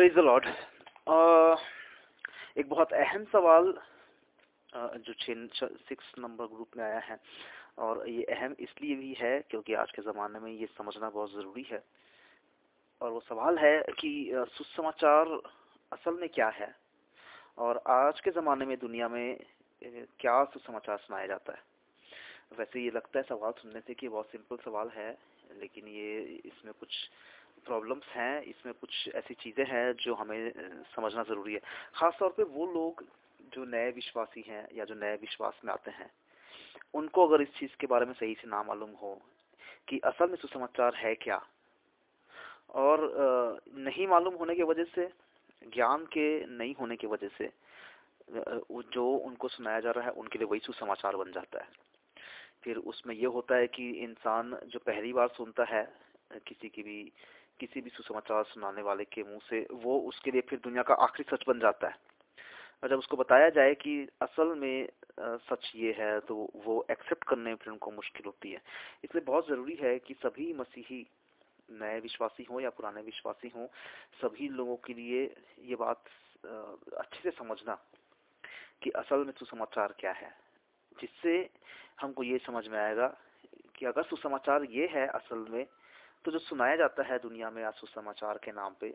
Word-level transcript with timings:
Praise 0.00 0.18
Lord 0.18 0.46
एक 2.58 2.68
बहुत 2.68 2.92
अहम 2.92 3.24
सवाल 3.32 3.66
जो 5.06 5.12
सिक्स 5.88 6.12
नंबर 6.18 6.44
ग्रुप 6.52 6.76
में 6.76 6.84
आया 6.84 6.98
है, 6.98 7.18
और 7.78 8.08
ये 8.08 8.22
अहम 8.34 8.54
इसलिए 8.60 8.94
भी 8.96 9.12
है 9.18 9.32
क्योंकि 9.50 9.74
आज 9.82 9.90
के 9.96 10.02
ज़माने 10.02 10.38
में 10.40 10.50
ये 10.52 10.66
समझना 10.78 11.10
बहुत 11.10 11.32
ज़रूरी 11.32 11.66
है। 11.70 11.82
और 13.00 13.10
वो 13.10 13.20
सवाल 13.28 13.58
है 13.58 13.76
कि 13.98 14.12
सुसमाचार 14.56 15.38
असल 15.92 16.14
में 16.20 16.28
क्या 16.28 16.48
है? 16.60 16.74
और 17.58 17.82
आज 17.90 18.20
के 18.20 18.30
ज़माने 18.40 18.66
में 18.66 18.76
दुनिया 18.78 19.08
में 19.08 19.38
क्या 19.82 20.42
सुसमाचार 20.54 20.98
सुनाया 20.98 21.26
जाता 21.26 21.52
है? 21.52 21.62
वैसे 22.58 22.84
ये 22.84 22.90
लगता 22.90 23.18
है 23.18 23.24
सवाल 23.28 23.52
सुनने 23.60 23.80
से 23.80 23.94
कि 23.94 24.08
बहुत 24.08 24.30
सिंपल 24.30 24.64
सवाल 24.64 24.90
है, 24.96 25.10
लेकिन 25.60 25.88
ये 25.88 26.40
इसमें 26.44 26.72
कुछ 26.80 27.08
प्रॉब्लम्स 27.66 28.06
हैं, 28.08 28.42
इसमें 28.44 28.74
कुछ 28.74 29.08
ऐसी 29.16 29.34
चीज़ें 29.36 29.64
हैं 29.66 29.92
जो 29.96 30.14
हमें 30.14 30.52
समझना 30.94 31.22
ज़रूरी 31.24 31.54
है। 31.54 31.60
ख़ास 31.94 32.16
तौर 32.18 32.30
पे 32.36 32.42
वो 32.50 32.66
लोग 32.72 33.04
जो 33.54 33.64
नए 33.66 33.90
विश्वासी 33.92 34.44
हैं 34.48 34.66
या 34.74 34.84
जो 34.84 34.94
नए 34.96 35.14
विश्वास 35.20 35.60
में 35.64 35.72
आते 35.72 35.90
हैं, 35.90 36.10
उनको 36.94 37.26
अगर 37.26 37.42
इस 37.42 37.48
चीज़ 37.58 37.76
के 37.80 37.86
बारे 37.86 38.06
में 38.06 38.12
सही 38.14 38.34
से 38.34 38.48
ना 38.48 38.62
मालूम 38.62 38.90
हो 39.02 39.14
कि 39.88 39.98
असल 40.04 40.28
में 40.30 40.36
सुसमाचार 40.36 40.94
है 40.96 41.14
क्या, 41.16 41.40
और 42.74 43.60
नहीं 43.78 44.06
मालूम 44.08 44.34
होने 44.34 44.54
की 44.54 44.62
वजह 44.64 44.84
से, 44.94 45.08
ज्ञान 45.62 46.04
के 46.08 46.28
नहीं 46.48 46.74
होने 46.74 46.96
की 46.96 47.06
वजह 47.06 47.28
से 47.38 47.50
जो 48.30 49.06
उनको 49.18 49.48
सुनाया 49.50 49.80
जा 49.80 49.90
रहा 49.90 50.04
है, 50.04 50.10
उनके 50.12 50.38
लिए 50.38 50.48
वही 50.48 50.60
सुसमाचार 50.60 51.16
बन 51.16 51.32
जाता 51.32 51.58
है। 51.58 51.68
फिर 52.64 52.76
उसमें 52.76 53.14
यह 53.14 53.28
होता 53.30 53.56
है 53.56 53.66
कि 53.68 53.88
इंसान 54.02 54.58
जो 54.66 54.78
पहली 54.80 55.12
बार 55.12 55.28
सुनता 55.36 55.64
है 55.66 55.82
किसी 56.46 56.68
की 56.68 56.82
भी 56.82 57.00
किसी 57.60 57.80
भी 57.80 57.90
सुसमाचार 57.90 58.44
सुनाने 58.44 58.82
वाले 58.82 59.04
के 59.04 59.22
मुँह 59.22 59.40
से, 59.50 59.66
वो 59.72 59.98
उसके 60.08 60.30
लिए 60.30 60.40
फिर 60.48 60.58
दुनिया 60.64 60.82
का 60.82 60.94
आखिरी 61.04 61.36
सच 61.36 61.44
बन 61.48 61.60
जाता 61.60 61.88
है। 61.88 61.96
और 62.82 62.88
जब 62.88 62.98
उसको 62.98 63.16
बताया 63.16 63.48
जाए 63.50 63.74
कि 63.74 63.94
असल 64.22 64.54
में 64.58 64.88
सच 65.20 65.70
ये 65.76 65.94
है 65.98 66.18
तो 66.20 66.34
वो 66.56 66.84
एक्सेप्ट 66.90 67.24
करने 67.28 67.50
में 67.50 67.56
फिर 67.56 67.72
उनको 67.72 67.90
मुश्किल 67.90 68.26
होती 68.26 68.50
है। 68.50 68.60
इसलिए 69.04 69.24
बहुत 69.24 69.48
ज़रूरी 69.48 69.74
है 69.80 69.98
कि 69.98 70.14
सभी 70.14 70.52
मसीही, 70.54 71.06
नए 71.68 71.98
विश्वासी 72.00 72.46
हों 72.50 72.60
या 72.60 72.70
पुराने 72.70 73.02
विश्वासी 73.02 73.52
हों, 73.56 73.66
सभी 74.22 74.48
लोगों 74.50 74.76
के 74.76 74.94
लिए 74.94 75.22
ये 75.64 75.76
बात 75.76 76.04
अच्छे 76.98 77.20
से 77.22 77.30
समझना 77.30 77.74
कि 78.82 78.90
असल 78.96 79.24
में 79.24 79.32
सुसमाचार 79.38 79.94
क्या 79.98 80.12
है। 80.12 80.32
जिससे 80.92 81.34
हमको 82.00 82.22
ये 82.22 82.38
समझ 82.38 82.66
में 82.68 82.78
आएगा 82.78 83.06
कि 83.76 83.86
अगर 83.86 84.02
सुसमाचार 84.04 84.64
ये 84.70 84.86
है 84.92 85.06
असल 85.08 85.46
में 85.50 85.64
तो 86.24 86.30
जो 86.30 86.38
सुनाया 86.38 86.76
जाता 86.76 87.02
है 87.02 87.18
दुनिया 87.18 87.50
में 87.50 87.62
आज 87.64 87.74
सुसमाचार 87.74 88.38
के 88.44 88.52
नाम 88.52 88.74
पे, 88.80 88.92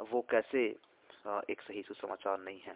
वो 0.00 0.20
कैसे 0.30 0.64
एक 1.50 1.60
सही 1.60 1.82
सुसमाचार 1.82 2.38
नहीं 2.40 2.60
है? 2.60 2.74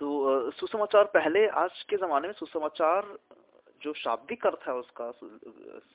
तो 0.00 0.50
सुसमाचार 0.50 1.04
पहले 1.14 1.46
आज 1.48 1.82
के 1.90 1.96
ज़माने 1.96 2.28
में 2.28 2.34
सुसमाचार, 2.34 3.16
जो 3.82 3.92
शाब्दिक 3.94 4.46
अर्थ 4.46 4.68
है 4.68 4.74
उसका 4.74 5.08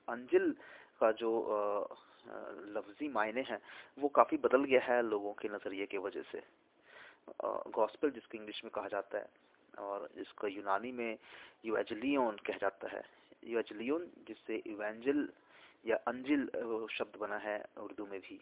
अंजिल 0.09 0.51
का 0.99 1.11
जो 1.11 1.31
लफ्जी 2.75 3.07
मायने 3.07 3.41
हैं, 3.41 3.59
वो 3.99 4.07
काफ़ी 4.09 4.37
बदल 4.37 4.63
गया 4.63 4.81
है 4.83 5.01
लोगों 5.03 5.33
के 5.33 5.47
नज़रिए 5.47 5.85
की 5.85 5.97
वजह 5.97 6.21
से। 6.31 6.41
गॉस्पेल, 7.71 8.11
जिसको 8.11 8.37
इंग्लिश 8.37 8.61
में 8.63 8.71
कहा 8.75 8.87
जाता 8.87 9.17
है, 9.17 9.27
और 9.79 10.09
इसको 10.17 10.47
यूनानी 10.47 10.91
में 10.91 11.17
यूएजलियन 11.65 12.37
कहा 12.45 12.57
जाता 12.61 12.87
है। 12.89 13.03
यूएजलियन, 13.45 14.07
जिससे 14.27 14.55
इवेंजल 14.67 15.27
या 15.85 15.95
अंजिल 16.07 16.45
शब्द 16.91 17.19
बना 17.19 17.37
है 17.39 17.57
उर्दू 17.79 18.05
में 18.05 18.19
भी। 18.19 18.39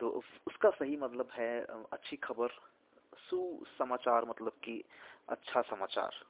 तो 0.00 0.08
उसका 0.46 0.70
सही 0.72 0.96
मतलब 0.98 1.28
है 1.32 1.50
अच्छी 1.92 2.16
खबर, 2.18 2.48
सुसमाचार 3.20 4.24
मतलब 4.28 4.52
कि 4.64 4.82
अच्छा 5.28 5.60
समाचार। 5.64 6.22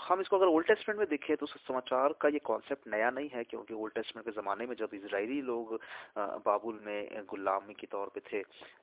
हम 0.00 0.20
इसको 0.20 0.36
अगर 0.36 0.46
ओल्ड 0.46 0.66
टेस्टमेंट 0.66 0.98
में 0.98 1.08
देखें 1.08 1.36
तो 1.36 1.46
समाचार 1.46 2.12
का 2.20 2.28
ये 2.28 2.38
कॉन्सेप्ट 2.44 2.88
नया 2.88 3.10
नहीं 3.10 3.28
है, 3.28 3.44
क्योंकि 3.44 3.74
ओल्ड 3.74 3.94
टेस्टमेंट 3.94 4.26
के 4.26 4.32
ज़माने 4.32 4.66
में 4.66 4.74
जब 4.76 4.90
इसराइली 4.94 5.40
लोग 5.42 5.74
बाबुल 6.18 6.80
में 6.86 7.24
गुलामी 7.30 7.74
के 7.74 7.86
तौर 7.86 8.10
पे 8.14 8.20
थे, 8.22 8.42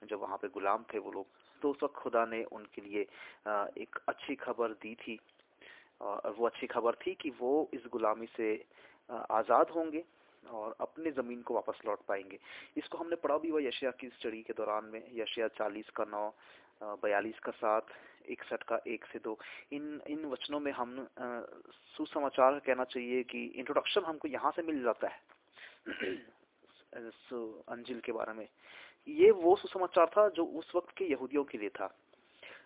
जब 0.10 0.20
वहाँ 0.22 0.38
पे 0.38 0.48
गुलाम 0.50 0.86
थे 0.94 1.00
वो 1.00 1.12
लोग 1.12 1.26
तो 1.62 1.72
उस 1.72 1.84
वक्त 1.84 1.96
खुदा 1.96 2.26
ने 2.26 2.44
उनके 2.52 2.82
लिए 2.82 3.02
एक 3.78 4.00
अच्छी 4.10 4.36
खबर 4.38 4.72
दी 4.82 4.96
थी। 4.98 5.20
और 6.02 6.36
वो 6.38 6.46
अच्छी 6.46 6.68
खबर 6.68 6.96
थी 6.98 7.14
कि 7.16 7.30
वो 7.40 7.52
इस 7.74 7.82
गुलामी 7.92 8.26
से 8.28 8.54
आज़ाद 9.10 9.70
होंगे 9.70 10.04
और 10.44 10.76
अपने 10.82 11.12
ज़मीन 11.12 11.42
को 11.42 11.54
वापस 11.54 11.80
लौट 11.86 12.00
पाएँगे। 12.08 12.40
इसको 12.78 12.98
हमने 12.98 13.16
पढ़ा 13.16 13.38
भी 13.38 13.50
हुआ 13.50 13.62
यशिया 13.62 13.92
की 13.92 14.10
स्टडी 14.10 14.42
के 14.42 14.54
दौरान 14.54 14.86
में 14.86 15.02
यशिया 15.14 15.48
चालीस 15.58 15.90
का 15.90 16.06
नौ 16.06 16.30
बयालीस 17.02 17.40
का 17.40 17.52
सात, 17.52 17.86
इकसठ 18.30 18.64
का 18.64 18.80
एक 18.88 19.06
से 19.06 19.20
दो। 19.20 19.38
इन 19.72 20.02
इन 20.08 20.26
वचनों 20.26 20.60
में 20.60 20.72
हम 20.72 21.08
सुसमाचार 21.98 22.60
कहना 22.60 22.84
चाहिए 22.84 23.24
कि 23.24 23.44
इंट्रोडक्शन 23.56 24.04
हमको 24.06 24.28
यहाँ 24.28 24.52
से 24.52 24.62
मिल 24.62 24.84
जाता 24.84 25.08
है। 25.08 25.20
अंजिल 27.70 28.00
के 28.00 28.12
बारे 28.12 28.34
में। 28.34 28.48
ये 29.08 29.32
वो 29.32 29.56
सुसमाचार 29.56 30.06
था 30.08 30.28
जो 30.30 30.46
उस 30.60 30.72
वक्त 30.76 30.96
के 30.98 31.06
यहूदियों 31.06 31.44
के 31.44 31.58
लिए 31.58 31.70
था। 31.70 31.86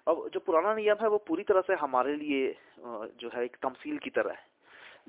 अब 0.07 0.29
जो 0.33 0.39
पुराना 0.39 0.73
नियम 0.75 0.97
है 1.01 1.07
वो 1.09 1.17
पूरी 1.27 1.44
तरह 1.44 1.61
से 1.61 1.73
हमारे 1.75 2.16
लिए 2.16 2.56
जो 2.79 3.29
है 3.33 3.44
एक 3.45 3.57
तमसील 3.61 3.97
की 3.97 4.09
तरह 4.09 4.31
है। 4.31 4.47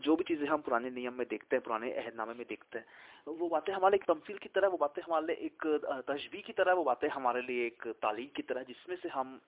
जो 0.01 0.17
भी 0.17 0.25
चीज़ें 0.25 0.47
हम 0.49 0.61
पुराने 0.63 0.91
नियम 0.91 1.15
में 1.15 1.27
देखते 1.29 1.57
हैं 1.57 1.63
पुराने 1.65 1.93
अहदनामे 1.93 2.35
में 2.35 2.47
देखते 2.49 2.79
हैं 2.79 3.35
वो 3.39 3.49
बातें 3.49 3.73
हमारे 3.73 3.97
एक 3.97 4.05
तमसील 4.05 4.39
की 4.39 4.49
तरह 4.49 4.69
वो 4.69 4.77
बातें 4.79 5.03
हमारे 5.03 5.27
लिए 5.27 5.47
एक 5.47 5.67
तशबी 6.09 6.43
की 6.43 6.53
तरह 6.53 6.73
वो 6.75 6.85
बातें 6.85 7.09
हमारे 7.09 7.43
लिए 7.43 7.67
एक 7.67 7.87
तालीम 8.03 8.29
की 8.37 8.43
तरह 8.43 8.63
जिसमें 8.69 8.97
से 8.97 9.09
हम 9.09 9.41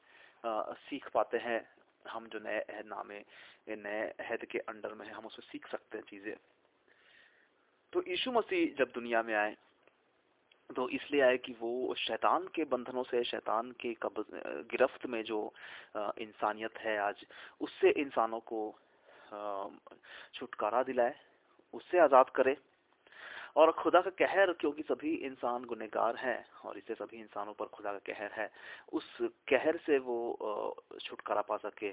आ, 0.44 0.72
सीख 0.84 1.08
पाते 1.14 1.38
हैं। 1.38 1.60
हम 2.04 2.26
जो 2.28 2.38
नए 2.44 2.58
अहदनामे 2.60 3.18
नए 3.78 4.02
अहद 4.20 4.44
के 4.44 4.58
अंडर 4.58 4.94
में 4.94 5.06
है 5.06 5.12
हम 5.12 5.26
उसमें 5.26 5.46
सीख 5.50 5.66
सकते 5.68 5.98
हैं 5.98 6.04
चीज़ें। 6.04 6.34
तो 7.92 8.02
यीशु 8.08 8.32
मसीह 8.32 8.74
जब 8.78 8.90
दुनिया 8.94 9.22
में 9.22 9.34
आए 9.34 9.56
तो 10.70 10.88
इसलिए 10.90 11.20
आए 11.20 11.36
कि 11.38 11.52
वो 11.60 11.94
शैतान 11.98 12.46
के 12.54 12.64
बंधनों 12.66 13.02
से 13.04 13.22
शैतान 13.24 13.70
के 13.80 13.94
गिरफ्त 14.72 15.06
में 15.06 15.22
जो 15.22 15.40
इंसानियत 16.18 16.78
है 16.78 16.96
आज 16.98 17.24
उससे 17.60 17.90
इंसानों 18.00 18.40
को 18.40 18.60
छुटकारा 20.34 20.82
दिलाए, 20.82 21.14
उससे 21.74 21.98
आज़ाद 22.00 22.30
करे। 22.30 22.56
और 23.56 23.70
खुदा 23.72 24.00
का 24.00 24.10
कहर, 24.18 24.52
क्योंकि 24.54 24.82
सभी 24.82 25.14
इंसान 25.26 25.64
गुनेगार 25.64 26.16
हैं, 26.16 26.44
और 26.64 26.78
इसे 26.78 26.94
सभी 26.94 27.20
इंसानों 27.20 27.52
पर 27.54 27.66
खुदा 27.68 27.92
का 27.92 27.98
कहर 28.06 28.30
है, 28.32 28.50
उस 28.92 29.16
कहर 29.48 29.76
से 29.86 29.98
वो 30.00 30.16
छुटकारा 31.00 31.42
पा 31.42 31.56
सके। 31.58 31.90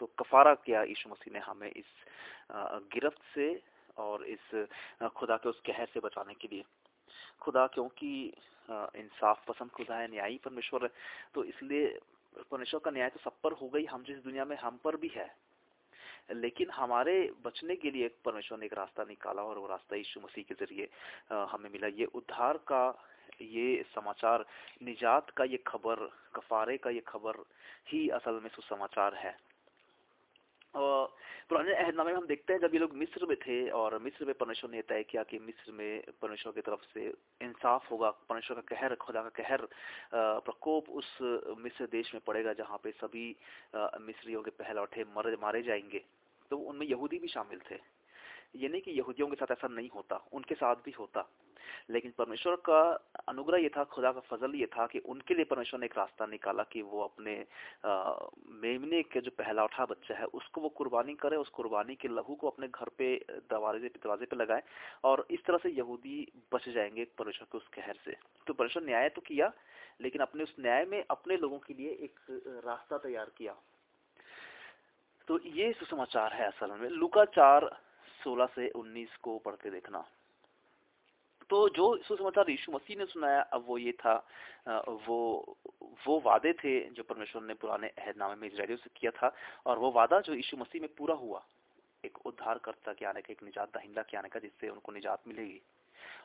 तो 0.00 0.06
कफारा 0.18 0.54
किया 0.56 0.82
यीशु 0.84 1.10
मसीह 1.10 1.32
ने 1.34 1.40
हमें 1.40 1.70
इस 1.70 1.90
गिरफ्त 2.92 3.22
से 3.34 3.48
और 3.96 4.24
इस 4.26 4.66
खुदा 5.16 5.36
के 5.36 5.48
उस 5.48 5.60
कहर 5.66 5.86
से 5.94 6.00
बचाने 6.00 6.34
के 6.34 6.48
लिए। 6.48 6.64
खुदा 7.40 7.66
क्योंकि 7.66 8.10
इंसाफ 8.96 9.44
पसंद 9.46 9.70
खुदा 9.70 9.96
है, 9.96 10.08
न्यायी 10.10 10.38
परमेश्वर 10.38 10.82
है 10.82 10.90
तो 11.34 11.44
इसलिए 11.44 11.86
परमेश्वर 12.50 12.80
का 12.80 12.90
न्याय 12.90 13.08
तो 13.10 13.20
सब 13.20 13.40
पर 13.42 13.52
हो 13.52 13.68
गई, 13.68 13.84
हम 13.84 14.04
जिस 14.04 14.22
दुनिया 14.24 14.44
में 14.44 14.56
हम 14.58 14.78
पर 14.84 14.96
भी 14.96 15.10
है। 15.14 15.30
लेकिन 16.28 16.70
हमारे 16.70 17.14
बचने 17.44 17.76
के 17.76 17.90
लिए 17.90 18.08
परमेश्वर 18.24 18.58
ने 18.58 18.66
एक 18.66 18.74
रास्ता 18.74 19.04
निकाला 19.04 19.42
और 19.42 19.58
वो 19.58 19.66
रास्ता 19.66 19.96
यीशु 19.96 20.20
मसीह 20.20 20.44
के 20.48 20.54
ज़रिए 20.54 20.88
हमें 21.30 21.70
मिला। 21.70 21.86
ये 21.98 22.04
उद्धार 22.14 22.56
का, 22.68 22.84
ये 23.42 23.84
समाचार, 23.94 24.44
निजात 24.82 25.30
का 25.30 25.44
ये 25.44 25.56
खबर, 25.66 26.08
कफारे 26.34 26.76
का 26.76 26.90
ये 26.90 27.02
खबर 27.06 27.42
ही 27.88 28.08
असल 28.10 28.40
में 28.42 28.48
सुसमाचार 28.48 29.14
है। 29.14 29.36
पुराने 30.76 31.74
अहदनामे 31.74 32.12
में 32.12 32.18
हम 32.18 32.26
देखते 32.26 32.52
हैं 32.52 32.60
जब 32.60 32.74
ये 32.74 32.80
लोग 32.80 32.92
मिस्र 32.96 33.26
में 33.26 33.36
थे 33.36 33.68
और 33.70 33.98
मिस्र 33.98 34.24
में 34.24 34.34
परमेश्वर 34.34 34.70
ने 34.70 34.82
तय 34.82 35.02
किया 35.02 35.22
कि 35.22 35.38
मिस्र 35.38 35.72
में 35.72 36.02
परमेश्वर 36.22 36.52
की 36.52 36.60
तरफ़ 36.60 36.80
से 36.94 37.06
इंसाफ 37.42 37.90
होगा, 37.90 38.10
परमेश्वर 38.10 38.60
का 38.60 38.76
कहर, 38.76 38.94
खुदा 38.94 39.22
का 39.22 39.28
कहर 39.28 39.68
प्रकोप 40.14 40.88
उस 40.90 41.18
मिस्र 41.58 41.86
देश 41.86 42.14
में 42.14 42.22
पड़ेगा 42.26 42.52
जहाँ 42.52 42.78
पे 42.78 42.90
सभी 42.90 43.36
मिस्रियों 44.00 44.42
के 44.42 44.50
पहलौठे 44.50 45.04
मर, 45.04 45.36
मारे 45.42 45.62
जाएँगे। 45.62 46.04
तो 46.50 46.56
उनमें 46.58 46.86
यहूदी 46.86 47.18
भी 47.18 47.28
शामिल 47.28 47.60
थे। 47.70 47.91
ये 48.56 48.68
नहीं 48.68 48.80
कि 48.82 48.90
यहूदियों 48.90 49.28
के 49.28 49.36
साथ 49.36 49.50
ऐसा 49.50 49.68
नहीं 49.68 49.88
होता, 49.88 50.16
उनके 50.32 50.54
साथ 50.54 50.76
भी 50.84 50.90
होता। 50.90 51.28
लेकिन 51.90 52.12
परमेश्वर 52.18 52.56
का 52.56 52.80
अनुग्रह 53.28 53.58
ये 53.58 53.68
था, 53.68 53.84
खुदा 53.84 54.10
का 54.12 54.20
फजल 54.20 54.54
ये 54.54 54.66
था 54.66 54.86
कि 54.86 54.98
उनके 54.98 55.34
लिए 55.34 55.44
परमेश्वर 55.44 55.80
ने 55.80 55.86
एक 55.86 55.96
रास्ता 55.98 56.26
निकाला 56.26 56.62
कि 56.62 56.82
वो 56.82 57.02
अपने 57.04 57.34
मेमने 58.62 59.02
के 59.02 59.20
जो 59.20 59.30
पहला 59.30 59.64
उठा 59.64 59.84
बच्चा 59.86 60.14
है, 60.14 60.24
उसको 60.24 60.60
वो 60.60 60.68
कुर्बानी 60.68 61.14
करे, 61.14 61.36
उस 61.36 61.48
कुर्बानी 61.48 61.94
के 61.94 62.08
लहू 62.08 62.34
को 62.34 62.48
अपने 62.48 62.68
घर 62.68 62.88
पे, 62.88 63.16
दरवाजे 63.50 63.88
दरवाजे 63.88 64.26
पे 64.26 64.36
लगाए 64.36 64.62
और 65.04 65.26
इस 65.30 65.44
तरह 65.44 65.58
से 65.58 65.70
यहूदी 65.70 66.26
बच 66.54 66.68
जाएँगे 66.68 67.04
परमेश्वर 67.18 67.46
के 67.52 67.58
उस 67.58 67.68
कहर 67.68 67.98
से। 68.04 68.16
तो 68.46 68.54
परमेश्वर 68.54 68.82
न्याय 68.82 69.08
तो 69.08 69.20
किया, 69.20 69.52
लेकिन 70.00 70.22
अपने 70.22 70.42
उस 70.42 70.54
न्याय 70.60 70.84
में 70.84 71.04
अपने 71.10 71.36
लोगों 71.36 71.58
के 71.58 71.74
लिए 71.74 71.90
एक 71.90 72.20
रास्ता 72.66 72.98
तैयार 72.98 73.30
किया। 73.38 73.56
तो 75.28 75.38
ये 75.40 75.72
सुसमाचार 75.72 76.32
है 76.32 76.46
असल 76.46 76.70
में। 76.72 76.88
लुका 76.90 77.24
चार 77.24 77.70
सोलह 78.24 78.46
से 78.54 78.68
उन्नीस 78.72 79.16
को 79.22 79.38
पढ़ 79.38 79.54
के 79.56 79.70
देखना। 79.70 80.04
तो 81.50 81.68
जो 81.68 81.86
सुसमाचार 82.02 82.50
यीशु 82.50 82.72
मसीह 82.72 82.96
ने 82.98 83.06
सुनाया, 83.06 83.40
अब 83.42 83.64
वो 83.66 83.78
ये 83.78 83.92
था 83.92 84.14
वो 85.06 85.56
वो 86.06 86.20
वादे 86.24 86.52
थे 86.54 86.72
जो 86.90 87.02
परमेश्वर 87.02 87.42
ने 87.42 87.54
पुराने 87.54 87.88
अहदनामे 87.88 88.34
में 88.34 88.48
इसराइलियों 88.48 88.78
से 88.78 88.90
किया 88.96 89.10
था, 89.12 89.34
और 89.66 89.78
वो 89.78 89.90
वादा 89.92 90.20
जो 90.20 90.34
यीशु 90.34 90.56
मसीह 90.56 90.80
में 90.80 90.90
पूरा 90.98 91.14
हुआ, 91.14 91.42
एक 92.04 92.18
उद्धारकर्ता 92.26 92.92
के 92.92 93.04
आने 93.06 93.20
का, 93.20 93.32
एक 93.32 93.42
निजात 93.42 93.68
दहिंदा 93.74 94.02
के 94.02 94.16
आने 94.16 94.28
का, 94.28 94.40
जिससे 94.40 94.68
उनको 94.68 94.92
निजात 94.92 95.28
मिलेगी। 95.28 95.60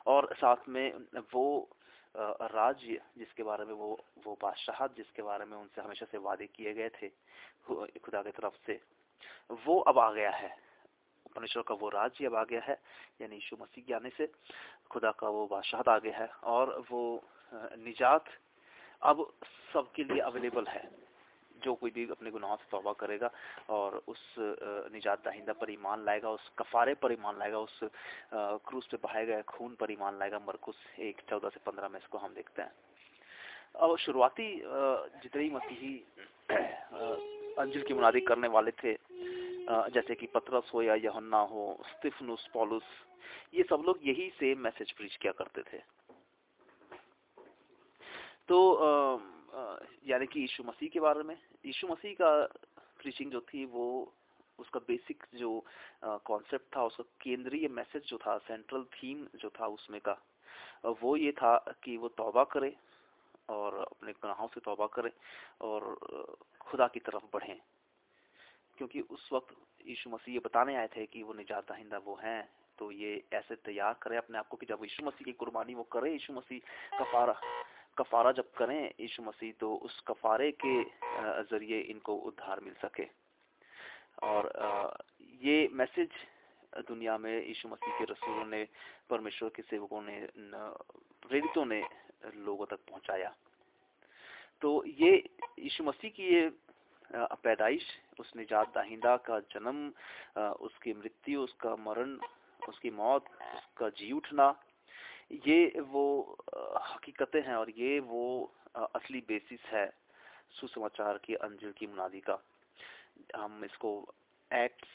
और 0.06 0.34
साथ 0.34 0.68
में 0.68 0.92
वो 1.34 1.68
राज्य 2.14 3.00
जिसके 3.18 3.42
बारे 3.42 3.64
में 3.64 3.74
वो 3.74 3.90
वो 4.24 4.36
बादशाह 4.42 4.86
जिसके 4.96 5.22
बारे 5.22 5.44
में 5.44 5.56
उनसे 5.56 5.80
हमेशा 5.80 6.06
से 6.10 6.18
वादे 6.18 6.46
किए 6.46 6.72
गए 6.74 6.88
थे 6.96 7.08
खुदा 8.00 8.22
की 8.22 8.30
तरफ़ 8.30 8.56
से, 8.66 8.80
वो 9.66 9.78
अब 9.82 9.98
आ 9.98 10.10
गया 10.12 10.30
है। 10.32 10.50
परमेश्वर 11.38 11.62
का 11.62 11.74
वो 11.78 11.88
राज्य 11.94 12.26
अब 12.26 12.34
आ 12.34 12.44
गया 12.50 12.60
है, 12.66 12.76
यानी 13.22 13.34
यीशु 13.34 13.56
मसीह 13.62 13.84
के 13.86 13.94
आने 13.94 14.10
से 14.10 14.26
खुदा 14.90 15.10
का 15.14 15.28
वो 15.30 15.46
बादशाह 15.46 15.86
आ 15.86 15.98
गया 16.02 16.18
है 16.18 16.28
और 16.44 16.82
वो 16.90 17.02
निजात 17.78 18.24
अब 19.02 19.16
सबके 19.72 20.04
लिए 20.04 20.20
अवेलेबल 20.26 20.66
है। 20.66 20.82
जो 21.62 21.74
कोई 21.74 21.90
भी 21.90 22.06
अपने 22.10 22.30
गुनाहों 22.30 22.56
से 22.56 22.66
तौबा 22.70 22.92
करेगा 22.98 23.30
और 23.70 24.02
उस 24.06 24.22
निजात 24.90 25.24
दाहिंदा 25.24 25.52
पर 25.54 25.70
ईमान 25.70 26.04
लाएगा, 26.04 26.30
उस 26.30 26.50
कफारे 26.58 26.94
पर 26.98 27.12
ईमान 27.12 27.38
लाएगा, 27.38 27.58
उस 27.58 27.80
क्रूस 28.66 28.86
पे 28.86 28.96
बहाए 29.02 29.26
गए 29.26 29.42
खून 29.48 29.74
पर 29.74 29.90
ईमान 29.92 30.18
लाएगा, 30.18 30.38
मरकुस 30.38 30.76
एक, 30.98 31.22
चौदह 31.30 31.48
से 31.48 31.60
पंद्रह 31.66 31.88
में 31.88 31.98
इसको 31.98 32.18
हम 32.18 32.34
देखते 32.34 32.62
हैं। 32.62 32.72
अब 33.74 33.96
शुरुआती 33.98 34.48
जितने 35.22 35.50
मसीही 35.50 35.94
अंजिल 37.58 37.82
की 37.82 37.94
मुनादी 37.94 38.20
करने 38.22 38.48
वाले 38.48 38.70
थे 38.78 38.92
जैसे 39.68 40.14
कि 40.14 40.26
पतरस 40.26 40.70
हो 40.74 40.82
या 40.82 40.94
यहन्ना 40.96 41.40
हो 41.50 41.62
स्टिफनुस 41.86 42.46
पॉलुस, 42.54 42.84
ये 43.54 43.62
सब 43.70 43.82
लोग 43.86 43.98
यही 44.04 44.28
सेम 44.38 44.58
मैसेज 44.60 44.92
प्रीच 44.92 45.16
किया 45.16 45.32
करते 45.38 45.62
थे। 45.62 45.78
तो 48.48 48.58
यानी 50.08 50.26
कि 50.26 50.40
यीशु 50.40 50.64
मसीह 50.64 50.88
के 50.88 51.00
बारे 51.00 51.22
में, 51.22 51.36
यीशु 51.66 51.88
मसीह 51.88 52.14
का 52.20 52.30
प्रीचिंग 53.00 53.30
जो 53.32 53.40
थी 53.48 53.64
वो, 53.66 54.12
उसका 54.58 54.80
बेसिक 54.88 55.24
जो 55.34 55.50
कॉन्सेप्ट 56.04 56.76
था, 56.76 56.84
उसका 56.84 57.04
केंद्रीय 57.22 57.68
मैसेज 57.68 58.02
जो 58.08 58.18
था 58.18 58.36
सेंट्रल 58.48 58.84
थीम 58.94 59.26
जो 59.36 59.50
था 59.50 59.66
उसमें 59.68 60.00
का 60.00 60.16
वो 61.02 61.16
ये 61.16 61.32
था 61.32 61.56
कि 61.84 61.96
वो 61.96 62.08
तौबा 62.16 62.44
करे 62.52 62.74
और 63.50 63.78
अपने 63.80 64.12
गुनाहों 64.12 64.48
से 64.48 64.60
तौबा 64.60 64.86
करे 64.94 65.12
और 65.62 65.94
खुदा 66.60 66.86
की 66.86 67.00
तरफ़ 67.00 67.24
बढ़ें। 67.32 67.58
क्योंकि 68.78 69.00
उस 69.10 69.28
वक्त 69.32 69.54
यीशु 69.86 70.10
मसीह 70.10 70.34
ये 70.34 70.40
बताने 70.44 70.76
आए 70.76 70.88
थे 70.96 71.06
कि 71.06 71.22
वो 71.22 71.32
निजात 71.34 71.70
दहिंदा 71.70 71.98
वो 72.04 72.14
हैं 72.22 72.42
तो 72.78 72.90
ये 72.92 73.22
ऐसे 73.34 73.54
तैयार 73.66 73.94
करें 74.02 74.16
अपने 74.16 74.38
आप 74.38 74.48
को 74.48 74.56
कि 74.56 74.66
जब 74.66 74.82
यीशु 74.82 75.04
मसीह 75.06 75.24
की 75.24 75.32
कुर्बानी 75.34 75.74
वो 75.74 75.82
करे, 75.92 76.12
यीशु 76.12 76.32
मसीह 76.32 76.60
कफारा 76.98 77.34
कफारा 77.98 78.32
जब 78.32 78.52
करें, 78.54 78.94
यीशु 79.00 79.22
मसीह 79.22 79.52
तो 79.60 79.74
उस 79.82 80.00
कफारे 80.08 80.50
के 80.64 80.82
ज़रिए 81.50 81.80
इनको 81.90 82.14
उद्धार 82.30 82.60
मिल 82.64 82.74
सके। 82.84 83.06
और 84.22 84.52
ये 85.42 85.68
मैसेज 85.72 86.10
दुनिया 86.88 87.16
में 87.18 87.32
यीशु 87.32 87.68
मसीह 87.68 87.98
के 87.98 88.04
रसूलों 88.04 88.46
ने, 88.46 88.62
परमेश्वर 89.10 89.48
के 89.56 89.62
सेवकों 89.62 90.02
ने, 90.02 90.18
प्रेरितों 91.26 91.64
ने 91.66 91.82
लोगों 92.38 92.66
तक 92.66 92.80
पहुँचाया। 92.90 93.34
तो 94.62 94.70
ये 94.86 95.12
यीशु 95.58 95.84
मसीह 95.84 96.10
की 96.10 96.34
ये 96.34 96.46
पैदाइश 97.10 97.84
उस 98.20 98.32
निजात 98.36 98.74
दाहिंदा 98.74 99.16
का 99.26 99.38
जन्म 99.52 99.78
उसकी 100.60 100.92
मृत्यु, 100.94 101.40
उसका 101.42 101.74
मरण, 101.76 102.18
उसकी 102.68 102.90
मौत, 102.90 103.24
उसका 103.54 103.88
जी 103.98 104.12
उठना, 104.12 104.54
ये 105.46 105.80
वो 105.88 106.04
हकीकतें 106.84 107.40
हैं 107.42 107.54
और 107.54 107.70
ये 107.70 107.98
वो 108.00 108.52
असली 108.76 109.20
बेसिस 109.28 109.64
है 109.72 109.86
सुसमाचार 110.60 111.18
की, 111.18 111.34
अंजिल 111.34 111.72
की, 111.72 111.86
मुनादी 111.86 112.20
का। 112.20 112.38
हम 113.36 113.64
इसको 113.64 113.90
एक्ट्स 114.50 114.88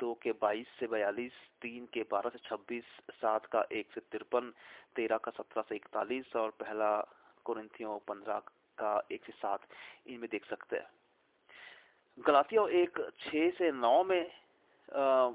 दो 0.00 0.12
के 0.22 0.32
बाईस 0.32 0.66
से 0.78 0.86
बयालीस, 0.86 1.32
तीन 1.62 1.86
के 1.94 2.02
बारह 2.10 2.30
से 2.30 2.38
छब्बीस, 2.44 2.84
सात 3.12 3.46
का 3.46 3.64
एक 3.72 3.92
से 3.94 4.00
तिरपन, 4.12 4.52
तेरह 4.96 5.18
का 5.18 5.30
सत्रह 5.32 5.62
से 5.68 5.76
इकतालीस 5.76 6.36
और 6.36 6.50
पहला 6.60 6.90
कुरिंथियों 7.44 7.98
पंद्रह 8.08 8.38
का 8.78 8.92
एक 9.12 9.24
से 9.26 9.32
सात, 9.32 9.60
इनमें 10.06 10.28
देख 10.30 10.46
सकते 10.46 10.76
हैं। 10.76 10.90
गलातियों 12.26 12.68
एक 12.68 12.98
छ 13.20 13.50
से 13.58 13.70
नौ 13.72 14.02
में 14.04 14.30
आ, 14.88 15.30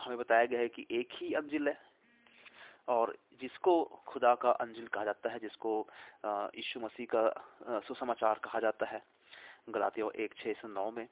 हमें 0.00 0.18
बताया 0.18 0.44
गया 0.44 0.60
है 0.60 0.68
कि 0.68 0.86
एक 0.90 1.08
ही 1.12 1.32
अंजिल 1.34 1.68
है 1.68 1.78
और 2.88 3.16
जिसको 3.40 3.72
खुदा 4.06 4.34
का 4.34 4.50
अंजिल 4.64 4.86
कहा 4.86 5.04
जाता 5.04 5.30
है 5.30 5.38
जिसको 5.38 5.72
यीशु 6.26 6.80
मसीह 6.80 7.06
का 7.14 7.80
सुसमाचार 7.86 8.40
कहा 8.44 8.60
जाता 8.60 8.86
है 8.86 9.02
गलातियों 9.70 10.10
एक 10.24 10.34
छः 10.34 10.52
से 10.52 10.68
नौ 10.68 10.90
में। 10.90 11.06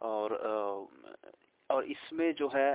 और 0.00 0.34
आ, 0.34 1.74
और 1.74 1.84
इसमें 1.86 2.32
जो 2.34 2.48
है 2.54 2.68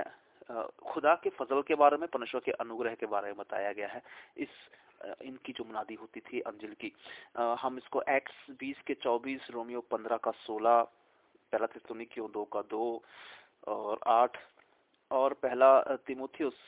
खुदा 0.86 1.14
के 1.22 1.30
फजल 1.30 1.62
के 1.62 1.74
बारे 1.74 1.96
में 1.96 2.08
परमेश्वर 2.08 2.40
के 2.44 2.52
अनुग्रह 2.64 2.94
के 2.94 3.06
बारे 3.06 3.26
में 3.26 3.36
बताया 3.36 3.72
गया 3.72 3.88
है। 3.88 4.02
इस 4.36 4.48
इनकी 5.22 5.52
जो 5.52 5.64
मुनादी 5.64 5.94
होती 5.94 6.20
थी 6.20 6.40
अंजिल 6.40 6.74
की 6.80 6.92
हम 7.36 7.76
इसको 7.78 8.02
एक्स 8.08 8.32
बीस 8.60 8.80
के 8.86 8.94
चौबीस 8.94 9.50
रोमियो 9.50 9.80
पंद्रह 9.90 10.16
का 10.16 10.30
सोलह 10.44 10.86
पहला 11.52 11.66
तिस्तुनिकियों 11.66 12.30
दो 12.32 12.44
का 12.44 12.62
दो 12.70 13.02
और 13.68 14.00
आठ, 14.06 14.36
और 15.10 15.32
पहला 15.34 15.80
तिमोथियस 16.06 16.58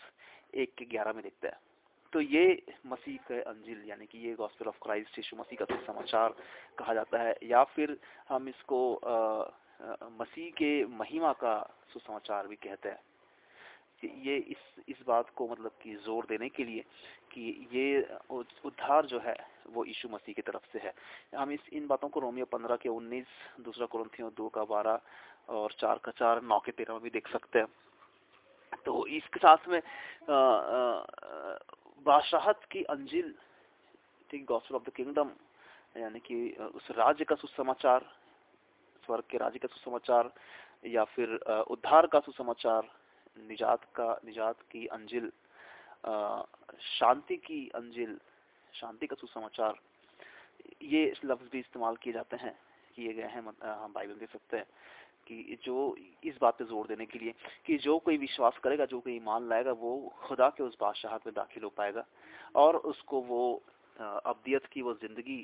एक 0.55 0.75
के 0.79 0.85
ग्यारह 0.85 1.13
में 1.13 1.23
देखता 1.23 1.49
है। 1.49 1.67
तो 2.13 2.21
ये 2.21 2.45
मसीह 2.87 3.17
के 3.29 3.41
अंजिल, 3.43 3.83
यानी 3.89 4.07
कि 4.07 4.19
ये 4.19 4.35
गॉस्पेल 4.35 4.69
ऑफ़ 4.69 4.79
क्राइस्ट 4.83 5.19
यीशु 5.19 5.37
मसीह 5.37 5.65
का 5.65 5.77
समाचार 5.87 6.35
कहा 6.79 6.95
जाता 6.95 7.23
है। 7.23 7.35
या 7.45 7.65
फिर 7.75 7.97
हम 8.29 8.49
इसको 8.49 8.81
मसीह 10.21 10.51
के 10.59 10.73
महिमा 10.97 11.33
का 11.43 11.59
सुसमाचार 11.93 12.47
भी 12.47 12.57
कहते 12.57 12.89
हैं। 12.89 13.03
ये 14.25 14.37
इस 14.37 14.63
इस 14.89 14.97
बात 15.07 15.31
को 15.37 15.49
मतलब 15.49 15.73
कि 15.83 15.95
ज़ोर 16.05 16.27
देने 16.29 16.49
के 16.49 16.65
लिए 16.65 16.85
कि 17.33 17.69
ये 17.73 17.87
उद्धार 18.31 19.07
जो 19.07 19.19
है 19.19 19.37
वो 19.69 19.85
यीशु 19.85 20.09
मसीह 20.09 20.35
की 20.35 20.43
तरफ़ 20.43 20.67
से 20.73 20.79
है। 20.79 20.93
हम 21.37 21.51
इस, 21.53 21.69
इन 21.73 21.87
बातों 21.87 22.09
को 22.09 22.21
रोमियो 22.21 22.47
पंद्रह 22.47 22.77
के 22.77 22.89
उन्नीस, 22.91 23.27
दूसरा 23.61 23.87
क्रंथियों 23.87 24.31
दो 24.37 24.49
का 24.49 24.65
बारह 24.67 25.01
और 25.51 25.73
चार 25.81 25.99
का 26.05 26.13
चार, 26.13 26.43
नौ 26.43 26.59
के 26.61 26.73
तेरह 26.73 26.93
में 26.95 27.03
भी 27.03 27.11
देख 27.11 27.29
सकते 27.29 27.59
हैं। 27.59 27.69
तो 28.85 29.07
इसके 29.09 29.39
साथ 29.39 29.69
में 29.69 29.81
बादशाहत 32.07 32.65
की 32.71 32.83
अंजिल, 32.85 33.35
ठीक 34.31 34.51
ऑफ़ 34.53 34.83
द 34.83 34.93
किंगडम 34.97 35.31
यानी 35.97 36.21
कि 36.21 36.37
उस 36.75 36.91
राज्य 36.91 37.25
का 37.25 37.35
सुसमाचार, 37.35 38.05
स्वर्ग 39.03 39.25
के 39.31 39.39
राज्य 39.39 39.59
का 39.59 39.69
सुसमाचार, 39.69 40.31
या 40.87 41.05
फिर 41.05 41.35
उद्धार 41.71 42.07
का 42.07 42.21
सुसमाचार, 42.21 42.89
निजात 43.39 43.85
का, 43.97 44.09
निजात 44.25 44.61
की 44.71 44.87
अंजिल 44.89 45.31
शांति 46.89 47.37
की 47.39 47.69
अंजिल 47.75 48.19
शांति 48.81 49.07
का 49.07 49.17
सुसमाचार। 49.17 49.79
ये 50.85 51.13
लफ्ज 51.25 51.49
भी 51.53 51.59
इस्तेमाल 51.61 51.97
किए 51.97 52.13
जाते 52.13 52.37
हैं, 52.37 52.55
किए 52.97 53.13
गए 53.15 53.23
हैं 53.25 53.43
हम 53.43 53.93
बाइबल 53.93 54.15
देख 54.15 54.31
सकते 54.33 54.57
हैं, 54.57 54.67
कि 55.27 55.59
जो 55.65 55.97
इस 56.25 56.37
बात 56.41 56.59
पे 56.59 56.65
ज़ोर 56.65 56.87
देने 56.87 57.07
के 57.07 57.19
लिए 57.19 57.35
कि 57.67 57.77
जो 57.79 57.99
कोई 58.01 58.17
विश्वास 58.19 58.59
करेगा, 58.63 58.85
जो 58.87 59.01
कोई 59.01 59.17
ईमान 59.17 59.49
लाएगा, 59.49 59.73
वो 59.75 60.15
खुदा 60.21 60.49
के 60.51 60.63
उस 60.65 60.77
बादशाह 60.81 61.17
में 61.17 61.35
दाखिल 61.35 61.63
हो 61.63 61.71
पाएगा 61.77 62.05
और 62.57 62.77
उसको 62.87 63.21
वो 63.23 63.43
अबदियत 63.97 64.67
की 64.73 64.83
वो 64.83 64.95
ज़िंदगी, 64.97 65.41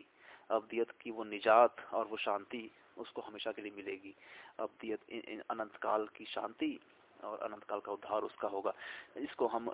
अबदियत 0.51 0.91
की 1.01 1.11
वो 1.11 1.25
निजात 1.27 1.85
और 1.93 2.07
वो 2.07 2.17
शांति 2.19 2.71
उसको 2.97 3.23
हमेशा 3.23 3.53
के 3.53 3.63
लिए 3.63 3.73
मिलेगी। 3.77 4.15
अबदियत 4.61 5.01
अनंत 5.51 5.77
काल 5.83 6.07
की 6.17 6.25
शांति 6.25 6.79
और 7.21 7.39
अनंत 7.41 7.65
काल 7.65 7.81
का 7.81 7.93
उद्धार 7.93 8.23
उसका 8.23 8.49
होगा। 8.49 8.73
इसको 9.19 9.47
हम 9.49 9.71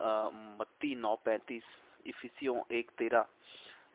मत्ती 0.61 0.95
नौ 0.97 1.15
पैंतीस 1.25 1.65
इफिसियों 2.07 2.63
एक 2.73 2.91
तेरह 2.91 3.27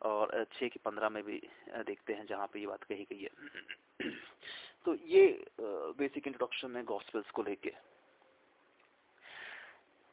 और 0.02 0.44
छः 0.52 0.68
की 0.68 0.78
पंद्रह 0.84 1.08
में 1.08 1.22
भी 1.22 1.40
देखते 1.86 2.12
हैं 2.12 2.26
जहाँ 2.26 2.46
पे 2.46 2.60
ये 2.60 2.66
बात 2.66 2.84
कही 2.84 3.06
गई 3.12 3.22
है। 3.22 4.10
तो 4.84 4.94
ये 4.94 5.26
बेसिक 5.60 6.26
इंट्रोडक्शन 6.26 6.76
है 6.76 6.82
गॉस्पेल्स 6.84 7.30
को 7.30 7.42
लेके। 7.42 7.72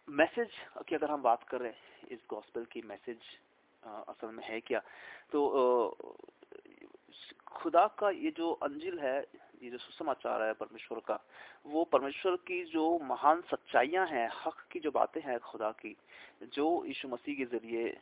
मैसेज 0.07 0.49
की 0.87 0.95
अगर 0.95 1.11
हम 1.11 1.21
बात 1.21 1.43
कर 1.43 1.61
रहे 1.61 1.71
हैं 1.71 2.07
इस 2.07 2.19
गॉस्पेल 2.29 2.65
की 2.65 2.81
मैसेज 2.81 3.17
असल 3.83 4.27
में 4.27 4.43
है 4.43 4.59
क्या? 4.61 4.79
तो 5.31 5.39
खुदा 7.47 7.87
का 7.99 8.09
ये 8.09 8.31
जो 8.31 8.51
अंजिल 8.63 8.99
है 8.99 9.19
ये 9.63 9.69
जो 9.69 9.77
सुसमाचार 9.77 10.41
है 10.43 10.53
परमेश्वर 10.53 10.99
का, 11.07 11.19
वो 11.65 11.83
परमेश्वर 11.91 12.35
की 12.47 12.63
जो 12.71 12.83
महान 13.01 13.41
सच्चाइयाँ 13.51 14.05
हैं, 14.07 14.29
हक 14.35 14.57
की 14.71 14.79
जो 14.79 14.91
बातें 14.91 15.21
हैं 15.21 15.39
खुदा 15.41 15.71
की, 15.79 15.95
जो 16.53 16.65
यीशु 16.85 17.07
मसीह 17.07 17.35
के 17.35 17.45
ज़रिए 17.47 17.97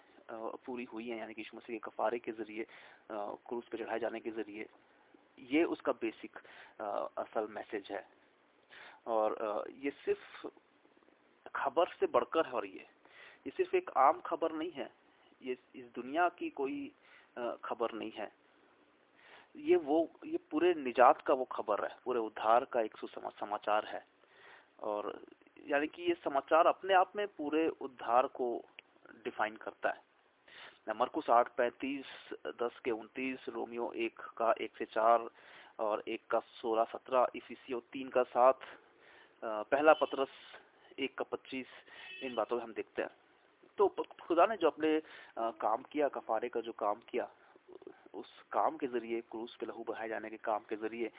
पूरी 0.66 0.84
हुई 0.94 1.08
है, 1.10 1.18
यानी 1.20 1.34
कि 1.34 1.42
यीशु 1.42 1.58
मसीह 1.58 1.76
के 1.76 1.90
कफारे 1.90 2.20
के 2.20 2.32
ज़रिए 2.34 2.66
क्रूस 3.12 3.68
पे 3.72 3.78
चढ़ाए 3.78 4.00
जाने 4.00 4.20
के 4.20 4.32
ज़रिए, 4.32 4.66
ये 5.52 5.64
उसका 5.66 5.92
बेसिक 6.02 6.38
असल 6.82 7.48
मैसेज 7.52 7.88
है। 7.92 8.04
और 9.08 9.66
ये 9.84 9.92
सिर्फ़ 10.06 10.48
खबर 11.56 11.88
से 12.00 12.08
बढ़कर 12.08 12.46
है 12.48 12.54
और 12.54 12.66
ये 12.66 12.86
ये 13.46 13.52
सिर्फ़ 13.52 13.76
एक 13.76 13.90
आम 13.98 14.22
खबर 14.26 14.52
नहीं 14.54 14.72
है, 14.72 14.90
ये 15.42 15.58
इस 15.76 15.86
दुनिया 15.96 16.28
की 16.40 16.50
कोई 16.52 16.92
खबर 17.66 17.94
नहीं 17.94 18.12
है। 18.12 18.32
ये 19.56 19.76
वो, 19.76 20.10
ये 20.26 20.38
पूरे 20.52 20.74
निजात 20.74 21.22
का 21.22 21.34
वो 21.34 21.46
खबर 21.52 21.84
है, 21.84 21.96
पूरे 22.06 22.20
उद्धार 22.20 22.66
का 22.66 22.82
एक 22.82 22.98
समाचार 23.40 23.86
है। 23.86 24.06
और 24.82 25.20
यानी 25.68 25.88
कि 25.88 26.04
ये 26.04 26.14
समाचार 26.24 26.68
अपने 26.68 26.94
आप 26.94 27.12
में 27.16 27.26
पूरे 27.28 27.68
उद्धार 27.82 28.28
को 28.28 28.48
डिफाइन 29.26 29.56
करता 29.56 29.90
है। 29.90 30.10
मरकुस 30.90 31.30
आठ, 31.30 31.50
पैंतीस, 31.58 32.06
दस 32.62 32.80
के 32.86 32.92
उनतीस, 32.92 33.46
रोमियो 33.50 33.92
एक 33.96 34.20
का 34.38 34.54
एक 34.62 34.78
से 34.78 34.86
चार, 34.86 35.30
और 35.80 36.04
एक 36.08 36.22
का 36.30 36.40
सोलह, 36.40 36.84
सत्रह, 36.84 37.28
इफिसियो 37.36 37.80
तीन 37.94 38.10
का 38.10 38.24
सात 38.24 38.60
पहला 39.44 39.94
पत्रस 39.94 40.34
एक 41.00 41.18
का 41.18 41.24
पच्चीस, 41.32 41.68
इन 42.24 42.36
बातों 42.36 42.58
में 42.58 42.64
हम 42.64 42.74
देखते 42.74 43.02
हैं। 43.02 43.10
तो 43.78 43.88
खुदा 44.22 44.46
ने 44.46 44.58
जो 44.58 44.68
अपने 44.68 45.00
काम 45.38 45.84
किया, 45.84 46.08
कफारे 46.10 46.50
का 46.50 46.62
जो 46.62 46.72
काम 46.74 47.00
किया 47.10 47.30
उस 48.14 48.30
काम 48.52 48.78
के 48.78 48.88
ज़रिए, 48.90 49.22
क्रूस 49.32 49.56
पे 49.60 49.66
लहू 49.66 49.84
बहाए 49.84 50.08
जाने 50.10 50.30
के 50.30 50.38
काम 50.40 50.64
के 50.70 50.76
ज़रिए 50.78 51.12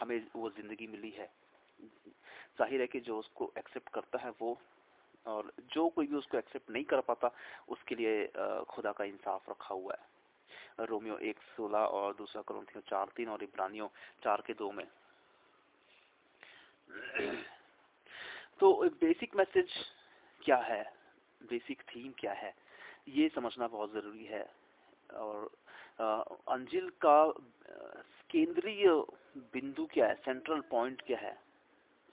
हमें 0.00 0.26
वो 0.36 0.50
ज़िंदगी 0.52 0.86
मिली 0.86 1.10
है। 1.10 1.30
ज़ाहिर 2.58 2.80
है 2.80 2.86
कि 2.86 3.00
जो 3.00 3.18
उसको 3.18 3.52
एक्सेप्ट 3.58 3.88
करता 3.94 4.18
है 4.18 4.30
वो, 4.40 4.56
और 5.26 5.52
जो 5.72 5.88
कोई 5.88 6.06
भी 6.06 6.16
उसको 6.16 6.38
एक्सेप्ट 6.38 6.70
नहीं 6.70 6.84
कर 6.84 7.00
पाता, 7.02 7.30
उसके 7.68 7.94
लिए 7.94 8.26
खुदा 8.70 8.92
का 8.92 9.04
इंसाफ 9.04 9.48
रखा 9.50 9.74
हुआ 9.74 9.94
है। 9.94 10.86
रोमियो 10.86 11.16
एक 11.20 11.38
सोलह 11.56 11.78
और 11.78 12.14
दूसरा 12.14 12.42
करोथियो 12.42 12.80
चार 12.88 13.12
तीन 13.16 13.28
और 13.28 13.42
इब्रानियों 13.42 13.88
चार 14.24 14.42
के 14.46 14.54
दो 14.54 14.70
में। 14.72 14.86
तो 18.60 18.72
बेसिक 19.00 19.36
मैसेज 19.36 19.72
क्या 20.42 20.56
है? 20.58 20.82
बेसिक 21.40 21.82
थीम 21.84 22.12
क्या 22.18 22.32
है? 22.34 22.54
ये 23.08 23.28
समझना 23.34 23.66
बहुत 23.68 23.92
ज़रूरी 23.92 24.24
है, 24.24 24.44
और 25.10 25.50
अंजिल 25.98 26.88
का 27.00 27.18
केंद्रीय 28.30 28.88
बिंदु 29.52 29.86
क्या 29.92 30.06
है? 30.06 30.14
सेंट्रल 30.24 30.60
पॉइंट 30.70 31.02
क्या 31.02 31.18
है? 31.18 31.34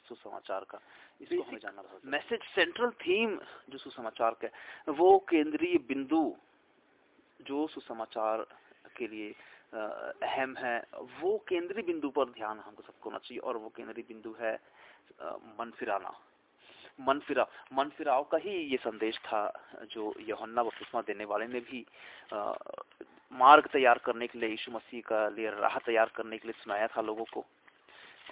सुसमाचार 0.05 0.63
का। 0.69 0.79
इसको 1.21 1.41
हमें 1.43 1.59
जानना 1.59 1.83
मैसेज 2.11 2.41
सेंट्रल 2.55 2.89
थीम 3.01 3.37
जो 3.69 3.77
सुसमाचार 3.77 4.35
का 4.41 4.47
वो 4.91 5.17
केंद्रीय 5.29 5.77
बिंदु 5.87 6.23
जो 7.39 7.67
सुसमाचार 7.67 8.45
के 8.97 9.07
लिए 9.07 9.29
अहम 9.73 10.55
है 10.57 10.75
वो 11.21 11.37
केंद्रीय 11.47 11.83
बिंदु 11.83 12.09
पर 12.09 12.29
ध्यान 12.31 12.59
हमको 12.59 12.83
सबको 12.83 13.09
होना 13.09 13.19
चाहिए 13.19 13.39
और 13.39 13.57
वो 13.57 13.69
केंद्रीय 13.75 14.05
बिंदु 14.07 14.35
है 14.39 14.53
मन 15.59 15.71
फिराना। 15.77 16.11
मन 17.00 17.19
फिरा 17.19 17.45
मन 17.73 17.89
फिराव 17.89 18.23
का 18.23 18.38
ही 18.38 18.51
ये 18.71 18.77
संदेश 18.77 19.17
था 19.17 19.41
जो 19.91 20.13
यहोन्ना 20.19 20.63
बपतिस्मा 20.63 21.01
देने 21.01 21.25
वाले 21.25 21.47
ने 21.47 21.59
भी 21.59 21.85
आ, 22.33 22.53
मार्ग 23.31 23.67
तैयार 23.67 23.97
करने 23.97 24.27
के 24.27 24.39
लिए 24.39 24.50
यीशु 24.50 24.71
मसीह 24.71 25.01
का 25.01 25.27
लिए 25.29 25.50
राह 25.50 25.77
तैयार 25.85 26.12
करने 26.15 26.38
के 26.38 26.47
लिए 26.47 26.62
सुनाया 26.63 26.88
था 26.88 27.01
लोगों 27.01 27.25
को। 27.33 27.45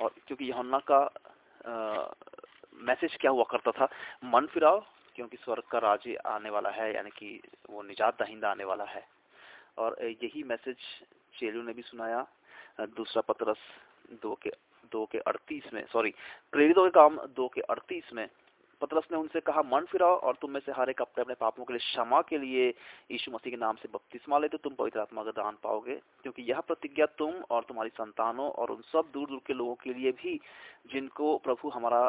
और 0.02 0.14
क्योंकि 0.28 0.46
यहोन्ना 0.46 0.80
का 0.92 1.00
मैसेज 2.82 3.16
क्या 3.22 3.32
हुआ 3.32 3.44
करता 3.52 3.72
था? 3.72 3.88
मन 4.24 4.46
फिराओ 4.46 4.80
क्योंकि 5.16 5.38
स्वर्ग 5.38 5.64
का 5.72 5.80
राज्य 5.80 6.16
आने 6.26 6.50
वाला 6.50 6.70
है 6.70 6.94
यानी 6.96 7.10
कि 7.10 7.42
वो 7.70 7.82
निजात 7.84 8.22
दहिंदा 8.22 8.52
आने 8.52 8.64
वाला 8.64 8.84
है। 8.86 9.04
और 9.78 9.98
यही 10.04 10.44
मैसेज 10.44 10.78
चेलू 11.40 11.62
ने 11.64 11.74
भी 11.74 11.82
सुनाया 11.82 12.26
दूसरा 12.98 13.22
पत्रस 13.22 13.58
दो 14.22 14.34
के 14.36 14.52
दो 14.92 15.06
के 15.06 15.18
अड़तीस 15.18 15.74
में 15.74 15.86
सॉरी 15.88 16.14
प्रेरितों 16.52 16.84
के 16.84 16.90
काम 16.92 17.18
दो 17.36 17.48
के 17.48 17.62
अड़तीस 17.62 18.14
में 18.14 18.28
पतरस 18.82 19.08
ने 19.12 19.18
उनसे 19.18 19.40
कहा, 19.40 19.62
मन 19.62 19.86
फिराओ 19.86 20.16
और 20.18 20.36
तुम 20.42 20.52
में 20.52 20.60
से 20.60 20.72
हर 20.72 20.90
एक 20.90 21.02
अपने 21.02 21.22
अपने 21.22 21.36
पापों 21.36 21.66
के 21.66 21.74
लिए 21.74 21.80
क्षमा 21.80 22.22
के 22.22 22.38
लिए 22.38 22.68
यीशु 23.12 23.32
मसीह 23.32 23.52
के 23.52 23.58
नाम 23.58 23.76
से 23.76 23.90
बपतिस्मा 23.94 24.38
ले 24.38 24.48
तो 24.48 24.58
तुम 24.58 24.74
पवित्र 24.74 25.00
आत्मा 25.00 25.24
का 25.24 25.32
दान 25.32 25.58
पाओगे। 25.64 25.96
क्योंकि 26.24 26.42
यह 26.42 26.60
प्रतिज्ञा 26.60 27.06
तुम 27.18 27.34
और 27.50 27.64
तुम्हारी 27.64 27.90
संतानों 27.90 28.50
और 28.52 28.72
उन 28.72 28.82
सब 28.82 29.12
दूर 29.14 29.28
दूर 29.28 29.42
के 29.48 29.54
लोगों 29.54 29.76
के 29.76 29.94
लिए 29.94 30.12
भी, 30.12 30.40
जिनको 30.94 31.38
प्रभु 31.38 31.70
हमारा 31.70 32.02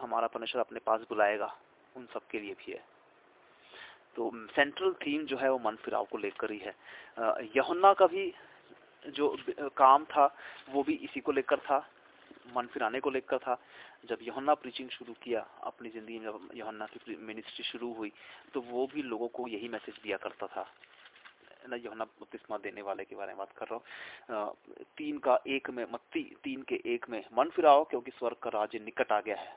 हमारा 0.00 0.26
परमेश्वर 0.26 0.60
अपने 0.60 0.80
पास 0.80 1.00
बुलाएगा, 1.00 1.54
उन 1.96 2.06
सब 2.14 2.26
के 2.30 2.40
लिए 2.40 2.54
भी 2.54 2.72
है। 2.72 2.84
तो 4.16 4.30
सेंट्रल 4.34 4.92
थीम 4.92 5.24
जो 5.26 5.36
है 5.36 5.50
वो 5.52 5.58
मन 5.58 5.76
फिराव 5.76 6.04
को 6.04 6.18
लेकर 6.18 6.52
ही 6.52 6.58
है। 6.58 6.74
यहुन्ना 7.56 7.92
का 7.92 8.06
भी 8.06 8.32
जो 9.08 9.36
काम 9.76 10.04
था, 10.04 10.26
वो 10.70 10.82
भी 10.82 10.94
इसी 10.94 11.20
को 11.20 11.32
लेकर 11.32 11.58
था। 11.58 11.78
मन 12.56 12.66
फिराने 12.66 13.00
को 13.00 13.10
लेकर 13.10 13.38
था। 13.38 13.58
जब 14.04 14.18
यहुन्ना 14.22 14.54
प्रीचिंग 14.56 14.90
शुरू 14.90 15.14
किया, 15.22 15.40
अपनी 15.64 15.90
ज़िंदगी 15.90 16.18
में 16.18 16.26
जब 16.26 16.86
की 16.98 17.16
मिनिस्ट्री 17.22 17.64
शुरू 17.64 17.92
हुई 17.94 18.12
तो 18.54 18.60
वो 18.62 18.86
भी 18.86 19.02
लोगों 19.04 19.28
को 19.30 19.48
यही 19.48 19.68
मैसेज 19.68 19.94
दिया 20.02 20.16
करता 20.16 20.46
था। 20.46 20.66
ना 21.68 21.76
यहुन्ना 21.76 22.04
बपतिस्मा 22.04 22.56
देने 22.58 22.82
वाले 22.82 23.04
के 23.04 23.16
बारे 23.16 23.28
में 23.28 23.38
बात 23.38 23.52
कर 23.56 23.66
रहा 23.66 23.74
हूँ। 24.34 24.54
तीन 24.96 25.18
का 25.18 25.38
एक 25.48 25.70
में, 25.70 25.84
मत्ती, 25.84 26.22
तीन 26.44 26.62
के 26.62 26.80
एक 26.86 27.08
में, 27.10 27.24
मन 27.32 27.48
फिराओ 27.50 27.84
क्योंकि 27.84 28.10
स्वर्ग 28.10 28.36
का 28.42 28.50
राज्य 28.50 28.78
निकट 28.80 29.12
आ 29.12 29.20
गया 29.20 29.36
है। 29.36 29.56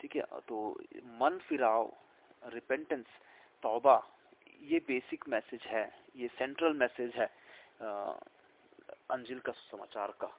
ठीक 0.00 0.16
है 0.16 0.22
तो 0.48 0.56
मन 1.20 1.38
फिराओ 1.48 1.90
रिपेंटेंस 2.44 3.06
तौबा, 3.62 3.96
ये 4.62 4.78
बेसिक 4.88 5.28
मैसेज 5.28 5.66
है, 5.66 5.84
ये 6.16 6.28
सेंट्रल 6.38 6.72
मैसेज 6.74 7.12
है 7.16 7.26
अंजिल 9.10 9.38
का 9.40 9.52
समाचार 9.52 10.14
का। 10.20 10.36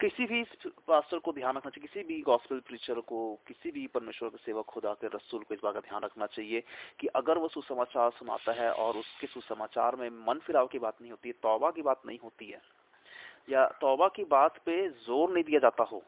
किसी 0.00 0.26
भी 0.26 0.42
पास्टर 0.88 1.18
को 1.18 1.32
ध्यान 1.32 1.56
रखना 1.56 1.70
चाहिए, 1.70 1.86
किसी 1.86 2.02
भी 2.04 2.20
गॉस्पेल 2.22 2.60
प्रीचर 2.60 3.00
को, 3.02 3.18
किसी 3.46 3.70
भी 3.70 3.86
परमेश्वर 3.86 4.28
के 4.28 4.38
सेवक, 4.38 4.64
खुदा 4.66 4.92
के 4.94 5.06
रसूल 5.08 5.42
को 5.42 5.54
इस 5.54 5.60
बात 5.64 5.74
का 5.74 5.80
ध्यान 5.80 6.02
रखना 6.02 6.26
चाहिए 6.28 6.62
कि 7.00 7.06
अगर 7.16 7.38
वो 7.38 7.48
सुसमाचार 7.50 8.10
सुनाता 8.10 8.52
है 8.52 8.70
और 8.74 8.96
उसके 8.98 9.26
सुसमाचार 9.28 9.96
में 9.96 10.08
मन 10.26 10.38
फिराव 10.46 10.66
की 10.66 10.78
बात 10.78 11.00
नहीं 11.00 11.10
होती 11.10 11.28
है, 11.28 11.34
तौबा 11.42 11.70
की 11.70 11.82
बात 11.82 12.02
नहीं 12.06 12.18
होती 12.18 12.46
है, 12.46 12.60
या 13.50 13.66
तौबा 13.80 14.08
की 14.08 14.24
बात 14.26 14.58
पे 14.66 14.88
ज़ोर 14.88 15.32
नहीं 15.32 15.44
दिया 15.44 15.60
जाता 15.60 15.84
हो 15.84 16.02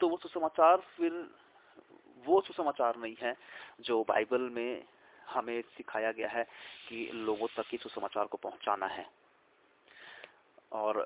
तो 0.00 0.08
वो 0.08 0.16
सुसमाचार 0.16 0.76
फिर, 0.96 1.12
वो 2.24 2.40
सुसमाचार 2.40 2.96
नहीं 2.98 3.14
है 3.20 3.34
जो 3.80 4.02
बाइबल 4.08 4.48
में 4.52 4.84
हमें 5.28 5.60
सिखाया 5.76 6.10
गया 6.12 6.28
है 6.28 6.42
कि 6.88 7.10
लोगों 7.16 7.46
तक 7.56 7.68
ही 7.72 7.78
सुसमाचार 7.78 8.26
को 8.26 8.36
पहुंचाना 8.38 8.86
है। 8.86 9.06
और 10.72 10.98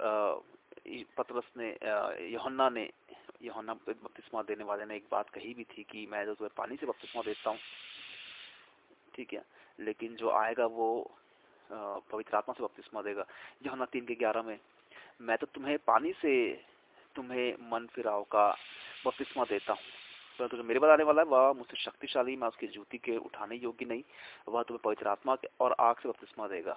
पतरस 1.18 1.50
ने 1.56 1.68
यहोन्ना 2.28 2.68
ने, 2.68 2.88
यहोन्ना 3.42 3.74
बपतिस्मा 3.86 4.42
देने 4.42 4.64
वाले 4.64 4.84
ने 4.84 4.96
एक 4.96 5.06
बात 5.12 5.30
कही 5.30 5.52
भी 5.54 5.64
थी 5.64 5.82
कि 5.82 6.06
मैं 6.06 6.24
तो 6.26 6.34
तुम्हें 6.34 6.54
पानी 6.56 6.76
से 6.76 6.86
बपतिस्मा 6.86 7.22
देता 7.22 7.50
हूँ। 7.50 7.58
ठीक 9.14 9.32
है? 9.32 9.42
लेकिन 9.78 10.16
जो 10.16 10.30
आएगा 10.30 10.66
वो 10.66 10.88
पवित्र 11.70 12.36
आत्मा 12.36 12.54
से 12.54 12.64
बपतिस्मा 12.64 13.02
देगा। 13.02 13.24
यहोन्ना 13.66 13.84
तीन 13.84 14.04
के 14.06 14.14
ग्यारह 14.14 14.42
में, 14.42 14.58
मैं 15.20 15.36
तो 15.38 15.46
तुम्हें 15.46 15.78
पानी 15.86 16.12
से 16.12 16.32
तुम्हें 17.16 17.70
मन 17.70 17.86
फिराव 17.86 18.22
का 18.32 18.48
बपतिस्मा 19.06 19.44
देता 19.44 19.72
हूँ। 19.72 19.82
परंतु 20.38 20.56
तो 20.56 20.62
जो 20.62 20.68
मेरे 20.68 20.80
बाद 20.80 20.90
आने 20.90 21.04
वाला 21.04 21.22
है, 21.22 21.28
वह 21.28 21.52
मुझसे 21.52 21.76
शक्तिशाली, 21.76 22.36
मैं 22.36 22.48
उसकी 22.48 22.66
जूती 22.66 22.98
के 22.98 23.16
उठाने 23.18 23.56
योग्य 23.56 23.86
नहीं, 23.86 24.02
वह 24.48 24.62
तुम्हें 24.62 24.82
पवित्र 24.84 25.08
आत्मा 25.08 25.36
और 25.60 25.74
आग 25.80 25.96
से 25.96 26.08
बपतिस्मा 26.08 26.46
देगा। 26.48 26.76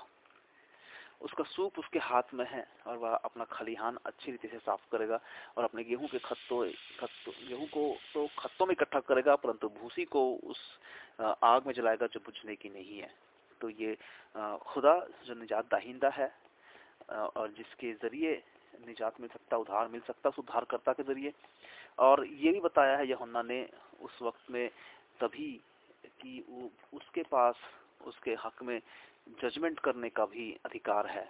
उसका 1.22 1.44
सूप 1.46 1.78
उसके 1.80 2.00
हाथ 2.00 2.34
में 2.34 2.46
है 2.50 2.66
और 2.88 2.98
वह 2.98 3.14
अपना 3.16 3.46
खलिहान 3.52 3.98
अच्छी 4.06 4.32
रीति 4.32 4.48
से 4.48 4.58
साफ़ 4.60 4.90
करेगा 4.92 5.20
और 5.58 5.64
अपने 5.64 5.84
गेहूँ 5.84 6.08
के 6.08 6.20
खत्तों 6.20 6.64
खत्तों, 7.00 7.34
गेहूँ 7.48 7.68
को 7.68 7.84
तो 8.14 8.28
खत्तों 8.40 8.66
में 8.66 8.74
इकट्ठा 8.74 9.00
करेगा, 9.02 9.36
परंतु 9.36 9.68
भूसी 9.72 10.06
को 10.06 10.24
उस 10.44 10.60
आग 11.22 11.68
में 11.68 11.74
जलाएगा 11.74 12.08
जो 12.08 12.20
बुझने 12.26 12.56
की 12.56 12.70
नहीं 12.70 12.98
है। 13.00 13.10
तो 13.62 13.70
ये 13.72 13.98
खुदा 14.64 14.96
जो 15.26 15.34
निजात 15.36 15.66
दाहिंदा 15.72 16.10
है 16.10 16.32
और 17.10 17.52
जिसके 17.58 17.94
ज़रिए 17.94 18.42
निजात 18.88 19.20
मिल 19.22 19.30
सकता, 19.30 19.58
उधार 19.58 19.88
मिल 19.88 20.02
सकता 20.08 20.30
उद्धारकर्ता 20.40 20.94
के 20.94 21.04
ज़रिए। 21.04 21.34
और 22.00 22.26
ये 22.26 22.52
भी 22.52 22.60
बताया 22.62 22.98
है 22.98 23.08
यहुन्ना 23.10 23.42
ने 23.44 23.62
उस 24.02 24.22
वक्त 24.22 24.52
में 24.52 24.70
तभी 25.20 25.52
कि 26.22 26.40
उसके 26.94 27.24
पास, 27.32 27.56
उसके 28.02 28.32
हक 28.44 28.64
में 28.64 28.80
जजमेंट 29.28 29.80
करने 29.80 30.10
का 30.10 30.26
भी 30.26 30.52
अधिकार 30.66 31.08
है। 31.08 31.28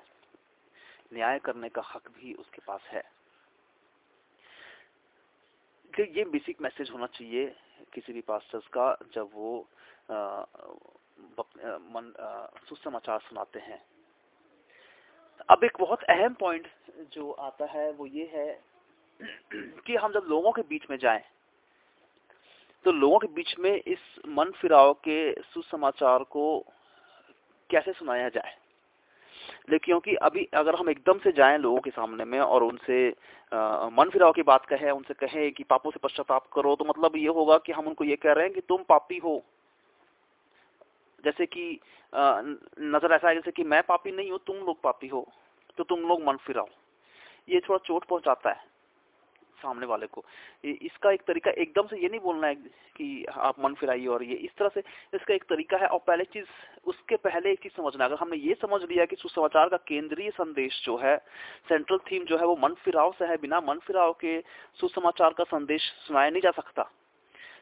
न्याय 1.14 1.40
करने 1.40 1.70
का 1.70 1.82
हक 1.86 2.10
भी 2.10 2.34
उसके 2.34 2.62
पास 2.68 2.82
है। 2.84 3.04
कि 5.94 6.04
ये 6.18 6.24
बेसिक 6.24 6.62
मैसेज 6.62 6.90
होना 6.90 7.06
चाहिए 7.06 7.46
किसी 7.94 8.14
भी 8.14 8.22
पास्टर्स 8.22 8.68
का 8.68 8.98
जब 9.14 9.30
वो 9.34 9.68
सुसमाचार 12.70 13.20
सुनाते 13.20 13.60
हैं। 13.60 13.82
अब 15.50 15.64
एक 15.64 15.78
बहुत 15.80 16.04
अहम 16.04 16.34
पॉइंट 16.34 16.68
जो 17.14 17.32
आता 17.32 17.66
है 17.66 17.92
वो 17.92 18.06
ये 18.06 18.26
है 18.34 18.62
कि 19.86 19.96
हम 19.96 20.14
जब 20.14 20.26
लोगों 20.30 20.52
के 20.52 20.62
बीच 20.62 20.90
में 20.90 20.98
जाएँ 20.98 21.22
तो 22.86 22.92
लोगों 22.92 23.20
के 23.20 23.28
बीच 23.28 23.56
में 23.60 23.72
इस 23.72 24.00
मन 24.28 24.52
फिराव 24.52 24.94
के 24.94 25.42
सुसमाचार 25.44 26.24
को 26.24 26.46
कैसे 27.72 27.92
सुनाया 27.94 28.30
जाए? 28.30 28.56
लेकिन 29.70 29.80
क्योंकि 29.86 30.16
अभी 30.24 30.44
अगर 30.54 30.76
हम 30.76 30.90
एकदम 30.90 31.20
से 31.20 31.32
जाएँ 31.32 31.58
लोगों 31.58 31.80
के 31.80 31.90
सामने 31.90 32.26
में 32.26 32.40
और 32.40 32.64
उनसे 32.64 33.08
आ, 33.52 33.90
मन 33.90 34.10
फिराव 34.10 34.32
की 34.32 34.44
बात 34.44 34.66
कहे 34.66 34.92
उनसे 34.92 35.14
कहें 35.16 35.52
कि 35.52 35.64
पापों 35.64 35.92
से 35.92 36.00
पश्चाताप 36.04 36.46
करो 36.54 36.76
तो 36.76 36.86
मतलब 36.86 37.16
ये 37.16 37.28
होगा 37.30 37.58
कि 37.58 37.72
हम 37.72 37.88
उनको 37.88 38.04
ये 38.04 38.16
कह 38.16 38.34
रहे 38.34 38.46
हैं 38.46 38.54
कि 38.54 38.62
तुम 38.62 38.84
पापी 38.90 39.18
हो। 39.18 39.42
जैसे 41.24 41.46
कि 41.46 41.80
नज़र 42.14 43.14
ऐसा 43.14 43.28
है 43.30 43.36
जैसे 43.36 43.52
कि 43.52 43.64
मैं 43.64 43.82
पापी 43.84 44.12
नहीं 44.12 44.32
हूँ 44.32 44.40
तुम 44.48 44.58
लोग 44.58 44.82
पापी 44.82 45.08
हो 45.08 45.28
तो 45.78 45.84
तुम 45.84 46.08
लोग 46.08 46.24
मन 46.24 46.38
फिराओ 46.38 46.68
ये 47.50 47.60
थोड़ा 47.60 47.78
चोट 47.86 48.06
पहुंचाता 48.06 48.50
है। 48.50 48.71
सामने 49.62 49.86
वाले 49.86 50.08
को। 50.08 50.24
इसका 50.66 51.12
एक 51.12 51.22
तरीका, 51.28 51.52
एकदम 51.54 51.88
से 51.88 51.98
ये 51.98 52.10
नहीं 52.10 52.20
बोलना 52.20 52.48
है 52.48 52.56
कि 52.96 53.26
आप 53.30 53.60
मन 53.60 53.74
फिराइए 53.74 54.08
और 54.08 54.24
ये 54.24 54.36
इस 54.36 54.52
तरह 54.58 54.70
से, 54.76 54.84
इसका 55.14 55.34
एक 55.34 55.44
तरीका 55.50 55.78
है 55.78 55.88
और 55.88 56.00
पहले 56.08 56.24
चीज़, 56.34 56.46
उसके 56.86 57.16
पहले 57.18 57.52
एक 57.52 57.60
चीज़ 57.60 57.74
समझना 57.74 58.06
अगर 58.06 58.16
हमने 58.16 58.38
ये 58.38 58.54
समझ 58.62 58.82
लिया 58.84 59.06
कि 59.06 59.16
सुसमाचार 59.16 59.70
का 59.70 59.78
केंद्रीय 59.88 60.30
संदेश 60.32 60.82
जो 60.86 60.98
है 60.98 61.18
सेंट्रल 61.70 61.98
थीम 62.12 62.26
जो 62.26 62.38
है, 62.38 62.46
वो 62.46 62.56
मन 62.64 62.74
फिराव 62.84 63.14
से 63.20 63.26
है 63.26 63.38
बिना 63.38 63.60
मन 63.62 63.80
फिराव 63.88 64.14
के 64.22 64.40
सुसमाचार 64.80 65.34
का 65.34 65.44
संदेश 65.50 65.92
सुनाया 66.08 66.30
नहीं 66.30 66.42
जा 66.42 66.52
सकता। 66.54 66.90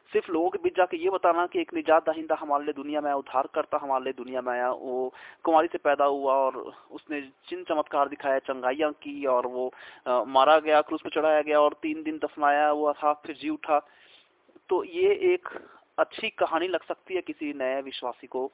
सिर्फ़ 0.09 0.31
लोगों 0.31 0.49
के 0.49 0.57
बीच 0.57 0.75
जाके 0.77 0.97
ये 0.97 1.09
बताना 1.09 1.45
कि 1.47 1.59
एक 1.59 1.73
निजात 1.73 2.05
दहिंदा 2.09 2.35
हमारे 2.39 2.63
लिए 2.63 2.73
दुनिया 2.73 3.01
में 3.01 3.07
आया 3.07 3.17
उद्धार 3.17 3.47
करता 3.53 3.79
हमारे 3.81 4.03
लिए 4.03 4.13
दुनिया 4.13 4.41
में 4.41 4.51
आया 4.53 4.69
वो 4.71 5.13
कुमारी 5.43 5.67
से 5.67 5.77
पैदा 5.77 6.05
हुआ 6.05 6.33
और 6.35 6.57
उसने 6.91 7.21
चिन्ह 7.49 7.63
चमत्कार 7.69 8.09
दिखाया 8.09 8.39
चंगाइयाँ 8.39 8.91
की 9.03 9.25
और 9.25 9.47
वो 9.47 9.71
आ, 10.07 10.23
मारा 10.23 10.59
गया 10.59 10.81
क्रूस 10.81 11.01
पे 11.01 11.09
चढ़ाया 11.09 11.41
गया 11.41 11.59
और 11.59 11.73
तीन 11.81 12.03
दिन 12.03 12.17
दफनाया 12.17 12.67
हुआ 12.67 12.93
था 12.93 13.13
फिर 13.13 13.35
जी 13.35 13.49
उठा। 13.49 13.79
तो 14.69 14.83
ये 14.83 15.13
एक 15.33 15.49
अच्छी 15.97 16.29
कहानी 16.29 16.67
लग 16.67 16.83
सकती 16.83 17.15
है 17.15 17.21
किसी 17.21 17.53
नए 17.53 17.81
विश्वासी 17.81 18.27
को 18.27 18.51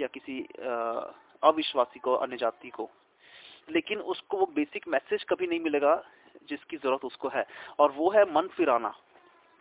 या 0.00 0.06
किसी 0.06 0.40
अविश्वासी 1.42 1.98
को 1.98 2.14
अन्य 2.14 2.36
जाति 2.36 2.70
को। 2.70 2.90
लेकिन 3.70 3.98
उसको 3.98 4.36
वो 4.36 4.46
बेसिक 4.46 4.88
मैसेज 4.88 5.24
कभी 5.24 5.46
नहीं 5.46 5.60
मिलेगा 5.60 6.02
जिसकी 6.48 6.76
ज़रूरत 6.76 7.04
उसको 7.04 7.28
है। 7.28 7.46
और 7.78 7.92
वो 7.92 8.10
है 8.10 8.24
मन 8.34 8.48
फिराना। 8.48 8.94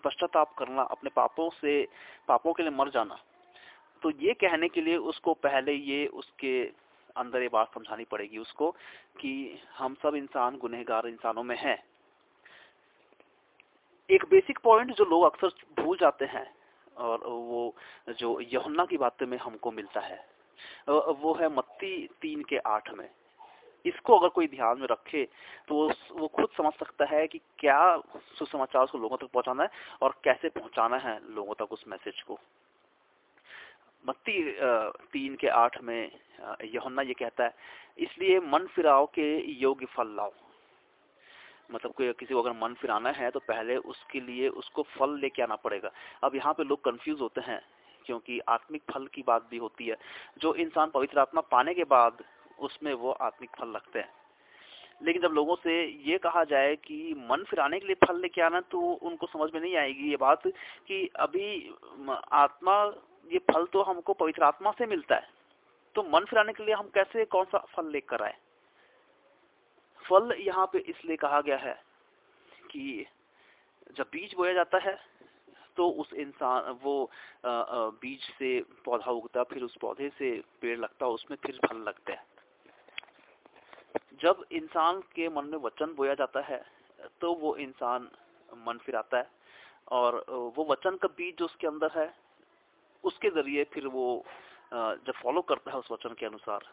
पश्चाताप 0.06 0.54
करना, 0.58 0.82
अपने 0.82 1.10
पापों 1.16 1.50
से, 1.52 1.88
पापों 2.28 2.54
के 2.54 2.64
लिए 2.64 2.72
मर 2.72 2.90
जाना। 2.90 3.18
तो 4.04 4.10
ये 4.22 4.34
कहने 4.36 4.68
के 4.68 4.82
लिए 4.82 4.98
उसको 5.10 5.34
पहले 5.34 5.74
ये 5.74 6.06
उसके 6.14 6.62
अंदर 7.16 7.42
ये 7.42 7.48
बात 7.48 7.74
समझानी 7.74 8.04
पड़ेगी 8.06 8.38
उसको 8.38 8.70
कि 9.20 9.60
हम 9.78 9.96
सब 10.02 10.16
इंसान, 10.16 10.58
गुनहगार 10.58 11.08
इंसानों 11.08 11.44
में 11.44 11.58
हैं। 11.58 11.78
एक 14.10 14.26
बेसिक 14.30 14.60
पॉइंट 14.64 14.92
जो 14.92 15.06
लोग 15.06 15.24
अक्सर 15.24 15.82
भूल 15.82 15.98
जाते 15.98 16.26
हैं 16.28 16.46
और 16.98 17.28
वो 17.28 17.74
जो 18.20 18.40
यहुन्ना 18.44 18.86
की 18.86 18.98
बातें 18.98 19.26
में 19.26 19.38
हमको 19.38 19.72
मिलता 19.72 20.00
है 20.02 20.18
वो 20.90 21.34
है 21.34 21.48
मत्ती 21.50 21.96
तीन 22.22 22.44
के 22.44 22.58
आठ 22.68 22.94
में। 22.94 23.10
इसको 23.86 24.18
अगर 24.18 24.30
कोई 24.30 24.48
ध्यान 24.48 24.80
में 24.80 24.88
रखे 24.88 25.24
तो 25.68 25.88
वो 26.12 26.28
खुद 26.30 26.50
समझ 26.58 26.74
सकता 26.74 27.06
है 27.06 27.26
कि 27.28 27.40
क्या 27.60 27.80
सुसमाचार 28.38 28.84
उसको 28.84 28.98
लोगों 28.98 29.18
तक 29.18 29.30
पहुंचाना 29.34 29.64
है 29.64 29.70
और 30.02 30.16
कैसे 30.24 30.50
पहुंचाना 30.52 30.98
है 31.00 31.20
लोगों 31.36 31.54
तक 31.56 31.74
उस 31.74 31.84
मैसेज 31.88 32.22
को। 32.22 32.40
मत्ती 34.06 34.42
तीन 35.14 35.36
के 35.36 35.48
आठ 35.50 35.82
में 35.84 36.12
यहुन्ना 36.66 37.02
ये 37.02 37.14
कहता 37.16 37.44
है, 37.44 37.54
इसलिए 38.00 38.40
मन 38.42 38.66
फिराव 38.76 39.06
के 39.16 39.28
योग्य 39.54 39.86
फल 39.88 40.16
लाओ। 40.16 40.34
मतलब 41.72 41.94
कोई 41.94 42.12
किसी 42.14 42.34
को 42.34 42.42
अगर 42.42 42.52
मन 42.58 42.74
फिराना 42.74 43.10
है 43.12 43.30
तो 43.32 43.40
पहले 43.42 43.78
उसके 43.86 44.20
लिए 44.22 44.50
उसको 44.56 44.84
फल 44.90 45.18
लेके 45.20 45.44
आना 45.44 45.56
पड़ेगा। 45.58 45.92
अब 46.24 46.36
यहाँ 46.36 46.54
पे 46.54 46.64
लोग 46.64 46.84
कंफ्यूज 46.84 47.22
होते 47.22 47.42
हैं, 47.42 47.62
क्योंकि 48.06 48.40
आत्मिक 48.50 48.82
फल 48.92 49.08
की 49.08 49.24
बात 49.28 49.48
भी 49.52 49.58
होती 49.58 49.88
है। 49.88 49.98
जो 50.38 50.54
इंसान 50.56 50.90
पवित्र 50.90 51.20
आत्मा 51.20 51.42
पाने 51.52 51.74
के 51.74 51.84
बाद 51.86 52.24
उसमें 52.60 52.94
वो 52.94 53.12
आत्मिक 53.12 53.50
फल 53.60 53.68
लगते 53.70 54.00
हैं। 54.00 54.14
लेकिन 55.02 55.22
जब 55.22 55.32
लोगों 55.34 55.56
से 55.56 55.74
ये 56.06 56.18
कहा 56.18 56.44
जाए 56.44 56.76
कि 56.78 57.14
मन 57.30 57.44
फिराने 57.44 57.80
के 57.80 57.86
लिए 57.86 57.96
फल 58.06 58.20
लेके 58.22 58.42
आना 58.42 58.62
तो 58.72 58.80
उनको 58.80 59.28
समझ 59.28 59.50
में 59.54 59.60
नहीं 59.62 59.76
आएगी 59.78 60.10
ये 60.10 60.18
बात 60.18 60.48
कि 60.88 61.06
अभी 61.16 61.74
आत्मा, 62.34 62.76
ये 63.32 63.40
फल 63.52 63.66
तो 63.66 63.82
हमको 63.84 64.14
पवित्र 64.14 64.44
आत्मा 64.44 64.72
से 64.72 64.86
मिलता 64.86 65.16
है। 65.16 65.34
तो 65.96 66.04
मन 66.06 66.26
फिराने 66.26 66.54
के 66.54 66.66
लिए 66.66 66.76
हम 66.76 66.88
कैसे 66.96 67.26
कौन 67.26 67.46
सा 67.46 67.58
फल 67.74 67.90
लेकर 67.92 68.24
आए? 68.24 68.38
फल 70.04 70.36
यहाँ 70.40 70.66
पे 70.74 70.80
इसलिए 70.80 71.18
कहा 71.18 71.42
गया 71.42 71.58
है 71.58 71.74
कि 72.72 73.06
जब 73.98 74.08
बीज 74.12 74.34
बोया 74.38 74.54
जाता 74.54 74.78
है 74.80 74.98
तो 75.78 75.88
उस 75.92 76.14
इंसान, 76.16 76.72
वो 76.84 77.10
बीज 77.46 78.22
से 78.30 78.60
पौधा 78.86 79.12
उगता, 79.12 79.44
फिर 79.44 79.64
उस 79.64 79.76
पौधे 79.82 80.10
से 80.10 80.32
पेड़ 80.62 80.78
लगता, 80.80 81.08
उसमें 81.08 81.38
फिर 81.46 81.60
फल 81.66 81.78
लगते 81.80 82.14
हैं। 82.14 82.24
जब 84.26 84.44
इंसान 84.54 85.02
के 85.16 85.28
मन 85.30 85.46
में 85.46 85.58
वचन 85.64 85.94
बोया 85.98 86.14
जाता 86.16 86.42
है 86.46 86.64
तो 87.22 87.34
वो 87.36 87.56
इंसान 87.58 88.08
मन 88.58 88.78
फिराता 88.86 89.18
है। 89.18 89.28
और 89.92 90.24
वो 90.56 90.66
वचन 90.70 90.96
का 90.98 91.08
बीज 91.18 91.36
जो 91.40 91.46
उसके 91.46 91.68
अंदर 91.68 91.92
है, 91.96 92.14
उसके 93.04 93.30
ज़रिए 93.32 93.64
फिर 93.74 93.88
वो 93.88 94.06
जब 94.74 95.14
फॉलो 95.16 95.42
करता 95.44 95.72
है 95.72 95.78
उस 95.78 95.92
वचन 95.92 96.14
के 96.20 96.26
अनुसार 96.26 96.66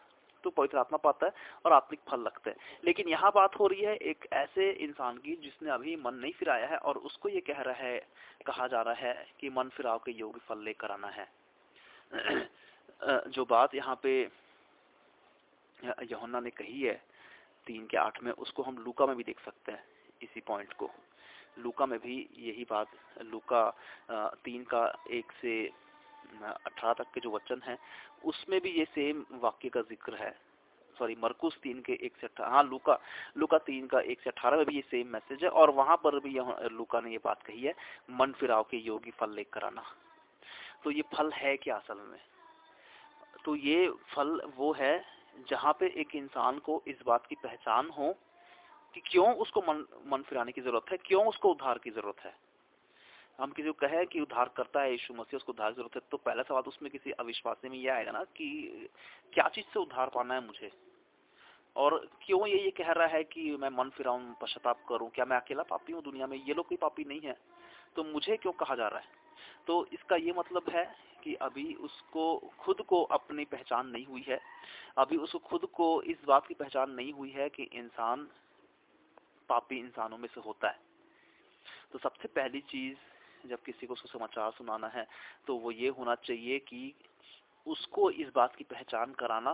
तो 0.43 0.49
पवित्र 0.49 0.77
आत्मा 0.77 0.97
पाता 0.97 1.25
है 1.25 1.31
और 1.65 1.73
आत्मिक 1.73 1.99
फल 2.09 2.19
लगते 2.21 2.49
हैं। 2.49 2.57
लेकिन 2.83 3.09
यहाँ 3.09 3.31
बात 3.35 3.55
हो 3.59 3.67
रही 3.67 3.81
है 3.81 3.95
एक 3.95 4.25
ऐसे 4.33 4.69
इंसान 4.85 5.17
की 5.17 5.35
जिसने 5.43 5.69
अभी 5.71 5.95
मन 5.97 6.15
नहीं 6.15 6.31
फिराया 6.33 6.67
है 6.67 6.77
और 6.79 6.97
उसको 6.99 7.29
ये 7.29 7.41
कह 7.41 7.61
रहा 7.61 7.75
है, 7.75 7.99
कहा 8.45 8.67
जा 8.67 8.81
रहा 8.81 9.07
है 9.07 9.27
कि 9.39 9.49
मन 9.49 9.69
फिराव 9.69 9.99
के 10.05 10.11
योग्य 10.11 10.39
फल 10.47 10.63
लेकर 10.63 10.91
आना 10.91 11.07
है। 11.09 11.27
जो 13.29 13.45
बात 13.45 13.75
यहाँ 13.75 13.99
पे 14.03 14.21
यहुन्ना 16.11 16.39
ने 16.39 16.49
कही 16.51 16.81
है 16.81 17.01
तीन 17.67 17.85
के 17.87 17.97
आठ 17.97 18.23
में, 18.23 18.31
उसको 18.33 18.63
हम 18.63 18.77
लूका 18.77 19.05
में 19.05 19.15
भी 19.15 19.23
देख 19.23 19.39
सकते 19.39 19.71
हैं, 19.71 19.83
इसी 20.21 20.41
पॉइंट 20.47 20.73
को। 20.73 20.89
लूका 21.59 21.85
में 21.85 21.99
भी 21.99 22.15
यही 22.39 22.65
बात, 22.69 22.87
लूका 23.23 23.69
तीन 24.43 24.63
का 24.65 24.85
एक 25.11 25.31
से 25.41 25.63
अठारह 26.43 26.93
तक 26.93 27.11
के 27.13 27.21
जो 27.21 27.31
वचन 27.31 27.61
है, 27.65 27.77
उसमें 28.25 28.59
भी 28.61 28.69
ये 28.71 28.85
सेम 28.85 29.25
वाक्य 29.41 29.69
का 29.69 29.81
ज़िक्र 29.83 30.15
है। 30.15 30.31
सॉरी 30.95 31.15
मरकुस 31.21 31.57
तीन 31.63 31.79
के 31.81 31.93
एक 32.05 32.17
से 32.17 32.27
अठारह 32.27 32.49
हाँ 32.49 32.63
लुका 32.63 32.97
लुका 33.37 33.57
तीन 33.59 33.87
का 33.87 33.99
एक 34.01 34.21
से 34.21 34.29
अठारह 34.29 34.57
में 34.57 34.65
भी 34.65 34.75
ये 34.75 34.81
सेम 34.89 35.07
मैसेज 35.07 35.43
है, 35.43 35.49
और 35.49 35.69
वहाँ 35.71 35.95
पर 36.03 36.19
भी 36.19 36.39
लुका 36.71 36.99
ने 37.01 37.11
ये 37.11 37.19
बात 37.23 37.43
कही 37.43 37.61
है 37.61 37.73
मन 38.11 38.31
फिराव 38.39 38.63
के 38.63 38.77
योगी 38.79 39.11
फल 39.11 39.33
लेकर 39.35 39.63
आना। 39.63 39.83
तो 40.83 40.91
ये 40.91 41.01
फल 41.13 41.31
है 41.33 41.55
क्या 41.57 41.75
असल 41.75 42.01
में? 42.01 42.19
तो 43.45 43.55
ये 43.55 43.89
फल 44.09 44.39
वो 44.57 44.71
है 44.73 44.93
जहाँ 45.49 45.73
पे 45.79 45.87
एक 46.01 46.15
इंसान 46.15 46.59
को 46.59 46.81
इस 46.87 47.01
बात 47.05 47.25
की 47.25 47.35
पहचान 47.35 47.89
हो 47.89 48.13
कि 48.95 49.01
क्यों 49.05 49.33
उसको 49.35 49.61
मन 49.61 49.85
मन 50.07 50.21
फिराने 50.21 50.51
की 50.51 50.61
ज़रूरत 50.61 50.91
है, 50.91 50.97
क्यों 50.97 51.25
उसको 51.25 51.51
उद्धार 51.51 51.77
की 51.77 51.89
ज़रूरत 51.89 52.23
है। 52.25 52.33
हम 53.39 53.51
किसी 53.51 53.67
को 53.67 53.87
कहे 53.87 54.05
कि 54.05 54.19
उद्धार 54.19 54.49
करता 54.57 54.81
है 54.81 54.91
यीशु 54.91 55.13
मसीह, 55.13 55.37
उसको 55.37 55.51
उद्धार 55.51 55.71
की 55.71 55.75
ज़रूरत 55.75 55.95
है 55.95 56.01
तो 56.11 56.17
पहला 56.17 56.43
सवाल 56.43 56.63
उसमें 56.67 56.91
किसी 56.91 57.11
अविश्वासी 57.11 57.69
में 57.69 57.77
यह 57.77 57.93
आएगा 57.93 58.11
ना 58.11 58.23
कि 58.37 58.89
क्या 59.33 59.47
चीज़ 59.49 59.65
से 59.65 59.79
उद्धार 59.79 60.09
पाना 60.15 60.33
है 60.33 60.45
मुझे? 60.45 60.71
और 61.75 61.97
क्यों 62.21 62.47
ये 62.47 62.57
ये 62.63 62.71
कह 62.71 62.91
रहा 62.91 63.07
है 63.07 63.23
कि 63.23 63.49
मैं 63.57 63.69
मन 63.69 63.89
फिराऊं, 63.89 64.33
पश्चाताप 64.41 64.85
करूँ, 64.89 65.09
क्या 65.09 65.25
मैं 65.25 65.37
अकेला 65.37 65.63
पापी 65.63 65.93
हूँ 65.93 66.03
दुनिया 66.03 66.27
में? 66.27 66.37
ये 66.37 66.53
लोग 66.53 66.67
कोई 66.67 66.77
पापी 66.77 67.03
नहीं 67.03 67.21
है। 67.21 67.37
तो 67.95 68.03
मुझे 68.03 68.37
क्यों 68.37 68.53
कहा 68.53 68.75
जा 68.75 68.87
रहा 68.87 68.99
है? 68.99 69.21
तो 69.67 69.85
इसका 69.93 70.15
ये 70.15 70.33
मतलब 70.37 70.69
है 70.69 70.83
कि 71.23 71.33
अभी 71.35 71.73
उसको, 71.73 72.37
खुद 72.59 72.81
को 72.81 73.03
अपनी 73.03 73.45
पहचान 73.45 73.87
नहीं 73.87 74.05
हुई 74.05 74.25
है। 74.27 74.39
अभी 74.97 75.17
उसको 75.17 75.39
खुद 75.39 75.65
को, 75.65 76.01
इस 76.01 76.23
बात 76.27 76.47
की 76.47 76.53
पहचान 76.53 76.91
नहीं 76.91 77.13
हुई 77.13 77.29
है 77.29 77.49
कि 77.49 77.63
इंसान 77.63 78.27
पापी 79.49 79.79
इंसानों 79.79 80.17
में 80.17 80.29
से 80.35 80.41
होता 80.41 80.69
है। 80.69 80.79
तो 81.91 81.99
सबसे 81.99 82.27
पहली 82.27 82.61
चीज़, 82.61 82.97
जब 83.47 83.61
किसी 83.61 83.87
को 83.87 83.95
सुसमाचार 83.95 84.51
सुनाना 84.51 84.87
है 84.87 85.07
तो 85.47 85.55
वो 85.55 85.71
ये 85.71 85.89
होना 85.89 86.15
चाहिए 86.15 86.59
कि 86.59 86.93
उसको 87.67 88.09
इस 88.11 88.27
बात 88.35 88.55
की 88.55 88.63
पहचान 88.63 89.13
कराना 89.13 89.53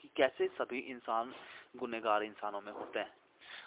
कि 0.00 0.08
कैसे 0.16 0.48
सभी 0.48 0.78
इंसान 0.78 1.34
गुनेगार 1.76 2.22
इंसानों 2.22 2.60
में 2.60 2.72
होते 2.72 2.98
हैं। 2.98 3.14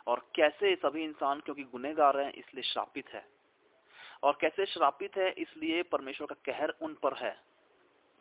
और 0.08 0.28
कैसे 0.36 0.76
सभी 0.76 1.04
इंसान, 1.04 1.39
क्योंकि 1.39 1.63
गुनेगार 1.63 2.20
हैं, 2.20 2.34
इसलिए 2.34 2.63
श्रापित 2.63 3.10
है। 3.10 3.38
और 4.23 4.38
कैसे 4.41 4.65
श्रापित 4.65 5.17
है, 5.17 5.29
इसलिए 5.32 5.84
परमेश्वर 5.91 6.27
का 6.27 6.36
कहर 6.45 6.73
उन 6.82 6.93
पर 7.03 7.13
है। 7.17 7.32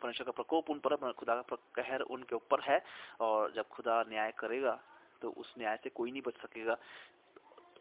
परमेश्वर 0.01 0.27
का 0.27 0.33
प्रकोप 0.33 0.71
उन 0.71 0.79
पर 0.79 0.93
है 0.97 1.13
खुदा 1.15 1.35
का 1.43 1.57
कहर 1.77 2.01
उनके 2.01 2.35
ऊपर 2.37 2.61
है, 2.63 2.83
और 3.21 3.53
जब 3.53 3.69
खुदा 3.69 4.03
न्याय 4.09 4.33
करेगा 4.39 4.79
तो 5.23 5.31
उस 5.33 5.55
न्याय 5.59 5.79
से 5.83 5.91
कोई 5.91 6.11
नहीं 6.11 6.23
बच 6.23 6.35
सकेगा। 6.37 6.77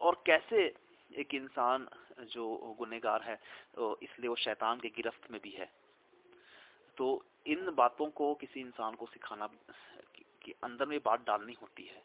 और 0.02 0.22
कैसे 0.26 0.66
एक 1.12 1.34
इंसान 1.34 1.88
जो 2.32 2.76
गुनेगार 2.80 3.22
है 3.22 3.36
तो 3.76 3.98
इसलिए 4.04 4.30
वो 4.30 4.36
शैतान 4.38 4.80
के 4.80 4.90
गिरफ्त 4.90 5.32
में 5.32 5.40
भी 5.44 5.52
है। 5.52 5.70
तो 6.98 7.06
इन 7.46 7.70
बातों 7.76 8.10
को 8.12 8.34
किसी 8.36 8.60
इंसान 8.60 8.96
को 8.96 9.06
सिखाना 9.06 9.48
कि 10.44 10.54
अंदर 10.64 10.86
में 10.86 11.00
बात 11.06 11.26
डालनी 11.28 11.58
होती 11.62 11.86
है। 11.86 12.02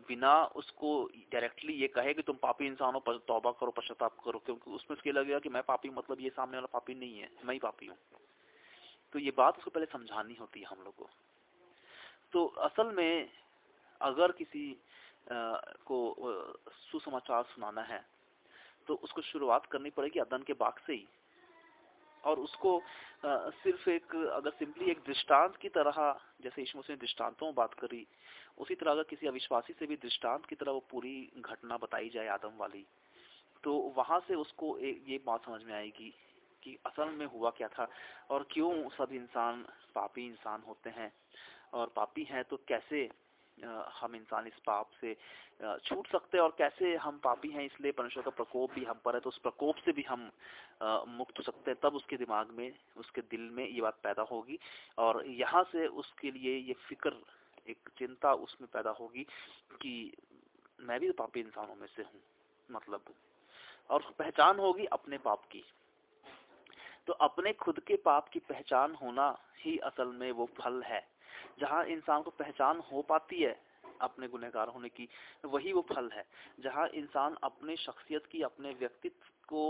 बिना 0.00 0.32
उसको 0.54 0.90
डायरेक्टली 1.32 1.72
ये 1.72 1.88
कहे 1.88 2.14
कि 2.14 2.22
तुम 2.22 2.36
पापी 2.36 2.66
इंसान 2.66 2.94
हो 2.94 3.18
तौबा 3.28 3.50
करो 3.50 3.70
पश्चाताप 3.70 4.16
करो 4.24 4.38
क्योंकि 4.38 4.70
उसमें 4.70 4.96
उसके 4.96 5.12
लगेगा 5.12 5.38
कि 5.38 5.48
मैं 5.48 5.62
पापी 5.62 5.90
मतलब 5.90 6.20
ये 6.20 6.30
सामने 6.30 6.56
वाला 6.56 6.66
पापी 6.72 6.94
नहीं 6.94 7.18
है 7.18 7.30
मैं 7.44 7.54
ही 7.54 7.58
पापी 7.58 7.86
हूँ। 7.86 7.96
तो 9.12 9.18
ये 9.18 9.30
बात 9.30 9.58
उसको 9.58 9.70
पहले 9.70 9.86
समझानी 9.86 10.34
होती 10.34 10.60
है 10.60 10.66
हम 10.66 10.82
लोग 10.84 10.94
को। 10.94 11.08
तो 12.32 12.44
असल 12.46 12.92
में 12.94 13.30
अगर 14.00 14.32
किसी 14.32 14.70
आ, 15.32 15.56
को 15.84 15.98
सुसमाचार 16.92 17.42
सुनाना 17.44 17.82
है 17.82 18.04
तो 18.86 18.94
उसको 18.94 19.22
शुरुआत 19.22 19.66
करनी 19.66 19.90
पड़ेगी 19.90 20.20
अदन 20.20 20.42
के 20.42 20.52
बाग 20.52 20.78
से 20.86 20.92
ही। 20.92 21.06
और 22.24 22.38
उसको 22.38 22.82
सिर्फ़ 23.24 23.88
एक, 23.90 24.14
अगर 24.14 24.50
सिंपली 24.50 24.90
एक 24.90 24.98
दृष्टांत 25.06 25.56
की 25.56 25.68
तरह, 25.68 25.96
जैसे 26.42 26.62
ईश्वर 26.62 26.84
ने 26.90 26.96
दृष्टांतों 26.96 27.46
में 27.46 27.54
बात 27.54 27.74
करी, 27.74 28.06
उसी 28.58 28.74
तरह 28.74 28.90
अगर 28.90 29.02
किसी 29.02 29.26
अविश्वासी 29.26 29.72
से 29.72 29.86
भी 29.86 29.96
दृष्टांत 29.96 30.46
की 30.46 30.54
तरह 30.54 30.72
वो 30.72 30.84
पूरी 30.90 31.16
घटना 31.40 31.76
बताई 31.76 32.08
जाए 32.08 32.28
आदम 32.28 32.56
वाली 32.58 32.86
तो 33.64 33.72
वहाँ 33.96 34.20
से 34.20 34.34
उसको 34.34 34.76
एक 34.78 35.04
ये 35.08 35.18
बात 35.26 35.44
समझ 35.44 35.62
में 35.62 35.74
आएगी 35.74 36.12
कि 36.62 36.76
असल 36.86 37.10
में 37.10 37.26
हुआ 37.26 37.50
क्या 37.50 37.68
था 37.68 37.88
और 38.30 38.46
क्यों 38.50 38.72
सब 38.88 39.12
इंसान, 39.12 39.64
पापी 39.94 40.26
इंसान 40.26 40.62
होते 40.68 40.90
हैं 40.90 41.12
और 41.72 41.92
पापी 41.96 42.24
हैं 42.24 42.44
तो 42.44 42.56
कैसे 42.68 43.08
हम 43.94 44.14
इंसान 44.16 44.46
इस 44.46 44.58
पाप 44.66 44.90
से 45.00 45.14
छूट 45.84 46.06
सकते 46.08 46.36
हैं 46.36 46.44
और 46.44 46.54
कैसे 46.58 46.94
हम 46.96 47.18
पापी 47.24 47.48
हैं 47.50 47.64
इसलिए 47.64 47.92
परमेश्वर 47.92 48.22
का 48.22 48.30
प्रकोप 48.32 48.72
भी 48.74 48.84
हम 48.84 49.00
पर 49.04 49.14
है 49.14 49.20
तो 49.20 49.28
उस 49.28 49.38
प्रकोप 49.38 49.76
से 49.84 49.92
भी 49.92 50.02
हम 50.02 50.30
मुक्त 51.10 51.38
हो 51.38 51.42
सकते 51.42 51.70
हैं। 51.70 51.78
तब 51.82 51.94
उसके 51.94 52.16
दिमाग 52.16 52.50
में, 52.50 52.72
उसके 52.96 53.20
दिल 53.22 53.48
में 53.52 53.66
ये 53.66 53.80
बात 53.80 53.98
पैदा 54.02 54.22
होगी 54.22 54.58
और 54.98 55.22
यहाँ 55.26 55.62
से 55.72 55.86
उसके 55.86 56.30
लिए 56.30 56.56
ये 56.58 56.74
फ़िक्र, 56.88 57.12
एक 57.68 57.88
चिंता 57.98 58.32
उसमें 58.42 58.68
पैदा 58.72 58.90
होगी 58.90 59.26
कि 59.80 59.94
मैं 60.80 61.00
भी 61.00 61.06
तो 61.06 61.12
पापी 61.14 61.40
इंसानों 61.40 61.74
में 61.74 61.86
से 61.86 62.02
हूँ 62.02 62.20
मतलब। 62.68 63.14
और 63.90 64.12
पहचान 64.18 64.58
होगी 64.58 64.84
अपने 64.92 65.18
पाप 65.20 65.44
की। 65.52 65.64
तो 67.06 67.12
अपने 67.22 67.52
खुद 67.54 67.80
के 67.80 67.96
पाप 68.04 68.28
की 68.28 68.38
पहचान 68.48 68.94
होना 68.94 69.26
ही 69.58 69.76
असल 69.84 70.12
में 70.12 70.30
वो 70.32 70.48
फल 70.58 70.82
है। 70.82 71.02
जहाँ 71.58 71.84
इंसान 71.86 72.22
को 72.22 72.30
पहचान 72.32 72.80
हो 72.92 73.02
पाती 73.02 73.42
है 73.42 73.54
अपने 74.00 74.28
गुनहगार 74.28 74.68
होने 74.68 74.88
की, 74.88 75.08
वही 75.44 75.72
वो 75.72 75.82
फल 75.88 76.10
है। 76.12 76.24
जहाँ 76.60 76.86
इंसान 76.94 77.36
अपने 77.44 77.76
शख्सियत 77.76 78.26
की, 78.26 78.42
अपने 78.42 78.72
व्यक्तित्व 78.74 79.28
को 79.48 79.64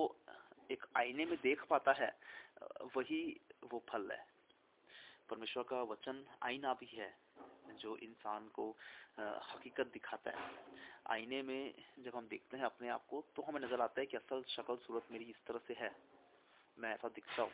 एक 0.71 0.87
आईने 0.97 1.25
में 1.25 1.37
देख 1.43 1.65
पाता 1.71 1.93
है, 1.93 2.15
वही 2.97 3.21
वो 3.73 3.83
फल 3.89 4.11
है। 4.13 4.25
परमेश्वर 5.31 5.63
का 5.63 5.83
वचन 5.83 6.25
आईना 6.43 6.73
भी 6.75 6.87
है, 6.95 7.13
जो 7.75 7.97
इंसान 7.99 8.49
को 8.49 8.71
हकीकत 9.19 9.91
दिखाता 9.93 10.31
है। 10.31 10.49
आईने 11.11 11.43
में 11.43 11.75
जब 12.01 12.17
हम 12.17 12.27
देखते 12.29 12.57
हैं 12.57 12.65
अपने 12.65 12.89
आप 12.89 13.07
को 13.07 13.25
तो 13.37 13.43
हमें 13.43 13.61
नज़र 13.61 13.81
आता 13.81 14.01
है 14.01 14.07
कि 14.07 14.17
असल 14.17 14.43
शक्ल 14.49 14.77
सूरत 14.77 15.13
मेरी 15.13 15.25
इस 15.25 15.45
तरह 15.47 15.61
से 15.69 15.75
है। 15.75 15.91
मैं 16.79 16.93
ऐसा 16.95 17.09
दिखता 17.09 17.43
हूँ। 17.43 17.53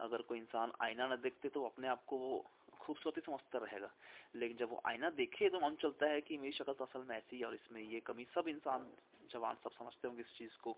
अगर 0.00 0.22
कोई 0.22 0.38
इंसान 0.38 0.72
आईना 0.82 1.06
न 1.06 1.16
देखते 1.16 1.48
तो 1.48 1.64
अपने 1.64 1.88
आप 1.88 2.04
को 2.04 2.18
वो 2.18 2.44
खूबसूरती 2.88 3.20
समझता 3.20 3.58
रहेगा। 3.58 3.90
लेकिन 4.34 4.56
जब 4.56 4.70
वो 4.70 4.80
आईना 4.86 5.10
देखे 5.20 5.48
तो 5.48 5.60
मन 5.60 5.74
चलता 5.82 6.06
है 6.08 6.20
कि 6.24 6.36
मेरी 6.38 6.52
शक्ल 6.56 6.72
तो 6.72 6.84
असल 6.84 7.04
में 7.08 7.16
ऐसी 7.16 7.38
है 7.38 7.44
और 7.46 7.54
इसमें 7.54 7.82
ये 7.82 8.00
कमी 8.00 8.26
सब 8.34 8.48
इंसान 8.48 8.88
जवान 9.32 9.56
सब 9.64 9.70
समझते 9.72 10.08
होंगे 10.08 10.22
इस 10.22 10.32
चीज़ 10.36 10.56
को 10.62 10.72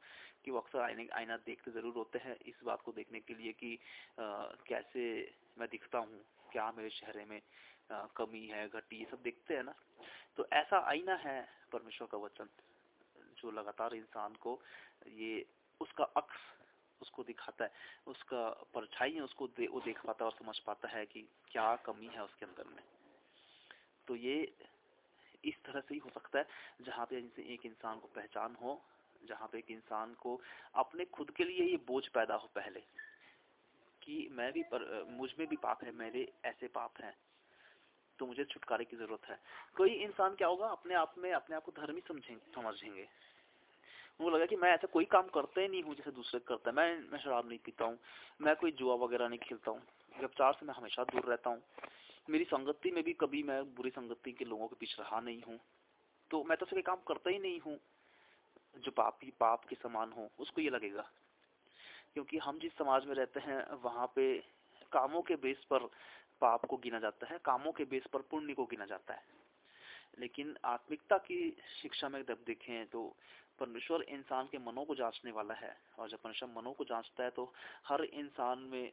कि 0.44 0.50
वो 0.50 0.58
अक्सर 0.58 0.80
आईने 0.80 1.06
आईना 1.14 1.36
देखते 1.46 1.70
ज़रूर 1.70 1.94
होते 1.96 2.18
हैं 2.18 2.36
इस 2.46 2.62
बात 2.64 2.80
को 2.82 2.92
देखने 2.92 3.20
के 3.20 3.34
लिए 3.34 3.52
कि 3.52 3.78
आ, 4.18 4.26
कैसे 4.66 5.02
मैं 5.58 5.68
दिखता 5.70 5.98
हूँ 5.98 6.20
क्या 6.52 6.70
मेरे 6.76 6.90
चेहरे 6.90 7.24
में 7.24 7.40
आ, 7.90 8.06
कमी 8.16 8.46
है 8.46 8.66
घटी 8.68 8.98
ये 8.98 9.06
सब 9.10 9.22
देखते 9.22 9.54
हैं 9.54 9.64
ना। 9.64 9.74
तो 10.36 10.46
ऐसा 10.52 10.78
आईना 10.90 11.14
है 11.24 11.38
परमेश्वर 11.72 12.08
का 12.12 12.18
वचन 12.18 12.48
जो 13.38 13.50
लगातार 13.50 13.94
इंसान 13.94 14.34
को 14.42 14.58
ये 15.14 15.44
उसका 15.80 16.04
अक्स 16.16 16.38
उसको 17.02 17.22
दिखाता 17.24 17.64
है 17.64 17.70
उसका 18.06 18.48
परछाई 18.74 19.12
है 19.12 19.20
उसको 19.20 19.46
दे, 19.48 19.66
वो 19.66 19.80
देख 19.80 20.04
पाता 20.06 20.24
है 20.24 20.30
और 20.30 20.36
समझ 20.38 20.58
पाता 20.58 20.88
है 20.88 21.04
कि 21.06 21.26
क्या 21.50 21.74
कमी 21.76 22.06
है 22.06 22.24
उसके 22.24 22.46
अंदर 22.46 22.64
में। 22.66 22.82
तो 24.08 24.16
ये 24.16 24.36
इस 25.44 25.62
तरह 25.64 25.80
से 25.80 25.94
ही 25.94 26.00
हो 26.00 26.10
सकता 26.10 26.38
है 26.38 26.46
जहाँ 26.82 27.06
पे 27.06 27.16
एक 27.54 27.66
इंसान 27.66 27.98
को 27.98 28.08
पहचान 28.14 28.56
हो 28.62 28.80
जहाँ 29.22 29.48
पे 29.48 29.58
एक 29.58 29.70
इंसान 29.70 30.14
को 30.14 30.40
अपने 30.74 31.04
खुद 31.04 31.30
के 31.30 31.44
लिए 31.44 31.64
ये 31.64 31.76
बोझ 31.86 32.06
पैदा 32.08 32.34
हो 32.34 32.48
पहले 32.54 32.80
कि 34.02 34.28
मैं 34.32 34.52
भी 34.52 34.62
पर 34.62 34.84
मुझमें 35.10 35.46
भी 35.48 35.56
पाप 35.56 35.84
है 35.84 35.92
मेरे 35.92 36.26
ऐसे 36.44 36.68
पाप 36.68 37.00
हैं 37.02 37.14
तो 38.18 38.26
मुझे 38.26 38.44
छुटकारे 38.44 38.84
की 38.84 38.96
ज़रूरत 38.96 39.28
है। 39.28 39.38
कोई 39.76 39.90
इंसान 40.04 40.34
क्या 40.34 40.48
होगा 40.48 40.66
अपने 40.68 40.94
आप 40.94 41.14
में 41.18 41.32
अपने 41.32 41.56
आप 41.56 41.64
को 41.64 41.72
धर्मी 41.72 42.00
समझेंगे 42.00 42.52
समझेंगे। 42.54 43.08
वो 44.20 44.30
लगा 44.30 44.46
कि 44.46 44.56
मैं 44.56 44.70
ऐसा 44.70 44.86
कोई 44.86 45.04
काम 45.04 45.28
करता 45.28 45.60
ही 45.60 45.68
नहीं 45.68 45.82
हूँ 45.82 45.94
जैसे 45.94 46.10
दूसरे 46.10 46.40
करता 46.40 46.70
है। 46.70 46.76
मैं 46.76 47.10
मैं 47.12 47.18
शराब 47.18 47.48
नहीं 47.48 47.58
पीता 47.58 47.84
हूँ, 47.84 47.98
मैं 48.40 48.56
कोई 48.56 48.70
जुआ 48.70 48.94
वगैरह 48.94 49.28
नहीं 49.28 49.38
खेलता 49.38 49.70
हूँ। 49.70 49.82
व्यवचार 50.18 50.52
से 50.52 50.66
मैं 50.66 50.74
हमेशा 50.74 51.04
दूर 51.04 51.24
रहता 51.24 51.50
हूँ। 51.50 51.62
मेरी 52.30 52.44
संगति 52.44 52.90
में 52.90 53.04
भी 53.04 53.12
कभी 53.12 53.42
मैं 53.42 53.74
बुरी 53.74 53.90
संगति 53.90 54.32
के 54.32 54.44
लोगों 54.44 54.68
के 54.68 54.76
पीछे 54.80 55.02
रहा 55.02 55.20
नहीं 55.20 55.42
हूँ। 55.42 55.58
तो 56.30 56.44
मैं 56.44 56.58
तो 56.58 56.66
कोई 56.66 56.82
काम 56.82 56.96
करता 56.96 57.30
ही 57.30 57.38
नहीं 57.38 57.60
हूँ। 57.60 57.78
जो 58.76 58.90
पाप 58.90 59.18
ही 59.24 59.30
पाप 59.30 59.64
के 59.64 59.76
समान 59.76 60.12
हो, 60.12 60.30
उसको 60.38 60.60
ये 60.60 60.70
लगेगा। 60.70 61.10
क्योंकि 62.14 62.38
हम 62.38 62.58
जिस 62.58 62.72
समाज 62.72 63.06
में 63.06 63.14
रहते 63.14 63.40
हैं, 63.40 63.74
वहाँ 63.82 64.06
पे 64.06 64.38
कामों 64.92 65.22
के 65.22 65.34
बेस 65.34 65.64
पर 65.70 65.78
पाप 66.40 66.64
को 66.64 66.76
गिना 66.76 66.98
जाता 66.98 67.26
है, 67.26 67.38
कामों 67.44 67.72
के 67.72 67.84
बेस 67.84 68.02
पर 68.12 68.20
पुण्य 68.20 68.54
को 68.54 68.64
गिना 68.64 68.84
जाता 68.84 69.14
है। 69.14 69.22
लेकिन 70.18 70.56
आत्मिकता 70.64 71.18
की 71.18 71.56
शिक्षा 71.82 72.08
में 72.08 72.22
जब 72.22 72.38
देखें 72.46 72.86
तो 72.86 73.16
परमेश्वर 73.60 74.02
इंसान 74.10 74.46
के 74.46 74.58
मनों 74.58 74.84
को 74.84 74.94
जांचने 74.94 75.32
वाला 75.32 75.54
है। 75.54 75.76
और 75.98 76.08
जब 76.08 76.18
परमेश्वर 76.18 76.48
मनों 76.56 76.72
को 76.72 76.84
जांचता 76.84 77.24
है 77.24 77.30
तो 77.30 77.52
हर 77.86 78.04
इंसान 78.04 78.58
में 78.72 78.92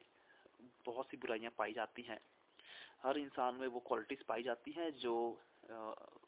बहुत 0.85 1.09
सी 1.09 1.17
बुराइयाँ 1.17 1.51
पाई 1.57 1.73
जाती 1.73 2.01
हैं। 2.01 2.19
हर 3.03 3.17
इंसान 3.17 3.55
में 3.55 3.67
वो 3.67 3.79
क्वालिटीज 3.79 4.23
पाई 4.23 4.43
जाती 4.43 4.71
हैं 4.71 4.91
जो 4.95 5.13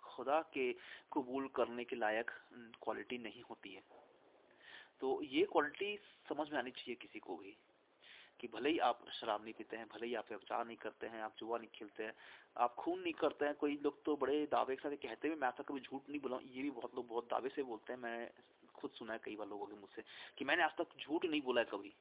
खुदा 0.04 0.40
के 0.54 0.72
कबूल 1.14 1.48
करने 1.56 1.84
के 1.84 1.96
लायक 1.96 2.32
क्वालिटी 2.84 3.18
नहीं 3.18 3.42
होती 3.50 3.74
है। 3.74 3.84
तो 5.02 5.22
ये 5.24 5.44
क्वालिटी 5.52 5.98
समझ 6.30 6.50
में 6.52 6.58
आनी 6.60 6.72
चाहिए 6.72 6.96
किसी 6.96 7.20
को 7.20 7.36
भी। 7.38 7.56
कि 8.40 8.48
भले 8.48 8.70
ही 8.70 8.78
आप 8.80 9.06
शराब 9.12 9.44
नहीं 9.44 9.54
पीते 9.54 9.78
हैं, 9.78 9.86
भले 9.86 10.08
ही 10.08 10.14
आप 10.16 10.26
व्यवचार 10.30 10.66
नहीं 10.66 10.78
करते 10.78 11.08
हैं, 11.08 11.22
आप 11.22 11.36
जुआ 11.40 11.58
नहीं 11.58 11.70
खेलते 11.74 12.04
हैं, 12.04 12.14
आप 12.58 12.76
खून 12.76 13.00
नहीं 13.00 13.14
करते 13.14 13.46
हैं, 13.46 13.56
कोई 13.56 13.80
लोग 13.84 14.04
तो 14.06 14.16
बड़े 14.16 14.46
दावे 14.52 14.76
के 14.76 14.82
साथ 14.82 14.96
कहते 14.98 15.28
हैं, 15.28 15.36
मैं 15.36 15.48
ऐसा 15.48 15.64
कभी 15.64 15.80
झूठ 15.80 16.10
नहीं 16.10 16.22
बोला, 16.22 16.38
ये 16.46 16.62
भी 16.64 16.70
बहुत 16.72 16.96
लोग 16.96 17.08
बहुत 17.08 17.26
दावे 17.26 17.50
से 17.50 17.64
बोलते 17.64 17.94
हैं 17.94 18.00
मैं 18.00 18.30
खुद 18.76 18.92
सुना 18.92 19.14
है 19.14 19.20
कई 19.24 19.36
बार 19.36 19.48
लोगों 19.48 19.66
के 19.66 19.76
मुझसे 19.76 20.04
कि 20.38 20.46
मैंने 20.46 20.64
आज 20.64 20.76
तक 20.78 20.98
झूठ 21.00 21.26
नहीं 21.26 21.42
बोला 21.42 21.62
है 21.62 21.68
कभी। 21.72 21.94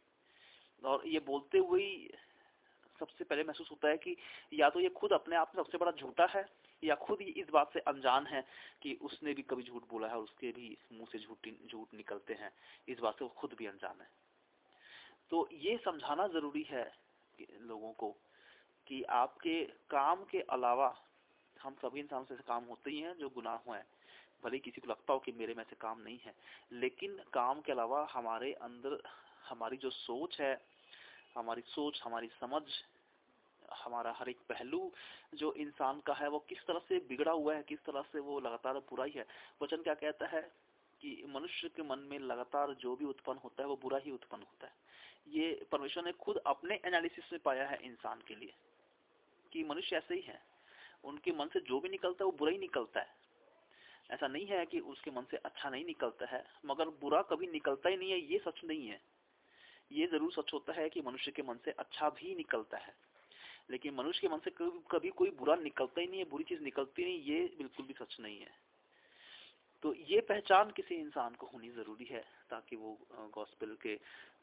और 0.83 1.07
ये 1.07 1.19
बोलते 1.27 1.59
हुए 1.59 1.87
सबसे 3.01 3.25
पहले 3.25 3.43
महसूस 3.45 3.71
होता 3.71 3.89
है 3.89 3.97
कि 3.97 4.17
या 4.53 4.69
तो 4.71 4.81
ये 4.81 4.89
खुद 4.91 5.13
अपने 5.13 5.37
आप 5.37 5.53
में 5.57 5.63
सबसे 5.63 5.79
बड़ा 5.79 5.93
झूठा 5.93 6.27
है, 6.27 6.45
या 6.83 6.95
खुद 6.95 7.21
ही 7.21 7.27
इस 7.43 7.49
बात 7.51 7.73
से 7.73 7.81
अनजान 7.89 8.27
है 8.27 8.45
कि 8.83 8.93
उसने 9.03 9.35
भी 9.35 9.43
कभी 9.43 9.63
झूठ 9.63 9.89
बोला 9.91 10.09
है 10.09 10.15
और 10.15 10.23
उसके 10.23 10.51
भी 10.53 10.77
मुँह 10.93 11.09
से 11.13 11.19
झूठ 11.19 11.49
झूठ 11.71 11.95
निकलते 11.95 12.35
हैं, 12.35 12.51
इस 12.89 12.99
बात 12.99 13.19
से 13.19 13.25
वो 13.25 13.31
खुद 13.37 13.55
भी 13.59 13.67
अनजान 13.67 14.01
है। 14.01 14.09
तो 15.31 15.49
ये 15.53 15.77
समझाना 15.85 16.27
ज़रूरी 16.29 16.63
है 16.63 16.85
लोगों 17.63 17.93
को 17.93 18.11
कि 18.87 19.03
आपके 19.03 19.65
काम 19.65 20.25
के 20.25 20.41
अलावा 20.41 20.95
हम 21.63 21.75
सभी 21.75 22.01
इंसान 22.01 22.25
से 22.25 22.35
काम 22.37 22.65
होते 22.65 22.91
ही 22.91 23.01
हैं 23.01 23.15
जो 23.15 23.29
गुनाह 23.29 23.73
हैं। 23.75 23.85
भले 24.45 24.59
किसी 24.59 24.81
को 24.81 24.91
लगता 24.91 25.13
हो 25.13 25.19
कि 25.19 25.33
मेरे 25.33 25.55
में 25.55 25.65
से 25.65 25.77
काम 25.77 26.01
नहीं 26.01 26.19
है, 26.25 26.35
लेकिन 26.73 27.17
काम 27.33 27.61
के 27.61 27.73
अलावा 27.73 28.09
हमारे 28.13 28.53
अंदर 28.53 29.03
हमारी 29.49 29.77
जो 29.77 29.91
सोच 29.91 30.41
है, 30.41 30.55
हमारी 31.35 31.63
सोच, 31.63 32.01
हमारी 32.05 32.29
समझ, 32.41 32.63
हमारा 33.75 34.13
हर 34.13 34.29
एक 34.29 34.39
पहलू 34.49 34.93
जो 35.35 35.53
इंसान 35.53 36.01
का 36.01 36.15
है, 36.15 36.29
वो 36.29 36.39
किस 36.39 36.65
तरह 36.67 36.79
से 36.79 36.99
बिगड़ा 36.99 37.33
हुआ 37.33 37.55
है, 37.55 37.63
किस 37.63 37.85
तरह 37.85 38.03
से 38.03 38.21
वो 38.21 38.41
लगातार 38.41 38.79
बुराई 38.79 39.13
है। 39.17 39.27
वचन 39.63 39.83
क्या 39.83 39.95
कहता 39.95 40.27
है 40.27 40.43
कि 41.01 41.25
मनुष्य 41.29 41.69
के 41.69 41.83
मन 41.83 41.99
में 41.99 42.19
लगातार 42.19 42.75
जो 42.75 42.97
भी 42.97 43.05
उत्पन्न 43.05 43.39
होता 43.39 43.63
है, 43.63 43.69
वो 43.69 43.77
बुरा 43.77 43.99
ही 43.99 44.11
उत्पन्न 44.11 44.43
होता 44.43 44.67
है। 44.67 44.88
ये 45.29 45.67
परमेश्वर 45.73 46.05
ने 46.05 46.13
खुद 46.21 46.37
अपने 46.47 46.81
एनालिसिस 46.87 47.33
में 47.33 47.41
पाया 47.43 47.67
है 47.67 47.79
इंसान 47.85 48.23
के 48.29 48.35
लिए, 48.35 48.53
कि 49.53 49.65
मनुष्य 49.65 49.97
ऐसे 49.97 50.15
ही 50.15 50.21
है। 50.23 50.41
उनके 51.05 51.33
मन 51.33 51.49
से 51.53 51.61
जो 51.63 51.81
भी 51.81 51.89
निकलता 51.89 52.25
है, 52.25 52.27
वो 52.27 52.37
बुरा 52.39 52.53
ही 52.53 52.59
निकलता 52.59 53.01
है। 53.01 53.17
ऐसा 54.11 54.29
नहीं 54.29 54.47
है 54.47 54.65
कि 54.67 54.81
उसके 54.83 55.11
मन 55.11 55.27
से 55.31 55.37
अच्छा 55.39 55.71
नहीं 55.71 55.85
निकलता 55.85 56.27
है, 56.27 56.45
मगर 56.67 56.89
बुरा 57.01 57.23
कभी 57.23 57.47
निकलता 57.49 57.89
ही 57.89 57.97
नहीं 57.97 58.11
है, 58.11 58.21
ये 58.23 58.39
सच 58.39 58.61
नहीं 58.65 58.87
है। 58.87 59.01
ये 59.91 60.07
ज़रूर 60.07 60.33
सच 60.33 60.53
होता 60.53 60.73
है 60.73 60.89
कि 60.89 61.01
मनुष्य 61.03 61.31
के 61.31 61.43
मन 61.43 61.59
से 61.65 61.71
अच्छा 61.79 62.09
भी 62.11 62.35
निकलता 62.35 62.79
है, 62.79 62.95
लेकिन 63.71 63.95
मनुष्य 63.95 64.21
के 64.21 64.29
मन 64.29 64.39
से 64.39 64.51
कभी 64.91 65.11
कोई 65.13 65.31
बुरा 65.39 65.55
निकलता 65.59 66.01
ही 66.01 66.07
नहीं 66.07 66.19
है, 66.19 66.29
बुरी 66.31 66.45
चीज़ 66.45 66.63
निकलती 66.63 67.05
नहीं, 67.05 67.23
ये 67.25 67.41
बिल्कुल 67.59 67.87
भी 67.87 67.95
सच 67.95 68.17
नहीं 68.21 68.41
है। 68.41 68.51
तो 69.83 69.95
ये 70.09 70.21
पहचान 70.29 70.71
किसी 70.77 70.95
इंसान 70.95 71.35
को 71.39 71.47
होनी 71.47 71.69
ज़रूरी 71.71 72.07
है 72.11 72.21
ताकि 72.51 72.77
वो 72.77 72.97
गॉस्पेल 73.35 73.77
के 73.83 73.95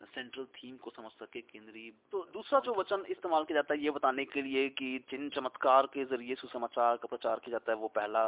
सेंट्रल 0.05 0.45
थीम 0.55 0.75
को 0.77 0.91
समझ 0.91 1.11
सके, 1.13 1.41
केंद्रीय। 1.41 1.91
तो 2.11 2.23
दूसरा 2.33 2.59
जो 2.59 2.73
वचन 2.73 3.05
इस्तेमाल 3.09 3.43
किया 3.43 3.57
जाता 3.57 3.73
है 3.73 3.79
ये 3.79 3.91
बताने 3.91 4.25
के 4.25 4.41
लिए 4.41 4.67
कि 4.71 4.97
जिन 5.11 5.29
चमत्कार 5.29 5.85
के 5.93 6.05
ज़रिए 6.05 6.35
सुसमाचार 6.35 6.97
का 6.97 7.07
प्रचार 7.07 7.39
किया 7.39 7.51
जाता 7.51 7.71
है, 7.71 7.77
वो 7.77 7.87
पहला 7.89 8.25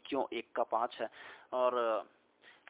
क्यों 0.00 0.24
एक 0.32 0.48
का 0.56 0.62
पाँच 0.64 0.96
है। 1.00 1.08
और 1.52 1.76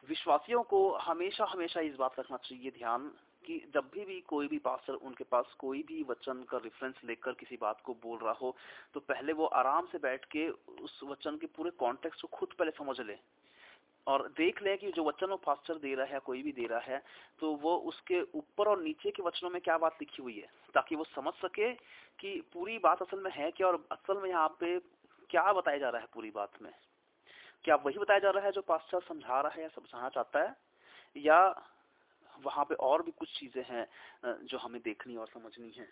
विश्वासियों 0.09 0.61
को 0.63 0.79
हमेशा 0.97 1.45
हमेशा 1.45 1.79
इस 1.81 1.95
बात 1.95 2.19
रखना 2.19 2.37
चाहिए 2.37 2.71
ध्यान 2.71 3.11
कि 3.45 3.57
जब 3.73 3.89
भी 3.93 4.05
भी 4.05 4.19
कोई 4.27 4.47
भी 4.47 4.57
पास्टर 4.59 4.93
उनके 4.93 5.23
पास 5.23 5.53
कोई 5.59 5.83
भी 5.83 6.03
वचन 6.09 6.43
का 6.49 6.57
रेफरेंस 6.57 6.95
लेकर 7.05 7.33
किसी 7.33 7.57
बात 7.57 7.81
को 7.81 7.93
बोल 8.03 8.17
रहा 8.19 8.33
हो 8.33 8.55
तो 8.93 8.99
पहले 8.99 9.33
वो 9.33 9.45
आराम 9.59 9.87
से 9.91 9.97
बैठ 9.99 10.25
के 10.25 10.47
उस 10.83 10.99
वचन 11.03 11.37
के 11.37 11.47
पूरे 11.47 11.71
कॉन्टेक्स्ट 11.79 12.21
को 12.21 12.27
खुद 12.37 12.53
पहले 12.59 12.71
समझ 12.71 12.99
ले। 13.01 13.17
और 14.07 14.27
देख 14.37 14.61
लें 14.63 14.77
कि 14.77 14.91
जो 14.91 15.03
वचन 15.03 15.29
वो 15.29 15.37
पास्टर 15.37 15.77
दे 15.77 15.93
रहा 15.95 16.05
है, 16.05 16.19
कोई 16.19 16.41
भी 16.43 16.51
दे 16.51 16.65
रहा 16.67 16.79
है 16.79 17.01
तो 17.39 17.53
वो 17.55 17.75
उसके 17.89 18.21
ऊपर 18.33 18.67
और 18.67 18.81
नीचे 18.81 19.11
के 19.11 19.23
वचनों 19.23 19.49
में 19.49 19.61
क्या 19.61 19.77
बात 19.77 19.97
लिखी 20.01 20.21
हुई 20.23 20.35
है? 20.35 20.47
ताकि 20.73 20.95
वो 20.95 21.03
समझ 21.05 21.33
सके 21.33 21.73
कि 22.19 22.39
पूरी 22.53 22.77
बात 22.77 23.01
असल 23.01 23.19
में 23.19 23.31
है 23.31 23.51
क्या 23.51 23.67
और 23.67 23.83
असल 23.91 24.21
में 24.21 24.29
यहाँ 24.29 24.47
पे 24.59 24.79
क्या 25.29 25.51
बताया 25.53 25.77
जा 25.77 25.89
रहा 25.89 26.01
है 26.01 26.07
पूरी 26.13 26.31
बात 26.31 26.61
में? 26.61 26.71
क्या 27.63 27.75
वही 27.75 27.97
बताया 27.99 28.19
जा 28.19 28.29
रहा 28.29 28.45
है 28.45 28.51
जो 28.51 28.61
पास्टर 28.61 28.99
समझा 29.07 29.41
रहा 29.41 29.51
है 29.55 29.61
या 29.61 29.67
समझाना 29.67 30.09
चाहता 30.09 30.39
है? 30.39 30.55
या 31.15 31.39
वहाँ 32.35 32.65
पे 32.65 32.75
और 32.75 33.01
भी 33.03 33.11
कुछ 33.11 33.39
चीज़ें 33.39 33.63
हैं 33.69 33.85
जो 34.45 34.57
हमें 34.57 34.81
देखनी 34.81 35.15
और 35.15 35.27
समझनी 35.27 35.71
है? 35.77 35.87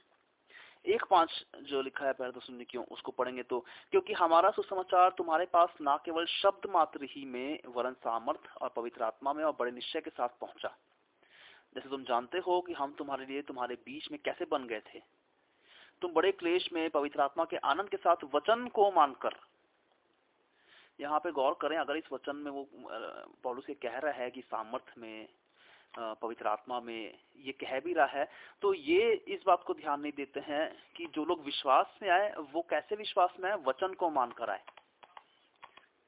एक 0.86 1.04
पाँच 1.06 1.30
जो 1.64 1.82
लिखा 1.82 2.06
है 2.06 2.14
पहले 2.14 2.32
तो 2.32 2.40
सुनने 2.40 2.64
क्यों 2.64 2.84
उसको 2.86 3.12
पढ़ेंगे 3.12 3.44
तो 3.44 3.60
क्योंकि 3.92 4.14
हमारा 4.14 4.50
सुसमाचार 4.52 5.10
तुम्हारे 5.18 5.46
पास 5.46 5.74
ना 5.82 5.96
केवल 6.06 6.26
शब्द 6.32 6.70
मात्र 6.72 7.08
ही 7.12 7.26
में 7.26 7.60
वरन 7.76 7.94
सामर्थ 8.00 8.48
और 8.62 8.70
पवित्र 8.76 9.04
आत्मा 9.04 9.34
में 9.34 9.44
और 9.44 9.56
बड़े 9.60 9.72
निश्चय 9.72 10.02
के 10.02 10.10
साथ 10.10 10.40
पहुँचा। 10.42 10.76
जैसे 11.76 11.90
तुम 11.90 12.04
जानते 12.04 12.38
हो 12.38 12.60
कि 12.62 12.74
हम 12.74 12.94
तुम्हारे 12.98 13.26
लिए 13.26 13.42
तुम्हारे 13.42 13.76
बीच 13.86 14.12
में 14.12 14.20
कैसे 14.26 14.46
बन 14.52 14.68
गए 14.68 14.82
थे। 14.86 15.00
तुम 16.02 16.14
बड़े 16.14 16.32
क्लेश 16.34 16.70
में 16.74 16.90
पवित्र 16.90 17.22
आत्मा 17.22 17.46
के 17.46 17.58
आनंद 17.66 17.90
के 17.90 17.98
साथ 17.98 18.24
वचन 18.36 18.68
को 18.68 18.92
मानकर, 18.92 19.36
यहाँ 21.00 21.20
पे 21.20 21.32
गौर 21.32 21.58
करें, 21.62 21.78
अगर 21.78 21.98
इस 21.98 22.12
वचन 22.14 22.36
में 22.36 22.52
वो 22.52 22.68
पौलुस 23.44 23.66
से 23.66 23.74
कह 23.76 23.98
रहा 23.98 24.14
है 24.14 24.30
कि 24.32 24.42
सामर्थ्य 24.42 25.02
में 25.02 25.28
पवित्र 25.94 26.48
आत्मा 26.48 26.80
में 26.80 27.18
ये 27.38 27.52
कह 27.54 27.80
भी 27.80 27.94
रहा 27.94 28.06
है। 28.08 28.28
तो 28.62 28.74
ये 28.74 29.12
इस 29.28 29.44
बात 29.48 29.64
को 29.64 29.74
ध्यान 29.74 30.02
नहीं 30.02 30.12
देते 30.12 30.40
हैं 30.40 30.72
कि 30.96 31.06
जो 31.06 31.26
लोग 31.26 31.44
विश्वास 31.46 31.98
में 32.02 32.10
आए, 32.10 32.34
वो 32.54 32.62
कैसे 32.70 32.96
विश्वास 32.96 33.34
में 33.40 33.50
आए? 33.52 33.58
वचन 33.66 33.94
को 33.94 34.10
मानकर 34.10 34.50
आए। 34.50 34.64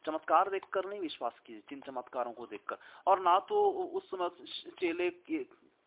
चमत्कार 0.05 0.49
देखकर 0.49 0.85
नहीं 0.85 0.99
विश्वास 0.99 1.39
कीजिए, 1.39 1.61
जिन 1.69 1.81
चमत्कारों 1.81 2.31
को 2.33 2.45
देखकर। 2.45 2.77
और 3.07 3.19
ना 3.19 3.39
तो 3.39 3.63
उस 3.69 4.09
समय 4.11 4.29
चेले 4.79 5.09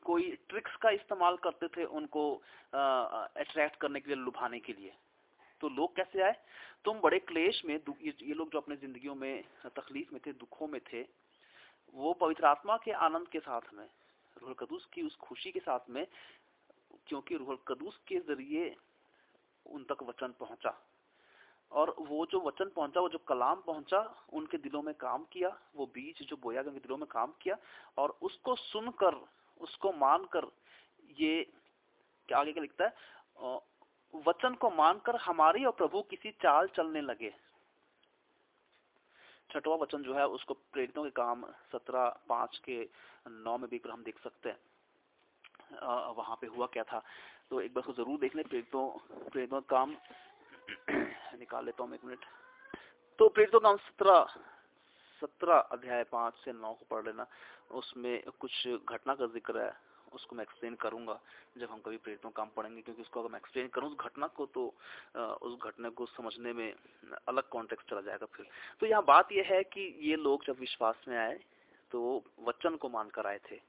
कोई 0.04 0.30
ट्रिक्स 0.48 0.76
का 0.76 0.90
इस्तेमाल 0.90 1.36
करते 1.36 1.68
थे 1.68 1.84
उनको 1.86 2.34
अट्रैक्ट 2.74 3.76
करने 3.76 4.00
के 4.00 4.10
लिए, 4.10 4.16
लुभाने 4.16 4.60
के 4.60 4.72
लिए। 4.72 4.92
तो 5.60 5.68
लोग 5.68 5.94
कैसे 5.96 6.22
आए? 6.22 6.34
तुम 6.84 7.00
बड़े 7.00 7.18
क्लेश 7.20 7.62
में 7.64 7.74
ये 7.74 8.34
लोग 8.34 8.50
जो 8.52 8.60
अपने 8.60 8.76
जिंदगियों 8.76 9.14
में, 9.14 9.44
तकलीफ़ 9.66 10.12
में 10.12 10.20
थे, 10.26 10.32
दुखों 10.32 10.68
में 10.68 10.80
थे 10.82 11.02
वो 11.94 12.12
पवित्र 12.12 12.46
आत्मा 12.46 12.76
के 12.76 12.92
आनंद 12.92 13.28
के 13.28 13.40
साथ 13.40 13.74
में 13.74 13.84
रूहल 14.36 14.54
कदूस 14.54 14.86
की 14.94 15.02
उस 15.02 15.16
खुशी 15.16 15.50
के 15.52 15.60
साथ 15.60 15.90
में, 15.90 16.06
क्योंकि 17.06 17.36
रूहल 17.36 17.56
कदूस 17.68 17.98
के 18.08 18.18
ज़रिए 18.18 18.74
उन 19.66 19.84
तक 19.84 20.02
वचन 20.02 20.34
पहुँचा। 20.40 20.74
और 21.72 21.94
वो 22.00 22.26
जो 22.26 22.40
वचन 22.40 22.70
पहुँचा, 22.76 23.00
वो 23.00 23.08
जो 23.08 23.18
कलाम 23.18 23.62
पहुँचा, 23.66 24.00
उनके 24.32 24.58
दिलों 24.58 24.82
में 24.82 24.94
काम 24.94 25.24
किया, 25.24 25.48
वो 25.76 25.86
बीज 25.86 26.26
जो 26.28 26.36
बोया 26.36 26.62
गया 26.62 26.72
दिलों 26.72 26.96
में 26.96 27.06
काम 27.06 27.32
किया, 27.42 27.56
और 27.98 28.18
उसको 28.22 28.54
सुनकर, 28.54 29.20
उसको 29.60 29.92
मानकर, 29.92 30.50
ये 31.20 31.42
क्या 32.28 32.38
आगे 32.38 32.52
क्या 32.52 32.62
लिखता 32.62 32.84
है? 32.84 32.94
वचन 34.14 34.54
को 34.54 34.70
मानकर 34.70 35.16
हमारी 35.16 35.64
और 35.64 35.72
प्रभु 35.72 36.02
किसी 36.02 36.30
चाल 36.32 36.68
चलने 36.68 37.00
लगे। 37.00 37.32
छठवा 39.52 39.74
वचन 39.76 40.02
जो 40.02 40.14
है, 40.14 40.26
उसको 40.26 40.54
प्रेरितों 40.72 41.04
के 41.04 41.10
काम 41.12 41.44
सत्रह 41.72 42.08
पाँच 42.28 42.60
के 42.64 42.80
नौ 43.28 43.56
में 43.58 43.68
भी 43.70 43.80
हम 43.90 44.02
देख 44.02 44.18
सकते 44.24 44.48
हैं 44.48 44.60
वहाँ 46.16 46.36
पे 46.40 46.46
हुआ 46.46 46.66
क्या 46.66 46.82
था? 46.84 47.02
तो 47.50 47.60
एक 47.60 47.74
बार 47.74 47.84
को 47.84 47.92
ज़रूर 47.92 48.18
देख 48.20 48.36
लें, 48.36 48.44
प्रेरितों 48.48 48.88
प्रेरितों 49.30 49.60
का 49.60 49.76
काम 49.76 49.94
निकाल 51.38 51.64
लेता 51.64 51.82
हूँ 51.84 51.94
एक 51.94 52.04
मिनट। 52.04 52.24
तो 53.18 53.28
प्रेरितों 53.28 53.60
काम 53.60 53.76
सत्रह 53.78 54.26
सत्रह 55.22 55.58
अध्याय 55.72 56.04
पाँच 56.12 56.34
से 56.44 56.52
नौ 56.52 56.72
को 56.74 56.86
पढ़ 56.90 57.04
लेना। 57.06 57.26
उसमें 57.70 58.22
कुछ 58.40 58.68
घटना 58.68 59.14
का 59.14 59.26
ज़िक्र 59.26 59.60
है। 59.60 59.72
उसको 60.14 60.36
मैं 60.36 60.42
एक्सप्लेन 60.42 60.74
करूँगा, 60.76 61.18
जब 61.58 61.70
हम 61.70 61.80
कभी 61.80 61.96
प्रेरितों 61.98 62.30
काम 62.30 62.48
पढ़ेंगे, 62.56 62.82
क्योंकि 62.82 63.02
उसको 63.02 63.20
अगर 63.20 63.30
मैं 63.30 63.38
एक्सप्लेन 63.38 63.68
करूँ 63.68 63.90
उस 63.90 63.96
घटना 64.00 64.26
को 64.28 64.46
तो 64.46 64.66
उस 65.16 65.58
घटना 65.62 65.88
को 65.90 66.06
समझने 66.08 66.52
में 66.52 66.72
अलग 67.28 67.48
कॉन्टेक्स्ट 67.48 67.90
चला 67.90 68.00
जाएगा 68.00 68.26
फिर। 68.26 68.46
तो 68.80 68.86
यहाँ 68.86 69.04
बात 69.04 69.32
यह 69.32 69.48
है 69.50 69.62
कि 69.64 69.88
ये 70.02 70.16
लोग 70.18 70.44
जब 70.46 70.60
विश्वास 70.60 71.04
में 71.08 71.18
आए 71.18 71.38
तो 71.92 72.00
वचन 72.40 72.76
को 72.76 72.88
मानकर 72.88 73.26
आए 73.26 73.38
थे। 73.50 73.60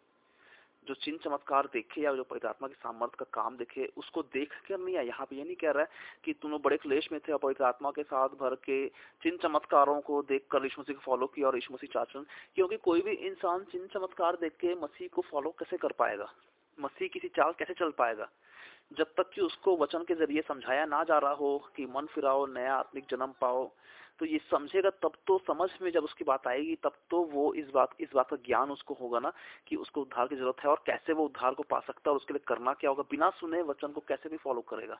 जो 0.88 0.94
चिन्ह 0.94 1.20
चमत्कार 1.24 1.68
देखे 1.74 2.02
या 2.02 2.14
जो 2.14 2.24
पवित्र 2.24 2.48
आत्मा 2.48 2.68
के 2.68 2.74
सामर्थ्य 2.74 3.18
का 3.20 3.26
काम 3.34 3.58
देखे, 3.58 3.86
उसको 3.98 4.22
देख 4.24 4.54
कर 4.68 4.78
नहीं 4.78 4.96
है 4.96 5.06
यहाँ 5.08 5.26
पे 5.26 5.36
ये 5.36 5.44
नहीं 5.44 5.56
कह 5.56 5.72
रहा 5.72 5.84
है 5.84 5.90
कि 6.26 6.34
तुम 6.34 6.58
बड़े 6.58 6.78
क्लेश 6.78 7.10
में 7.12 7.20
थे 7.22 7.32
और 7.32 7.40
पवित्र 7.40 7.64
आत्मा 7.64 7.92
के 7.92 8.04
साथ 8.04 8.30
भर 8.30 8.56
के 8.56 8.88
चिन्ह 9.24 9.38
चमत्कारों 9.44 10.00
को 10.02 10.22
देख 10.22 10.48
कर 10.52 10.64
यीशु 10.64 10.82
मसीह 10.82 10.96
को 10.96 11.02
फॉलो 11.02 11.28
किया 11.28 11.48
और 11.48 11.56
यीशु 11.56 11.74
मसीह 11.74 11.90
चाचन, 11.94 12.26
क्योंकि 12.56 12.78
कोई 12.78 13.02
भी 13.02 13.12
इंसान 13.12 13.64
चिन्ह 13.64 13.88
चमत्कार 13.94 14.36
देख 14.36 14.54
के 14.54 14.76
मसीह 14.76 15.08
को 15.08 15.22
फॉलो 15.22 15.50
कैसे 15.50 15.78
कर 15.78 15.92
पाएगा? 15.92 16.32
मसीह 16.80 17.08
किसी 17.08 17.28
चाल 17.28 17.52
कैसे 17.52 17.74
चल 17.74 17.92
पाएगा? 17.92 18.30
जब 18.98 19.14
तक 19.18 19.30
कि 19.34 19.42
उसको 19.42 19.78
वचन 19.78 20.04
के 20.04 20.16
ज़रिए 20.16 20.42
समझाया 20.42 20.86
ना 20.86 21.04
जा 21.04 21.18
रहा 21.18 21.32
हो 21.32 21.58
कि 21.76 21.86
मन 21.86 22.06
फिराओ, 22.06 22.46
नया 22.46 22.76
आत्मिक 22.76 23.06
जन्म 23.10 23.34
पाओ 23.42 23.72
तो 24.20 24.26
ये 24.26 24.40
समझेगा, 24.52 24.90
तब 24.90 25.12
तो 25.28 25.38
समझ 25.38 25.70
में 25.82 25.92
जब 25.92 26.04
उसकी 26.04 26.24
बात 26.24 26.48
आएगी, 26.48 26.76
तब 26.76 26.94
तो 27.10 27.24
वो 27.24 27.54
इस 27.54 27.70
बात 27.70 27.96
इस 28.00 28.10
बात 28.14 28.30
का 28.30 28.36
ज्ञान 28.36 28.72
उसको 28.72 28.94
होगा 28.94 29.20
ना 29.20 29.34
कि 29.68 29.76
उसको 29.76 30.02
उद्धार 30.02 30.28
की 30.28 30.36
ज़रूरत 30.36 30.64
है 30.64 30.70
और 30.70 30.84
कैसे 30.86 31.14
वो 31.14 31.26
उद्धार 31.26 31.54
को 31.54 31.64
पा 31.64 31.80
सकता 31.80 32.10
है 32.10 32.12
और 32.12 32.18
उसके 32.18 32.34
लिए 32.34 32.44
करना 32.48 32.74
क्या 32.74 32.90
होगा। 32.90 33.04
बिना 33.04 33.30
सुने 33.30 33.62
वचन 33.62 33.88
को 33.88 34.02
कैसे 34.02 34.30
भी 34.30 34.38
फॉलो 34.38 34.62
करेगा। 34.62 35.00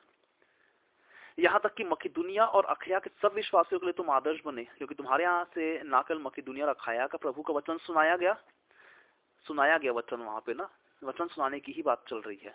यहाँ 1.38 1.60
तक 1.60 1.74
कि 1.74 1.84
मक्की 1.84 2.08
दुनिया 2.08 2.44
और 2.44 2.64
अखया 2.64 2.98
के 2.98 3.10
सब 3.22 3.34
विश्वासियों 3.34 3.80
के 3.80 3.86
लिए 3.86 3.92
तुम 3.92 4.10
आदर्श 4.10 4.40
बने, 4.46 4.64
क्योंकि 4.64 4.94
तुम्हारे 4.94 5.24
यहाँ 5.24 5.44
से 5.44 5.82
नाकल 5.82 6.14
केवल 6.14 6.22
मक्की 6.22 6.42
दुनिया 6.42 6.66
और 6.66 6.74
अखाया 6.74 7.06
का 7.06 7.18
प्रभु 7.18 7.42
का 7.42 7.54
वचन 7.54 7.76
सुनाया 7.76 8.16
गया। 8.16 8.36
सुनाया 9.46 9.78
गया 9.78 9.92
वचन 9.92 10.16
वहाँ 10.16 10.40
पे 10.40 10.54
ना। 10.54 10.70
वचन 11.04 11.26
सुनाने 11.26 11.60
की 11.60 11.72
ही 11.72 11.82
बात 11.82 12.04
चल 12.08 12.16
रही 12.16 12.38
है। 12.44 12.54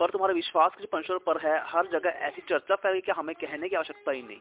पर 0.00 0.10
तुम्हारे 0.10 0.34
विश्वास 0.34 0.72
के 0.78 0.86
परमेश्वर 0.86 1.18
पर 1.18 1.38
है, 1.38 1.62
हर 1.66 1.86
जगह 1.86 2.10
ऐसी 2.10 2.42
चर्चा 2.42 2.74
फैली 2.74 3.00
कि 3.00 3.12
हमें 3.12 3.34
कहने 3.36 3.68
की 3.68 3.76
आवश्यकता 3.76 4.12
ही 4.12 4.22
नहीं। 4.22 4.40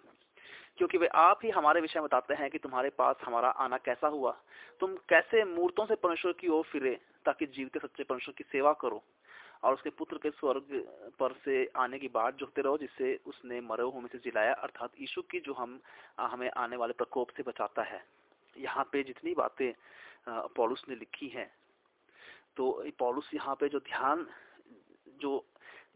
क्योंकि 0.78 0.98
वे 0.98 1.08
आप 1.16 1.40
ही 1.44 1.50
हमारे 1.50 1.82
विषय 1.82 2.00
बताते 2.00 2.34
हैं 2.34 2.50
कि 2.52 2.58
तुम्हारे 2.58 2.90
पास 2.90 3.16
हमारा 3.26 3.50
आना 3.60 3.78
कैसा 3.80 4.08
हुआ। 4.08 4.32
तुम 4.80 4.96
कैसे 5.10 5.44
मूर्तों 5.46 5.86
से 5.86 5.96
परमेश्वर 5.96 6.32
की 6.32 6.48
ओर 6.50 6.64
फिरे 6.64 6.96
ताकि 7.26 7.46
जीवते 7.48 7.80
सच्चे 7.80 8.04
परमेश्वर 8.04 8.34
की 8.38 8.44
सेवा 8.44 8.74
करो 8.74 9.02
और 9.64 9.74
उसके 9.74 9.90
पुत्र 9.92 10.18
के 10.18 10.30
स्वर्ग 10.32 10.74
पर 11.20 11.34
से 11.46 11.66
आने 11.78 12.00
की 12.00 12.08
बात 12.10 12.36
जोते 12.38 12.62
रहो 12.62 12.78
जिससे 12.78 13.20
उसने 13.26 13.62
मरे 13.62 13.84
हुए 13.86 14.08
से 14.12 14.18
जिलाया, 14.20 14.54
अर्थात 14.54 14.92
यीशु 15.02 15.22
की 15.24 15.40
जो 15.40 15.54
हम, 15.54 15.80
हमें 16.20 16.50
आने 16.58 16.76
वाले 16.78 16.94
प्रकोप 16.94 17.30
से 17.38 17.44
बचाता 17.44 17.84
है। 17.84 18.04
यहाँ 18.56 18.84
पे 18.92 19.04
जितनी 19.04 19.34
बातें 19.34 19.74
पॉलुस 20.56 20.84
ने 20.90 20.96
लिखी 20.96 21.28
हैं 21.28 21.50
तो 22.58 22.72
पॉलुस 23.00 23.30
यहाँ 23.34 23.56
पे 23.56 23.70
जो 23.70 23.80
ध्यान, 23.82 24.26
जो 25.22 25.46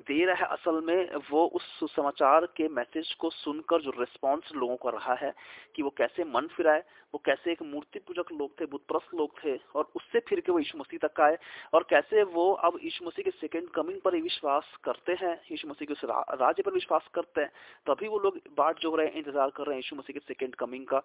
दे 0.01 0.25
रहा 0.25 0.35
है 0.37 0.45
असल 0.51 0.79
में, 0.85 1.15
वो 1.31 1.45
उस 1.47 1.63
सुसमाचार 1.79 2.45
के 2.57 2.67
मैसेज 2.69 3.13
को 3.19 3.29
सुनकर 3.31 3.81
जो 3.81 3.91
रिस्पांस 3.99 4.51
लोगों 4.55 4.75
का 4.77 4.89
रहा 4.89 5.13
है 5.21 5.33
कि 5.75 5.83
वो 5.83 5.89
कैसे 5.97 6.23
मन 6.25 6.47
फिराए, 6.47 6.83
वो 7.13 7.21
कैसे 7.25 7.51
एक 7.51 7.61
मूर्ति 7.63 7.99
पूजक 7.99 8.31
लोग 8.31 8.59
थे 8.59 8.65
बुतप्रस्त 8.67 9.13
लोग 9.15 9.37
थे 9.37 9.55
और 9.75 9.91
उससे 9.95 10.19
फिर 10.19 10.39
के 10.39 10.51
वो 10.51 10.59
यीशु 10.59 10.77
मसीह 10.77 10.99
तक 11.07 11.21
आए 11.21 11.37
और 11.73 11.85
कैसे 11.89 12.23
वो 12.33 12.51
अब 12.61 12.79
यीशु 12.83 13.05
मसीह 13.05 13.23
के 13.23 13.31
सेकेंड 13.31 13.69
कमिंग 13.71 13.99
पर 14.01 14.15
विश्वास 14.21 14.75
करते 14.83 15.13
हैं, 15.21 15.33
यीशु 15.51 15.67
मसीह 15.67 15.85
के 15.85 15.93
उस 15.93 16.03
राज्य 16.41 16.63
पर 16.63 16.73
विश्वास 16.73 17.09
करते 17.13 17.41
हैं, 17.41 17.51
तभी 17.87 18.07
वो 18.07 18.19
लोग 18.19 18.37
बाट 18.57 18.79
जो 18.79 18.95
रहे 18.95 19.07
हैं 19.07 19.15
इंतज़ार 19.15 19.49
कर 19.49 19.63
रहे 19.63 19.75
हैं 19.75 19.79
यीशु 19.79 19.95
मसीह 19.95 20.13
के 20.13 20.25
सेकेंड 20.27 20.55
कमिंग 20.55 20.85
का। 20.87 21.01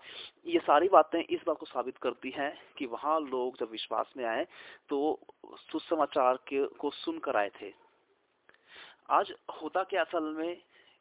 ये 0.46 0.58
सारी 0.60 0.88
बातें 0.88 1.18
इस 1.20 1.40
बात 1.46 1.56
को 1.56 1.66
साबित 1.66 1.96
करती 1.98 2.30
हैं 2.36 2.52
कि 2.78 2.86
वहाँ 2.88 3.20
लोग 3.22 3.58
जब 3.60 3.70
विश्वास 3.70 4.12
में 4.16 4.24
आए 4.26 4.46
तो 4.88 5.18
सुसमाचार 5.62 6.38
के, 6.48 6.66
को 6.66 6.90
सुनकर 6.92 7.36
आए 7.36 7.50
थे। 7.60 7.85
आज 9.08 9.32
होता 9.52 9.82
क्या 9.84 10.02
असल 10.02 10.24
में 10.36 10.56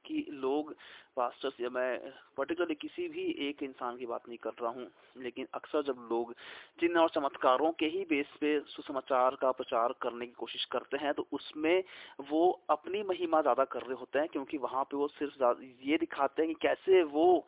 कि 0.05 0.25
लोग 0.31 0.71
पास्टर्स 1.15 1.59
या 1.61 1.69
मैं 1.69 1.97
पर्टिकुलरली 2.37 2.75
किसी 2.75 3.07
भी 3.09 3.23
एक 3.47 3.63
इंसान 3.63 3.97
की 3.97 4.05
बात 4.05 4.27
नहीं 4.27 4.37
कर 4.37 4.51
रहा 4.61 4.71
हूँ, 4.71 4.87
लेकिन 5.17 5.47
अक्सर 5.53 5.83
जब 5.83 6.07
लोग 6.11 6.33
चिन्ह 6.79 6.99
और 7.01 7.09
चमत्कारों 7.09 7.71
के 7.71 7.85
ही 7.85 8.03
बेस 8.09 8.35
पे 8.41 8.59
सुसमाचार 8.67 9.35
का 9.35 9.51
प्रचार 9.51 9.93
करने 10.01 10.25
की 10.25 10.31
कोशिश 10.31 10.65
करते 10.71 10.97
हैं 10.97 11.13
तो 11.13 11.27
उसमें 11.33 11.83
वो 12.29 12.49
अपनी 12.69 13.03
महिमा 13.03 13.41
ज़्यादा 13.41 13.63
कर 13.65 13.81
रहे 13.81 13.99
होते 13.99 14.19
हैं, 14.19 14.27
क्योंकि 14.27 14.57
वहाँ 14.57 14.83
पे 14.83 14.97
वो 14.97 15.07
सिर्फ़ 15.09 15.63
ये 15.83 15.97
दिखाते 15.97 16.41
हैं 16.41 16.53
कि 16.53 16.59
कैसे 16.61 17.03
वो 17.11 17.45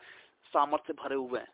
सामर्थ्य 0.53 0.93
भरे 0.93 1.15
हुए 1.15 1.39
हैं। 1.39 1.47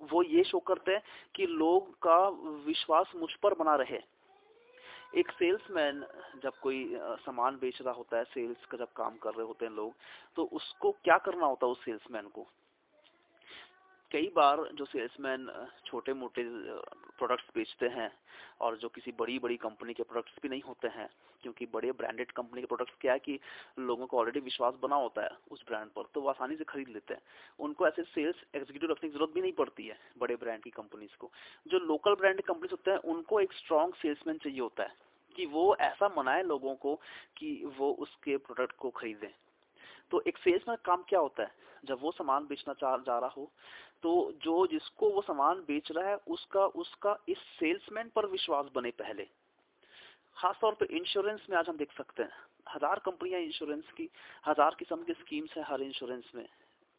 वो 0.00 0.22
ये 0.24 0.42
शो 0.44 0.58
करते 0.60 0.92
हैं 0.92 1.02
कि 1.34 1.46
लोग 1.48 1.94
का 2.02 2.18
विश्वास 2.66 3.12
मुझ 3.16 3.30
पर 3.42 3.54
बना 3.54 3.74
रहे। 3.76 3.98
एक 5.16 5.30
सेल्समैन 5.32 6.04
जब 6.42 6.58
कोई 6.62 6.84
सामान 7.20 7.56
बेच 7.56 7.80
रहा 7.82 7.94
होता 7.94 8.18
है 8.18 8.24
सेल्स 8.24 8.64
का 8.66 8.78
जब 8.78 8.92
काम 8.96 9.16
कर 9.16 9.34
रहे 9.34 9.46
होते 9.46 9.66
हैं 9.66 9.72
लोग 9.72 9.94
तो 10.36 10.44
उसको 10.52 10.90
क्या 11.04 11.18
करना 11.18 11.46
होता 11.46 11.66
है 11.66 11.72
उस 11.72 11.84
सेल्समैन 11.84 12.28
को? 12.28 12.46
कई 14.10 14.28
बार 14.36 14.62
जो 14.74 14.84
सेल्समैन 14.84 15.48
छोटे 15.86 16.12
मोटे 16.14 16.42
प्रोडक्ट्स 17.18 17.46
बेचते 17.54 17.86
हैं, 17.88 18.10
और 18.60 18.76
जो 18.76 18.88
किसी 18.88 19.12
बड़ी 19.18 19.38
बड़ी 19.38 19.56
कंपनी 19.56 19.94
के 19.94 20.02
प्रोडक्ट्स 20.02 20.34
भी 20.42 20.48
नहीं 20.48 20.62
होते 20.62 20.88
हैं, 20.88 21.08
क्योंकि 21.42 21.66
बड़े 21.66 21.90
ब्रांडेड 21.92 22.30
कंपनी 22.32 22.60
के 22.60 22.66
प्रोडक्ट्स 22.66 22.94
क्या 23.00 23.12
है 23.12 23.18
कि 23.18 23.38
लोगों 23.78 24.06
को 24.06 24.18
ऑलरेडी 24.18 24.40
विश्वास 24.40 24.74
बना 24.82 24.96
होता 24.96 25.22
है 25.22 25.30
उस 25.50 25.64
ब्रांड 25.68 25.90
पर 25.90 26.04
तो 26.14 26.20
वो 26.20 26.28
आसानी 26.30 26.56
से 26.56 26.64
खरीद 26.64 26.88
लेते 26.88 27.14
हैं। 27.14 27.22
उनको 27.58 27.86
ऐसे 27.88 28.02
सेल्स 28.04 28.44
एग्जीक्यूटिव 28.54 28.90
रखने 28.90 29.08
की 29.08 29.14
ज़रूरत 29.14 29.34
भी 29.34 29.40
नहीं 29.40 29.52
पड़ती 29.52 29.86
है, 29.86 29.98
बड़े 30.18 30.36
ब्रांड 30.36 30.62
की 30.62 30.70
कंपनीज़ 30.70 31.16
को। 31.18 31.30
जो 31.66 31.78
लोकल 31.86 32.14
ब्रांड 32.14 32.40
कंपनीज़ 32.42 32.72
होते 32.72 32.90
हैं, 32.90 32.98
उनको 32.98 33.40
एक 33.40 33.52
स्ट्रॉन्ग 33.54 33.94
सेल्समैन 33.94 34.38
चाहिए 34.38 34.60
होता 34.60 34.82
है। 34.82 35.05
कि 35.36 35.46
वो 35.48 35.74
ऐसा 35.82 36.08
मनाए 36.16 36.42
लोगों 36.44 36.74
को 36.76 36.94
कि 37.36 37.50
वो 37.78 37.92
उसके 38.00 38.36
प्रोडक्ट 38.38 38.76
को 38.76 38.90
खरीदें। 38.92 39.30
तो 40.10 40.22
एक 40.22 40.38
सेल्समैन 40.38 40.76
काम 40.84 41.02
क्या 41.08 41.20
होता 41.20 41.42
है? 41.42 41.64
जब 41.84 41.98
वो 42.00 42.10
सामान 42.12 42.46
बेचना 42.46 42.74
चाह, 42.74 42.96
जा 42.98 43.18
रहा 43.18 43.30
हो 43.30 43.50
तो 44.02 44.32
जो 44.42 44.66
जिसको 44.66 45.08
वो 45.10 45.20
सामान 45.22 45.60
बेच 45.60 45.90
रहा 45.92 46.08
है, 46.08 46.16
उसका 46.16 46.64
उसका 46.76 47.16
इस 47.28 47.38
सेल्समैन 47.58 48.08
पर 48.14 48.26
विश्वास 48.26 48.66
बने 48.74 48.90
पहले। 48.98 49.24
खासतौर 50.36 50.74
पर 50.74 50.86
इंश्योरेंस 50.92 51.46
में 51.50 51.56
आज 51.58 51.68
हम 51.68 51.76
देख 51.76 51.92
सकते 51.92 52.22
हैं। 52.22 52.30
हज़ार 52.66 52.98
कंपनियाँ 52.98 53.40
इंश्योरेंस 53.40 53.90
की, 53.96 54.08
हज़ार 54.46 54.74
किस्म 54.78 55.02
की 55.02 55.12
स्कीम्स 55.14 55.56
हैं 55.56 55.64
हर 55.64 55.82
इंश्योरेंस 55.82 56.30
में। 56.34 56.46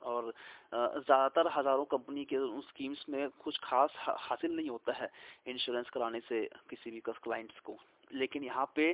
और 0.01 0.31
ज़्यादातर 0.71 1.47
हज़ारों 1.49 1.85
कंपनी 1.87 2.23
के 2.25 2.37
उन 2.37 2.61
स्कीम्स 2.61 3.05
में 3.09 3.29
कुछ 3.43 3.57
खास 3.63 3.93
हासिल 3.99 4.55
नहीं 4.55 4.69
होता 4.69 4.93
है 4.93 5.09
इंश्योरेंस 5.47 5.89
कराने 5.89 6.19
से 6.19 6.43
किसी 6.69 6.91
भी 6.91 7.01
क्लाइंट्स 7.05 7.59
को। 7.59 7.77
लेकिन 8.11 8.43
यहाँ 8.43 8.71
पे 8.75 8.91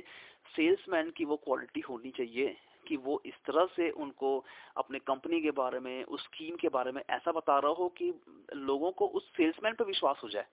सेल्समैन 0.56 1.10
की 1.10 1.24
वो 1.24 1.36
क्वालिटी 1.36 1.80
होनी 1.80 2.10
चाहिए 2.10 2.56
कि 2.86 2.96
वो 2.96 3.20
इस 3.26 3.34
तरह 3.46 3.66
से 3.76 3.88
उनको 3.90 4.32
अपने 4.76 4.98
कंपनी 5.00 5.40
के 5.40 5.50
बारे 5.52 5.80
में, 5.80 6.04
उस 6.04 6.24
स्कीम 6.24 6.56
के 6.56 6.68
बारे 6.68 6.92
में 6.92 7.02
ऐसा 7.02 7.32
बता 7.32 7.58
रहा 7.58 7.72
हो 7.72 7.88
कि 7.96 8.12
लोगों 8.54 8.90
को 8.92 9.06
उस 9.08 9.30
सेल्समैन 9.36 9.74
पर 9.74 9.84
विश्वास 9.84 10.20
हो 10.24 10.28
जाए 10.28 10.46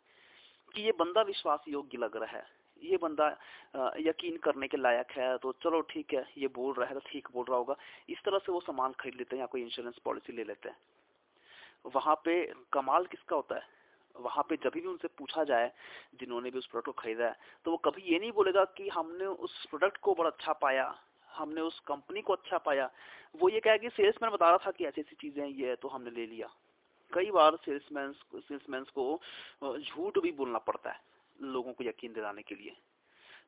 कि 0.75 0.81
ये 0.81 0.91
बंदा 0.99 1.21
विश्वास 1.21 1.63
योग्य 1.67 1.97
लग 1.97 2.15
रहा 2.17 2.37
है। 2.37 2.43
ये 2.81 2.97
बंदा 2.97 3.27
यकीन 3.99 4.37
करने 4.43 4.67
के 4.67 4.77
लायक 4.77 5.11
है 5.11 5.37
तो 5.37 5.51
चलो 5.63 5.81
ठीक 5.89 6.13
है, 6.13 6.25
ये 6.37 6.47
बोल 6.47 6.73
रहा 6.73 6.87
है 6.87 6.93
तो 6.93 7.09
ठीक 7.09 7.27
बोल 7.33 7.45
रहा 7.49 7.57
होगा। 7.57 7.75
इस 8.09 8.23
तरह 8.25 8.37
से 8.37 8.51
वो 8.51 8.59
सामान 8.61 8.93
खरीद 8.99 9.15
लेते 9.15 9.35
हैं 9.35 9.41
या 9.41 9.47
कोई 9.47 9.61
इंश्योरेंस 9.61 9.99
पॉलिसी 10.05 10.33
ले 10.33 10.43
लेते 10.43 10.69
हैं। 10.69 10.77
वहाँ 11.95 12.15
पे 12.25 12.33
कमाल 12.73 13.05
किसका 13.05 13.35
होता 13.35 13.55
है? 13.55 13.80
वहाँ 14.15 14.43
पे 14.49 14.55
जब 14.63 14.71
भी 14.73 14.81
उनसे 14.87 15.07
पूछा 15.09 15.43
जाए, 15.43 15.71
जिन्होंने 16.19 16.51
भी 16.51 16.59
उस 16.59 16.67
प्रोडक्ट 16.67 16.85
को 16.85 17.01
खरीदा 17.01 17.25
है 17.25 17.35
तो 17.65 17.71
वो 17.71 17.77
कभी 17.79 18.01
ये 18.03 18.19
नहीं 18.19 18.31
बोलेगा 18.31 18.63
कि 18.77 18.87
हमने 18.89 19.25
उस 19.25 19.65
प्रोडक्ट 19.69 19.97
को 19.97 20.13
बड़ा 20.15 20.29
अच्छा 20.29 20.53
पाया, 20.55 20.93
हमने 21.29 21.61
उस 21.61 21.79
कंपनी 21.87 22.21
को 22.21 22.33
अच्छा 22.33 22.57
पाया। 22.59 22.89
वो 23.35 23.49
ये 23.49 23.59
कहे 23.59 23.77
कि 23.77 23.89
सेल्समैन 23.91 24.31
बता 24.31 24.49
रहा 24.49 24.65
था 24.65 24.71
कि 24.71 24.85
ऐसी 24.85 25.01
ऐसी 25.01 25.15
चीज़ें, 25.15 25.45
ये 25.45 25.69
है 25.69 25.75
तो 25.75 25.87
हमने 25.87 26.11
ले 26.11 26.25
लिया। 26.25 26.47
कई 27.11 27.31
बार 27.31 27.55
सेल्समैन 27.65 28.11
सेल्समैन 28.35 28.83
को 28.95 29.19
झूठ 29.63 30.19
भी 30.19 30.31
बोलना 30.33 30.57
पड़ता 30.59 30.89
है, 30.89 30.99
लोगों 31.39 31.73
को 31.73 31.83
यकीन 31.83 32.13
दिलाने 32.13 32.41
के 32.41 32.55
लिए। 32.55 32.75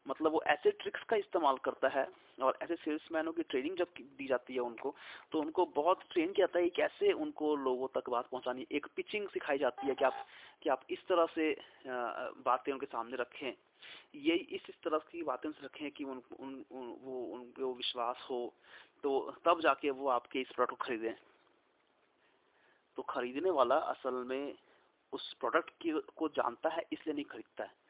मतलब 0.05 0.31
वो 0.31 0.41
ऐसे 0.47 0.71
ट्रिक्स 0.71 1.03
का 1.03 1.15
इस्तेमाल 1.15 1.57
करता 1.57 1.87
है 1.87 2.07
और 2.41 2.57
ऐसे 2.61 2.75
सेल्समैनों 2.75 3.31
की 3.33 3.43
ट्रेनिंग 3.43 3.77
जब 3.77 3.93
दी 4.17 4.27
जाती 4.27 4.53
है 4.53 4.59
उनको 4.59 4.93
तो 5.31 5.39
उनको 5.39 5.65
बहुत 5.75 5.99
ट्रेन 6.11 6.31
किया 6.33 6.47
जाता 6.47 6.59
है 6.59 6.69
कैसे 6.69 7.11
उनको 7.17 7.55
लोगों 7.55 7.87
तक 7.95 8.09
बात 8.09 8.27
पहुंचानी 8.29 8.65
एक 8.71 8.87
पिचिंग 8.95 9.27
सिखाई 9.29 9.57
जाती 9.57 9.87
है 9.87 9.95
कि 9.95 10.05
आप 10.05 10.25
कि 10.63 10.69
आप 10.69 10.81
इस 10.89 11.05
तरह 11.07 11.25
से 11.35 11.51
बातें 12.43 12.71
उनके 12.73 12.85
सामने 12.85 13.17
रखें। 13.17 13.53
ये 14.15 14.35
इस 14.35 14.65
इस 14.69 14.75
तरह 14.83 14.97
की 15.11 15.23
बातें 15.23 15.49
से 15.51 15.65
रखें 15.65 15.91
कि 15.91 16.03
उन, 16.03 16.21
उन, 16.39 16.65
उन 16.71 16.95
वो 17.01 17.23
उनको 17.33 17.73
विश्वास 17.73 18.27
हो 18.29 18.53
तो 19.03 19.19
तब 19.45 19.61
जाके 19.61 19.89
वो 19.91 20.07
आपके 20.09 20.41
इस 20.41 20.51
प्रोडक्ट 20.51 20.77
को 20.77 20.85
खरीदें। 20.85 21.13
तो 22.97 23.01
खरीदने 23.03 23.49
वाला 23.51 23.75
असल 23.75 24.23
में 24.23 24.53
उस 25.13 25.33
प्रोडक्ट 25.33 25.69
की 25.81 25.91
को 26.15 26.27
जानता 26.29 26.69
है 26.69 26.83
इसलिए 26.93 27.13
नहीं 27.13 27.25
खरीदता 27.25 27.63
है। 27.63 27.82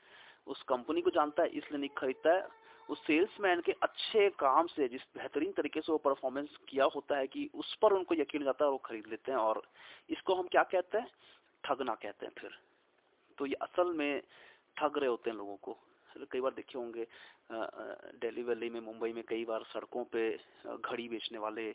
उस 0.48 0.62
कंपनी 0.68 1.02
को 1.02 1.10
जानता 1.10 1.44
है, 1.44 1.50
इसलिए 1.50 1.80
नहीं 1.80 1.90
खरीदता 1.98 2.34
है। 2.34 2.48
उस 2.90 3.00
सेल्समैन 3.00 3.62
के 3.62 3.72
अच्छे 3.84 4.30
काम 4.40 4.68
से, 4.68 4.88
जिस 4.88 5.02
बेहतरीन 5.16 5.52
तरीके 5.52 5.82
से 5.82 5.92
वो 5.92 5.98
परफॉर्मेंस 6.04 6.58
किया 6.70 6.86
होता 6.86 7.18
है 7.18 7.28
कि 7.28 7.50
उस 7.56 7.74
पर 7.82 7.94
उनको 7.94 8.16
यकीन 8.16 8.42
हो 8.42 8.46
जाता 8.46 8.66
है 8.66 8.72
वो 8.72 8.78
खरीद 8.86 9.08
लेते 9.08 9.32
हैं। 9.32 9.40
और 9.40 9.62
इसको 10.10 10.36
हम 10.36 10.48
क्या 10.48 10.64
कहते 10.64 10.98
हैं? 10.98 11.08
ठगना 11.64 11.96
कहते 11.96 12.26
हैं 12.26 12.34
फिर। 12.40 12.58
तो 13.38 13.46
ये 13.46 13.54
असल 13.62 13.94
में 13.94 14.22
ठग 14.78 14.98
रहे 14.98 15.10
होते 15.10 15.30
हैं 15.30 15.38
लोगों 15.38 15.56
को। 15.58 15.78
कई 16.32 16.40
बार 16.42 16.52
देखे 16.54 16.78
होंगे 16.78 17.08
दिल्ली 18.22 18.44
वैली 18.44 18.70
में, 18.70 18.80
मुंबई 18.82 19.14
में 19.14 19.24
कई 19.24 19.46
बार 19.46 19.64
सड़कों 19.64 20.04
पे 20.06 20.30
घड़ी 20.68 21.08
बेचने 21.10 21.38
वाले 21.38 21.74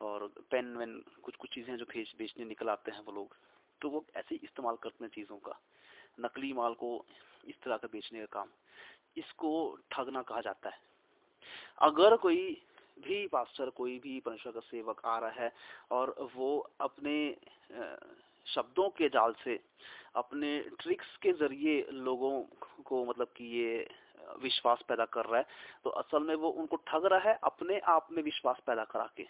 और 0.00 0.26
पेन 0.50 0.76
वेन 0.76 1.02
कुछ 1.22 1.36
कुछ 1.36 1.54
चीज़ें 1.54 1.76
जो 1.76 1.84
बेचने 2.18 2.44
निकल 2.44 2.68
आते 2.68 2.90
हैं 2.90 3.04
वो 3.04 3.12
लोग। 3.12 3.36
तो 3.80 3.90
वो 3.90 4.04
ऐसे 4.16 4.34
ही 4.34 4.40
इस्तेमाल 4.44 4.76
करते 4.82 5.04
हैं 5.04 5.10
चीज़ों 5.14 5.36
का। 5.38 5.58
नकली 6.18 6.52
माल 6.52 6.74
को 6.74 6.90
इस 7.44 7.60
तरह 7.62 7.76
का 7.76 7.88
बेचने 7.88 8.20
का 8.20 8.26
काम, 8.32 8.48
इसको 9.16 9.50
ठगना 9.92 10.22
कहा 10.22 10.40
जाता 10.40 10.68
है। 10.68 10.80
अगर 11.82 12.16
कोई 12.16 12.46
भी 12.98 13.26
पास्टर, 13.28 13.70
कोई 13.70 13.98
भी 13.98 14.18
परमेश्वर 14.20 14.52
का 14.52 14.60
सेवक 14.60 15.00
आ 15.06 15.18
रहा 15.18 15.42
है 15.42 15.52
और 15.90 16.14
वो 16.34 16.56
अपने 16.80 17.14
शब्दों 18.46 18.88
के 18.90 19.08
जाल 19.08 19.34
से 19.44 19.58
अपने 20.16 20.58
ट्रिक्स 20.80 21.16
के 21.16 21.32
ज़रिए 21.38 21.80
लोगों 21.92 22.40
को 22.84 23.04
मतलब 23.04 23.28
कि 23.36 23.44
ये 23.56 23.86
विश्वास 24.42 24.82
पैदा 24.88 25.04
कर 25.06 25.24
रहा 25.26 25.38
है 25.38 25.46
तो 25.84 25.90
असल 25.92 26.22
में 26.22 26.34
वो 26.34 26.48
उनको 26.52 26.76
ठग 26.88 27.06
रहा 27.06 27.30
है 27.30 27.38
अपने 27.44 27.78
आप 27.88 28.08
में 28.12 28.22
विश्वास 28.22 28.56
पैदा 28.66 28.84
करा 28.84 29.08
के। 29.16 29.26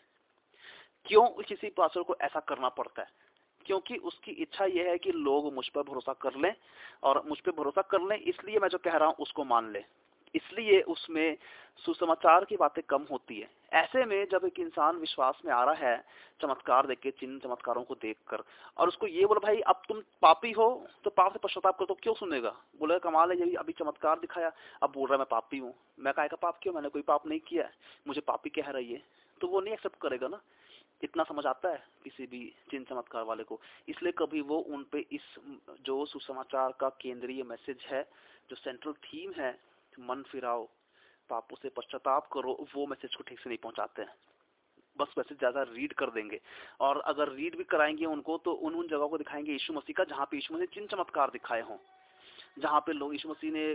क्यों 1.07 1.27
किसी 1.43 1.69
पास्टर 1.71 2.03
को 2.03 2.17
ऐसा 2.21 2.41
करना 2.41 2.69
पड़ता 2.71 3.03
है? 3.03 3.09
क्योंकि 3.69 3.97
उसकी 4.03 4.33
इच्छा 4.33 4.65
यह 4.67 4.91
है 4.91 4.99
कि 4.99 5.13
लोग 5.13 5.53
मुझ 5.55 5.69
पर 5.69 5.83
भरोसा 5.83 6.13
कर 6.13 6.37
लें 6.37 6.55
और 7.03 7.23
मुझ 7.29 7.39
पर 7.39 7.53
भरोसा 7.53 7.83
कर 7.83 8.03
लें, 8.03 8.17
इसलिए 8.19 8.59
मैं 8.59 8.69
जो 8.69 8.79
कह 8.79 8.97
रहा 8.97 9.09
हूँ 9.09 9.17
उसको 9.21 9.45
मान 9.45 9.73
ले। 9.73 9.85
इसलिए 10.35 10.81
उसमें 10.83 11.37
सुसमाचार 11.85 12.45
की 12.45 12.57
बातें 12.57 12.83
कम 12.89 13.07
होती 13.11 13.39
है। 13.41 13.49
ऐसे 13.73 14.05
में 14.05 14.27
जब 14.33 14.45
एक 14.45 14.59
इंसान 14.61 14.97
विश्वास 14.97 15.41
में 15.45 15.53
आ 15.53 15.63
रहा 15.65 15.89
है, 15.89 16.05
चमत्कार 16.41 16.87
देख 16.87 16.99
के 16.99 17.11
चिन्ह 17.11 17.39
चमत्कारों 17.39 17.83
को 17.83 17.95
देखकर, 17.95 18.43
और 18.77 18.89
उसको 18.89 19.07
ये 19.07 19.27
बोला, 19.27 19.41
भाई, 19.41 19.61
अब 19.61 19.83
तुम 19.89 20.01
पापी 20.23 20.53
हो 20.53 20.69
तो 21.05 21.11
पाप 21.11 21.33
से 21.33 21.39
पश्चाताप 21.39 21.79
कर 21.79 21.85
तो 21.85 21.95
क्यों 21.95 22.15
सुनेगा? 22.15 22.55
बोले, 22.81 22.99
कमाल 22.99 23.33
है 23.33 23.39
ये 23.39 23.55
अभी 23.55 23.73
चमत्कार 23.73 24.19
दिखाया, 24.19 24.53
अब 24.83 24.93
बोल 24.93 25.09
रहा 25.09 25.15
है, 25.15 25.19
मैं 25.19 25.27
पापी 25.31 25.59
हूँ। 25.59 25.75
मैं 25.99 26.15
कहा 26.15 26.37
पाप 26.43 26.59
क्यों? 26.63 26.75
मैंने 26.75 26.89
कोई 26.89 27.03
पाप 27.03 27.27
नहीं 27.27 27.41
किया 27.41 27.65
है। 27.65 27.73
मुझे 28.09 28.21
पापी 28.21 28.51
कह 28.51 28.71
रही 28.71 28.93
है। 28.93 29.03
तो 29.41 29.49
वो 29.49 29.61
नहीं 29.61 29.75
एक्सेप्ट 29.75 29.97
करेगा 29.97 30.29
ना। 30.29 30.41
इतना 31.03 31.25
समझ 31.25 31.45
आता 31.47 31.69
है 31.69 31.83
किसी 32.05 32.27
भी 32.27 32.45
चिन्ह 32.71 32.85
चमत्कार 32.91 33.25
वाले 33.25 33.45
को। 33.45 33.61
इसलिए 33.89 34.13
कभी 34.13 34.41
वो 34.41 34.59
उन 34.59 34.85
पे 34.93 35.05
इस 35.13 35.35
जो 35.83 36.05
सुसमाचार 36.07 36.73
का 36.81 36.89
केंद्रीय 37.01 37.43
मैसेज 37.43 37.85
है, 37.87 38.03
जो 38.51 38.57
सेंट्रल 38.57 38.93
थीम 39.05 39.33
है, 39.33 39.59
मन 40.01 40.23
फिराओ, 40.23 40.65
पापों 41.31 41.57
से 41.63 41.69
पश्चाताप 41.69 42.29
करो, 42.33 42.67
वो 42.77 42.87
मैसेज 42.87 43.15
को 43.15 43.25
ठीक 43.25 43.39
से 43.41 43.51
नहीं 43.51 43.59
पहुंचाते 43.59 44.03
हैं। 44.03 44.15
बस 44.97 45.15
मैसेज 45.19 45.39
ज़्यादा 45.39 45.63
रीड 45.63 45.93
कर 45.93 46.11
देंगे। 46.11 46.41
और 46.81 47.01
अगर 47.01 47.33
रीड 47.33 47.57
भी 47.57 47.65
कराएँगे 47.65 48.05
उनको 48.05 48.37
तो 48.39 48.53
उन 48.53 48.75
उन 48.75 48.89
जगहों 48.89 49.09
को 49.09 49.19
दिखाएँगे 49.19 49.53
यीशु 49.53 49.73
मसीह 49.73 49.95
का, 49.97 50.05
जहाँ 50.05 50.27
पे 50.27 50.37
यीशु 50.37 50.55
मसीह 50.55 50.67
चिन्ह 50.67 50.87
चमत्कार 50.87 51.31
दिखाए 51.31 51.61
हों। 51.61 51.77
जहाँ 52.59 52.81
पे 52.81 52.93
लोग 52.93 53.13
यीशु 53.13 53.29
मसीह 53.29 53.53
ने 53.53 53.67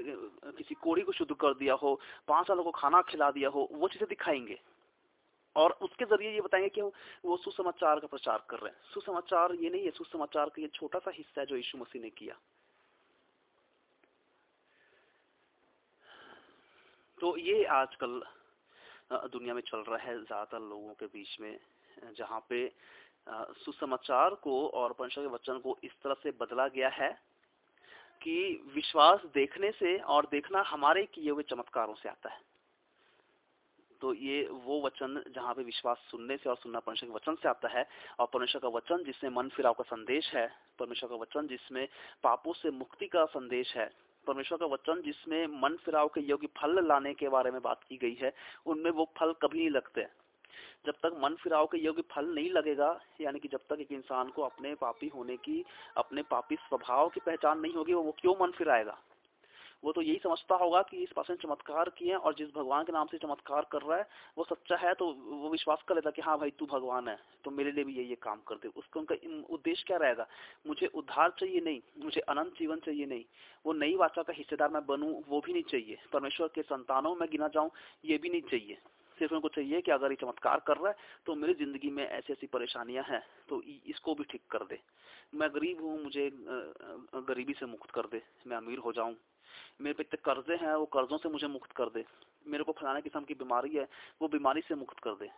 किसी 0.58 0.76
कोड़ी 0.76 1.02
को 1.02 1.12
शुद्ध 1.12 1.34
कर 1.34 1.54
दिया 1.54 1.74
हो, 1.74 2.00
पाँच 2.28 2.48
सालों 2.48 2.64
को 2.64 2.72
खाना 2.72 3.02
खिला 3.02 3.30
दिया 3.32 3.50
हो, 3.50 3.68
वो 3.72 3.88
चीज़ें 3.88 4.08
दिखाएँगे। 4.10 4.60
और 5.56 5.72
उसके 5.82 6.06
ज़रिए 6.06 6.32
ये 6.32 6.42
बताएँगे 6.42 6.70
कि 6.70 6.82
वो 6.82 7.38
सुसमाचार 7.38 8.00
का 8.00 8.08
प्रचार 8.08 8.44
कर 8.50 8.60
रहे 8.60 8.72
हैं। 8.72 8.94
सुसमाचार 8.94 9.54
ये 9.56 9.70
नहीं 9.70 9.84
है, 9.84 9.92
सुसमाचार 9.92 10.50
का 10.50 10.62
ये 10.62 10.68
छोटा 10.76 11.00
सा 11.00 11.12
हिस्सा 11.16 11.42
है 11.42 11.48
जो 11.48 11.56
यीशु 11.56 11.78
मसीह 11.78 12.02
ने 12.02 12.10
किया। 12.12 12.38
तो 17.18 17.36
ये 17.38 17.64
आजकल 17.66 18.22
दुनिया 19.14 19.54
में 19.54 19.62
चल 19.62 19.80
रहा 19.80 19.98
है 19.98 20.16
ज़्यादातर 20.16 20.60
लोगों 20.62 20.94
के 20.94 21.06
बीच 21.08 21.38
में, 21.42 21.58
जहाँ 22.18 22.40
पे 22.50 22.68
सुसमाचार 23.56 24.34
को 24.36 24.56
और 24.70 24.94
परमेश्वर 24.94 25.24
के 25.24 25.34
वचन 25.34 25.60
को 25.60 25.78
इस 25.84 25.92
तरह 26.04 26.14
से 26.24 26.32
बदला 26.40 26.68
गया 26.68 26.90
है 26.92 27.10
कि 28.22 28.36
विश्वास 28.76 29.22
देखने 29.34 29.72
से 29.72 29.98
और 30.08 30.26
देखना 30.32 30.62
हमारे 30.68 31.06
किए 31.06 31.30
हुए 31.30 31.44
चमत्कारों 31.44 31.94
से 31.94 32.10
आता 32.10 32.30
है। 32.30 32.40
तो 34.04 34.14
ये 34.14 34.50
वो 34.52 34.82
वचन 34.86 35.24
जहाँ 35.36 35.54
पे 35.54 35.64
विश्वास 35.64 35.98
सुनने 36.12 36.38
से 36.38 36.50
और 36.50 36.56
सुनना 36.56 36.80
परमेश्वर 36.80 37.10
के 37.10 37.16
वचन 37.16 37.36
से 37.36 37.50
आता 37.50 37.68
है 37.68 37.88
और 38.20 38.28
परमेश्वर 38.34 38.62
का 38.62 38.68
वचन 38.68 39.04
जिसमें 39.04 39.32
मन 39.32 39.50
फिराव 39.50 39.74
का 39.74 39.84
संदेश 39.84 40.32
है, 40.36 40.52
परमेश्वर 40.80 41.10
का 41.10 41.16
वचन 41.16 41.48
जिसमें 41.48 41.88
पापों 42.24 42.54
से 42.54 42.72
मुक्ति 42.72 43.08
का 43.08 43.26
संदेश 43.26 43.74
है, 43.76 43.90
परमेश्वर 44.28 44.58
का 44.58 44.66
वचन 44.66 45.02
जिसमें 45.02 45.48
मन 45.48 45.78
फिराव 45.86 46.08
के 46.08 46.22
योग्य 46.22 46.48
फल 46.48 46.88
लाने 46.88 47.14
के 47.14 47.30
बारे 47.30 47.52
में 47.52 47.62
बात 47.62 47.84
की 47.90 47.98
गई 47.98 48.18
है, 48.22 48.34
उनमें 48.66 48.92
वो 48.92 49.12
फल 49.18 49.34
कभी 49.42 49.60
नहीं 49.60 49.70
लगते। 49.70 50.02
जब 50.86 50.92
तक 50.92 51.18
मन 51.24 51.36
फिराव 51.36 51.66
के 51.66 51.78
योग्य 51.78 52.04
फल 52.12 52.26
नहीं 52.26 52.50
लगेगा, 52.50 53.00
यानी 53.22 53.40
कि 53.40 53.48
जब 53.48 53.60
तक 53.70 53.78
एक 53.80 53.92
इंसान 53.92 54.30
को 54.30 54.42
अपने 54.42 54.76
पापी 54.76 55.08
होने 55.08 55.38
की, 55.38 55.66
अपने 55.98 56.22
पापी 56.22 56.56
स्वभाव 56.56 57.10
की 57.10 57.20
पहचान 57.20 57.60
नहीं 57.60 57.74
होगी, 57.74 57.94
वो 57.94 58.16
क्यों 58.22 58.36
मन 58.42 58.52
फिराएगा? 58.52 58.98
वो 59.84 59.92
तो 59.92 60.02
यही 60.02 60.20
समझता 60.24 60.56
होगा 60.56 60.82
कि 60.82 60.98
इस 61.04 61.12
पास 61.16 61.30
ने 61.30 61.36
चमत्कार 61.38 61.90
किए 61.98 62.14
और 62.16 62.34
जिस 62.34 62.50
भगवान 62.56 62.84
के 62.84 62.92
नाम 62.92 63.08
से 63.08 63.18
चमत्कार 63.18 63.68
कर 63.72 63.82
रहा 63.82 63.98
है, 63.98 64.08
वो 64.38 64.44
सच्चा 64.46 64.76
है 64.78 64.94
तो 64.94 65.06
वो 65.14 65.50
विश्वास 65.50 65.84
कर 65.88 65.96
लेता 65.96 66.12
कि 66.12 66.22
हाँ 66.22 66.38
भाई 66.40 66.52
तू 66.60 66.66
भगवान 66.68 67.08
है 67.08 67.18
तो 67.46 67.52
मेरे 67.52 67.72
लिए 67.72 67.84
भी 67.84 67.94
ये 67.94 68.04
ये 68.06 68.16
काम 68.22 68.40
कर 68.48 68.56
दे। 68.56 68.68
उसका 68.70 69.00
उनका 69.00 69.16
उद्देश्य 69.54 69.84
क्या 69.88 69.98
रहेगा? 69.98 70.28
मुझे 70.68 70.88
उद्धार 70.88 71.34
चाहिए 71.40 71.62
नहीं, 71.62 71.82
मुझे 72.00 72.22
अनंत 72.22 72.54
जीवन 72.60 72.80
चाहिए 72.86 73.06
नहीं। 73.06 73.24
वो 73.66 73.74
नई 73.74 73.96
वाचा 73.96 74.24
का 74.24 74.34
हिस्सेदार 74.34 74.70
मैं 74.70 74.86
बनूं, 74.86 75.14
वो 75.28 75.42
भी 75.42 75.54
नहीं 75.54 75.64
चाहिए। 75.66 75.98
परमेश्वर 76.14 76.48
के 76.56 76.62
संतानों 76.64 77.16
में 77.16 77.28
गिना 77.32 77.48
जाऊँ, 77.50 77.70
ये 78.06 78.18
भी 78.18 78.30
नहीं 78.30 78.42
चाहिए। 78.44 78.78
सिर्फ़ 79.18 79.34
उनको 79.34 79.48
चाहिए 79.50 79.82
कि 79.82 79.92
अगर 79.92 80.12
ये 80.12 80.16
चमत्कार 80.22 80.62
कर 80.68 80.78
रहा 80.78 80.90
है 80.90 80.96
तो 81.26 81.36
मेरी 81.36 81.54
ज़िंदगी 81.56 81.90
में 81.90 82.04
ऐसी 82.04 82.34
ऐसी 82.34 82.48
परेशानियाँ 82.50 83.04
हैं 83.10 83.22
तो 83.50 83.62
इसको 83.88 84.16
भी 84.16 84.24
ठीक 84.24 84.42
कर 84.52 84.64
दे। 84.66 84.80
मैं 85.34 85.50
गरीब 85.50 85.82
हूँ, 85.82 86.02
मुझे 86.04 86.30
गरीबी 87.28 87.54
से 87.54 87.66
मुक्त 87.66 87.92
कर 87.92 88.08
दे। 88.08 88.22
मैं 88.48 88.58
अमीर 88.58 88.78
हो 88.80 88.92
जाऊँ। 88.92 89.16
मेरे 89.82 89.94
पे 89.94 90.04
इतने 90.04 90.18
कर्जे 90.26 90.56
हैं, 90.56 90.74
वो 90.74 90.86
कर्जों 90.88 91.18
से 91.18 91.30
मुझे 91.30 91.48
मुक्त 91.50 91.72
कर 91.72 91.90
दे। 91.90 92.06
मेरे 92.46 92.64
को 92.64 92.72
फलाने 92.72 93.02
किस्म 93.02 93.24
की 93.24 93.34
बीमारी 93.36 93.76
है, 93.76 93.88
वो 94.22 94.28
बीमारी 94.30 94.62
से 94.62 94.76
मुक्त 94.76 95.00
कर 95.00 95.16
दे। 95.16 95.30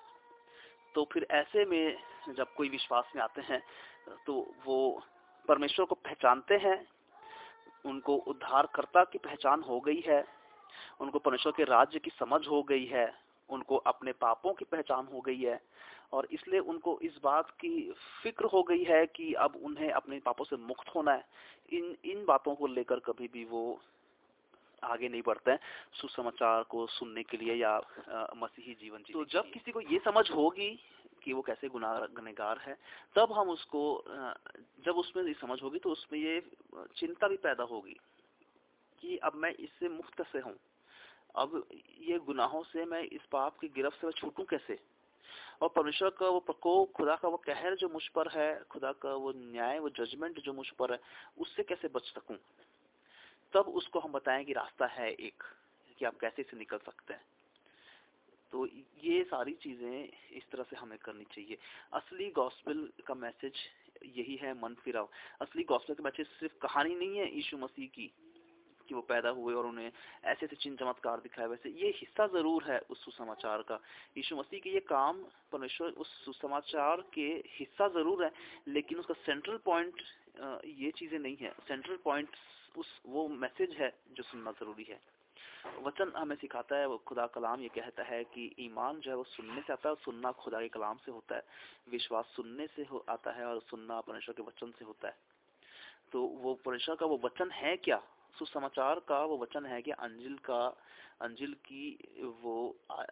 तो 0.96 1.04
फिर 1.14 1.26
ऐसे 1.34 1.66
में 1.66 1.98
जब 2.30 2.54
कोई 2.54 2.70
विश्वास 2.70 3.12
में 3.16 3.22
आते 3.24 3.42
हैं 3.44 3.62
तो 4.26 4.34
वो 4.66 4.78
परमेश्वर 5.46 5.86
को 5.86 5.96
पहचानते 5.98 6.56
हैं, 6.58 6.78
उनको 7.86 8.16
उद्धारकर्ता 8.28 9.04
की 9.04 9.18
पहचान 9.20 9.62
हो 9.62 9.80
गई 9.80 10.04
है, 10.08 10.24
उनको 11.02 11.20
परमेश्वर 11.20 11.54
के 11.58 11.64
राज्य 11.66 12.00
की 12.00 12.10
समझ 12.10 12.48
हो 12.48 12.62
गई 12.64 12.86
है, 12.86 13.12
उनको 13.50 13.78
अपने 13.88 14.12
पापों 14.12 14.54
की 14.54 14.66
पहचान 14.66 15.08
हो 15.14 15.22
गई 15.22 15.42
है, 15.42 15.60
और 16.14 16.28
इसलिए 16.32 16.60
उनको 16.62 16.98
इस 17.04 17.20
बात 17.24 17.50
की 17.52 17.92
फ़िक्र 18.24 18.46
हो 18.46 18.62
गई 18.64 18.84
है 18.84 19.06
कि 19.08 19.34
अब 19.40 19.56
उन्हें 19.64 19.92
अपने 19.92 20.20
पापों 20.26 20.46
से 20.46 20.58
मुक्त 20.64 20.96
होना 20.96 21.14
है। 21.14 21.26
इन 21.72 21.96
इन 22.06 22.26
बातों 22.26 22.56
को 22.56 22.68
लेकर 22.70 23.00
कभी 23.02 23.28
भी 23.28 23.44
वो 23.46 23.64
आगे 24.84 25.10
नहीं 25.10 25.22
बढ़ते 25.22 25.52
हैं 25.52 25.60
सुसमाचार 25.94 26.64
को 26.64 26.88
सुनने 26.88 27.24
के 27.24 27.38
लिए 27.38 27.56
या 27.56 27.78
मसीही 28.38 28.74
जीवन 28.74 28.98
जी 28.98 29.14
तो 29.14 29.26
जब 29.26 29.52
किसी 29.52 29.72
को 29.72 29.82
ये 29.82 30.00
समझ 30.06 30.32
होगी 30.32 30.80
कि 31.24 31.34
वो 31.34 31.42
कैसे 31.42 31.68
गुनाहगार 31.68 32.58
है 32.58 32.78
तब 33.16 33.34
हम 33.34 33.50
उसको 33.50 34.04
जब 34.86 34.96
उसमें 34.96 35.24
ये 35.24 35.34
समझ 35.34 35.62
होगी 35.64 35.80
तो 35.80 35.90
उसमें 35.90 36.20
ये 36.20 36.42
चिंता 36.98 37.28
भी 37.28 37.38
पैदा 37.38 37.64
होगी 37.64 37.96
कि 39.02 39.18
अब 39.18 39.36
मैं 39.36 39.54
इससे 39.54 39.90
मुक्त 39.90 40.22
से 40.22 40.40
हूँ? 40.40 40.56
अब 41.36 41.68
ये 42.02 42.20
गुनाहों 42.20 42.64
से 42.64 42.86
मैं 42.86 43.04
इस 43.04 43.22
पाप 43.32 43.60
की 43.60 43.68
गिरफ्त 43.68 43.98
से 44.02 44.12
छूटूं 44.12 44.44
कैसे? 44.44 44.80
और 45.62 45.70
परमेश्वर 45.70 46.10
का 46.10 46.28
वो 46.28 46.40
प्रकोप 46.40 46.92
खुदा 46.92 47.16
का 47.16 47.28
वो 47.28 47.38
कहर 47.38 47.76
जो 47.76 47.90
मुझ 47.90 48.08
पर 48.08 48.28
है 48.28 48.64
खुदा 48.70 48.92
का 48.92 49.14
वो 49.14 49.34
न्याय 49.36 49.80
वो 49.80 49.90
जजमेंट 49.90 50.40
जो 50.40 50.54
मुझ 50.54 50.70
पर 50.70 50.92
है 50.92 51.00
उससे 51.38 51.64
कैसे 51.64 51.88
बच 51.88 52.04
सकूँ? 52.04 52.38
तब 53.54 53.72
उसको 53.76 54.00
हम 54.00 54.12
बताएँ 54.12 54.44
कि 54.46 54.54
रास्ता 54.54 54.86
है 54.88 55.12
एक, 55.12 55.44
कि 55.98 56.06
आप 56.06 56.18
कैसे 56.22 56.44
से 56.44 56.58
निकल 56.58 56.78
सकते 56.86 57.14
हैं। 57.14 57.24
तो 58.54 58.66
ये 59.04 59.24
सारी 59.24 59.54
चीज़ें 59.62 60.38
इस 60.38 60.50
तरह 60.52 60.64
से 60.64 60.76
हमें 60.76 60.98
करनी 61.00 61.24
चाहिए। 61.34 61.58
असली 61.94 62.30
गॉस्पेल 62.32 62.90
का 63.08 63.14
मैसेज 63.16 63.54
यही 64.08 64.36
है, 64.36 64.54
मन 64.56 64.74
फिराव 64.84 65.10
असली 65.42 65.64
गॉस्पेल 65.66 65.96
का 65.96 66.04
मैसेज 66.04 66.28
सिर्फ़ 66.30 66.58
कहानी 66.62 66.96
नहीं 66.96 67.18
है 67.18 67.34
यीशु 67.36 67.58
मसीह 67.58 67.88
की, 67.88 68.12
कि 68.90 68.94
वो 68.96 69.02
पैदा 69.02 69.30
हुए 69.32 69.54
और 69.56 69.66
उन्हें 69.66 69.92
ऐसे 70.26 70.46
ऐसे 70.46 70.56
चिन्ह 70.56 70.78
चमत्कार 70.78 71.20
दिखाए। 71.20 71.48
वैसे 71.48 71.70
ये 71.72 71.88
हिस्सा 71.98 72.28
ज़रूर 72.28 72.64
है 72.64 72.80
उस 72.90 73.04
सुसमाचार 73.06 73.62
का। 73.62 73.80
यीशु 74.18 74.36
मसीह 74.36 74.60
के 74.60 74.70
ये 74.70 74.80
काम 74.88 75.24
परमेश्वर 75.52 75.90
उस 75.98 76.10
सुसमाचार 76.26 77.02
के 77.14 77.28
हिस्सा 77.50 77.88
ज़रूर 77.94 78.24
है, 78.24 78.32
लेकिन 78.68 79.00
उसका 79.00 79.14
सेंट्रल 79.26 79.58
पॉइंट 79.66 80.02
ये 80.66 80.92
चीज़ें 80.92 81.18
नहीं 81.20 81.38
है। 81.38 81.52
सेंट्रल 81.68 81.98
पॉइंट 82.04 82.36
उस 82.78 83.02
वो 83.06 83.28
मैसेज 83.28 83.72
है 83.72 83.94
जो 84.14 84.24
सुनना 84.24 84.52
ज़रूरी 84.52 84.84
है। 84.84 85.00
वचन 85.84 86.12
हमें 86.18 86.36
सिखाता 86.36 86.76
है 86.76 86.88
वो 86.88 86.98
खुदा 86.98 87.26
कलाम 87.28 87.62
ये 87.62 87.70
कहता 87.70 88.04
है 88.04 88.24
कि 88.24 88.56
ईमान 88.60 89.00
जो 89.00 89.12
है 89.12 89.18
वो 89.18 89.24
सुनने 89.24 89.62
से 89.62 89.74
आता 89.74 89.90
है 89.90 89.96
और 89.96 90.02
सुनना 90.02 90.32
खुदा 90.32 90.60
के 90.62 90.68
कलाम 90.68 90.98
से 90.98 91.12
होता 91.12 91.36
है। 91.36 91.44
विश्वास 91.90 92.26
सुनने 92.36 92.68
से 92.68 92.84
हो 92.84 93.06
आता 93.10 93.32
है 93.32 93.46
और 93.46 93.62
सुनना 93.62 94.02
परमेश्वर 94.02 94.36
के 94.36 94.44
वचन 94.44 94.74
से 94.80 94.86
होता 94.86 95.08
है। 95.08 95.18
तो 96.12 96.22
वो 96.22 96.54
परमेश्वर 96.54 96.96
का 96.96 97.06
वो 97.06 97.20
वचन 97.24 97.52
है 97.52 97.76
क्या? 97.78 98.02
सुसमाचार 98.40 99.00
का 99.00 99.20
वो 99.26 99.38
वचन 99.38 99.66
है 99.66 99.82
कि 99.82 99.92
अंजिल 99.92 100.38
का 100.38 100.66
अंजिल 101.22 101.54
की 101.54 101.84
वो 102.44 102.76
आ, 102.92 103.04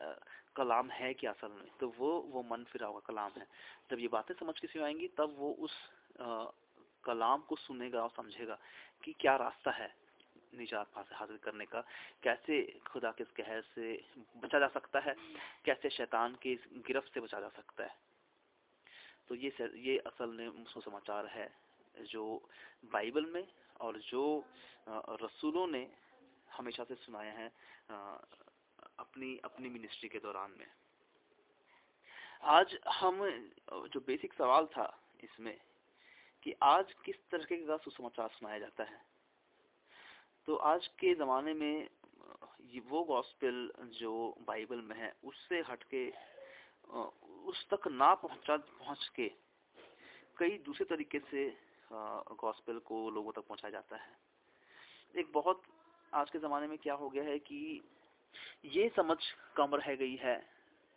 कलाम 0.55 0.89
है 0.89 1.14
क्या 1.14 1.32
असल 1.32 1.47
में? 1.47 1.68
तो 1.80 1.93
वो 1.97 2.09
वो 2.30 2.43
मन 2.43 2.64
फिरा 2.64 2.88
हुआ 2.88 2.99
कलाम 2.99 3.32
है। 3.38 3.47
जब 3.91 3.99
ये 3.99 4.07
बातें 4.07 4.36
समझ 4.36 4.59
किसी 4.59 4.80
आएँगी 4.80 5.07
तब 5.07 5.36
वो 5.38 5.51
उस 5.59 5.72
आ, 6.22 6.45
कलाम 7.06 7.41
को 7.41 7.56
सुनेगा 7.58 8.01
और 8.01 8.10
समझेगा 8.16 8.58
कि 9.04 9.14
क्या 9.20 9.36
रास्ता 9.38 9.72
है 9.72 9.93
निजात 10.54 10.91
हासिल 10.95 11.38
करने 11.38 11.66
का। 11.66 11.82
कैसे 12.24 12.62
खुदा 12.88 13.12
के 13.12 13.24
कहर 13.34 13.62
से 13.76 13.93
बचा 14.38 14.60
जा 14.60 14.68
सकता 14.70 14.99
है? 14.99 15.16
कैसे 15.66 15.89
शैतान 15.89 16.36
के 16.41 16.56
गिरफ्त 16.88 17.14
से 17.14 17.20
बचा 17.20 17.39
जा 17.39 17.49
सकता 17.49 17.84
है? 17.84 17.95
तो 19.28 19.36
ये 19.36 19.51
ये 19.82 19.97
असल 20.08 20.30
में 20.30 20.64
समाचार 20.68 21.28
है 21.28 21.49
जो 22.12 22.24
बाइबल 22.93 23.26
में 23.26 23.45
और 23.82 23.97
जो 24.01 24.24
रसूलों 25.22 25.68
ने 25.68 25.88
हमेशा 26.49 26.84
से 26.84 26.95
सुनाया 26.95 27.32
है 27.34 27.47
अपनी 28.99 29.38
अपनी 29.43 29.70
मिनिस्ट्री 29.70 30.10
के 30.10 30.20
दौरान 30.20 30.51
में। 30.60 30.66
आज 32.43 32.78
हम, 32.93 33.22
जो 33.88 33.99
बेसिक 33.99 34.34
सवाल 34.34 34.66
था 34.68 34.86
इसमें 35.24 35.56
कि 36.44 36.54
आज 36.64 36.94
किस 37.06 37.16
तरीके 37.32 37.56
का 37.66 37.78
सुसमाचार 37.78 38.30
सुनाया 38.30 38.60
जाता 38.60 38.84
है। 38.84 39.02
तो 40.48 40.56
आज 40.70 40.88
के 41.00 41.14
ज़माने 41.16 41.54
में, 41.54 41.88
ये 42.66 42.80
वो 42.89 43.04
गॉस्पेल 43.04 43.72
जो 44.00 44.14
बाइबल 44.48 44.82
में 44.82 44.96
है, 44.96 45.14
उससे 45.24 45.60
हटके 45.70 46.10
उस 47.48 47.66
तक 47.72 47.88
ना 47.88 48.14
पहुँचा, 48.16 48.58
पहुँच 48.58 49.08
के 49.16 49.28
कई 50.38 50.58
दूसरे 50.66 50.86
तरीके 50.86 51.20
से 51.32 51.46
गॉस्पेल 51.91 52.80
को 52.80 53.10
लोगों 53.10 53.32
तक 53.32 53.48
पहुँचाया 53.48 53.72
जाता 53.72 53.96
है। 53.96 54.12
एक 55.16 55.32
बहुत 55.34 55.62
आज 56.14 56.30
के 56.30 56.39
ज़माने 56.39 56.68
में 56.68 56.78
क्या 56.78 56.94
हो 56.94 57.10
गया 57.10 57.24
है 57.24 57.38
कि 57.39 57.82
ये 58.66 58.89
समझ 58.96 59.18
कम 59.56 59.76
रह 59.76 59.96
गई 59.96 60.16
है 60.16 60.36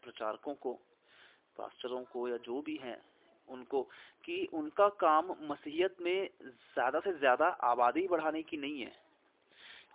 प्रचारकों 0.02 0.54
को 0.54 0.72
पास्टरों 1.56 2.02
को 2.04 2.28
या 2.28 2.36
जो 2.36 2.60
भी 2.62 2.76
हैं 2.76 2.96
उनको 3.48 3.82
कि 4.24 4.44
उनका 4.54 4.88
काम 5.00 5.34
मसीहत 5.42 5.96
में 6.00 6.28
ज़्यादा 6.42 7.00
से 7.00 7.12
ज़्यादा 7.18 7.46
आबादी 7.64 8.06
बढ़ाने 8.08 8.42
की 8.42 8.56
नहीं 8.56 8.80
है। 8.80 8.92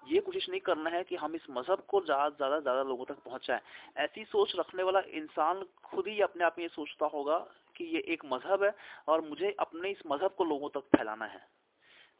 ये 0.07 0.19
कोशिश 0.19 0.49
नहीं 0.49 0.59
करना 0.59 0.89
है 0.89 1.03
कि 1.03 1.15
हम 1.15 1.35
इस 1.35 1.45
मज़हब 1.49 1.83
को 1.87 2.01
ज़्यादा 2.01 2.29
ज़्यादा 2.29 2.59
ज़्यादा 2.59 2.83
लोगों 2.83 3.05
तक 3.05 3.17
पहुंचाएँ। 3.25 3.59
ऐसी 3.97 4.23
सोच 4.25 4.53
रखने 4.55 4.83
वाला 4.83 4.99
इंसान 5.13 5.63
खुद 5.83 6.07
ही 6.07 6.19
अपने 6.21 6.45
आप 6.45 6.55
में 6.57 6.65
ये 6.65 6.69
सोचता 6.69 7.05
होगा 7.05 7.37
कि 7.75 7.83
ये 7.85 7.99
एक 8.13 8.25
मज़हब 8.25 8.63
है 8.63 8.73
और 9.07 9.21
मुझे 9.21 9.55
अपने 9.59 9.89
इस 9.89 10.01
मज़हब 10.07 10.35
को 10.37 10.45
लोगों 10.45 10.69
तक 10.69 10.97
फैलाना 10.97 11.25
है। 11.25 11.45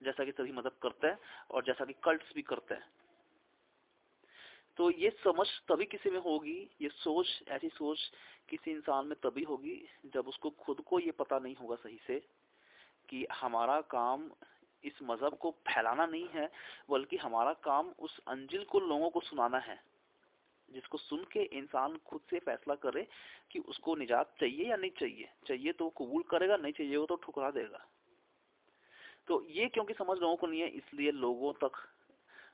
जैसा 0.02 0.26
कि 0.26 0.32
सभी 0.32 0.52
मज़हब 0.52 0.76
करते 0.84 1.08
हैं 1.08 1.18
और 1.52 1.64
जैसा 1.64 1.86
कि 1.86 1.94
कल्ट्स 2.04 2.34
भी 2.36 2.42
करते 2.42 2.76
हैं। 2.76 2.84
तो 4.78 4.90
ये 4.92 5.10
समझ 5.24 5.48
तभी 5.68 5.86
किसी 5.86 6.10
में 6.10 6.20
होगी, 6.20 6.60
ये 6.82 6.90
सोच, 6.90 7.28
ऐसी 7.48 7.70
सोच 7.70 8.00
किसी 8.50 8.72
इंसान 8.72 9.08
में 9.08 9.16
तभी 9.24 9.44
होगी 9.44 9.82
जब 10.14 10.28
उसको 10.28 10.50
खुद 10.60 10.82
को 10.82 11.00
ये 11.00 11.12
पता 11.12 11.40
नहीं 11.40 11.56
होगा 11.56 11.76
सही 11.76 12.00
से 12.08 12.20
कि 13.10 13.26
हमारा 13.32 13.80
काम 13.92 14.30
इस 14.84 15.02
मज़हब 15.04 15.38
को 15.38 15.52
फैलाना 15.68 16.06
नहीं 16.06 16.28
है, 16.28 16.50
बल्कि 16.90 17.18
हमारा 17.18 17.54
काम 17.64 17.94
उस 18.00 18.20
अंजिल 18.28 18.64
को 18.64 18.80
लोगों 18.80 19.10
को 19.10 19.20
सुनाना 19.20 19.58
है, 19.58 19.80
जिसको 20.70 20.98
सुन 20.98 21.24
के 21.24 21.44
इंसान 21.58 21.98
खुद 22.06 22.22
से 22.30 22.40
फैसला 22.40 22.76
करे 22.76 23.08
कि 23.52 23.60
उसको 23.60 23.96
निजात 23.96 24.34
चाहिए 24.40 24.70
या 24.70 24.76
नहीं 24.76 24.92
चाहिए। 24.92 25.30
चाहिए 25.48 25.72
तो 25.72 25.90
कबूल 25.90 26.24
करेगा, 26.24 26.58
नहीं 26.58 26.74
चाहिए 26.74 26.98
वो 26.98 27.06
तो 27.06 27.16
ठुकरा 27.16 27.52
देगा। 27.52 27.86
तो 29.28 29.44
ये 29.50 29.68
क्योंकि 29.68 29.94
समझ 29.94 30.18
लोगों 30.18 30.36
को 30.36 30.48
नहीं 30.48 30.62
है, 30.62 30.70
इसलिए 30.70 31.12
लोगों 31.12 31.54
तक 31.54 31.78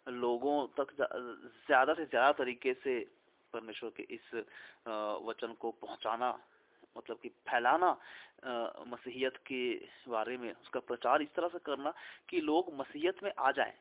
लोगों 0.08 0.56
तक 0.80 0.94
ज़्यादा 0.98 1.94
से 1.94 2.06
ज़्यादा 2.06 2.32
तरीके 2.34 2.74
से 2.74 3.00
परमेश्वर 3.54 3.90
के 3.98 4.04
इस 4.16 4.34
वचन 5.28 5.56
को 5.60 5.72
पहुंचाना 5.82 6.30
मतलब 6.98 7.18
कि 7.24 7.30
फैलाना 7.50 7.92
मसीहियत 8.88 9.38
के 9.48 9.62
बारे 10.10 10.38
में 10.38 10.52
उसका 10.52 10.80
प्रचार 10.80 11.22
इस 11.22 11.34
तरह 11.36 11.48
से 11.48 11.60
करना 11.66 11.94
कि 12.30 12.42
लोग 12.42 12.74
मसीहत 12.80 13.24
में 13.24 13.32
आ 13.40 13.52
जाएँ। 13.52 13.74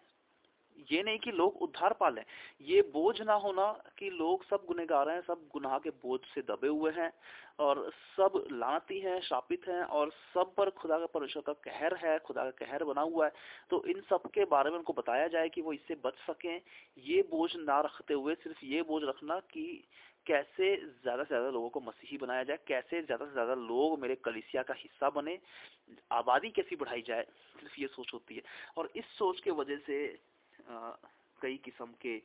ये 0.91 1.03
नहीं 1.03 1.19
कि 1.19 1.31
लोग 1.33 1.63
उद्धार 1.63 1.93
पा 1.93 2.09
लें। 2.09 2.25
ये 2.63 2.81
बोझ 2.93 3.21
ना 3.23 3.35
होना 3.35 3.67
कि 3.99 4.11
लोग 4.11 4.45
सब 4.45 4.65
गुनेगार 4.69 5.09
हैं, 5.11 5.21
सब 5.21 5.49
गुनाह 5.53 5.79
के 5.79 5.91
बोझ 5.91 6.21
से 6.35 6.41
दबे 6.43 6.69
हुए 6.69 6.93
हैं 6.93 7.13
और 7.59 7.91
सब 8.17 8.43
लानती 8.53 8.99
हैं, 9.01 9.21
शापित 9.21 9.69
हैं 9.69 9.83
और 9.83 10.11
सब 10.35 10.55
पर 10.57 10.71
खुदा 10.71 10.99
का 10.99 11.07
परमेश्वर 11.07 11.43
का 11.43 11.53
कहर 11.65 11.97
है, 11.97 12.19
खुदा 12.19 12.45
का 12.45 12.65
कहर 12.65 12.85
बना 12.85 13.01
हुआ 13.01 13.27
है। 13.27 13.33
तो 13.71 13.83
इन 13.85 14.01
सब 14.11 14.31
के 14.35 14.45
बारे 14.45 14.71
में 14.71 14.77
उनको 14.79 14.93
बताया 14.93 15.29
जाए 15.29 15.49
कि 15.49 15.63
वो 15.63 15.73
इससे 15.73 15.95
बच 16.05 16.19
सकें। 16.27 16.61
ये 17.05 17.23
बोझ 17.31 17.51
ना 17.57 17.81
रखते 17.81 18.15
हुए 18.15 18.35
सिर्फ़ 18.35 18.65
ये 18.65 18.83
बोझ 18.83 19.03
रखना 19.05 19.39
कि 19.53 19.67
कैसे 20.27 20.77
ज़्यादा 20.77 21.23
से 21.23 21.29
ज़्यादा 21.29 21.51
लोगों 21.51 21.69
को 21.69 21.81
मसीही 21.81 22.17
बनाया 22.19 22.43
जाए, 22.43 22.59
कैसे 22.69 23.03
ज़्यादा 23.03 23.25
से 23.25 23.33
ज़्यादा 23.33 23.55
लोग 23.55 23.99
मेरे 24.01 24.15
कलिसिया 24.15 24.63
का 24.63 24.75
हिस्सा 24.75 25.11
बने, 25.11 25.39
आबादी 26.13 26.51
कैसी 26.51 26.77
बढ़ाई 26.77 27.03
जाए, 27.03 27.23
सिर्फ़ 27.61 27.81
ये 27.81 27.87
सोच 27.87 28.11
होती 28.15 28.35
है। 28.35 28.43
और 28.77 28.91
इस 28.97 29.05
सोच 29.19 29.41
के 29.41 29.51
वजह 29.51 29.77
से 29.87 30.07
कई 30.67 31.57
किस्म 31.65 31.87
के 32.03 32.19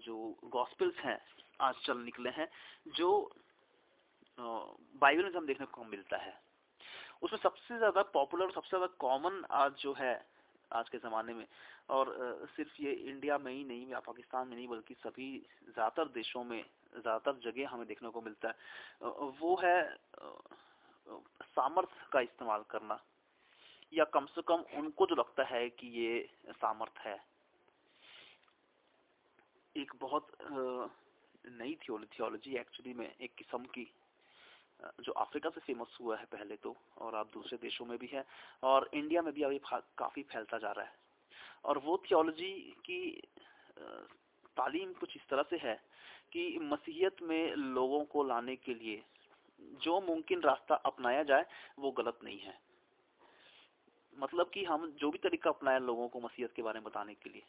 जो 0.00 0.16
गॉस्पिल्स 0.50 0.98
हैं, 1.04 1.18
आज 1.60 1.74
चल 1.84 1.98
निकले 1.98 2.30
हैं, 2.30 2.48
जो 2.88 3.10
बाइबल 4.38 5.24
में 5.24 5.32
हम 5.32 5.46
देखने 5.46 5.66
को 5.66 5.84
मिलता 5.86 6.16
है। 6.16 6.38
उसमें 7.22 7.38
सबसे 7.40 7.78
ज़्यादा 7.78 8.02
पॉपुलर 8.12 8.44
और 8.44 8.52
सबसे 8.52 8.68
ज़्यादा 8.68 8.86
कॉमन 8.98 9.44
आज 9.52 9.72
जो 9.80 9.92
है, 9.92 10.14
आज 10.70 10.88
के 10.88 10.98
ज़माने 10.98 11.34
में, 11.34 11.46
और 11.90 12.14
सिर्फ़ 12.56 12.82
ये 12.82 12.92
इंडिया 12.92 13.38
में 13.38 13.52
ही 13.52 13.64
नहीं, 13.64 13.86
या 13.88 14.00
पाकिस्तान 14.00 14.48
में 14.48 14.56
नहीं, 14.56 14.68
बल्कि 14.68 14.94
सभी 14.96 15.30
ज़्यादातर 15.64 16.08
देशों 16.14 16.44
में, 16.44 16.62
ज़्यादातर 16.92 17.40
जगह 17.44 17.68
हमें 17.68 17.86
देखने 17.86 18.10
को 18.10 18.20
मिलता 18.20 18.48
है। 18.48 18.54
वो 19.40 19.56
है 19.62 19.78
सामर्थ्य 21.44 22.08
का 22.12 22.20
इस्तेमाल 22.20 22.64
करना, 22.70 22.98
या 23.92 24.04
कम 24.14 24.26
से 24.26 24.42
कम 24.48 24.64
उनको 24.78 25.06
जो 25.06 25.14
लगता 25.14 25.44
है 25.46 25.68
कि 25.70 25.86
ये 26.00 26.28
सामर्थ 26.52 26.98
है। 27.06 27.18
एक 29.76 29.92
बहुत 30.00 30.26
नई 31.48 31.74
थियोलॉजी 31.82 32.56
एक्चुअली 32.58 32.92
में 32.94 33.06
एक 33.06 33.34
किस्म 33.38 33.64
की 33.74 33.86
जो 35.04 35.12
अफ्रीका 35.12 35.50
से 35.50 35.60
फ़ेमस 35.60 35.96
हुआ 36.00 36.16
है 36.16 36.24
पहले 36.24 36.56
तो 36.56 36.74
और 36.98 37.14
आप 37.14 37.30
दूसरे 37.34 37.58
देशों 37.62 37.86
में 37.86 37.96
भी 37.98 38.06
है, 38.12 38.24
और 38.62 38.88
इंडिया 38.94 39.22
में 39.22 39.32
भी 39.34 39.42
अभी 39.42 39.60
काफ़ी 39.98 40.22
फैलता 40.22 40.58
जा 40.58 40.70
रहा 40.70 40.84
है। 40.84 40.98
और 41.64 41.78
वो 41.78 41.96
थियोलॉजी 42.04 42.52
की 42.84 43.00
तालीम 44.56 44.92
कुछ 44.94 45.16
इस 45.16 45.28
तरह 45.30 45.42
से 45.50 45.56
है 45.58 45.74
कि 46.32 46.58
मसीहत 46.62 47.22
में 47.22 47.54
लोगों 47.56 48.04
को 48.04 48.24
लाने 48.24 48.56
के 48.56 48.74
लिए 48.74 49.02
जो 49.82 50.00
मुमकिन 50.00 50.40
रास्ता 50.40 50.74
अपनाया 50.74 51.22
जाए, 51.22 51.46
वो 51.78 51.90
गलत 51.92 52.18
नहीं 52.24 52.38
है। 52.40 52.58
मतलब 54.16 54.50
कि 54.54 54.64
हम 54.64 54.90
जो 55.00 55.10
भी 55.10 55.18
तरीका 55.18 55.50
अपनाए 55.50 55.78
लोगों 55.80 56.08
को 56.08 56.20
मसीहत 56.20 56.52
के 56.56 56.62
बारे 56.62 56.80
में 56.80 56.84
बताने 56.84 57.14
के 57.14 57.30
लिए। 57.30 57.42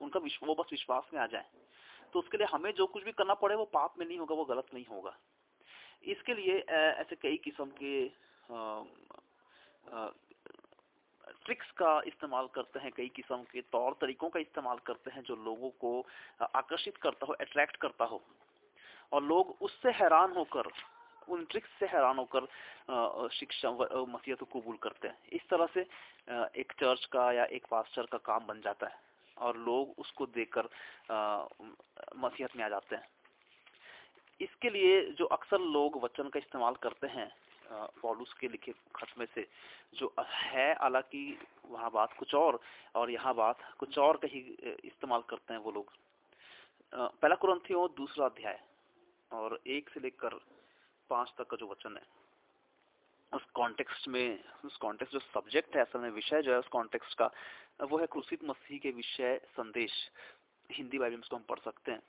उनका 0.00 0.20
वो 0.44 0.54
बस 0.54 0.68
विश्वास 0.72 1.10
में 1.14 1.20
आ 1.20 1.26
जाए। 1.26 1.46
तो 2.12 2.18
उसके 2.18 2.38
लिए 2.38 2.46
हमें 2.46 2.72
जो 2.74 2.86
कुछ 2.86 3.04
भी 3.04 3.12
करना 3.12 3.34
पड़े, 3.34 3.54
वो 3.54 3.64
पाप 3.64 3.98
में 3.98 4.06
नहीं 4.06 4.18
होगा, 4.18 4.34
वो 4.34 4.44
गलत 4.44 4.66
नहीं 4.74 4.84
होगा। 4.86 5.16
इसके 6.06 6.34
लिए 6.34 6.58
ऐसे 6.68 7.16
कई 7.16 7.36
किस्म 7.44 7.70
के 7.82 8.08
ट्रिक्स 11.44 11.70
का 11.72 11.90
इस्तेमाल 12.06 12.46
करते 12.54 12.78
हैं, 12.78 12.90
कई 12.92 13.08
किस्म 13.08 13.42
के 13.44 13.60
तौर 13.72 13.92
तरीकों 14.00 14.28
का 14.30 14.40
इस्तेमाल 14.40 14.78
करते 14.86 15.10
हैं, 15.10 15.22
जो 15.22 15.36
लोगों 15.36 15.70
को 15.80 16.06
आकर्षित 16.54 16.96
करता 16.96 17.26
हो 17.26 17.32
अट्रैक्ट 17.40 17.76
करता 17.76 18.04
हो। 18.04 18.22
और 19.12 19.22
लोग 19.24 19.56
उससे 19.60 19.90
हैरान 19.92 20.32
होकर, 20.32 20.70
उन 21.28 21.44
ट्रिक्स 21.44 21.70
से 21.78 21.86
हैरान 21.86 22.18
होकर 22.18 23.28
शिक्षा 23.32 23.70
मसीहत 23.70 24.38
को 24.40 24.60
कबूल 24.60 24.76
करते 24.76 25.08
हैं। 25.08 25.18
इस 25.32 25.48
तरह 25.50 25.66
से 25.74 25.80
एक 26.60 26.72
चर्च 26.80 27.04
का 27.12 27.30
या 27.32 27.44
एक 27.46 27.66
पास्टर 27.70 28.06
का 28.06 28.18
काम 28.20 28.46
बन 28.46 28.60
जाता 28.60 28.86
है। 28.86 29.09
और 29.40 29.56
लोग 29.58 29.94
उसको 29.98 30.26
देखकर 30.28 30.68
मसीहत 32.18 32.56
में 32.56 32.64
आ 32.64 32.68
जाते 32.68 32.96
हैं। 32.96 33.08
इसके 34.40 34.70
लिए 34.70 35.00
जो 35.12 35.24
अक्सर 35.26 35.60
लोग 35.72 36.02
वचन 36.04 36.28
का 36.28 36.38
इस्तेमाल 36.38 36.74
करते 36.82 37.06
हैं 37.08 37.30
पॉलुस 38.02 38.32
के 38.40 38.48
लिखे 38.48 38.72
खत 38.96 39.18
में 39.18 39.26
से, 39.34 39.46
जो 39.94 40.12
है 40.18 40.72
हालाँकि 40.74 41.38
वहाँ 41.66 41.90
बात 41.90 42.12
कुछ 42.18 42.34
और 42.34 42.60
और 42.94 43.10
यहाँ 43.10 43.34
बात 43.34 43.58
कुछ 43.78 43.98
और 43.98 44.16
का 44.16 44.28
ही 44.28 44.40
इस्तेमाल 44.84 45.22
करते 45.30 45.54
हैं 45.54 45.60
वो 45.60 45.70
लोग। 45.70 45.92
पहला 46.92 47.34
कुरंथियों, 47.34 47.86
दूसरा 47.96 48.26
अध्याय, 48.26 48.58
और 49.30 49.58
एक 49.68 49.90
से 49.90 50.00
लेकर 50.00 50.34
पाँच 51.10 51.32
तक 51.38 51.46
का 51.46 51.56
जो 51.56 51.66
वचन 51.66 51.96
है। 51.96 52.19
उस 53.32 53.44
कॉन्टेक्स्ट 53.44 54.08
में, 54.08 54.44
उस 54.64 54.76
कॉन्टेक्स्ट 54.76 55.12
जो 55.12 55.20
सब्जेक्ट 55.20 55.76
है, 55.76 55.82
असल 55.82 55.98
में 55.98 56.10
विषय 56.10 56.42
जो 56.42 56.52
है 56.52 56.58
उस 56.58 56.68
कॉन्टेक्स्ट 56.68 57.18
का, 57.18 57.30
वो 57.82 57.98
है 57.98 58.06
क्रूसित 58.06 58.44
मसीह 58.44 58.78
के 58.78 58.90
विषय 58.90 59.40
संदेश। 59.44 60.10
हिंदी 60.72 60.98
बाइबल 60.98 61.14
में 61.14 61.22
उसको 61.22 61.36
हम 61.36 61.42
पढ़ 61.42 61.58
सकते 61.58 61.92
हैं। 61.92 62.02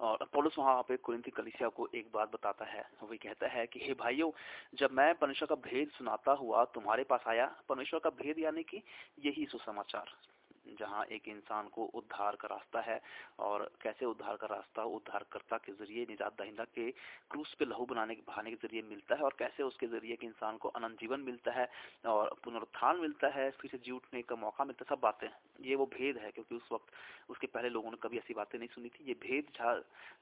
और 0.00 0.18
पोलुस 0.32 0.58
वहाँ 0.58 0.82
पे 0.82 0.96
कुरिंथी 0.96 1.30
कलिसिया 1.30 1.68
को 1.68 1.88
एक 1.94 2.12
बात 2.12 2.32
बताता 2.32 2.64
है। 2.64 2.90
वही 3.02 3.18
कहता 3.18 3.46
है 3.46 3.66
कि, 3.66 3.80
हे 3.82 3.94
भाइयों, 3.94 4.30
जब 4.74 4.90
मैं 4.90 5.14
परमेश्वर 5.14 5.48
का 5.48 5.54
भेद 5.54 5.88
सुनाता 5.88 6.32
हुआ 6.32 6.64
तुम्हारे 6.64 7.04
पास 7.04 7.24
आया, 7.26 7.62
परमेश्वर 7.68 8.00
का 8.00 8.10
भेद 8.10 8.38
यानी 8.38 8.62
कि 8.62 8.82
यही 9.18 9.46
सुसमाचार। 9.46 10.33
जहाँ 10.70 11.04
एक 11.06 11.28
इंसान 11.28 11.68
को 11.68 11.84
उद्धार 11.94 12.36
का 12.36 12.48
रास्ता 12.48 12.80
है। 12.82 13.00
और 13.40 13.70
कैसे 13.82 14.06
उद्धार 14.06 14.36
का 14.36 14.46
रास्ता, 14.46 14.84
उद्धारकर्ता 14.90 15.56
के 15.58 15.72
ज़रिए, 15.74 16.06
निजात 16.08 16.36
दहिंदा 16.38 16.64
के 16.66 16.90
क्रूस 17.30 17.54
पे 17.58 17.64
लहू 17.64 17.86
बनाने 17.86 18.14
के, 18.14 18.22
बहाने 18.22 18.50
के 18.50 18.56
ज़रिए 18.58 18.82
मिलता 18.84 19.14
है 19.14 19.22
और 19.22 19.34
कैसे 19.38 19.62
उसके 19.62 19.86
ज़रिए 19.86 20.12
एक 20.12 20.24
इंसान 20.24 20.56
को 20.56 20.68
अनंत 20.70 21.00
जीवन 21.00 21.20
मिलता 21.22 21.52
है 21.52 21.68
और 22.06 22.34
पुनरुत्थान 22.44 23.00
मिलता 23.00 23.28
है, 23.30 23.50
फिर 23.52 23.70
से 23.70 23.78
जी 23.78 23.90
उठने 23.92 24.22
का 24.22 24.36
मौका 24.36 24.64
मिलता 24.64 24.84
है, 24.84 24.96
सब 24.96 25.00
बातें। 25.02 25.28
ये 25.60 25.74
वो 25.74 25.86
भेद 25.88 26.18
है, 26.18 26.30
क्योंकि 26.30 26.54
उस 26.54 26.68
वक्त 26.72 27.30
उसके 27.30 27.46
पहले 27.48 27.68
लोगों 27.70 27.90
ने 27.90 27.96
कभी 28.02 28.18
ऐसी 28.18 28.34
बातें 28.34 28.58
नहीं 28.58 28.68
सुनी 28.68 28.88
थी। 28.90 29.04
ये 29.04 29.14
भेद 29.20 29.52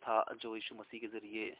था 0.02 0.22
जो 0.34 0.54
यीशु 0.54 0.74
मसीह 0.74 1.00
के 1.00 1.06
ज़रिए 1.08 1.50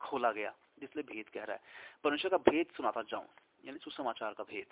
खोला 0.00 0.30
गया 0.32 0.52
जिसलिए 0.80 1.04
भेद 1.06 1.28
कह 1.28 1.44
रहा 1.44 1.54
है। 1.54 1.62
परमेश्वर 2.04 2.30
का 2.30 2.36
भेद 2.50 2.66
सुनाता 2.76 3.02
जाऊँ, 3.04 3.26
यानी 3.64 3.78
सुसमाचार 3.78 4.34
का 4.34 4.44
भेद। 4.44 4.66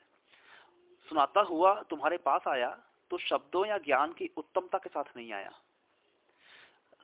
सुनाता 1.09 1.41
हुआ 1.43 1.73
तुम्हारे 1.91 2.17
पास 2.21 2.49
आया 2.49 2.69
तो 3.11 3.19
शब्दों 3.21 3.65
या 3.67 3.79
ज्ञान 3.81 4.13
की 4.13 4.31
उत्तमता 4.37 4.79
के 4.79 4.89
साथ 4.89 5.17
नहीं 5.17 5.33
आया। 5.33 5.53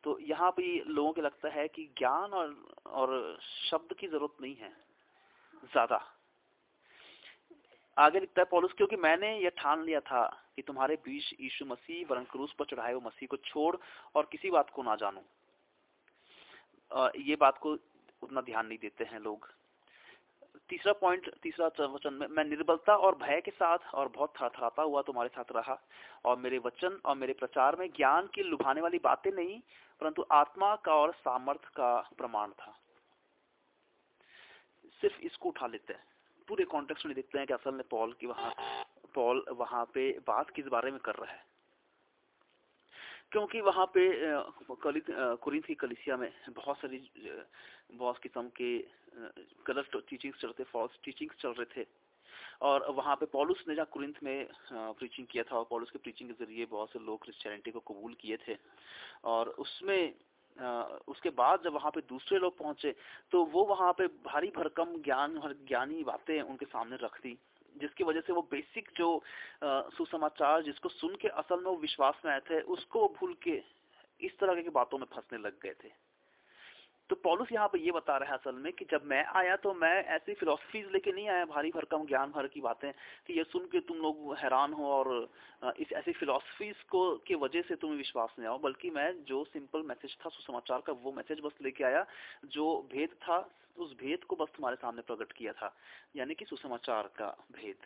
तो 0.05 0.19
यहाँ 0.23 0.51
भी 0.53 0.83
लोगों 0.89 1.13
को 1.13 1.21
लगता 1.23 1.49
है 1.51 1.67
कि 1.69 1.85
ज्ञान 1.99 2.33
और 2.33 2.55
और 2.89 3.39
शब्द 3.41 3.95
की 3.99 4.09
ज़रूरत 4.09 4.37
नहीं 4.41 4.57
है, 4.57 4.73
ज़्यादा। 5.65 6.01
आगे 7.97 8.21
लिखता 8.21 8.41
है 8.41 8.47
पॉलुस, 8.51 8.73
क्योंकि 8.73 8.97
मैंने 8.99 9.37
यह 9.39 9.51
ठान 9.59 9.85
लिया 9.85 10.01
था 10.03 10.25
कि 10.57 10.63
तुम्हारे 10.63 10.95
बीच 11.05 11.33
यीशु 11.41 11.65
मसीह 11.65 12.07
वरन 12.11 12.25
क्रूस 12.31 12.53
पर 12.59 12.65
चढ़ाए 12.65 12.93
हुए 12.93 13.03
मसीह 13.05 13.27
को 13.31 13.37
छोड़ 13.45 13.77
और 14.15 14.29
किसी 14.33 14.51
बात 14.51 14.71
को 14.71 14.83
ना 14.83 14.97
जानू। 14.97 15.21
ये 17.21 17.37
बात 17.37 17.59
को 17.59 17.73
उतना 18.23 18.41
ध्यान 18.43 18.67
नहीं 18.67 18.79
देते 18.79 19.05
हैं 19.05 19.21
लोग। 19.21 19.49
तीसरा 20.69 20.93
पॉइंट 20.93 21.31
तीसरा 21.43 21.67
वचन, 21.87 22.15
में, 22.15 22.27
मैं 22.27 22.45
निर्बलता 22.45 22.97
और 22.97 23.15
भय 23.15 23.41
के 23.41 23.51
साथ 23.51 23.79
और 23.95 24.09
बहुत 24.09 24.33
थरथराता 24.43 24.83
हुआ 24.83 25.03
तुम्हारे 25.03 25.29
साथ 25.29 25.53
रहा। 25.53 25.79
और 26.25 26.37
मेरे 26.37 26.59
वचन 26.59 27.01
और 27.05 27.17
मेरे 27.17 27.33
प्रचार 27.33 27.77
में 27.77 27.89
ज्ञान 27.91 28.27
की 28.27 28.43
लुभाने 28.43 28.81
वाली 28.81 28.99
बातें 28.99 29.31
नहीं, 29.33 29.61
परंतु 30.01 30.25
आत्मा 30.33 30.77
का 30.77 30.95
और 30.95 31.13
सामर्थ 31.13 31.65
का 31.65 32.11
प्रमाण 32.19 32.51
था। 32.51 32.79
सिर्फ़ 35.01 35.21
इसको 35.21 35.49
उठा 35.49 35.67
लेते 35.67 35.93
हैं। 35.93 36.05
पूरे 36.49 36.65
कॉन्टेक्स्ट 36.65 37.07
में 37.07 37.15
देखते 37.15 37.39
हैं 37.39 37.47
कि 37.47 37.55
असल 37.55 37.71
में 37.71 37.83
पॉल 37.91 38.13
की 38.13 38.27
वहाँ 38.27 38.55
पॉल 39.15 39.45
वहाँ 39.53 39.85
पे 39.85 40.11
बात 40.27 40.51
किस 40.51 40.67
बारे 40.67 40.91
में 40.91 41.01
कर 41.01 41.15
रहा 41.15 41.33
है। 41.33 41.54
क्योंकि 43.35 43.61
वहाँ 43.67 43.85
पे 43.91 44.03
कुरिंथ 45.43 45.63
की 45.63 45.75
कलिसिया 45.75 46.17
में 46.17 46.31
बहुत 46.55 46.77
सारी 46.79 46.99
बहुत 47.93 48.19
किस्म 48.23 48.49
के 48.55 48.69
गलत 49.67 49.91
टीचिंग्स 50.11 50.41
चल 50.41 50.49
रहे 50.49 50.63
थे 50.63 50.71
फॉल्स 50.71 50.99
टीचिंग्स 51.05 51.43
चल 51.43 51.53
रहे 51.59 51.67
थे। 51.75 51.87
और 52.63 52.87
वहाँ 52.95 53.17
पे 53.17 53.27
पॉलुस 53.27 53.65
ने 53.69 53.75
जहाँ 53.75 53.87
कुरिंथ 53.93 54.23
में 54.23 54.47
प्रीचिंग 54.71 55.27
किया 55.27 55.43
था 55.45 55.57
और 55.59 55.67
पॉलुस 55.71 55.91
के 55.91 55.99
प्रीचिंग 55.99 56.31
के 56.31 56.45
ज़रिए 56.45 56.67
बहुत 56.71 56.93
से 56.93 56.99
लोग 56.99 57.23
क्रिश्चियनिटी 57.23 57.71
को 57.71 57.81
कबूल 57.83 58.15
किए 58.21 58.37
थे। 58.47 58.57
और 59.25 59.49
उसमें 59.59 60.15
उसके 61.09 61.31
बाद 61.35 61.63
जब 61.65 61.75
वहाँ 61.75 61.91
पे 61.91 62.01
दूसरे 62.09 62.39
लोग 62.39 62.57
पहुँचे 62.59 62.95
तो 63.33 63.45
वो 63.47 63.65
वहाँ 63.67 63.93
पे 63.99 64.07
भारी 64.25 64.53
भरकम 64.57 64.97
ज्ञान 65.03 65.37
और 65.39 65.53
ज्ञानी 65.69 66.05
बातें 66.05 66.41
उनके 66.41 66.67
सामने 66.67 66.97
रख 67.03 67.19
दी। 67.23 67.37
जिसकी 67.75 68.05
वजह 68.05 68.21
से 68.21 68.33
वो 68.33 68.43
बेसिक 68.51 68.89
जो 68.97 69.09
सुसमाचार 69.65 70.63
जिसको 70.63 70.89
सुन 70.91 71.15
के 71.17 71.29
असल 71.41 71.57
में 71.57 71.71
वो 71.71 71.77
विश्वास 71.79 72.23
में 72.25 72.33
आए 72.33 72.41
थे, 72.41 72.61
उसको 72.61 73.07
भूल 73.19 73.35
के 73.43 73.61
इस 74.21 74.39
तरह 74.41 74.63
की 74.63 74.71
बातों 74.71 74.99
में 74.99 75.07
फंसने 75.13 75.39
लग 75.39 75.61
गए 75.63 75.75
थे। 75.85 75.93
तो 77.11 77.17
पॉलुस 77.17 77.49
यहाँ 77.53 77.69
पे 77.69 77.79
ये 77.79 77.91
बता 77.93 78.17
रहा 78.17 78.31
है 78.31 78.37
असल 78.39 78.55
में 78.57 78.73
कि 78.73 78.85
जब 78.91 79.03
मैं 79.07 79.25
आया 79.37 79.57
तो 79.57 79.73
मैं 79.75 80.05
ऐसी 80.15 80.35
फिलोसफीज 80.35 80.87
लेके 80.93 81.13
नहीं 81.13 81.29
आया, 81.29 81.45
भारी 81.45 81.71
भरकम 81.71 82.05
ज्ञान 82.07 82.31
भर 82.33 82.47
की 82.49 82.61
बातें, 82.61 82.91
कि 83.27 83.33
ये 83.33 83.45
सुन 83.45 83.67
के 83.73 83.81
तुम 83.81 83.97
लोग 83.99 84.35
हैरान 84.39 84.73
हो 84.73 84.87
और 84.89 85.75
इस 85.79 85.93
ऐसी 85.93 86.13
फिलोसफीज 86.13 86.83
को, 86.89 87.17
के 87.27 87.35
वजह 87.35 87.63
से 87.69 87.77
तुम्हें 87.77 87.99
विश्वास 87.99 88.35
नहीं 88.39 88.49
आओ 88.49 88.59
बल्कि 88.59 88.91
मैं 88.91 89.13
जो 89.25 89.45
सिंपल 89.45 89.83
मैसेज 89.83 90.17
था, 90.17 90.29
सुसमाचार 90.31 90.81
का, 90.81 90.93
वो 90.95 91.13
मैसेज 91.13 91.41
बस 91.45 91.61
लेके 91.63 91.85
आया, 91.85 92.07
जो 92.47 92.89
भेद 92.93 93.11
था 93.23 93.39
उस 93.79 93.97
भेद 93.97 94.25
को 94.25 94.37
बस 94.37 94.49
तुम्हारे 94.49 94.77
सामने 94.77 95.03
प्रकट 95.03 95.33
किया 95.33 95.53
था, 95.53 95.77
यानी 96.17 96.35
कि 96.35 96.45
सुसमाचार 96.45 97.03
का 97.03 97.37
भेद। 97.53 97.77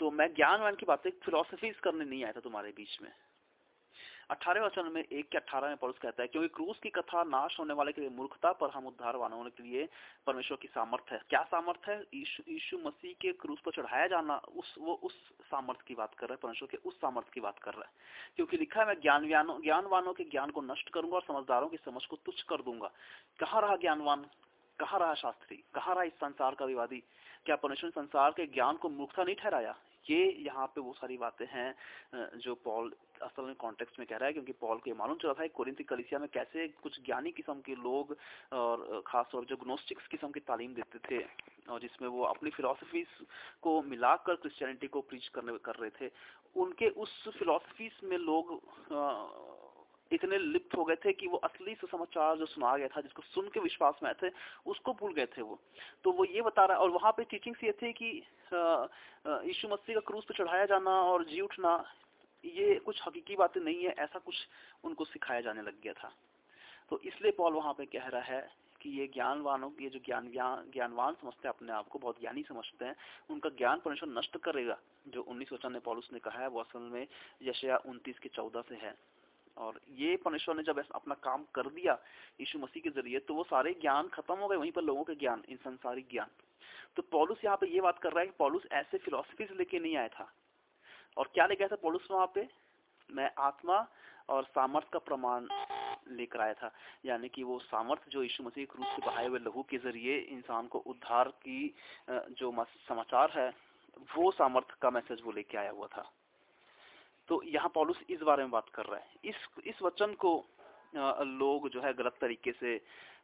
तो 0.00 0.10
मैं 0.10 0.34
ज्ञान 0.34 0.74
की 0.74 0.86
बातें 0.86 1.10
फिलोसफीज 1.10 1.76
करने 1.76 2.04
नहीं 2.04 2.24
आया 2.24 2.32
था 2.32 2.40
तुम्हारे 2.40 2.72
बीच 2.76 2.98
में। 3.02 3.12
अठारह 4.30 4.64
वचन 4.64 4.86
में 4.86 5.04
एक 5.04 5.28
के 5.28 5.38
अठारह 5.38 5.68
में 5.68 5.76
परुष 5.76 5.98
कहता 5.98 6.22
है, 6.22 6.28
क्योंकि 6.28 6.48
क्रूस 6.48 6.78
की 6.78 6.90
कथा 6.90 7.22
नाश 7.22 7.58
होने 7.58 7.74
वाले 7.74 7.92
के 7.92 8.00
लिए 8.00 8.10
मूर्खता 8.10 8.52
पर 8.52 8.70
हम 8.70 8.86
उद्धार 8.86 9.14
होने 9.14 9.50
के 9.50 9.62
लिए 9.62 9.88
परमेश्वर 10.26 10.58
की 10.62 10.68
सामर्थ्य 10.68 11.14
है। 11.14 11.22
क्या 11.28 11.42
सामर्थ्य 11.42 11.92
है? 11.92 12.06
यीशु 12.48 12.78
मसीह 12.78 13.14
के 13.20 13.32
क्रूस 13.32 13.60
पर 13.60 13.72
चढ़ाया 13.72 14.06
जाना, 14.06 14.36
उस, 14.36 14.74
वो 14.78 14.94
उस 14.94 15.14
सामर्थ्य 15.42 15.84
की 15.88 15.94
बात 15.94 16.14
कर 16.14 16.26
रहा 16.26 16.34
है, 16.34 16.38
परमेश्वर 16.42 16.68
के 16.68 16.76
उस 16.76 16.96
सामर्थ्य 16.96 17.30
की 17.34 17.40
बात 17.40 17.58
कर 17.58 17.74
रहा 17.74 17.82
है। 17.82 17.90
क्योंकि 18.36 18.56
लिखा 18.56 18.80
है, 18.80 18.86
मैं 18.86 19.00
ज्ञान 19.00 19.28
ज्ञानवानों 19.62 20.12
के 20.12 20.24
ज्ञान 20.24 20.50
को 20.50 20.60
नष्ट 20.60 20.88
करूँगा 20.88 21.16
और 21.16 21.22
समझदारों 21.22 21.68
की 21.68 21.76
समझ 21.76 22.06
को 22.06 22.16
तुच्छ 22.16 22.42
कर 22.42 22.62
दूँगा। 22.62 22.90
कहाँ 23.40 23.62
रहा 23.62 23.76
ज्ञानवान? 23.76 24.26
कहाँ 24.80 24.98
रहा 25.00 25.14
शास्त्री 25.16 25.62
कहा 25.74 25.92
रहा 25.92 26.02
इस 26.04 26.12
संसार 26.16 26.54
का 26.54 26.64
विवादी। 26.64 27.02
क्या 27.46 27.56
परमेश्वर 27.56 27.90
संसार 27.92 28.30
के 28.30 28.46
ज्ञान 28.48 28.76
को 28.76 28.88
मूर्खता 28.90 29.22
नहीं 29.24 29.34
ठहराया? 29.36 29.76
ये 30.06 30.20
यहाँ 30.40 30.66
पे 30.66 30.80
वो 30.80 30.92
सारी 30.92 31.16
बातें 31.18 31.46
हैं 31.46 32.38
जो 32.40 32.54
पॉल 32.64 32.92
असल 33.22 33.42
में 33.44 33.54
कॉन्टेक्स्ट 33.54 33.98
में 33.98 34.06
कह 34.08 34.16
रहा 34.16 34.26
है, 34.26 34.32
क्योंकि 34.32 34.52
पॉल 34.60 34.78
को 34.78 34.94
मालूम 34.96 35.16
चला 35.22 35.32
था 35.32 35.46
कोरिंथी 35.52 35.84
कलिसिया 35.84 36.18
में 36.20 36.28
कैसे 36.34 36.66
कुछ 36.82 36.98
ज्ञानी 37.06 37.30
किस्म 37.32 37.54
के 37.60 37.74
लोग 37.76 38.16
और 38.52 39.02
खासतौर 39.06 39.44
जो 39.44 39.56
ग्नोस्टिक्स 39.56 40.06
किस्म 40.08 40.30
की 40.30 40.40
तालीम 40.42 40.74
देते 40.74 40.98
थे, 41.00 41.24
और 41.68 41.80
जिसमें 41.80 42.08
वो 42.08 42.22
अपनी 42.24 42.50
फिलोसफीज 42.50 43.06
को 43.62 43.80
मिलाकर 43.84 44.34
क्रिश्चियनिटी 44.36 44.86
को 44.86 45.00
प्रीच 45.02 45.28
करने, 45.28 45.58
कर 45.58 45.74
रहे 45.74 45.90
थे, 46.00 46.10
उनके 46.56 46.88
उस 46.96 47.12
फिलोसफीज 47.38 48.00
में 48.04 48.18
लोग 48.18 48.58
इतने 50.10 50.38
लिप्त 50.38 50.76
हो 50.76 50.84
गए 50.84 50.96
थे 50.96 51.12
कि 51.12 51.26
वो 51.26 51.36
असली 51.38 51.74
सुसमाचार 51.74 52.36
जो 52.36 52.46
सुना 52.46 52.76
गया 52.76 52.88
था, 52.88 53.00
जिसको 53.00 53.22
सुन 53.24 53.48
के 53.48 53.60
विश्वास 53.60 54.00
में 54.02 54.08
आए 54.10 54.16
थे, 54.22 54.32
उसको 54.66 54.92
भूल 54.94 55.12
गए 55.14 55.26
थे 55.28 55.42
वो। 55.42 55.58
तो 56.04 56.12
वो 56.12 56.24
ये 56.26 56.42
बता 56.42 56.64
रहा 56.64 56.76
है, 56.76 56.82
और 56.82 56.90
वहाँ 56.90 57.12
पे 57.12 57.24
टीचिंग्स 57.26 57.64
ये 57.64 57.72
थे 57.82 57.92
कि 57.92 58.10
यीशु 58.50 59.68
मसीह 59.68 59.94
का 59.94 60.00
क्रूज 60.02 60.24
पे 60.24 60.34
चढ़ाया 60.34 60.64
जाना 60.66 60.90
और 61.02 61.24
जी 61.24 61.40
उठना, 61.40 61.72
ये 62.44 62.74
कुछ 62.80 63.00
हकीकी 63.06 63.36
बातें 63.36 63.60
नहीं 63.60 63.84
है, 63.84 63.94
ऐसा 63.98 64.18
कुछ 64.18 64.34
उनको 64.84 65.04
सिखाया 65.06 65.40
जाने 65.40 65.62
लग 65.62 65.80
गया 65.82 65.92
था। 65.92 66.12
तो 66.90 67.00
इसलिए 67.04 67.32
पॉल 67.32 67.52
वहाँ 67.52 67.72
पे 67.74 67.84
कह 67.86 68.06
रहा 68.08 68.22
है 68.24 68.40
कि 68.80 68.90
ये 68.90 69.06
ज्ञानवानों 69.14 69.70
ये 69.80 69.88
जो 69.90 69.98
ज्ञान 70.00 70.30
ज्ञानवान 70.72 71.14
समझते 71.14 71.48
हैं 71.48 71.54
अपने 71.54 71.72
आप 71.72 71.88
को, 71.88 71.98
बहुत 71.98 72.20
ज्ञानी 72.20 72.42
समझते 72.42 72.84
हैं, 72.84 72.94
उनका 73.30 73.48
ज्ञान 73.58 73.80
परमेश्वर 73.80 74.08
नष्ट 74.10 74.36
करेगा, 74.38 74.78
जो 75.08 75.22
उन्नीस 75.22 75.52
वचन 75.52 75.72
ने 75.72 75.78
पॉलुस 75.80 76.08
ने 76.12 76.18
कहा 76.18 76.38
है, 76.38 76.48
वो 76.48 76.60
असल 76.60 76.88
में 76.90 77.06
यशया 77.42 77.76
उनतीस 77.86 78.18
के 78.18 78.28
चौदह 78.30 78.62
से 78.68 78.74
है। 78.76 78.94
और 79.60 79.80
ये 79.96 80.16
परमेश्वर 80.16 80.56
ने 80.56 80.62
जब 80.62 80.78
अपना 80.94 81.14
काम 81.22 81.44
कर 81.54 81.68
दिया 81.70 81.98
यीशु 82.40 82.58
मसीह 82.58 82.82
के 82.82 82.90
ज़रिए 82.90 83.18
तो 83.20 83.34
वो 83.34 83.44
सारे 83.44 83.72
ज्ञान 83.80 84.08
खत्म 84.08 84.34
हो 84.34 84.48
गए, 84.48 84.56
वहीं 84.56 84.72
पर 84.72 84.82
लोगों 84.82 85.04
के 85.04 85.14
ज्ञान 85.14 85.42
इन 85.48 85.56
संसारिक 85.58 86.08
ज्ञान। 86.10 86.30
तो 86.96 87.02
पॉलुस 87.12 87.44
यहाँ 87.44 87.56
पे 87.56 87.66
ये 87.68 87.80
बात 87.80 87.98
कर 87.98 88.12
रहा 88.12 88.20
है 88.20 88.26
कि 88.26 88.34
पॉलुस 88.38 88.62
ऐसे 88.72 88.98
फिलोसफी 88.98 89.44
से 89.46 89.54
लेके 89.54 89.78
नहीं 89.78 89.96
आया 89.96 90.08
था। 90.08 90.30
और 91.16 91.30
क्या 91.34 91.46
लेके 91.46 91.64
आया 91.64 91.76
था 91.76 91.80
पॉलुस 91.82 92.08
वहाँ 92.10 92.26
पे? 92.34 92.48
मैं 93.08 93.30
आत्मा 93.38 93.86
और 94.28 94.44
सामर्थ 94.46 94.90
का 94.92 94.98
प्रमाण 95.00 95.46
लेकर 96.10 96.40
आया 96.40 96.54
था। 96.54 96.70
यानी 97.04 97.28
कि 97.28 97.42
वो 97.42 97.58
सामर्थ 97.60 98.08
जो 98.10 98.22
यीशु 98.22 98.44
मसीह 98.44 98.66
क्रूस 98.66 98.86
से 98.86 99.06
बहाए 99.06 99.26
हुए 99.26 99.38
लहू 99.38 99.62
के 99.70 99.78
ज़रिए 99.78 100.18
इंसान 100.30 100.66
को 100.66 100.78
उद्धार 100.86 101.28
की 101.42 101.74
जो 102.10 102.52
समाचार 102.88 103.32
है, 103.36 103.48
वो 104.16 104.30
सामर्थ 104.30 104.70
का 104.82 104.90
मैसेज 104.90 105.22
वो 105.24 105.32
लेके 105.32 105.58
आया 105.58 105.70
हुआ 105.70 105.86
था। 105.86 106.10
तो 107.30 107.40
यहाँ 107.46 107.68
पॉलुस 107.74 107.98
इस 108.10 108.20
बारे 108.22 108.42
में 108.42 108.50
बात 108.50 108.68
कर 108.74 108.86
रहा 108.86 108.98
है। 108.98 109.30
इस 109.30 109.36
इस 109.66 109.82
वचन 109.82 110.14
को 110.18 110.32
लोग 110.94 111.68
जो 111.70 111.80
है 111.80 111.92
गलत 111.94 112.16
तरीके 112.20 112.52
से 112.52 112.78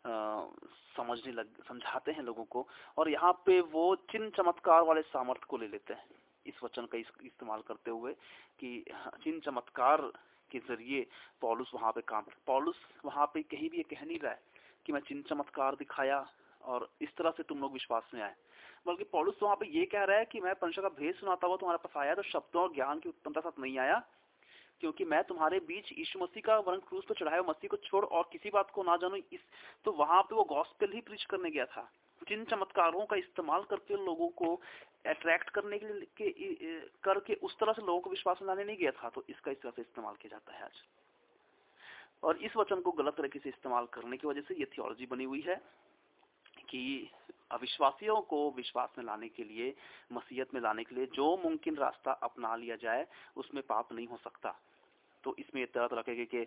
समझने 0.07 1.33
लग, 1.33 1.47
समझाते 1.69 2.13
हैं 2.13 2.23
लोगों 2.23 2.45
को, 2.45 2.67
और 2.99 3.09
यहाँ 3.11 3.33
पे 3.47 3.61
वो 3.73 3.85
चिन्ह 4.13 4.31
चमत्कार 4.37 4.83
वाले 4.83 5.03
सामर्थ्य 5.05 5.47
को 5.49 5.57
ले 5.59 5.69
लेते 5.69 5.95
हैं। 5.95 6.07
इस 6.47 6.63
वचन 6.65 6.87
का 6.87 6.99
इस्तेमाल 6.99 7.63
करते 7.69 7.91
हुए 7.91 8.13
कि, 8.61 8.85
चिन्ह 9.25 9.41
चमत्कार 9.45 10.01
के 10.51 10.59
ज़रिए 10.69 11.07
पॉलुस 11.43 11.71
वहाँ 11.75 11.93
पे 11.93 12.01
काम 12.07 12.25
पॉलुस 12.47 12.77
वहाँ 13.05 13.27
पे 13.35 13.43
कहीं 13.45 13.71
भी 13.71 13.77
ये 13.77 13.83
कह 13.91 14.05
नहीं 14.05 14.19
रहा 14.19 14.33
है 14.33 14.41
कि 14.87 14.93
मैं 14.93 15.01
चिन्ह 15.01 15.23
चमत्कार 15.29 15.75
दिखाया 15.77 16.27
और 16.63 16.89
इस 17.03 17.17
तरह 17.19 17.31
से 17.31 17.43
तुम 17.43 17.61
लोग 17.61 17.73
विश्वास 17.73 18.11
में 18.15 18.23
आए। 18.23 18.35
बल्कि 18.87 19.05
पॉलुस 19.13 19.39
वहाँ 19.43 19.57
पे 19.57 19.67
ये 19.69 19.85
कह 19.87 20.05
रहा 20.05 20.19
है 20.19 20.25
कि 20.25 20.41
मैं 20.41 20.55
परमेश्वर 20.55 20.89
का 20.89 20.95
भेद 20.97 21.15
सुनाता 21.15 21.47
हुआ 21.47 21.57
तुम्हारे 21.57 21.79
पास 21.85 21.97
आया 21.97 22.15
तो 22.15 22.23
शब्दों 22.25 22.63
और 22.63 22.75
ज्ञान 22.75 22.99
की 22.99 23.09
उत्तमता 23.09 23.41
साथ 23.41 23.61
नहीं 23.61 23.79
आया 23.79 24.03
क्योंकि 24.81 25.05
मैं 25.05 25.23
तुम्हारे 25.25 25.59
बीच 25.67 25.93
यीशु 25.93 26.19
मसीह 26.19 26.43
का 26.47 26.59
वर्ण 26.61 26.81
क्रूस 26.89 27.05
पर 27.05 27.15
चढ़ाया 27.15 27.43
मसीह 27.43 27.69
को 27.71 27.77
छोड़ 27.85 28.05
और 28.07 28.29
किसी 28.33 28.51
बात 28.51 28.71
को 28.71 28.83
ना 28.83 28.97
जानो 28.97 29.17
इस 29.17 29.41
तो 29.85 29.93
वहाँ 29.95 30.23
पे 30.23 30.35
वो 30.37 30.45
गॉस्पेल 30.47 30.93
ही 30.93 31.01
प्रीच 31.01 31.25
करने 31.25 31.51
गया 31.51 31.65
था। 31.67 31.89
जिन 32.23 32.45
चमत्कारों 32.45 33.05
का 33.07 33.17
इस्तेमाल 33.17 33.63
करके 33.71 33.95
लोगों 34.05 34.29
को 34.37 34.55
अट्रैक्ट 35.07 35.51
करने 35.51 35.79
के 35.79 35.87
लिए 35.87 36.07
के, 36.17 36.31
करके 37.05 37.35
उस 37.43 37.57
तरह 37.59 37.73
से 37.73 37.83
लोगों 37.83 38.01
को 38.01 38.11
विश्वास 38.11 38.39
में 38.43 38.49
लाने 38.49 38.65
नहीं 38.65 38.77
गया 38.77 38.91
था 38.93 39.09
तो 39.09 39.25
इसका 39.29 39.51
इस 39.51 39.61
तरह 39.63 39.73
से 39.77 39.83
इस्तेमाल 39.83 40.15
किया 40.15 40.31
जाता 40.31 40.57
है 40.57 40.65
आज। 40.65 40.83
और 42.25 42.37
इस 42.39 42.57
वचन 42.57 42.81
को 42.81 42.93
गलत 42.93 43.17
तरीके 43.17 43.39
से 43.39 43.49
इस्तेमाल 43.49 43.87
करने 43.93 44.17
की 44.17 44.27
वजह 44.27 44.41
से 44.41 44.55
ये 44.55 44.65
थियोलॉजी 44.77 45.07
बनी 45.07 45.25
हुई 45.25 45.45
है। 45.47 45.61
कि 46.69 47.11
अविश्वासियों 47.53 48.21
को 48.23 48.39
विश्वास 48.51 48.95
में 48.99 49.05
लाने 49.05 49.29
के 49.29 49.45
लिए 49.45 49.75
मसीहत 50.13 50.55
में 50.55 50.61
लाने 50.61 50.85
के 50.85 50.95
लिए 50.95 51.07
जो 51.15 51.37
मुमकिन 51.37 51.77
रास्ता 51.77 52.13
अपना 52.23 52.55
लिया 52.57 52.77
जाए 52.77 53.07
उसमें 53.37 53.63
पाप 53.63 53.93
नहीं 53.93 54.07
हो 54.07 54.17
सकता। 54.17 54.55
तो 55.25 55.35
इसमें 55.39 55.67
तरह 55.67 55.87
तरह 55.87 56.03
के, 56.03 56.25
के 56.25 56.45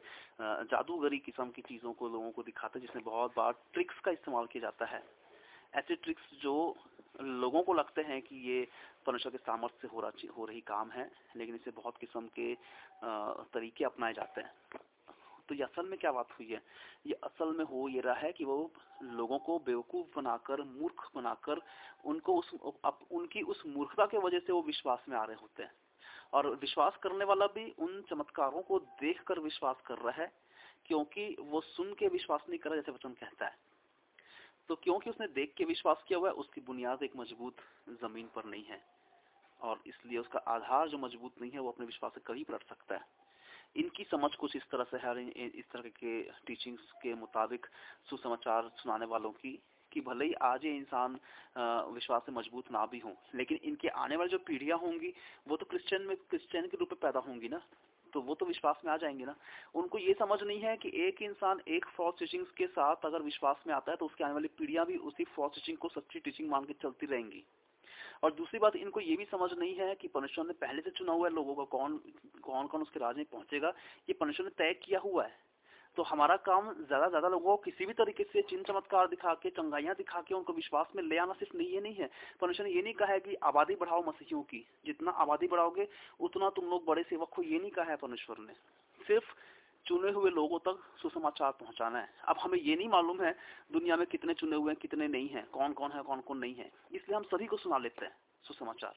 जादूगरी 0.65 1.17
किस्म 1.20 1.49
की 1.49 1.61
चीज़ों 1.61 1.93
को 1.93 2.07
लोगों 2.09 2.32
को 2.32 2.43
दिखाते 2.43 2.80
हैं 2.80 2.86
जिसमें 2.88 3.03
बहुत 3.05 3.34
बार 3.38 3.53
ट्रिक्स 3.74 3.99
का 3.99 4.11
इस्तेमाल 4.11 4.45
किया 4.45 4.61
जाता 4.61 4.86
है। 4.86 5.03
ऐसे 5.76 5.95
ट्रिक्स 5.95 6.30
जो 6.41 6.53
लोगों 7.22 7.61
को 7.63 7.74
लगते 7.74 8.01
हैं 8.01 8.22
कि 8.22 8.36
ये 8.49 8.67
परमेश्वर 9.05 9.32
के 9.32 9.38
सामर्थ्य 9.38 9.78
से 9.82 9.88
हो 9.88 10.01
रहा 10.01 10.32
हो 10.38 10.45
रही 10.45 10.61
काम 10.61 10.91
है 10.91 11.09
लेकिन 11.36 11.55
इसे 11.55 11.72
बहुत 11.72 11.97
किस्म 11.97 12.28
के 12.39 12.53
तरीके 13.53 13.86
अपनाए 13.86 14.13
जाते 14.13 14.41
हैं। 14.41 14.53
तो 15.50 15.56
ये 15.56 15.64
असल 15.64 15.86
में 15.86 16.00
क्या 16.00 16.12
बात 16.12 16.32
हुई 16.32 16.47
है? 16.47 16.62
ये 17.06 17.14
असल 17.14 17.58
में 17.58 17.66
हो 17.66 17.88
ये 17.89 18.02
रहा 18.02 18.14
है 18.14 18.32
कि 18.32 18.45
वो 18.45 18.72
लोगों 19.04 19.39
को 19.39 19.60
बेवकूफ़ 19.60 20.08
बनाकर, 20.16 20.62
मूर्ख 20.62 21.10
बनाकर, 21.16 21.62
उनको 22.06 22.36
उस, 22.36 22.52
अब 22.86 23.00
उनकी 23.12 23.41
उस 23.41 23.64
मूर्खता 23.68 24.06
के 24.06 24.18
वजह 24.18 24.39
से 24.39 24.54
वो 24.54 24.62
विश्वास 24.62 25.06
में 25.10 25.18
आ 25.18 25.24
रहे 25.24 25.36
होते 25.36 25.64
हैं। 25.64 25.72
और 26.34 26.56
विश्वास 26.56 26.97
करने 26.97 27.26
वाला 27.26 27.47
भी 27.47 27.76
उन 27.80 28.02
चमत्कारों 28.02 28.62
को 28.62 28.80
देखकर 28.80 29.39
विश्वास 29.39 29.76
कर 29.86 29.97
रहा 29.97 30.22
है, 30.22 30.32
क्योंकि 30.86 31.36
वो 31.39 31.62
सुन 31.62 31.93
के 31.93 32.08
विश्वास 32.08 32.43
नहीं 32.50 32.60
कर 32.60 32.70
रहा 32.70 32.76
जैसे 32.76 32.91
वचन 32.91 33.10
कहता 33.10 33.45
है। 33.45 33.58
तो 34.68 34.76
क्योंकि 34.76 35.10
उसने 35.10 35.28
देख 35.28 35.54
के 35.58 35.66
विश्वास 35.66 36.04
किया 36.08 36.20
हुआ 36.20 36.30
है, 36.30 36.34
उसकी 36.36 36.62
बुनियाद 36.62 37.04
एक 37.04 37.16
मज़बूत 37.16 37.56
ज़मीन 37.89 38.30
पर 38.36 38.45
नहीं 38.45 38.64
है। 38.64 38.84
और 39.62 39.82
इसलिए 39.88 40.18
उसका 40.18 40.39
आधार 40.39 40.89
जो 40.89 40.97
मज़बूत 40.97 41.41
नहीं 41.41 41.52
है, 41.52 41.60
वो 41.60 41.72
अपने 41.72 41.86
विश्वास 41.86 42.12
से 42.16 42.22
कहीं 42.22 42.43
पलट 42.43 42.64
सकता 42.64 42.95
है। 42.95 43.18
इनकी 43.76 44.03
समझ 44.03 44.34
कुछ 44.36 44.55
इस 44.55 44.63
तरह 44.72 44.84
से 44.91 44.97
है 44.97 45.26
इस 45.49 45.65
तरह 45.72 45.89
के 45.93 46.22
टीचिंग्स 46.47 46.91
के 47.01 47.13
मुताबिक 47.15 47.65
सुसमाचार 48.09 48.70
सुनाने 48.78 49.05
वालों 49.05 49.32
की, 49.32 49.59
कि 49.91 50.01
भले 50.01 50.26
ही 50.26 50.34
आज 50.43 50.65
ये 50.65 50.76
इंसान 50.78 51.20
विश्वास 51.93 52.22
से 52.26 52.32
मज़बूत 52.32 52.72
ना 52.72 52.86
भी 52.86 52.99
हो, 52.99 53.13
लेकिन 53.36 53.59
इनके 53.63 53.88
आने 53.97 54.15
वाली 54.15 54.30
जो 54.30 54.38
पीढ़ियाँ 54.47 54.78
होंगी, 54.78 55.13
वो 55.47 55.57
तो 55.57 55.65
क्रिश्चियन 55.65 56.01
में 56.01 56.15
क्रिश्चियन 56.20 56.67
के 56.67 56.78
रूप 56.78 56.89
में 56.91 56.99
पैदा 57.01 57.20
होंगी 57.20 57.49
ना 57.49 57.61
तो 58.13 58.22
वो 58.22 58.36
तो 58.36 58.45
विश्वास 58.45 58.82
में 58.86 58.91
आ 58.91 58.95
जाएँगे 58.97 59.26
ना। 59.26 59.36
उनको 59.76 59.97
ये 59.97 60.13
समझ 60.20 60.41
नहीं 60.43 60.59
है 60.59 60.76
कि 60.78 60.91
एक 61.07 61.22
इंसान 61.22 61.59
एक 61.67 61.86
फॉल्स 61.97 62.20
टीचिंग 62.20 62.45
के 62.57 62.67
साथ 62.67 63.05
अगर 63.05 63.22
विश्वास 63.22 63.63
में 63.67 63.74
आता 63.76 63.91
है 63.91 63.97
तो 63.97 64.05
उसके 64.05 64.24
आने 64.24 64.34
वाली 64.34 64.47
पीढ़ियाँ 64.57 64.86
भी 64.86 64.97
उसी 65.09 65.24
फॉल्स 65.36 65.55
टीचिंग 65.55 65.78
को 65.78 65.89
सच्ची 65.89 66.20
टीचिंग 66.20 66.49
मान 66.49 66.65
के 66.65 66.74
चलती 66.74 67.05
रहेंगी। 67.05 67.43
और 68.24 68.34
दूसरी 68.34 68.60
बात, 68.60 68.76
इनको 68.76 69.00
ये 69.00 69.16
भी 69.16 69.26
समझ 69.26 69.52
नहीं 69.54 69.76
है 69.76 69.94
कि 69.96 70.08
परमेश्वर 70.08 70.46
ने 70.46 70.54
पहले 70.62 70.82
से 70.82 70.90
चुना 70.90 71.12
हुआ 71.12 71.28
है 71.28 71.34
लोगों 71.34 71.56
का, 71.56 71.64
कौन 71.64 72.00
कौन 72.44 72.68
कौन 72.68 72.82
उसके 72.82 73.00
राज 73.00 73.18
में 73.18 73.26
पहुंचेगा। 73.26 73.74
ये 74.10 74.14
परमेश्वर 74.14 74.46
ने 74.46 74.52
तय 74.58 74.74
किया 74.84 75.00
हुआ 75.00 75.24
है। 75.24 75.38
तो 75.98 76.04
हमारा 76.04 76.36
काम 76.38 76.72
ज़्यादा 76.74 77.08
ज़्यादा 77.08 77.28
लोगों 77.28 77.56
को 77.56 77.62
किसी 77.64 77.86
भी 77.86 77.94
तरीके 77.94 78.24
से 78.24 78.42
चिन्ह 78.42 78.64
चमत्कार 78.64 79.08
दिखा 79.08 79.34
के, 79.34 79.50
चंगाइयाँ 79.50 79.96
दिखा 79.96 80.22
के, 80.22 80.36
उनको 80.36 80.54
विश्वास 80.54 80.88
में 80.96 81.04
ले 81.04 81.18
आना 81.18 81.34
सिर्फ़ 81.34 81.58
नहीं 81.58 81.68
ये 81.68 81.82
नहीं 81.82 81.96
है। 81.96 82.10
परमेश्वर 82.42 82.66
ने 82.66 82.72
ये 82.72 82.82
नहीं 82.82 82.94
कहा 82.94 83.14
है 83.14 83.20
कि 83.20 83.36
आबादी 83.44 83.76
बढ़ाओ 83.76 84.04
मसीहियों 84.08 84.42
की। 84.42 84.66
जितना 84.86 85.12
आबादी 85.12 85.48
बढ़ाओगे, 85.48 85.88
उतना 86.20 86.50
तुम 86.50 86.66
लोग 86.66 86.86
बड़े 86.86 87.04
सेवक 87.04 87.34
हो, 87.34 87.44
ये 87.44 87.60
नहीं 87.60 87.72
कहा 87.72 87.92
है 87.92 87.96
परमेश्वर 87.96 88.38
ने। 88.40 88.54
सिर्फ़ 89.00 89.34
चुने 89.86 90.12
हुए 90.12 90.30
लोगों 90.32 90.60
तक 90.60 90.80
सुसमाचार 91.02 91.52
पहुंचाना 91.52 92.00
है। 92.00 92.10
अब 92.28 92.38
हमें 92.40 92.58
ये 92.60 92.76
नहीं 92.76 92.90
मालूम 92.90 93.22
है 93.22 93.36
दुनिया 93.74 93.96
में 93.98 94.06
कितने 94.08 94.34
चुने 94.34 94.56
हुए 94.56 94.72
हैं, 94.72 94.80
कितने 94.82 95.08
नहीं 95.08 95.30
है 95.30 95.46
कौन 95.52 95.74
कौन 95.74 95.92
है 95.92 96.02
कौन 96.04 96.22
कौन 96.22 96.38
नहीं 96.38 96.56
है। 96.56 96.72
इसलिए 96.92 97.16
हम 97.16 97.24
सभी 97.24 97.46
को 97.46 97.58
सुना 97.58 97.78
लेते 97.78 98.06
हैं 98.06 98.16
सुसमाचार। 98.46 98.96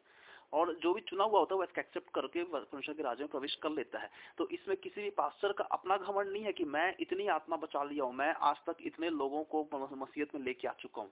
और 0.52 0.72
जो 0.82 0.92
भी 0.94 1.00
चुना 1.00 1.24
हुआ 1.24 1.38
होता 1.38 1.54
है, 1.54 1.58
वो 1.58 1.64
इसका 1.64 1.80
एक्सेप्ट 1.80 2.10
करके 2.14 2.42
परमेश्वर 2.44 2.94
के 2.94 3.02
राज्य 3.02 3.24
में 3.24 3.30
प्रवेश 3.30 3.54
कर 3.62 3.70
लेता 3.70 3.98
है। 3.98 4.10
तो 4.38 4.48
इसमें 4.48 4.76
किसी 4.76 5.02
भी 5.02 5.10
पास्टर 5.10 5.52
का 5.52 5.64
अपना 5.72 5.96
घमंड 5.96 6.32
नहीं 6.32 6.42
है 6.44 6.52
कि 6.52 6.64
मैं 6.66 6.94
इतनी 7.00 7.26
आत्मा 7.28 7.56
बचा 7.56 7.84
लिया 7.84 8.04
हूँ, 8.04 8.14
मैं 8.14 8.32
आज 8.42 8.56
तक 8.66 8.76
इतने 8.86 9.10
लोगों 9.10 9.42
को 9.44 9.68
मसीहत 9.72 10.34
में 10.34 10.42
लेके 10.42 10.68
आ 10.68 10.72
चुका 10.80 11.02
हूँ। 11.02 11.10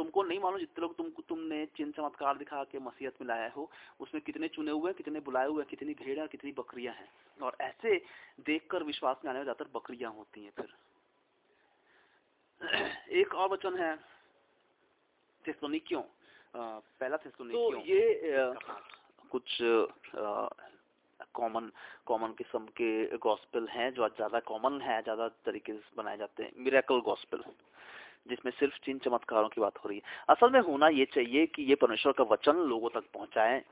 तुमको 0.00 0.22
नहीं 0.22 0.38
मालूम 0.40 0.58
जितने 0.58 0.80
लोग 0.80 0.96
तुम 0.96 1.08
तुमने 1.28 1.64
चिन्ह 1.76 1.92
चमत्कार 1.92 2.36
दिखा 2.38 2.62
के 2.66 2.78
मसीहत 2.80 3.14
में 3.20 3.26
लाया 3.28 3.48
हो 3.56 3.70
उसमें 4.00 4.22
कितने 4.24 4.48
चुने 4.48 4.72
हुए 4.72 4.92
कितने 4.94 5.20
बुलाए 5.20 5.48
हुए 5.48 5.64
कितनी 5.70 5.94
भेड़ 5.94 6.18
है 6.18 6.26
कितनी 6.28 6.52
बकरियाँ 6.58 6.94
हैं। 6.94 7.08
और 7.38 7.56
ऐसे 7.60 7.96
देखकर 8.46 8.82
विश्वास 8.84 9.16
में 9.24 9.30
आने 9.30 9.38
में 9.38 9.44
ज़्यादातर 9.44 9.70
बकरियाँ 9.74 10.12
होती 10.12 10.44
हैं 10.44 10.52
फिर। 10.56 10.68
एक 13.20 13.34
और 13.34 13.48
वचन 13.48 13.76
है 13.76 13.92
क्यों 15.44 16.02
पहला 16.54 17.16
थेसलोनिकियों। 17.16 17.70
तो 17.70 17.78
ये 17.86 18.00
कुछ 19.30 19.58
कॉमन 21.34 21.70
कॉमन 22.06 22.32
किस्म 22.38 22.64
के 22.76 23.16
गॉस्पेल 23.18 23.66
हैं 23.70 23.92
जो 23.94 24.08
ज़्यादा 24.10 24.40
कॉमन 24.46 24.80
है 24.80 25.00
ज़्यादा 25.02 25.28
तरीके 25.46 25.72
से 25.74 25.96
बनाए 25.96 26.16
जाते 26.16 26.42
हैं 26.42 26.52
मिरेकल 26.58 27.00
गॉस्पेल 27.04 27.42
जिसमें 28.26 28.52
सिर्फ़ 28.52 28.74
चिन्ह 28.84 29.00
चमत्कारों 29.04 29.48
की 29.48 29.60
बात 29.60 29.78
हो 29.78 29.88
रही 29.88 29.98
है। 29.98 30.02
असल 30.28 30.50
में 30.50 30.60
होना 30.60 30.88
ये 30.88 31.04
चाहिए 31.14 31.46
कि 31.46 31.62
ये 31.62 31.74
परमेश्वर 31.74 32.12
का 32.12 32.24
वचन 32.24 32.56
लोगों 32.68 32.88
तक 32.88 33.04
पहुँचाए, 33.14 33.62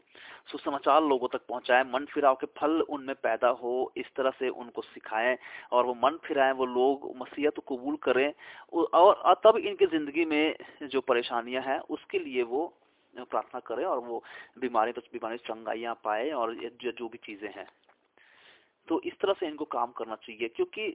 सुसमाचार 0.50 1.02
लोगों 1.04 1.28
तक 1.28 1.40
पहुँचाए, 1.48 1.84
मन 1.84 2.04
फिराव 2.04 2.34
के 2.34 2.46
फल 2.58 2.80
उनमें 2.80 3.14
पैदा 3.16 3.48
हो, 3.48 3.92
इस 3.96 4.06
तरह 4.16 4.30
से 4.30 4.48
उनको 4.48 4.82
सिखाएँ 4.82 5.36
और 5.72 5.86
वो 5.86 5.94
मन 5.94 6.18
फिराएँ, 6.24 6.52
वो 6.52 6.66
लोग 6.66 7.12
मसीहत 7.16 7.60
कबूल 7.68 7.96
करें। 8.02 8.32
और 8.72 9.34
तब 9.44 9.56
इनकी 9.56 9.86
ज़िंदगी 9.86 10.24
में 10.24 10.54
जो 10.82 11.00
परेशानियाँ 11.00 11.62
हैं, 11.62 11.78
उसके 11.80 12.18
लिए 12.18 12.42
वो 12.42 12.66
प्रार्थना 13.14 13.60
करें 13.60 13.84
और 13.84 13.98
वो 13.98 14.22
बीमारी 14.58 14.92
तो 14.92 15.00
बीमारी 15.12 15.36
चंगाइयाँ 15.38 15.94
पाए 16.04 16.30
और 16.30 16.54
जो 16.84 17.08
भी 17.08 17.18
चीज़ें 17.18 17.48
हैं। 17.48 17.66
तो 18.88 19.00
इस 19.04 19.18
तरह 19.20 19.32
से 19.40 19.46
इनको 19.46 19.64
काम 19.66 19.92
करना 19.92 20.14
चाहिए, 20.16 20.48
क्योंकि 20.48 20.90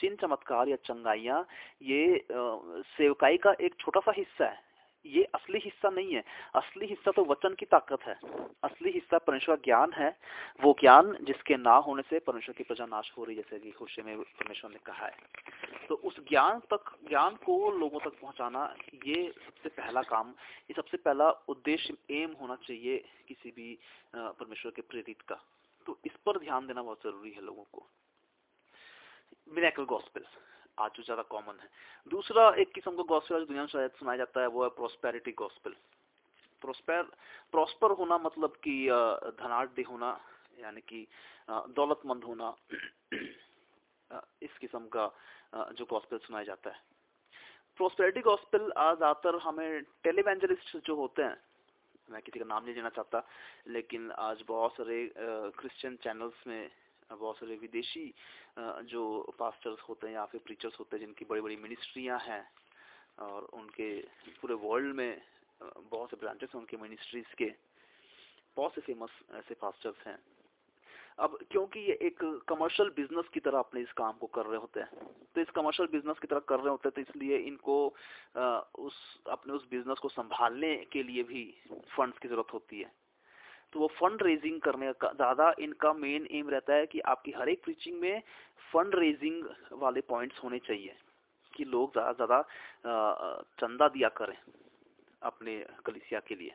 चिन्ह 0.00 0.16
चमत्कार 0.20 0.68
या 0.68 0.76
चंगाइयाँ, 0.84 1.46
ये 1.82 2.26
सेवकाई 2.30 3.36
का 3.38 3.54
एक 3.60 3.74
छोटा 3.80 4.00
सा 4.00 4.12
हिस्सा 4.16 4.44
है। 4.44 4.64
ये 5.04 5.22
असली 5.34 5.58
हिस्सा 5.64 5.88
नहीं 5.88 6.14
है। 6.14 6.22
असली 6.56 6.86
हिस्सा 6.86 7.10
तो 7.16 7.24
वचन 7.24 7.54
की 7.54 7.66
ताकत 7.66 8.02
है। 8.02 8.14
असली 8.64 8.90
हिस्सा 8.90 9.18
परमेश्वर 9.18 9.56
ज्ञान 9.64 9.92
है। 9.92 10.08
वो 10.62 10.74
ज्ञान 10.80 11.16
जिसके 11.22 11.56
ना 11.56 11.74
होने 11.86 12.02
से 12.02 12.18
परमेश्वर 12.18 12.54
की 12.54 12.64
प्रजा 12.64 12.86
नाश 12.86 13.12
हो 13.18 13.24
रही 13.24 13.36
है, 13.36 13.42
जैसे 13.42 13.58
कि 13.58 13.70
खुशी 13.70 14.02
में 14.02 14.16
परमेश्वर 14.18 14.70
ने 14.70 14.78
कहा 14.86 15.06
है। 15.06 15.86
तो 15.88 15.94
उस 15.94 16.18
ज्ञान 16.28 16.58
तक, 16.72 16.90
ज्ञान 17.08 17.34
को 17.44 17.70
लोगों 17.72 18.00
तक 18.00 18.20
पहुंचाना, 18.20 18.74
ये 19.06 19.30
सबसे 19.36 19.68
पहला 19.70 20.02
काम, 20.04 20.34
ये 20.70 20.74
सबसे 20.76 20.96
पहला 20.98 21.30
उद्देश्य 21.48 21.96
एम 22.14 22.34
होना 22.40 22.56
चाहिए 22.66 23.04
किसी 23.28 23.50
भी 23.50 23.78
परमेश्वर 24.16 24.72
के 24.72 24.82
प्रेरित 24.82 25.20
का। 25.22 25.42
तो 25.86 25.98
इस 26.04 26.16
पर 26.26 26.38
ध्यान 26.38 26.66
देना 26.66 26.82
बहुत 26.82 27.02
ज़रूरी 27.02 27.30
है 27.30 27.42
लोगों 27.42 27.64
को। 27.72 27.86
मिनेकल 29.48 29.84
गॉस्पेल्स 29.84 30.38
आज 30.78 30.90
जो 30.96 31.02
ज़्यादा 31.02 31.22
कॉमन 31.30 31.58
है। 31.62 31.68
दूसरा 32.10 32.48
एक 32.60 32.72
किस्म 32.72 32.96
का 32.96 33.02
गॉस्पेल 33.04 33.44
दुनिया 33.44 33.62
में 33.64 33.88
सुनाया 33.90 34.16
जाता 34.16 34.40
है, 34.40 34.46
वो 34.46 34.62
है 34.62 34.68
प्रोस्पेरिटी 34.70 35.32
गॉस्पेल 35.32 35.74
प्रोस्पेर 36.62 37.02
प्रोस्पर 37.52 37.90
होना 37.92 38.18
मतलब 38.18 38.56
कि 38.64 38.74
धनाढ़ 39.38 39.80
होना, 39.82 40.10
यानी 40.58 40.80
कि 40.80 41.06
दौलतमंद 41.50 42.24
होना। 42.24 42.54
इस 44.42 44.58
किस्म 44.60 44.86
का 44.88 45.06
जो 45.72 45.84
गॉस्पेल 45.84 46.18
सुनाया 46.18 46.44
जाता 46.44 46.70
है। 46.70 46.80
प्रोस्पेरिटी 47.80 48.20
गॉस्पेल 48.20 48.72
आज 48.76 48.96
ज़्यादातर 48.96 49.38
हमें 49.38 49.82
टेलीवेंजलिस्ट 50.04 50.76
जो 50.86 50.94
होते 50.96 51.22
हैं 51.22 51.36
मैं 52.10 52.20
किसी 52.22 52.38
का 52.38 52.44
नाम 52.44 52.64
नहीं 52.64 52.74
लेना 52.74 52.88
चाहता, 52.88 53.22
लेकिन 53.68 54.10
आज 54.12 54.42
बहुत 54.48 54.72
सारे 54.72 54.98
क्रिश्चियन 55.58 55.96
चैनल्स 56.04 56.46
में, 56.46 56.70
बहुत 57.10 57.36
सारे 57.38 57.56
विदेशी 57.56 58.06
जो 58.86 59.02
पास्टर्स 59.38 59.80
होते 59.88 60.06
हैं 60.06 60.14
या 60.14 60.24
फिर 60.26 60.40
प्रीचर्स 60.44 60.78
होते 60.80 60.96
हैं, 60.96 61.04
जिनकी 61.04 61.24
बड़ी 61.24 61.40
बड़ी 61.40 61.56
मिनिस्ट्रियाँ 61.56 62.18
हैं, 62.20 62.44
और 63.18 63.44
उनके 63.54 63.90
पूरे 64.40 64.54
वर्ल्ड 64.62 64.94
में 64.96 65.22
बहुत 65.60 66.10
से 66.10 66.16
ब्रांचेस 66.16 66.48
हैं 66.54 66.60
उनके 66.60 66.76
मिनिस्ट्रीज 66.76 67.34
के, 67.38 67.52
बहुत 68.56 68.74
से 68.74 68.80
फ़ेमस 68.80 69.20
ऐसे 69.34 69.54
पास्टर्स 69.54 70.06
हैं। 70.06 70.18
अब 71.18 71.38
क्योंकि 71.50 71.80
ये 71.80 71.92
एक 72.02 72.18
कमर्शियल 72.48 72.88
बिज़नेस 72.96 73.28
की 73.34 73.40
तरह 73.40 73.58
अपने 73.58 73.80
इस 73.80 73.92
काम 73.96 74.12
को 74.20 74.26
कर 74.34 74.46
रहे 74.46 74.58
होते 74.60 74.80
हैं 74.80 75.06
तो 75.34 75.40
इस 75.40 75.50
कमर्शियल 75.56 75.88
बिज़नेस 75.92 76.18
की 76.18 76.26
तरह 76.26 76.40
कर 76.48 76.60
रहे 76.60 76.70
होते 76.70 76.88
हैं 76.88 76.94
तो 76.94 77.00
इसलिए 77.02 77.38
इनको 77.38 77.76
उस, 77.86 78.94
अपने 79.30 79.52
उस 79.52 79.66
बिज़नेस 79.70 79.98
को 79.98 80.08
संभालने 80.10 80.74
के 80.92 81.02
लिए 81.02 81.22
भी 81.22 81.44
फंड्स 81.96 82.18
की 82.18 82.28
ज़रूरत 82.28 82.52
होती 82.52 82.80
है। 82.80 82.90
तो 83.72 83.80
वो 83.80 83.86
फंड 83.94 84.22
रेजिंग 84.22 84.60
करने 84.60 84.92
का, 84.92 85.12
ज़्यादा 85.12 85.54
इनका 85.60 85.92
मेन 85.94 86.26
एम 86.32 86.48
रहता 86.50 86.74
है 86.74 86.86
कि 86.86 87.00
आपकी 87.06 87.32
हर 87.32 87.48
एक 87.48 87.62
प्रीचिंग 87.64 88.00
में 88.00 88.22
फंड 88.72 88.94
रेजिंग 88.94 89.44
वाले 89.72 90.00
पॉइंट्स 90.08 90.42
होने 90.44 90.58
चाहिए, 90.58 90.94
कि 91.54 91.64
लोग 91.66 91.92
ज़्यादा 91.92 92.12
ज़्यादा 92.14 92.42
चंदा 93.58 93.88
दिया 93.88 94.08
करें 94.16 94.36
अपने 95.22 95.58
कलिसिया 95.86 96.20
के 96.20 96.34
लिए। 96.34 96.52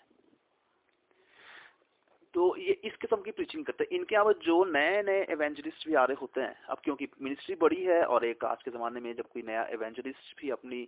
तो 2.34 2.56
ये 2.58 2.72
इस 2.86 2.96
किस्म 2.96 3.16
की 3.22 3.32
प्रीचिंग 3.32 3.64
करते 3.66 3.84
हैं। 3.84 3.98
इनके 3.98 4.16
अलावा 4.16 4.32
जो 4.42 4.64
नए 4.66 5.02
नए 5.04 5.26
एवेंजलिस्ट 5.32 5.88
भी 5.88 5.96
आ 5.96 6.04
रहे 6.04 6.18
होते 6.22 6.42
हैं, 6.42 6.56
अब 6.70 6.78
क्योंकि 6.84 7.08
मिनिस्ट्री 7.22 7.56
बड़ी 7.62 7.82
है 7.84 8.04
और 8.06 8.26
एक 8.26 8.46
आज 8.46 8.64
के 8.64 8.72
ज़माने 8.72 9.00
में 9.00 9.14
जब 9.16 9.28
कोई 9.30 9.44
नया 9.44 9.64
एवेंजलिस्ट 9.74 10.42
भी 10.42 10.50
अपनी 10.52 10.84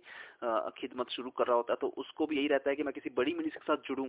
खिदमत 0.78 1.10
शुरू 1.10 1.30
कर 1.32 1.46
रहा 1.46 1.56
होता 1.56 1.72
है 1.72 1.78
तो 1.80 1.88
उसको 1.98 2.26
भी 2.26 2.36
यही 2.36 2.48
रहता 2.48 2.70
है 2.70 2.76
कि 2.76 2.82
मैं 2.82 2.94
किसी 2.94 3.10
बड़ी 3.16 3.34
मिनिस्ट्री 3.34 3.60
के 3.60 3.72
साथ 3.72 3.88
जुड़ूं, 3.88 4.08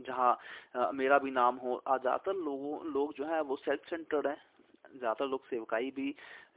जहाँ 0.00 0.92
मेरा 0.94 1.18
भी 1.18 1.30
नाम 1.32 1.56
हो। 1.56 1.82
आज 1.86 2.00
ज़्यादातर 2.00 2.34
लोगों, 2.42 2.78
लोग 2.92 3.14
जो 3.14 3.24
है 3.26 3.40
वो 3.42 3.56
सेल्फ 3.58 3.88
सेंटर्ड 3.90 4.26
है। 4.26 4.36
ज़्यादातर 4.92 5.26
लोग 5.26 5.44
सेवकाई 5.46 5.90
भी 5.92 6.08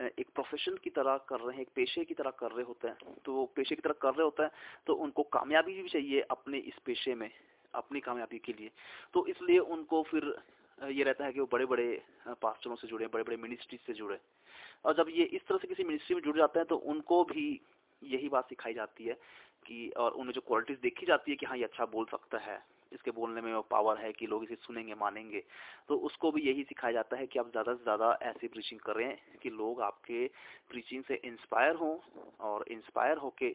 एक 0.02 0.28
प्रोफेशन 0.34 0.78
की 0.84 0.90
तरह 0.92 1.18
कर 1.30 1.40
रहे 1.40 1.56
हैं, 1.56 1.62
एक 1.62 1.70
पेशे 1.76 2.04
की 2.06 2.14
तरह 2.14 2.32
कर 2.40 2.52
रहे 2.52 2.66
होते 2.66 2.88
हैं। 2.88 3.16
तो 3.26 3.46
पेशे 3.56 3.76
की 3.76 3.82
तरह 3.82 3.96
कर 4.02 4.14
रहे 4.14 4.24
होते 4.24 4.44
हैं 4.44 4.52
तो 4.88 4.94
उनको 4.96 5.24
कामयाबी 5.34 5.82
भी 5.82 5.90
चाहिए 5.90 6.22
अपने 6.32 6.58
इस 6.60 6.80
पेशे 6.86 7.16
में। 7.16 7.30
अपनी 7.76 8.00
कामयाबी 8.02 8.40
के 8.40 8.54
लिए। 8.54 8.72
तो 9.14 9.26
इसलिए 9.28 9.60
उनको 9.60 10.02
फिर 10.04 10.36
ये 10.78 11.04
रहता 11.04 11.26
है 11.26 11.34
कि 11.34 11.40
वो 11.40 11.48
बड़े 11.52 11.66
बड़े 11.66 11.88
पास्टरों 12.42 12.76
से 12.76 12.88
जुड़े 12.88 13.08
बड़े 13.08 13.24
बड़े 13.24 13.38
मिनिस्ट्री 13.40 13.80
से 13.86 13.94
जुड़े। 13.94 14.20
और 14.86 14.96
जब 14.96 15.10
ये 15.12 15.24
इस 15.26 15.42
तरह 15.48 15.58
से 15.58 15.68
किसी 15.68 15.84
मिनिस्ट्री 15.84 16.16
में 16.16 16.22
जुड़ 16.24 16.38
जाते 16.38 16.60
हैं 16.60 16.68
तो 16.68 16.76
उनको 16.86 17.24
भी 17.26 17.48
यही 18.02 18.30
बात 18.30 18.50
सिखाई 18.50 18.74
जाती 18.74 19.04
है 19.06 19.14
कि, 19.66 19.90
और 19.98 20.12
उन्हें 20.14 20.34
जो 20.34 20.42
क्वालिटीज 20.42 20.78
देखी 20.80 21.06
जाती 21.06 21.32
है 21.32 21.38
कि 21.38 21.46
हाँ 21.46 21.58
ये 21.58 21.64
अच्छा 21.64 21.86
बोल 21.88 22.06
सकता 22.06 22.38
है, 22.40 22.60
इसके 22.92 23.12
बोलने 23.12 23.42
में 23.42 23.62
पावर 23.72 23.98
है 23.98 24.12
कि 24.14 24.28
लोग 24.28 24.44
इसे 24.44 24.56
सुनेंगे, 24.58 24.94
मानेंगे 24.96 25.44
तो 25.88 25.96
उसको 26.08 26.32
भी 26.32 26.42
यही 26.42 26.64
सिखाया 26.64 26.94
जाता 26.94 27.18
है 27.18 27.28
कि 27.28 27.40
आप 27.40 27.50
ज़्यादा 27.52 27.74
से 27.74 27.84
ज़्यादा 27.84 28.12
ऐसी 28.24 28.48
प्रीचिंग 28.48 28.80
करें 28.82 29.18
कि 29.42 29.50
लोग 29.52 29.82
आपके 29.82 30.28
प्रीचिंग 30.70 31.04
से 31.04 31.20
इंस्पायर 31.26 31.76
हों 31.76 31.98
और 32.42 32.66
इंस्पायर 32.72 33.18
होके 33.18 33.50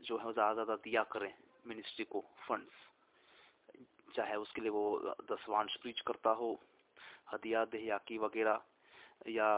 जो 0.00 0.16
है 0.18 0.32
ज़्यादा 0.32 0.52
ज़्यादा 0.54 0.74
दिया 0.76 1.02
करें। 1.12 1.32
मिनिस्ट्री 1.66 2.04
को 2.04 2.24
फंड्स 2.48 2.82
चाहे 4.16 4.36
उसके 4.36 4.60
लिए 4.60 4.70
वो 4.70 5.14
दसवांश 5.30 5.76
प्रीच 5.82 6.00
करता 6.00 6.30
हो 6.30 6.60
हदिया 7.32 7.64
देहयाकी 7.64 8.18
वगैरह 8.18 8.60
या 9.28 9.48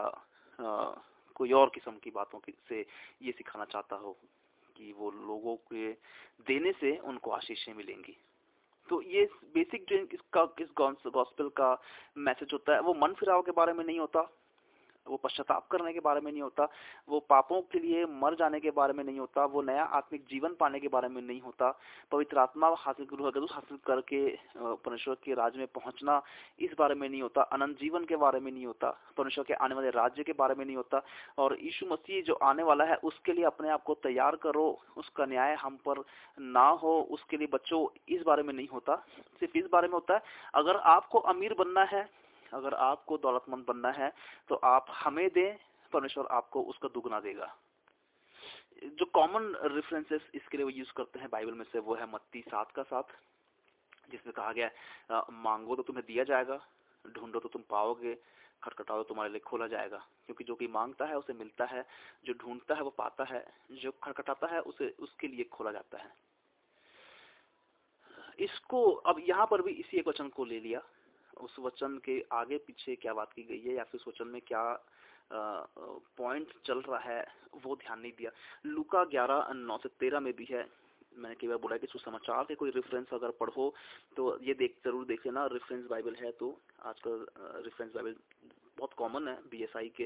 आ, 0.59 0.95
कोई 1.35 1.51
और 1.51 1.69
किस्म 1.69 1.91
की 1.91 2.11
बातों 2.11 2.39
की 2.39 2.53
से 2.69 2.85
ये 3.21 3.31
सिखाना 3.31 3.65
चाहता 3.65 3.95
हो 3.95 4.17
कि 4.75 4.93
वो 4.93 5.11
लोगों 5.11 5.55
के 5.55 5.91
देने 6.47 6.71
से 6.71 6.97
उनको 6.97 7.31
आशीषें 7.31 7.73
मिलेंगी। 7.73 8.17
तो 8.89 9.01
ये 9.01 9.25
बेसिक 9.53 9.85
जो 9.89 9.95
इसका 10.13 10.47
इस 10.61 10.67
गॉस्पेल 10.77 11.49
का 11.49 11.69
मैसेज 12.17 12.53
होता 12.53 12.73
है 12.73 12.81
वो 12.81 12.93
मन 12.93 13.13
फिराव 13.13 13.41
के 13.41 13.51
बारे 13.51 13.73
में 13.73 13.85
नहीं 13.85 13.99
होता। 13.99 14.21
वो 15.07 15.17
पश्चाताप 15.17 15.67
करने 15.67 15.93
के 15.93 15.99
बारे 15.99 16.21
में 16.21 16.31
नहीं 16.31 16.41
होता, 16.41 16.67
वो 17.09 17.19
पापों 17.29 17.61
के 17.61 17.79
लिए 17.79 18.05
मर 18.21 18.35
जाने 18.35 18.59
के 18.59 18.71
बारे 18.71 18.93
में 18.93 19.03
नहीं 19.03 19.19
होता, 19.19 19.45
वो 19.45 19.61
नया 19.61 19.83
आत्मिक 19.83 20.25
जीवन 20.29 20.55
पाने 20.59 20.79
के 20.79 20.87
बारे 20.87 21.07
में 21.07 21.21
नहीं 21.21 21.41
होता। 21.41 21.69
पवित्र 22.11 22.37
आत्मा 22.37 22.75
हासिल 22.77 23.07
हासिल 23.51 23.77
करके 23.85 24.19
परमेश्वर 24.57 25.15
के 25.15 25.33
राज्य 25.33 25.59
में 25.59 25.67
पहुँचना 25.67 26.21
इस 26.59 26.71
बारे 26.79 26.95
में 26.95 27.07
नहीं 27.09 27.21
होता, 27.21 27.41
अनंत 27.41 27.77
जीवन 27.79 28.05
के 28.05 28.15
बारे 28.15 28.39
में 28.39 28.51
नहीं 28.51 28.65
होता, 28.65 28.89
परमेश्वर 29.17 29.43
के 29.43 29.53
आने 29.53 29.75
वाले 29.75 29.89
राज्य 29.89 30.23
के 30.23 30.33
बारे 30.33 30.55
में 30.55 30.65
नहीं 30.65 30.75
होता, 30.75 31.01
और 31.37 31.57
यीशु 31.61 31.85
मसीह 31.85 32.21
जो 32.23 32.33
आने 32.43 32.63
वाला 32.63 32.85
है, 32.85 32.95
उसके 33.03 33.33
लिए 33.33 33.45
अपने 33.45 33.69
आप 33.69 33.83
को 33.83 33.93
तैयार 34.03 34.35
करो, 34.35 34.67
उसका 34.97 35.25
न्याय 35.25 35.55
हम 35.55 35.77
पर 35.87 36.03
ना 36.39 36.67
हो, 36.81 36.99
उसके 37.11 37.37
लिए 37.37 37.47
बच्चों, 37.53 37.85
इस 38.09 38.21
बारे 38.21 38.43
में 38.43 38.53
नहीं 38.53 38.67
होता। 38.67 38.95
सिर्फ़ 39.39 39.57
इस 39.57 39.65
बारे 39.71 39.87
में 39.87 39.93
होता 39.93 40.13
है, 40.13 40.21
अगर 40.55 40.77
आपको 40.87 41.19
अमीर 41.27 41.53
बनना 41.53 41.83
है 41.83 42.09
अगर 42.53 42.73
आपको 42.73 43.17
दौलतमंद 43.17 43.65
बनना 43.65 43.91
है 43.91 44.11
तो 44.49 44.55
आप 44.55 44.85
हमें 44.95 45.29
दें, 45.29 45.57
परमेश्वर 45.91 46.25
आपको 46.31 46.61
उसका 46.63 46.87
दुगना 46.87 47.19
देगा। 47.19 47.55
जो 48.83 49.05
कॉमन 49.05 49.53
रेफरेंसेस 49.65 50.29
इसके 50.35 50.57
लिए 50.57 50.63
वो 50.63 50.69
यूज़ 50.69 50.91
करते 50.97 51.19
हैं 51.19 51.29
बाइबल 51.29 51.53
में 51.53 51.65
से, 51.65 51.79
वो 51.79 51.95
है 51.95 52.11
मत्ती 52.11 52.41
सात 52.41 52.71
का 52.71 52.83
साथ 52.83 53.15
जिसमें 54.11 54.33
कहा 54.33 54.51
गया 54.51 54.67
है 54.67 55.21
मांगो 55.33 55.75
तो 55.75 55.83
तुम्हें 55.83 56.05
दिया 56.07 56.23
जाएगा, 56.23 56.59
ढूंढो 57.05 57.39
तो 57.39 57.49
तुम 57.49 57.61
पाओगे, 57.69 58.13
खटखटाओ 58.63 58.97
तो 58.97 59.03
तुम्हारे 59.03 59.31
लिए 59.31 59.39
खोला 59.39 59.67
जाएगा। 59.67 59.97
क्योंकि 60.25 60.43
जो 60.43 60.55
भी 60.55 60.67
माँगता 60.67 61.05
है, 61.05 61.17
उसे 61.17 61.33
मिलता 61.33 61.65
है, 61.65 61.85
जो 62.25 62.33
ढूंढता 62.33 62.75
है, 62.75 62.81
वो 62.81 62.89
पाता 62.89 63.23
है, 63.23 63.45
जो 63.71 63.91
खटखटाता 64.03 64.47
है, 64.47 64.61
उसे, 64.61 64.89
उसके 64.99 65.27
लिए 65.27 65.43
खोला 65.43 65.71
जाता 65.71 65.97
है। 65.97 66.11
इसको, 68.39 68.83
अब 68.91 69.19
यहाँ 69.19 69.47
पर 69.47 69.61
भी 69.61 69.71
इसी 69.71 69.97
एक 69.97 70.07
वचन 70.07 70.29
को 70.29 70.45
ले 70.45 70.59
लिया। 70.59 70.81
उस 71.39 71.55
वचन 71.59 71.97
के 72.05 72.23
आगे 72.33 72.57
पीछे 72.65 72.95
क्या 72.97 73.13
बात 73.13 73.33
की 73.33 73.43
गई 73.43 73.59
है 73.61 73.75
या 73.75 73.83
फिर 73.83 74.01
उस 74.01 74.07
वचन 74.07 74.27
में 74.27 74.41
क्या 74.43 74.63
पॉइंट 75.31 76.51
चल 76.65 76.81
रहा 76.81 76.99
है, 77.01 77.25
वो 77.57 77.75
ध्यान 77.77 77.99
नहीं 77.99 78.11
दिया। 78.17 78.31
लुका 78.65 79.03
ग्यारह, 79.05 79.53
नौ 79.55 79.77
से 79.77 79.89
तेरह 79.99 80.19
में 80.19 80.33
भी 80.35 80.47
है। 80.51 80.67
मैंने 81.13 81.35
कई 81.35 81.47
बार 81.47 81.57
बोला 81.57 81.77
कि 81.77 81.87
सुसमाचार 81.87 82.43
के 82.45 82.55
कोई 82.55 82.69
रेफरेंस 82.71 83.13
अगर 83.13 83.31
पढ़ो 83.39 83.73
तो 84.17 84.37
ये 84.43 84.53
देख, 84.53 84.75
ज़रूर 84.85 85.05
देख 85.05 85.25
लेना। 85.25 85.45
रेफरेंस 85.47 85.85
बाइबल 85.89 86.15
है 86.15 86.31
तो 86.39 86.57
आजकल 86.83 87.25
रेफरेंस 87.65 87.91
बाइबल 87.93 88.15
बहुत 88.77 88.93
कॉमन 88.93 89.27
है 89.27 89.35
बीएसआई 89.49 89.89
के 89.97 90.03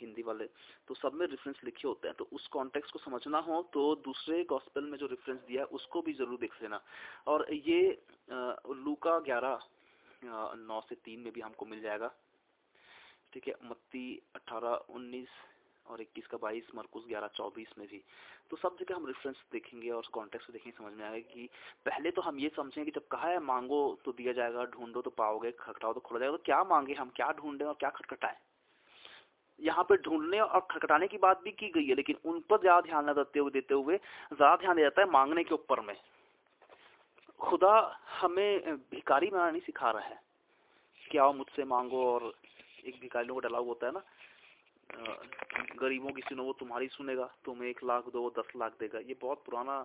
हिंदी 0.00 0.22
वाले। 0.22 0.46
तो 0.88 0.94
सब 0.94 1.14
में 1.14 1.26
रेफरेंस 1.26 1.60
लिखे 1.64 1.86
होते 1.88 2.08
हैं। 2.08 2.16
तो 2.18 2.28
उस 2.32 2.46
कॉन्टेक्स्ट 2.52 2.92
को 2.92 2.98
समझना 3.00 3.38
हो 3.38 3.62
तो 3.72 3.94
दूसरे 4.04 4.42
गॉस्पेल 4.50 4.84
में 4.84 4.98
जो 4.98 5.06
रेफरेंस 5.06 5.38
दिया 5.40 5.62
है, 5.62 5.66
उसको 5.68 6.02
भी 6.02 6.12
ज़रूर 6.14 6.38
देख 6.40 6.62
लेना। 6.62 6.80
और 7.26 7.46
ये 7.52 7.80
लूका 8.30 9.18
ग्यारह 9.20 9.58
नौ 10.22 10.80
से 10.80 10.94
तीन 10.96 11.20
में 11.20 11.32
भी 11.32 11.40
हमको 11.40 11.66
मिल 11.66 11.80
जाएगा। 11.82 12.10
ठीक 13.32 13.48
है, 13.48 13.54
मत्ती 13.64 14.22
अठारह, 14.34 14.74
उन्नीस 14.90 15.28
और 15.86 16.00
इक्कीस 16.00 16.26
का 16.26 16.38
बाईस 16.38 16.70
मरकुस 16.74 17.04
ग्यारह, 17.08 17.26
चौबीस 17.36 17.68
में 17.78 17.86
भी। 17.88 18.02
तो 18.50 18.56
सब 18.56 18.76
जगह 18.80 18.96
हम 18.96 19.06
रेफरेंस 19.06 19.36
देखेंगे 19.52 19.90
और 19.90 20.08
कॉन्टेक्स्ट 20.12 20.50
देखेंगे, 20.52 20.76
समझ 20.78 20.92
में 20.92 21.04
आएगा 21.04 21.34
कि 21.34 21.48
पहले 21.86 22.10
तो 22.10 22.22
हम 22.22 22.38
ये 22.38 22.48
समझें 22.56 22.84
कि 22.84 22.90
जब 22.90 23.06
कहा 23.08 23.28
है 23.28 23.38
मांगो 23.44 23.80
तो 24.04 24.12
दिया 24.12 24.32
जाएगा, 24.32 24.64
ढूंढो 24.66 25.02
तो 25.02 25.10
पाओगे, 25.12 25.50
खटखटाओ 25.52 25.92
तो 25.92 26.00
खोला 26.00 26.20
जाएगा 26.20 26.36
तो 26.36 26.42
क्या 26.44 26.62
मांगे 26.66 26.94
हम, 26.94 27.10
क्या 27.16 27.30
ढूंढे 27.32 27.64
और 27.64 27.74
क्या 27.74 27.90
खटखटाए? 27.90 28.36
यहाँ 29.58 29.84
पे 29.84 29.96
ढूँढने 29.98 30.40
और 30.40 30.66
खटखटाने 30.70 31.06
की 31.08 31.18
बात 31.18 31.40
भी 31.44 31.50
की 31.52 31.68
गई 31.70 31.84
है, 31.84 31.94
लेकिन 31.94 32.16
उन 32.24 32.40
पर 32.40 32.60
ज़्यादा 32.60 32.80
ध्यान 32.80 33.08
न 33.10 33.12
देते 33.14 33.38
हुए 33.38 33.50
देते 33.50 33.74
हुए 33.74 33.96
ज़्यादा 33.96 34.54
ध्यान 34.56 34.76
दिया 34.76 34.86
जाता 34.86 35.02
है 35.02 35.10
मांगने 35.10 35.44
के 35.44 35.54
ऊपर 35.54 35.80
में। 35.80 35.96
खुदा 37.40 37.74
हमें 38.20 38.76
भिकारी 38.90 39.28
बनाना 39.30 39.50
नहीं 39.50 39.60
सिखा 39.62 39.90
रहा 39.90 40.04
है 40.04 40.20
कि 41.02 41.18
आओ 41.18 41.32
मुझसे 41.32 41.64
मांगो 41.64 42.04
और 42.04 42.32
एक 42.84 43.00
भिखारी 43.00 43.28
को 43.28 43.40
डला 43.40 43.58
होता 43.58 43.86
है 43.86 43.92
ना 43.92 44.02
गरीबों 45.78 46.10
की 46.12 46.22
सुनो, 46.22 46.42
वो 46.44 46.52
तुम्हारी 46.52 46.88
सुनेगा, 46.88 47.24
तुम 47.44 47.62
एक 47.64 47.82
लाख 47.84 48.04
दो 48.12 48.28
दस 48.38 48.52
लाख 48.56 48.72
देगा। 48.80 48.98
ये 48.98 49.16
बहुत 49.20 49.42
पुराना 49.44 49.78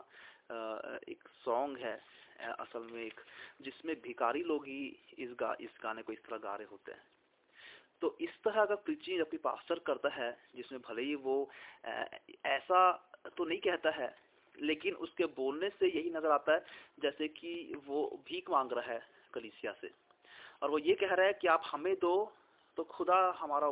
एक 1.10 1.28
सॉन्ग 1.46 1.78
है 1.78 1.96
असल 2.60 2.88
में 2.92 3.02
एक, 3.04 3.20
जिसमें 3.62 3.96
भिकारी 4.02 4.44
लोग 4.44 4.66
ही 4.66 4.82
इस 5.20 5.30
गा, 5.40 5.56
इस 5.60 5.70
गाने 5.84 6.02
को 6.02 6.14
इस 6.14 6.24
तरह 6.26 6.38
गा 6.38 6.56
रहे 6.56 6.68
होते 6.72 6.92
हैं। 6.92 7.04
तो 8.02 8.16
इस 8.22 8.30
तरह 8.44 8.62
अगर 8.62 8.76
प्रीचिंग 8.78 9.20
अपनी 9.22 9.38
पास्टर 9.40 9.80
करता 9.88 10.10
है, 10.14 10.32
जिसमें 10.56 10.82
भले 10.82 11.02
ही 11.02 11.16
वो 11.18 11.50
ऐसा 12.46 12.92
तो 13.38 13.46
नहीं 13.46 13.60
कहता 13.60 13.90
है 13.92 14.10
लेकिन 14.56 14.94
उसके 14.96 15.26
बोलने 15.36 15.70
से 15.70 15.88
यही 15.88 16.10
नज़र 16.10 16.32
आता 16.32 16.54
है, 16.54 16.66
जैसे 17.02 17.28
कि 17.30 17.82
वो 17.88 18.06
भीख 18.28 18.50
मांग 18.50 18.72
रहा 18.72 18.94
है 18.94 19.02
कलिसिया 19.34 19.72
से। 19.82 19.92
और 20.62 20.70
वो 20.70 20.78
ये 20.80 20.94
कह 20.96 21.14
रहा 21.14 21.28
है 21.28 21.34
कि 21.34 21.48
आप 21.48 21.64
हमें 21.66 21.94
दो 21.96 22.16
तो 22.78 22.84
खुदा 22.86 23.18
हमारा, 23.38 23.72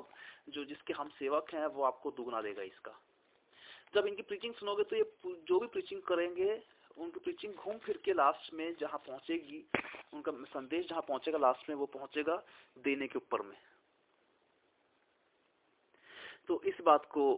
जो 0.49 0.65
जिसके 0.65 0.93
हम 0.93 1.09
सेवक 1.09 1.53
हैं, 1.53 1.65
वो 1.67 1.83
आपको 1.83 2.11
दुगना 2.11 2.41
देगा 2.41 2.61
इसका। 2.63 2.99
जब 3.93 4.07
इनकी 4.07 4.21
प्रीचिंग 4.21 4.53
सुनोगे 4.53 4.83
तो 4.83 4.95
ये 4.95 5.03
जो 5.47 5.59
भी 5.59 5.67
प्रीचिंग 5.67 6.01
करेंगे, 6.01 6.61
उनकी 6.97 7.19
प्रीचिंग 7.19 7.53
घूम 7.55 7.77
फिर 7.77 7.97
के 8.05 8.13
लास्ट 8.13 8.53
में 8.53 8.75
जहाँ 8.79 8.97
पहुंचेगी, 9.07 9.63
उनका 10.13 10.31
संदेश 10.49 10.87
जहाँ 10.89 11.01
पहुंचेगा 11.01 11.37
लास्ट 11.37 11.69
में, 11.69 11.75
वो 11.75 11.85
पहुंचेगा 11.87 12.35
देने 12.77 13.07
के 13.07 13.17
ऊपर 13.17 13.41
में। 13.41 13.57
तो 16.47 16.61
इस 16.63 16.81
बात 16.85 17.05
को 17.05 17.33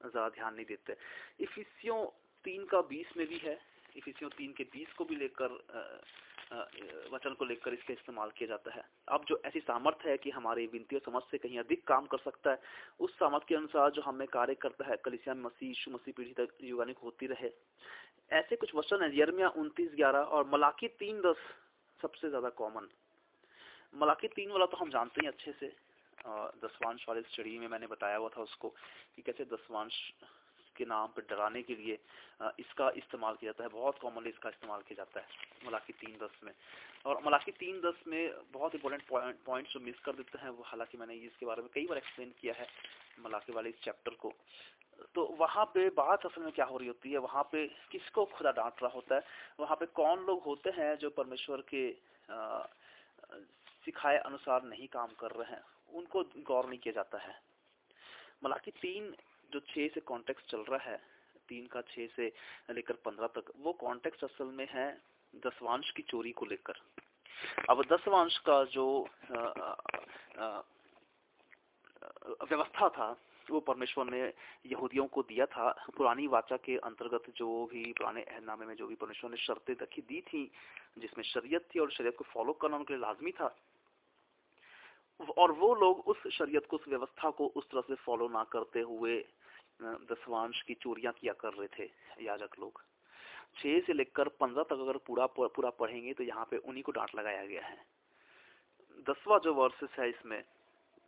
ज़्यादा 0.00 0.28
ध्यान 0.30 0.54
नहीं 0.54 0.66
देते। 0.66 0.96
इफिसियों 1.40 2.04
तीन 2.44 2.64
का 2.66 2.80
बीस 2.86 3.16
में 3.16 3.26
भी 3.28 3.38
है, 3.38 3.58
इफिसियों 3.96 4.30
तीन 4.30 4.52
के 4.52 4.64
बीस 4.72 4.92
को 4.92 5.04
भी 5.04 5.16
लेकर 5.16 5.58
वचन 7.12 7.34
को 7.34 7.44
लेकर 7.44 7.74
इसका 7.74 7.92
इस्तेमाल 7.92 8.30
किया 8.36 8.48
जाता 8.48 8.74
है। 8.74 8.82
अब 9.08 9.24
जो 9.28 9.40
ऐसी 9.46 9.60
सामर्थ्य 9.60 10.10
है 10.10 10.16
कि 10.18 10.30
हमारी 10.30 10.66
विनती 10.66 10.96
और 10.96 11.02
समझ 11.04 11.22
से 11.30 11.38
कहीं 11.38 11.58
अधिक 11.58 11.86
काम 11.86 12.06
कर 12.06 12.18
सकता 12.18 12.50
है, 12.50 12.60
उस 13.00 13.14
सामर्थ्य 13.14 13.46
के 13.48 13.54
अनुसार 13.54 13.90
जो 13.90 14.02
हमें 14.02 14.26
कार्य 14.28 14.54
करता 14.56 14.88
है, 14.88 14.96
कलिसिया 15.04 15.34
मसीह, 15.36 15.68
यीशु 15.68 15.90
मसीह 15.90 16.14
पीढ़ी 16.16 16.32
तक 16.34 16.56
युगानिक 16.62 16.98
होती 16.98 17.26
रहे। 17.26 17.50
ऐसे 18.32 18.56
कुछ 18.56 18.74
वचन 18.74 19.02
है 19.02 19.10
यरमिया 19.18 19.48
उनतीस 19.56 19.90
ग्यारह 19.96 20.18
और 20.30 20.48
मलाकी 20.48 20.88
तीन 20.96 21.20
दस 21.20 21.44
सबसे 22.00 22.28
ज़्यादा 22.28 22.48
कॉमन 22.56 22.88
मलाकी 23.94 24.28
तीन 24.30 24.50
वाला 24.50 24.66
तो 24.66 24.76
हम 24.76 24.90
जानते 24.90 25.24
हैं 25.24 25.32
अच्छे 25.32 25.52
से। 25.52 25.72
दसवांश 26.26 27.04
वाले 27.08 27.22
स्टडी 27.22 27.58
में 27.58 27.68
मैंने 27.68 27.86
बताया 27.86 28.16
हुआ 28.16 28.28
था 28.36 28.42
उसको 28.42 28.68
कि 29.16 29.22
कैसे 29.22 29.44
दसवांश 29.52 29.94
के 30.76 30.84
नाम 30.84 31.08
पर 31.08 31.22
डराने 31.30 31.62
के 31.62 31.74
लिए 31.74 31.98
इसका 32.60 32.90
इस्तेमाल 32.96 33.34
किया 33.34 33.52
जाता 33.52 33.64
है। 33.64 33.68
बहुत 33.70 33.98
कॉमनली 33.98 34.30
इसका 34.30 34.48
इस्तेमाल 34.48 34.80
किया 34.88 34.96
जाता 34.96 35.20
है 35.20 35.66
मलाकी 35.66 35.92
तीन 35.92 36.16
दस 36.22 36.40
में। 36.44 36.52
और 37.06 37.22
मलाकी 37.24 37.52
तीन 37.52 37.80
दस 37.80 38.02
में 38.08 38.30
बहुत 38.52 38.74
इंपॉर्टेंट 38.74 39.02
पॉइंट 39.46 39.68
जो 39.68 39.80
मिस 39.80 39.98
कर 40.00 40.12
देते 40.12 40.38
हैं, 40.38 40.50
वो 40.50 40.62
हालाँकि 40.66 40.98
मैंने 40.98 41.14
इसके 41.26 41.46
बारे 41.46 41.62
में 41.62 41.70
कई 41.74 41.86
बार 41.86 41.98
एक्सप्लेन 41.98 42.32
किया 42.40 42.54
है 42.54 42.66
मलाकी 43.20 43.52
वाले 43.52 43.68
इस 43.68 43.80
चैप्टर 43.84 44.14
को। 44.14 44.32
तो 45.14 45.24
वहाँ 45.40 45.64
पे 45.74 45.88
बात 45.96 46.26
असल 46.26 46.42
में 46.42 46.52
क्या 46.52 46.64
हो 46.64 46.76
रही 46.78 46.88
होती 46.88 47.12
है? 47.12 47.18
वहाँ 47.18 47.42
पे 47.52 47.66
किसको 47.92 48.24
खुदा 48.28 48.50
डांट 48.52 48.82
रहा 48.82 48.92
होता 48.94 49.14
है? 49.14 49.22
वहाँ 49.60 49.76
पे 49.76 49.86
कौन 49.94 50.24
लोग 50.26 50.42
होते 50.44 50.70
हैं 50.70 50.94
जो 50.98 51.10
परमेश्वर 51.10 51.62
के 51.74 51.90
सिखाए 53.84 54.16
अनुसार 54.18 54.62
नहीं 54.64 54.88
काम 54.88 55.10
कर 55.20 55.30
रहे 55.32 55.52
हैं? 55.52 55.62
उनको 55.88 56.22
गौर 56.46 56.68
नहीं 56.68 56.78
किया 56.78 56.92
जाता 56.94 57.18
है। 57.18 57.34
मलाकी 58.44 58.70
तीन 58.72 59.14
जो 59.52 59.60
छह 59.62 59.88
से 59.88 60.00
कॉन्टेक्स्ट 60.02 60.50
चल 60.50 60.64
रहा 60.68 60.90
है, 60.90 60.96
तीन 61.48 61.66
का 61.66 61.80
छह 61.82 62.06
से 62.16 62.32
लेकर 62.70 62.94
पंद्रह 63.04 63.26
तक, 63.34 63.52
वो 63.58 63.72
कॉन्टेक्स्ट 63.74 64.24
असल 64.24 64.52
में 64.52 64.66
है 64.70 64.88
दसवांश 65.34 65.90
की 65.90 66.02
चोरी 66.02 66.32
को 66.32 66.46
लेकर। 66.46 66.80
अब 67.70 67.84
दसवांश 67.86 68.38
का 68.46 68.62
जो 68.66 68.86
व्यवस्था 72.42 72.88
था, 72.88 73.16
वो 73.46 73.60
परमेश्वर 73.60 74.04
ने 74.06 74.20
यहूदियों 74.66 75.06
को 75.06 75.22
दिया 75.22 75.46
था। 75.46 75.70
पुरानी 75.96 76.26
वाचा 76.26 76.56
के 76.56 76.76
अंतर्गत 76.78 77.30
जो 77.36 77.48
भी 77.66 77.84
पुराने 77.92 78.22
अहदनामे 78.22 78.66
में 78.66 78.74
जो 78.76 78.86
भी 78.86 78.94
परमेश्वर 78.94 79.30
ने 79.30 79.36
शर्तें 79.36 79.74
रखी 79.82 80.02
दी 80.02 80.20
थी, 80.20 80.44
जिसमें 80.98 81.24
शरीयत 81.24 81.68
थी 81.74 81.78
और 81.80 81.90
शरीयत 81.92 82.16
को 82.18 82.24
फॉलो 82.24 82.52
करना 82.52 82.76
उनके 82.76 82.94
लिए 82.94 83.00
लाजमी 83.02 83.32
था 83.32 83.48
और 85.20 85.52
वो 85.52 85.74
लोग 85.74 86.08
उस 86.08 86.26
शरीयत 86.32 86.66
को, 86.66 86.76
उस 86.76 86.88
व्यवस्था 86.88 87.30
को 87.30 87.46
उस 87.48 87.64
तरह 87.64 87.80
से 87.80 87.94
फॉलो 87.96 88.28
ना 88.30 88.44
करते 88.52 88.80
हुए 88.82 89.16
दसवांश 89.80 90.62
की 90.62 90.74
चोरियाँ 90.76 91.12
किया 91.12 91.32
कर 91.34 91.52
रहे 91.52 91.68
थे, 91.68 91.90
याजक 92.20 92.58
लोग। 92.60 92.82
छह 93.56 93.80
से 93.80 93.92
लेकर 93.92 94.28
पंद्रह 94.40 94.62
तक 94.64 94.80
अगर 94.80 94.96
पूरा 95.06 95.26
पूरा 95.36 95.70
पढ़ेंगे 95.72 96.12
तो 96.12 96.24
यहाँ 96.24 96.44
पे 96.50 96.56
उन्हीं 96.58 96.82
को 96.82 96.92
डांट 96.92 97.14
लगाया 97.16 97.44
गया 97.46 97.62
है। 97.62 97.76
दसवा 99.06 99.38
जो 99.38 99.54
वर्सेस 99.54 99.98
है 99.98 100.08
इसमें, 100.08 100.42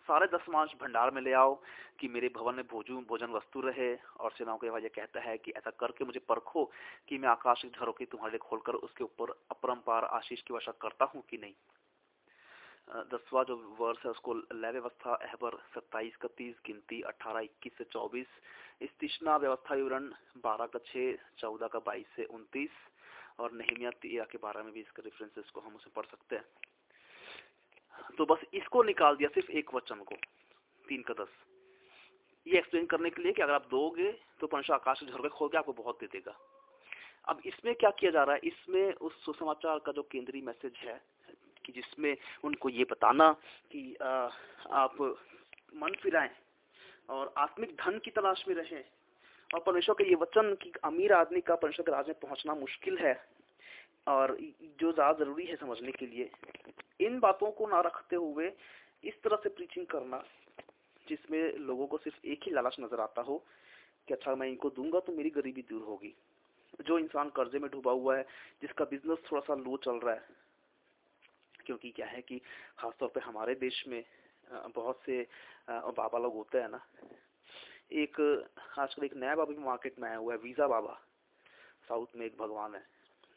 सारे 0.09 0.27
दसवांश 0.29 0.71
भंडार 0.81 1.11
में 1.11 1.21
ले 1.23 1.33
आओ 1.35 1.55
कि 2.01 2.09
मेरे 2.09 2.29
भवन 2.37 2.55
में 2.55 2.65
भोजन 2.67 3.05
भोजन 3.09 3.31
वस्तु 3.33 3.61
रहे, 3.61 3.95
और 4.21 4.33
सेनाओं 4.33 4.59
के 4.59 4.67
ये 4.83 4.89
कहता 4.91 5.21
है 5.21 5.37
कि 5.39 5.53
ऐसा 5.57 5.71
करके 5.81 6.05
मुझे 6.05 6.21
परखो 6.29 6.65
कि 7.09 7.19
मैं 7.19 7.29
आकाश 7.29 7.65
झरों 7.67 7.93
की 7.93 8.05
तुम्हारे 8.07 8.39
खोलकर 8.41 8.75
उसके 8.81 9.05
ऊपर 9.05 9.31
अपरम्पार 9.51 10.05
आशीष 10.13 10.43
की 10.43 10.55
वर्षा 10.55 10.73
करता 10.83 11.05
हूँ 11.15 11.23
कि 11.31 11.37
नहीं। 11.37 11.55
दसवा 12.91 13.43
जो 13.45 13.57
वर्ष 13.78 14.05
है 14.05 14.11
उसको 14.11 14.34
लय 14.34 14.70
व्यवस्था 14.72 15.14
अहबर 15.16 15.57
सत्ताईस 15.74 16.16
का 16.16 16.28
तीस, 16.28 16.55
गिनती 16.66 17.01
अठारह, 17.03 17.41
इक्कीस 17.41 17.76
से 17.78 17.84
चौबीस। 17.84 18.26
स्तिष्णा 18.84 19.36
व्यवस्था 19.36 19.74
विवरण 19.74 20.09
बारह 20.43 20.66
का 20.66 20.78
छः 20.86 21.16
चौदह 21.38 21.66
का 21.66 21.78
बाईस 21.78 22.07
से 22.16 22.24
उनतीस 22.30 22.70
और 23.41 23.53
नहिमिया 23.53 23.91
तेरह 24.03 24.24
के 24.24 24.38
बारह 24.38 24.62
में 24.62 24.72
भी 24.72 24.80
इसका 24.80 25.03
रेफरेंसेस 25.05 25.51
को 25.51 25.61
हम 25.61 25.74
उसे 25.76 25.91
पढ़ 25.97 26.07
सकते 26.07 26.36
हैं। 26.36 26.45
तो 28.18 28.26
बस 28.26 28.45
इसको 28.55 28.82
निकाल 28.82 29.16
दिया 29.16 29.28
सिर्फ़ 29.34 29.51
एक 29.53 29.74
वचन 29.74 30.03
को, 30.03 30.16
तीन 30.84 31.03
का 31.03 31.14
दस। 31.14 31.32
ये 32.47 32.59
एक्सप्लेन 32.59 32.86
करने 32.86 33.11
के 33.11 33.22
लिए 33.22 33.32
कि 33.32 33.43
अगर 33.43 33.55
आप 33.55 33.66
दोगे 33.70 34.11
तो 34.41 34.47
पंच 34.47 34.70
आकाश 34.70 35.05
झरके 35.05 35.28
खोल 35.28 35.49
के 35.49 35.59
आपको 35.59 35.72
बहुत 35.74 36.01
दे 36.01 36.07
देगा। 36.07 36.36
अब 37.28 37.41
इसमें 37.47 37.74
क्या 37.74 37.91
किया 37.91 38.11
जा 38.11 38.22
रहा 38.24 38.34
है? 38.34 38.41
इसमें 38.45 38.93
उस 38.95 39.24
सुसमाचार 39.24 39.78
का 39.78 39.93
जो 39.93 40.03
केंद्रीय 40.03 40.43
मैसेज 40.43 40.76
है 40.78 41.01
कि 41.65 41.73
जिसमें 41.73 42.17
उनको 42.45 42.69
ये 42.71 42.85
बताना 42.91 43.31
कि 43.73 43.83
आप 44.03 44.97
मन 45.77 45.95
फिराएँ 46.03 46.31
और 47.09 47.33
आत्मिक 47.39 47.75
धन 47.77 47.99
की 48.05 48.11
तलाश 48.11 48.45
में 48.49 48.55
रहें। 48.55 48.83
और 49.51 49.61
परमेश्वर 49.61 49.95
के 49.95 50.09
ये 50.09 50.15
वचन 50.17 50.55
कि 50.63 50.73
अमीर 50.85 51.13
आदमी 51.13 51.41
का 51.41 51.55
परमेश्वर 51.57 51.85
के 51.85 51.93
राज 51.93 52.09
में 52.09 52.19
पहुँचना 52.21 52.55
मुश्किल 52.57 52.99
है 52.99 53.15
और 54.09 54.37
जो 54.81 54.93
ज़्यादा 54.93 55.13
ज़रूरी 55.19 55.47
है 55.47 55.57
समझने 55.57 55.93
के 55.93 56.07
लिए। 56.07 56.31
इन 57.01 57.19
बातों 57.21 57.51
को 57.51 57.67
ना 57.67 57.81
रखते 57.81 58.17
हुए 58.17 58.53
इस 59.05 59.15
तरह 59.25 59.37
से 59.43 59.49
प्रीचिंग 59.51 59.87
करना, 59.87 60.23
जिसमें 61.07 61.59
लोगों 61.59 61.87
को 61.87 61.99
सिर्फ़ 61.99 62.27
एक 62.27 62.41
ही 62.47 62.53
लालच 62.53 62.77
नज़र 62.81 63.01
आता 63.01 63.23
हो 63.23 63.37
कि 64.09 64.15
अच्छा 64.15 64.35
मैं 64.35 64.49
इनको 64.49 64.71
दूँगा 64.71 65.01
तो 65.01 65.13
मेरी 65.13 65.31
गरीबी 65.31 65.63
दूर 65.71 65.83
होगी। 65.83 66.15
जो 66.87 66.99
इंसान 66.99 67.29
कर्जे 67.37 67.59
में 67.59 67.71
डूबा 67.71 67.93
हुआ 67.93 68.17
है, 68.17 68.23
जिसका 68.63 68.85
बिज़नेस 68.85 69.19
थोड़ा 69.31 69.41
सा 69.43 69.55
लो 69.57 69.77
चल 69.85 69.99
रहा 69.99 70.15
है 70.15 70.39
क्योंकि 71.71 71.91
क्या 71.97 72.07
है 72.09 72.21
कि 72.23 72.39
खासतौर 72.79 73.09
पे 73.14 73.21
हमारे 73.23 73.55
देश 73.57 73.85
में 73.89 74.03
बहुत 74.75 75.03
से 75.07 75.23
बाबा 75.71 76.18
लोग 76.18 76.35
होते 76.35 76.59
हैं 76.59 76.68
ना। 76.68 76.81
एक, 77.95 78.14
आजकल 78.79 79.05
एक 79.05 79.14
नया 79.16 79.35
बाबा 79.37 79.53
भी 79.53 79.62
मार्केट 79.62 79.99
में 79.99 80.09
आया 80.09 80.16
हुआ 80.16 80.33
है 80.33 80.39
वीज़ा 80.41 80.66
बाबा। 80.68 80.95
साउथ 81.89 82.16
में 82.16 82.25
एक 82.27 82.37
भगवान 82.39 82.75
है, 82.75 82.83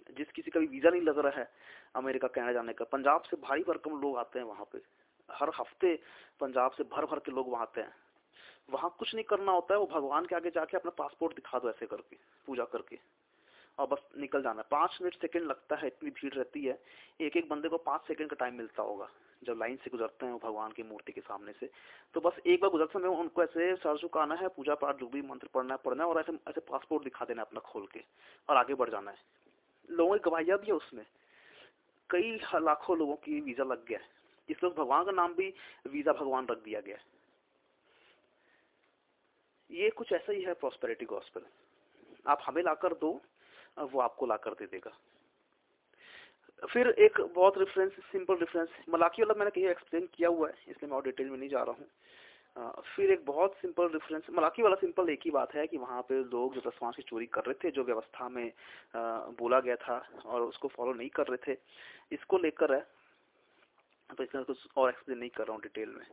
जिस 0.09 0.31
किसी 0.31 0.51
का 0.51 0.59
भी 0.59 0.67
वीज़ा 0.67 0.89
नहीं 0.89 1.01
लग 1.03 1.19
रहा 1.19 1.39
है 1.39 1.49
अमेरिका 1.95 2.27
कहने 2.29 2.53
जाने 2.53 2.73
का। 2.73 2.85
पंजाब 2.87 3.21
से 3.23 3.37
भारी 3.41 3.63
भरकम 3.63 3.99
लोग 4.01 4.17
आते 4.17 4.39
हैं 4.39 4.45
वहाँ 4.45 4.65
पे। 4.73 4.81
हर 5.29 5.51
हफ़्ते 5.55 5.95
पंजाब 6.41 6.71
से 6.71 6.83
भर 6.85 7.05
भर 7.05 7.19
के 7.19 7.31
लोग 7.31 7.51
वहाँ 7.51 7.61
आते 7.63 7.81
हैं। 7.81 7.93
वहाँ 8.69 8.95
कुछ 8.99 9.13
नहीं 9.15 9.25
करना 9.25 9.51
होता 9.51 9.73
है, 9.73 9.79
वो 9.79 9.85
भगवान 9.87 10.25
के 10.25 10.35
आगे 10.35 10.49
जाके 10.51 10.77
अपना 10.77 10.91
पासपोर्ट 10.97 11.35
दिखा 11.35 11.59
दो 11.59 11.69
ऐसे 11.69 11.85
करके, 11.85 12.17
पूजा 12.47 12.65
करके। 12.65 12.99
और 13.77 13.87
बस 13.87 14.01
निकल 14.19 14.41
जाना। 14.43 14.61
पाँच 14.71 14.97
मिनट 15.01 15.13
सेकंड 15.15 15.43
लगता 15.43 15.75
है, 15.75 15.87
इतनी 15.87 16.09
भीड़ 16.11 16.33
रहती 16.33 16.63
है 16.65 16.77
एक 17.19 17.37
एक 17.37 17.49
बंदे 17.49 17.69
को 17.69 17.77
पाँच 17.79 18.01
सेकंड 18.07 18.29
का 18.29 18.35
टाइम 18.35 18.55
मिलता 18.55 18.83
होगा, 18.83 19.07
जब 19.41 19.59
लाइन 19.59 19.75
से 19.75 19.89
गुजरते 19.91 20.25
हैं 20.25 20.37
भगवान 20.39 20.71
की 20.71 20.83
मूर्ति 20.83 21.11
के 21.11 21.21
सामने 21.21 21.53
से। 21.59 21.69
तो 22.15 22.21
बस 22.21 22.39
एक 22.45 22.61
बार 22.61 22.69
गुजरते 22.71 22.99
समय 22.99 23.17
उनको 23.17 23.43
ऐसे 23.43 23.75
सर 23.77 23.97
झुकाना 23.97 24.35
है, 24.35 24.47
पूजा 24.49 24.75
पाठ 24.75 24.99
जो 24.99 25.07
भी 25.07 25.21
मंत्र 25.23 25.47
पढ़ना 25.53 25.73
है 25.73 25.79
पढ़ना 25.85 26.03
है 26.03 26.09
और 26.09 26.19
ऐसे 26.19 26.37
ऐसे 26.49 26.61
पासपोर्ट 26.61 27.03
दिखा 27.03 27.25
देना 27.25 27.41
अपना 27.41 27.59
खोल 27.61 27.87
के 27.93 28.03
और 28.49 28.57
आगे 28.57 28.73
बढ़ 28.75 28.89
जाना 28.89 29.11
है। 29.11 29.17
लोगों 29.89 30.17
की 30.17 30.29
गवाहियाँ 30.29 30.57
भी 30.59 30.67
है 30.67 30.73
उसमें। 30.73 31.05
कई 32.09 32.39
लाखों 32.55 32.97
लोगों 32.97 33.15
की 33.17 33.39
वीज़ा 33.41 33.63
लग 33.65 33.85
गया 33.85 33.99
है। 33.99 34.07
इसलिए 34.49 34.71
भगवान 34.73 35.05
का 35.05 35.11
नाम 35.13 35.33
भी 35.33 35.53
वीज़ा 35.87 36.13
भगवान 36.13 36.47
रख 36.47 36.63
दिया 36.63 36.79
गया 36.81 36.97
ये 39.69 39.89
कुछ 39.89 40.11
ऐसा 40.13 40.31
ही 40.31 40.41
है 40.43 40.53
प्रॉस्पेरिटी 40.53 41.05
गॉस्पेल 41.05 41.45
आप 42.27 42.41
हमें 42.45 42.61
लाकर 42.63 42.93
दो 42.95 43.11
वो 43.77 43.99
आपको 44.01 44.25
ला 44.25 44.35
कर 44.37 44.53
दे 44.53 44.65
देगा। 44.67 44.91
फिर 46.63 46.87
एक 46.87 47.19
बहुत 47.35 47.57
रेफरेंस 47.57 47.91
सिंपल 48.11 48.35
रेफरेंस 48.37 48.69
मलाकी 48.89 49.21
वाला 49.21 49.33
मैंने 49.39 49.51
कहीं 49.51 49.65
एक्सप्लेन 49.69 50.07
किया 50.13 50.29
हुआ 50.29 50.47
है, 50.47 50.53
इसलिए 50.67 50.89
मैं 50.89 50.97
और 50.97 51.03
डिटेल 51.03 51.29
में 51.29 51.37
नहीं 51.37 51.49
जा 51.49 51.63
रहा 51.63 51.75
हूँ। 51.75 51.87
फिर 52.85 53.11
एक 53.11 53.25
बहुत 53.25 53.55
सिंपल 53.57 53.87
डिफरेंस 53.91 54.23
मलाकी 54.31 54.61
वाला 54.63 54.75
सिंपल 54.75 55.09
एक 55.09 55.21
ही 55.25 55.31
बात 55.31 55.53
है 55.55 55.65
कि 55.67 55.77
वहाँ 55.77 56.01
पे 56.09 56.19
लोग 56.23 56.53
जो 56.55 56.61
दसवांश 56.61 56.95
की 56.95 57.01
चोरी 57.03 57.25
कर 57.27 57.43
रहे 57.43 57.53
थे, 57.63 57.71
जो 57.71 57.83
व्यवस्था 57.83 58.29
में 58.29 58.51
बोला 59.39 59.59
गया 59.59 59.75
था 59.77 59.97
और 60.25 60.41
उसको 60.43 60.67
फॉलो 60.67 60.93
नहीं 60.93 61.09
कर 61.09 61.27
रहे 61.27 61.37
थे, 61.47 61.57
इसको 62.11 62.37
लेकर 62.37 62.73
है 62.73 62.85
तो 64.09 64.23
इसमें 64.23 64.43
कुछ 64.45 64.57
और 64.77 64.89
एक्सप्लेन 64.89 65.17
नहीं 65.17 65.29
कर 65.29 65.43
रहा 65.43 65.53
हूँ 65.53 65.61
डिटेल 65.61 65.89
में। 65.89 66.05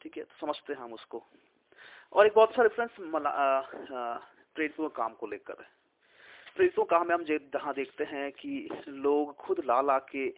ठीक 0.00 0.16
है 0.16 0.22
तो 0.24 0.34
समझते 0.40 0.72
हैं 0.72 0.80
हम 0.80 0.92
उसको। 0.94 1.22
और 2.12 2.26
एक 2.26 2.32
बहुत 2.34 2.54
सा 2.54 2.62
रेफरेंस 2.62 2.90
के 4.58 4.88
काम 4.90 5.12
को 5.14 5.26
लेकर 5.26 5.62
है। 5.62 5.68
प्रेरितों 6.56 6.84
का 6.84 6.98
हमें 6.98 7.14
हम 7.14 7.24
जहाँ 7.24 7.74
देखते 7.74 8.04
हैं 8.04 8.32
कि 8.32 8.68
लोग 8.88 9.36
खुद 9.36 9.60
ला 9.66 9.82
ला 9.82 9.98
के 10.10 10.34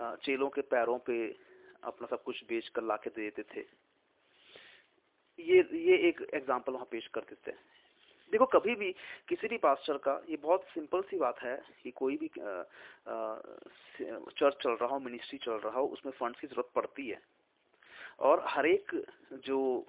चेलों 0.00 0.48
के 0.48 0.60
पैरों 0.64 0.98
पे 1.06 1.36
अपना 1.84 2.06
सब 2.06 2.22
कुछ 2.22 2.44
बेच 2.48 2.68
कर 2.68 2.82
ला 2.82 2.96
के 2.96 3.10
दे 3.10 3.22
देते 3.22 3.42
थे। 3.52 3.60
ये 5.38 5.80
ये 5.80 6.08
एक 6.08 6.26
एग्ज़ाम्पल 6.34 6.72
वहाँ 6.72 6.86
पेश 6.90 7.06
कर 7.14 7.20
देते 7.20 7.50
हैं। 7.50 7.58
देखो, 8.32 8.46
कभी 8.48 8.74
भी 8.74 8.94
किसी 9.28 9.48
भी 9.48 9.58
पास्टर 9.58 9.98
का 9.98 10.22
ये 10.30 10.36
बहुत 10.42 10.64
सिंपल 10.74 11.02
सी 11.02 11.18
बात 11.18 11.42
है 11.42 11.62
कि 11.82 11.90
कोई 11.90 12.16
भी 12.16 12.28
चर्च 12.28 14.54
चल 14.62 14.70
रहा 14.70 14.88
हो 14.88 14.98
मिनिस्ट्री 15.00 15.38
चल 15.38 15.60
रहा 15.64 15.78
हो, 15.78 15.86
उसमें 15.86 16.12
फंड्स 16.12 16.40
की 16.40 16.46
ज़रूरत 16.46 16.70
पड़ती 16.74 17.08
है। 17.08 17.20
और 18.20 18.44
हर 18.48 18.66
एक 18.66 19.04
जो 19.44 19.86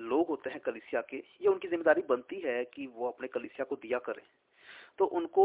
लोग 0.00 0.28
होते 0.28 0.50
हैं 0.50 0.60
कलिसिया 0.60 1.00
के, 1.00 1.16
ये 1.16 1.48
उनकी 1.48 1.68
ज़िम्मेदारी 1.68 2.02
बनती 2.08 2.40
है 2.40 2.64
कि 2.64 2.86
वो 2.86 3.08
अपने 3.08 3.28
कलिसिया 3.28 3.64
को 3.64 3.76
दिया 3.76 3.98
करें। 3.98 4.22
तो 4.98 5.04
उनको 5.04 5.44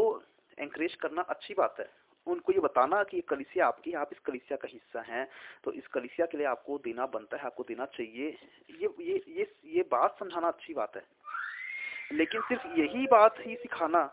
एंकरेज 0.58 0.96
करना 0.96 1.22
अच्छी 1.22 1.54
बात 1.54 1.76
है। 1.80 1.90
उनको 2.28 2.52
ये 2.52 2.60
बताना 2.60 3.02
कि 3.04 3.18
ये 3.18 3.22
कलिसिया 3.22 3.68
आपकी, 3.68 3.94
आप 3.94 4.10
इस 4.12 4.20
कलिसिया 4.20 4.58
का 4.58 4.68
हिस्सा 4.68 5.02
हैं 5.02 5.28
तो 5.64 5.72
इस 5.72 5.88
कलिसिया 5.88 6.28
के 6.28 6.38
लिए 6.38 6.48
आपको 6.48 6.78
देना 6.78 7.06
बनता 7.06 7.38
है, 7.38 7.44
आपको 7.44 7.64
देना 7.64 7.86
चाहिए। 7.86 8.38
ये 8.82 8.90
ये 9.02 9.22
ये 9.30 9.52
ये 9.66 9.82
बात 9.92 10.16
समझाना 10.20 10.48
अच्छी 10.48 10.74
बात 10.74 10.96
है। 10.96 11.04
लेकिन 12.12 12.42
सिर्फ़ 12.42 12.68
यही 12.80 13.06
बात 13.08 13.36
ही 13.40 13.56
सिखाना 13.56 14.04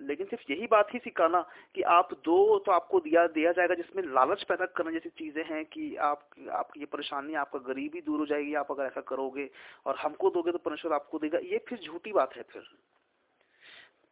लेकिन 0.00 0.26
सिर्फ़ 0.26 0.52
यही 0.52 0.66
बात 0.66 0.88
ही 0.94 0.98
सिखाना 0.98 1.40
कि 1.74 1.82
आप 1.90 2.08
दो 2.24 2.58
तो 2.58 2.72
आपको 2.72 3.00
दिया 3.00 3.26
दिया 3.28 3.52
जाएगा 3.52 3.74
जिसमें 3.74 4.02
लालच 4.14 4.42
पैदा 4.42 4.66
करना 4.76 4.90
जैसी 4.90 5.08
चीज़ें 5.10 5.44
हैं 5.44 5.64
कि 5.66 5.94
आप, 5.96 6.20
आपकी 6.52 6.80
ये 6.80 6.86
परेशानी 6.86 7.34
आपका 7.36 7.58
गरीबी 7.68 8.00
दूर 8.00 8.18
हो 8.18 8.26
जाएगी, 8.26 8.54
आप 8.54 8.70
अगर 8.70 8.84
ऐसा 8.84 9.00
करोगे 9.08 9.48
और 9.86 9.96
हमको 9.96 10.30
दोगे 10.30 10.52
तो 10.52 10.58
परमेश्वर 10.58 10.92
आपको 10.92 11.18
देगा। 11.18 11.38
ये 11.44 11.58
फिर 11.68 11.78
झूठी 11.80 12.12
बात 12.12 12.36
है 12.36 12.42
फिर। 12.42 12.62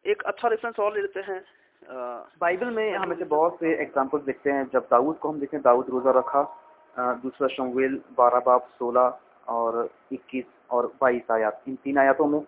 एक 0.05 0.23
अच्छा 0.23 0.47
रेफरेंस 0.47 0.79
और 0.79 0.93
ले 0.95 1.01
लेते 1.01 1.19
हैं। 1.21 1.43
बाइबल 2.41 2.69
में 2.71 2.95
हम 2.95 3.11
ऐसे 3.13 3.25
बहुत 3.27 3.59
से 3.59 3.73
एग्ज़ाम्पल 3.81 4.19
देखते 4.21 4.51
हैं। 4.51 4.67
जब 4.73 4.87
दाऊद 4.91 5.17
को 5.17 5.29
हम 5.29 5.39
देखें, 5.39 5.59
दाऊद 5.61 5.89
रोज़ा 5.89 6.11
रखा। 6.19 6.43
दूसरा 7.23 7.47
शमवेल 7.49 8.01
बारह 8.17 8.39
बाप 8.39 8.67
सोलह 8.79 9.19
और 9.49 9.89
इक्कीस 10.13 10.45
और 10.71 10.91
बाईस 11.01 11.31
आयात। 11.31 11.63
इन 11.67 11.75
तीन 11.75 11.97
आयातों 11.97 12.27
में 12.27 12.41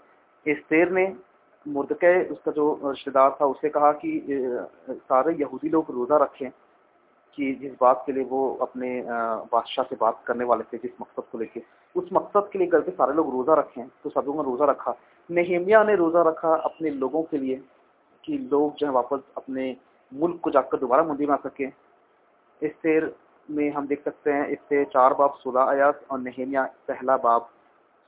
इस्तेर 0.46 0.92
ने 0.92 1.06
मुर्दके 1.66 2.13
उसका 2.30 2.51
जो 2.51 2.66
रिश्तेदार 2.86 3.38
था 3.41 3.45
उससे 3.47 3.70
कहा 3.70 3.91
कि 3.95 4.22
सारे 4.91 5.34
यहूदी 5.36 5.70
लोग 5.70 5.86
रोज़ा 5.91 6.18
रखें 6.18 6.49
कि 7.38 7.53
जिस 7.61 7.72
बात 7.82 8.03
के 8.05 8.13
लिए 8.13 8.24
वो 8.26 8.41
अपने 8.61 8.89
बादशाह 9.07 9.86
से 9.86 9.95
बात 9.95 10.22
करने 10.28 10.45
वाले 10.45 10.63
थे, 10.63 10.78
जिस 10.78 10.91
मकसद 11.01 11.24
को 11.32 11.38
लेके। 11.39 11.61
उस 11.95 12.09
मकसद 12.13 12.49
के 12.51 12.59
लिए 12.59 12.68
करके 12.68 12.91
सारे 12.91 13.13
लोग 13.13 13.32
रोज़ा 13.32 13.53
रखें 13.55 13.88
तो 14.03 14.09
सब 14.09 14.24
लोगों 14.28 14.43
ने 14.43 14.49
रोज़ा 14.49 14.66
रखा। 14.66 14.95
नहेमिया 15.30 15.84
ने 15.84 15.95
रोज़ा 15.95 16.22
रखा 16.30 16.53
अपने 16.55 16.89
लोगों 16.91 17.24
के 17.24 17.38
लिए 17.38 17.61
कि 18.24 18.38
लोग 18.51 18.76
जो 18.76 18.88
है 18.88 18.93
वापस 18.93 19.24
अपने 19.38 19.76
मुल्क 20.11 20.39
को 20.43 20.51
जाकर 20.51 20.78
दोबारा 20.80 21.03
मंदिर 21.03 21.28
में 21.28 21.34
आ 21.34 21.38
सके। 21.39 21.66
इस 22.61 22.72
शेर 22.74 23.13
में 23.49 23.70
हम 23.72 23.88
देख 23.88 24.03
सकते 24.03 24.32
हैं 24.32 24.47
इससे 24.49 24.84
चार 24.88 25.13
बाब 25.13 25.34
सोलह 25.38 25.61
आयात 25.63 26.01
और 26.11 26.20
नहेमिया 26.20 26.63
पहला 26.88 27.18
बाब 27.20 27.49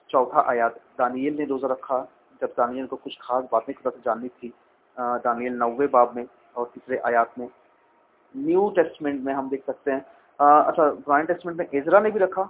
चौथा 0.09 0.45
आयात। 0.49 0.75
दानियल 0.99 1.37
ने 1.37 1.45
रोज़ा 1.45 1.67
रखा। 1.67 1.97
जब 2.41 2.53
दानियल 2.57 2.85
को 2.87 2.95
कुछ 2.95 3.17
खास 3.21 3.43
बातें 3.51 3.73
खुदा 3.75 3.89
से 3.89 4.01
जाननी 4.05 4.27
थी 4.29 4.53
दानियल 4.97 5.53
नौवे 5.53 5.87
बाब 5.87 6.15
में 6.15 6.25
और 6.55 6.71
तीसरे 6.73 6.97
आयात 7.05 7.33
में। 7.39 7.47
न्यू 8.35 8.69
टेस्टमेंट 8.75 9.23
में 9.23 9.33
हम 9.33 9.49
देख 9.49 9.65
सकते 9.65 9.91
हैं। 9.91 10.01
अच्छा 10.39 10.89
पुराने 10.91 11.23
टेस्टमेंट 11.25 11.57
में 11.59 11.67
इजरा 11.73 11.99
ने 11.99 12.11
भी 12.11 12.19
रखा। 12.19 12.47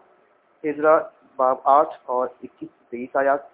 इजरा 0.63 0.97
बाब 1.39 1.61
आठ 1.67 2.09
और 2.09 2.35
इक्कीस 2.43 2.69
तेईस 2.91 3.17
आयात। 3.17 3.49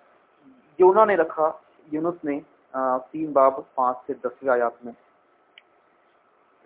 योना 0.79 1.05
ने 1.05 1.15
रखा। 1.15 1.47
यूनुस 1.93 2.19
ने 2.25 2.41
तीन 2.73 3.33
बाब 3.33 3.65
पाँच 3.77 3.97
से 4.07 4.13
दसवें 4.25 4.51
आयात 4.53 4.77
में। 4.85 4.93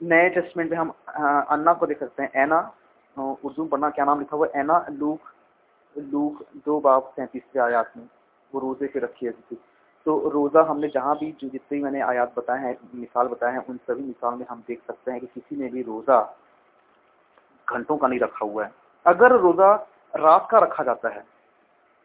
नए 0.02 0.30
टेस्टमेंट 0.30 0.72
में 0.72 0.78
हम 0.78 0.94
अन्ना 1.50 1.74
को 1.74 1.86
देख 1.86 2.00
सकते 2.00 2.24
हैं। 2.24 2.32
एना 2.36 2.60
उर्दू 3.18 3.66
पढ़ना 3.66 3.90
क्या 3.90 4.06
नाम 4.06 4.20
लिखा 4.20 4.38
हुआ 4.38 4.48
एना, 4.56 4.86
लूक 4.90 5.20
लूक, 5.96 6.44
दो 6.66 6.80
बाब 6.80 7.12
सैंतीसवें 7.16 7.62
आयात 7.64 7.92
में। 7.98 8.08
वो 8.54 8.60
रोज़े 8.60 8.88
पे 8.88 9.00
रखी 9.00 9.26
है 9.26 9.32
थी। 9.32 9.58
तो 10.06 10.18
रोज़ा 10.30 10.62
हमने 10.64 10.88
जहाँ 10.88 11.16
भी 11.18 11.32
जो 11.42 11.48
जितने 11.50 11.80
मैंने 11.80 12.02
आयात 12.02 12.34
बताए 12.38 12.60
हैं, 12.60 12.78
मिसाल 12.96 13.28
बताए 13.28 13.54
हैं, 13.54 13.66
उन 13.66 13.78
सभी 13.78 14.04
मिसाल 14.04 14.36
में 14.36 14.46
हम 14.50 14.64
देख 14.68 14.82
सकते 14.88 15.12
हैं 15.12 15.20
कि 15.22 15.28
किसी 15.28 15.56
ने 15.56 15.70
भी 15.70 15.82
रोज़ा 15.84 16.22
घंटों 17.68 17.98
का 17.98 18.08
नहीं 18.08 18.20
रखा 18.20 18.46
हुआ 18.46 18.66
है। 18.66 18.72
अगर 19.06 19.36
रोज़ा 19.38 19.74
रात 20.14 20.48
का 20.52 20.60
रखा 20.60 20.84
जाता 20.84 21.10
है, 21.10 21.24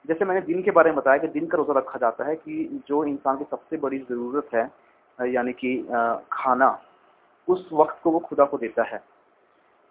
जैसे 0.04 0.24
मैंने 0.24 0.40
दिन 0.42 0.62
के 0.62 0.70
बारे 0.70 0.90
में 0.90 0.96
बताया 0.96 1.18
कि 1.18 1.28
दिन 1.30 1.46
का 1.46 1.58
रोज़ा 1.58 1.74
रखा 1.74 1.98
जाता 1.98 2.24
है 2.24 2.34
कि 2.36 2.82
जो 2.88 3.04
इंसान 3.04 3.36
की 3.38 3.44
सबसे 3.44 3.76
बड़ी 3.78 3.98
ज़रूरत 4.00 4.48
है, 4.54 4.70
यानी 5.18 5.52
कि 5.54 5.76
खाना, 6.32 6.78
उस 7.48 7.68
वक्त 7.72 8.00
को 8.02 8.10
वो 8.10 8.18
खुदा 8.20 8.44
को 8.44 8.58
देता 8.58 8.82
है। 8.84 9.02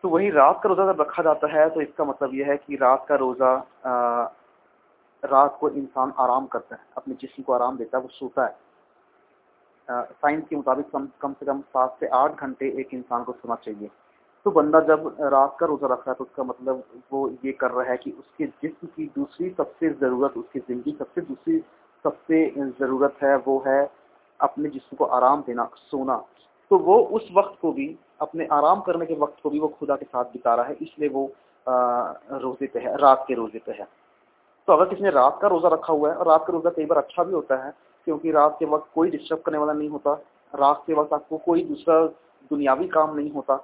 तो 0.04 0.10
वही 0.10 0.30
रात 0.30 0.60
का 0.64 0.70
रोज़ा 0.70 0.86
जब 0.86 1.02
रखा 1.02 1.24
जाता 1.24 1.48
है 1.50 1.70
तो 1.70 1.82
इसका 1.82 2.04
मतलब 2.06 2.34
यह 2.36 2.48
है 2.48 2.56
कि 2.58 2.76
रात 2.76 3.06
का 3.10 3.16
रोज़ा 3.16 3.54
रात 5.24 5.58
को 5.60 5.70
इंसान 5.72 6.14
आराम 6.20 6.46
करता 6.48 6.76
है, 6.76 6.82
अपने 6.98 7.16
जिस्म 7.16 7.44
को 7.44 7.54
आराम 7.54 7.78
देता 7.78 7.98
है, 7.98 8.04
वो 8.04 8.10
सोता 8.10 8.46
है। 8.46 8.56
साइंस 9.88 10.44
के 10.50 10.56
मुताबिक 10.56 10.90
कम 10.92 11.08
कम 11.22 11.34
से 11.34 11.46
कम 11.46 11.62
सात 11.62 11.98
से 12.00 12.08
आठ 12.16 12.40
घंटे 12.40 12.68
एक 12.82 12.94
इंसान 12.94 13.24
को 13.24 13.32
सोना 13.34 13.56
चाहिए। 13.56 13.90
तो 14.46 14.52
बंदा 14.52 14.80
जब 14.82 15.16
रात 15.24 15.56
का 15.60 15.66
रोज़ा 15.66 15.88
रख 15.88 16.00
रहा 16.00 16.10
है 16.10 16.16
तो 16.16 16.24
उसका 16.24 16.44
मतलब 16.44 16.84
वो 17.14 17.28
ये 17.46 17.52
कर 17.54 17.72
रहा 17.72 17.90
है 17.90 17.98
कि 17.98 18.12
उसके 18.12 18.46
जिस्म 18.46 18.88
की 18.88 19.06
दूसरी 19.16 19.50
सबसे 19.52 19.90
ज़रूरत, 19.92 20.38
उसकी 20.38 20.60
ज़िंदगी 20.60 20.92
सबसे 21.00 21.22
दूसरी 21.22 21.60
सबसे 22.06 22.46
ज़रूरत 22.80 23.18
है, 23.24 23.36
वो 23.38 23.64
है 23.68 23.90
अपने 24.40 24.70
जिस्म 24.70 24.98
को 24.98 25.06
आराम 25.08 25.42
देना, 25.48 25.70
सोना। 25.76 26.16
तो 26.72 26.78
वो 26.80 26.98
उस 27.12 27.28
वक्त 27.34 27.58
को 27.62 27.72
भी, 27.72 27.96
अपने 28.22 28.46
आराम 28.52 28.82
करने 28.82 29.06
के 29.06 29.16
वक्त 29.16 29.42
को 29.44 29.50
भी 29.50 29.60
वो 29.60 29.68
खुदा 29.70 29.96
के 29.96 30.06
साथ 30.06 30.26
बिता 30.26 30.56
रहा 30.56 30.66
है, 30.66 30.78
इसलिए 30.82 31.10
वो 31.10 31.32
रोज़े 31.66 32.68
पे 32.68 32.80
है, 32.80 32.96
रात 32.98 33.26
के 33.28 33.34
रोज़े 33.34 33.60
पे 33.66 33.72
है। 33.72 33.88
तो 34.68 34.74
अगर 34.74 34.90
किसी 34.90 35.04
ने 35.04 35.10
रात 35.12 35.40
का 35.42 35.48
रोज़ा 35.48 35.70
रखा 35.70 35.94
हुआ 35.94 36.10
है 36.10 36.16
और 36.16 36.28
रात 36.28 36.46
का 36.48 36.54
रोज़ा 36.54 36.70
कई 36.70 36.86
बार 36.86 36.98
अच्छा 36.98 37.24
भी 37.24 37.34
होता 37.34 37.56
है, 37.66 37.74
क्योंकि 38.08 38.32
रात 38.32 38.56
के 38.60 38.66
वक्त 38.68 38.90
कोई 38.96 39.10
डिस्टर्ब 39.12 39.42
करने 39.42 39.58
वाला 39.58 39.74
नहीं 39.74 39.90
होता, 39.90 40.14
रात 40.54 40.84
के 40.88 40.94
वक्त 40.94 41.14
आपको 41.14 41.38
कोई 41.40 41.64
दूसरा 41.66 42.06
दुनियावी 42.52 42.88
काम 42.90 43.16
नहीं 43.16 43.32
होता। 43.32 43.60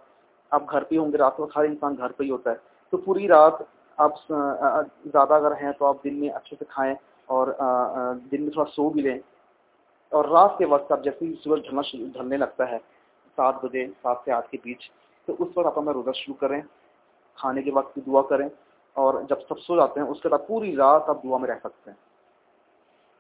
आप 0.52 0.66
घर 0.66 0.84
पे 0.84 0.96
होंगे, 0.96 1.18
रात 1.18 1.36
को 1.38 1.46
हर 1.56 1.66
इंसान 1.66 1.96
घर 1.96 2.12
पे 2.12 2.24
ही 2.24 2.30
होता 2.30 2.52
है। 2.52 2.60
तो 2.94 2.98
पूरी 3.00 3.28
रात 3.28 3.66
आप 3.98 4.16
ज़्यादा 4.28 5.36
अगर 5.36 5.54
हैं 5.56 5.74
तो 5.74 5.86
आप 5.86 6.02
दिन 6.04 6.14
में 6.16 6.30
अच्छे 6.30 6.56
से 6.56 6.66
खाएँ 6.66 6.96
और 7.30 7.56
दिन 7.60 8.42
में 8.42 8.52
थोड़ा 8.52 8.66
सो 8.66 8.90
भी 8.90 9.02
लें। 9.02 9.20
और 10.12 10.30
रात 10.30 10.56
के 10.60 10.66
वक्त 10.68 10.92
आप 10.92 11.02
जैसे 11.04 11.26
ही 11.26 11.34
सूरज 11.36 11.64
ढलना 11.64 11.82
ढलने 12.14 12.38
लगता 12.38 12.66
है, 12.66 12.78
सात 12.78 13.62
बजे, 13.64 13.86
सात 13.88 14.22
से 14.26 14.32
आठ 14.32 14.50
के 14.52 14.58
बीच 14.58 14.90
तो 15.28 15.34
उस 15.34 15.48
वक्त 15.50 15.68
आप 15.68 15.78
अपना 15.78 15.92
रोज़ा 15.92 16.12
शुरू 16.14 16.34
करें, 16.42 16.62
खाने 17.38 17.62
के 17.62 17.72
वक्त 17.72 18.00
दुआ 18.00 18.22
करें। 18.30 18.50
और 18.98 19.26
जब 19.30 19.40
सब 19.42 19.58
सो 19.58 19.76
जाते 19.76 20.00
हैं, 20.00 20.08
उसके 20.08 20.30
बाद 20.30 20.46
पूरी 20.48 20.76
रात 20.76 21.06
आप 21.10 21.22
दुआ 21.26 21.38
में 21.38 21.48
रह 21.50 21.56
सकते 21.56 21.92
हैं। 21.92 21.98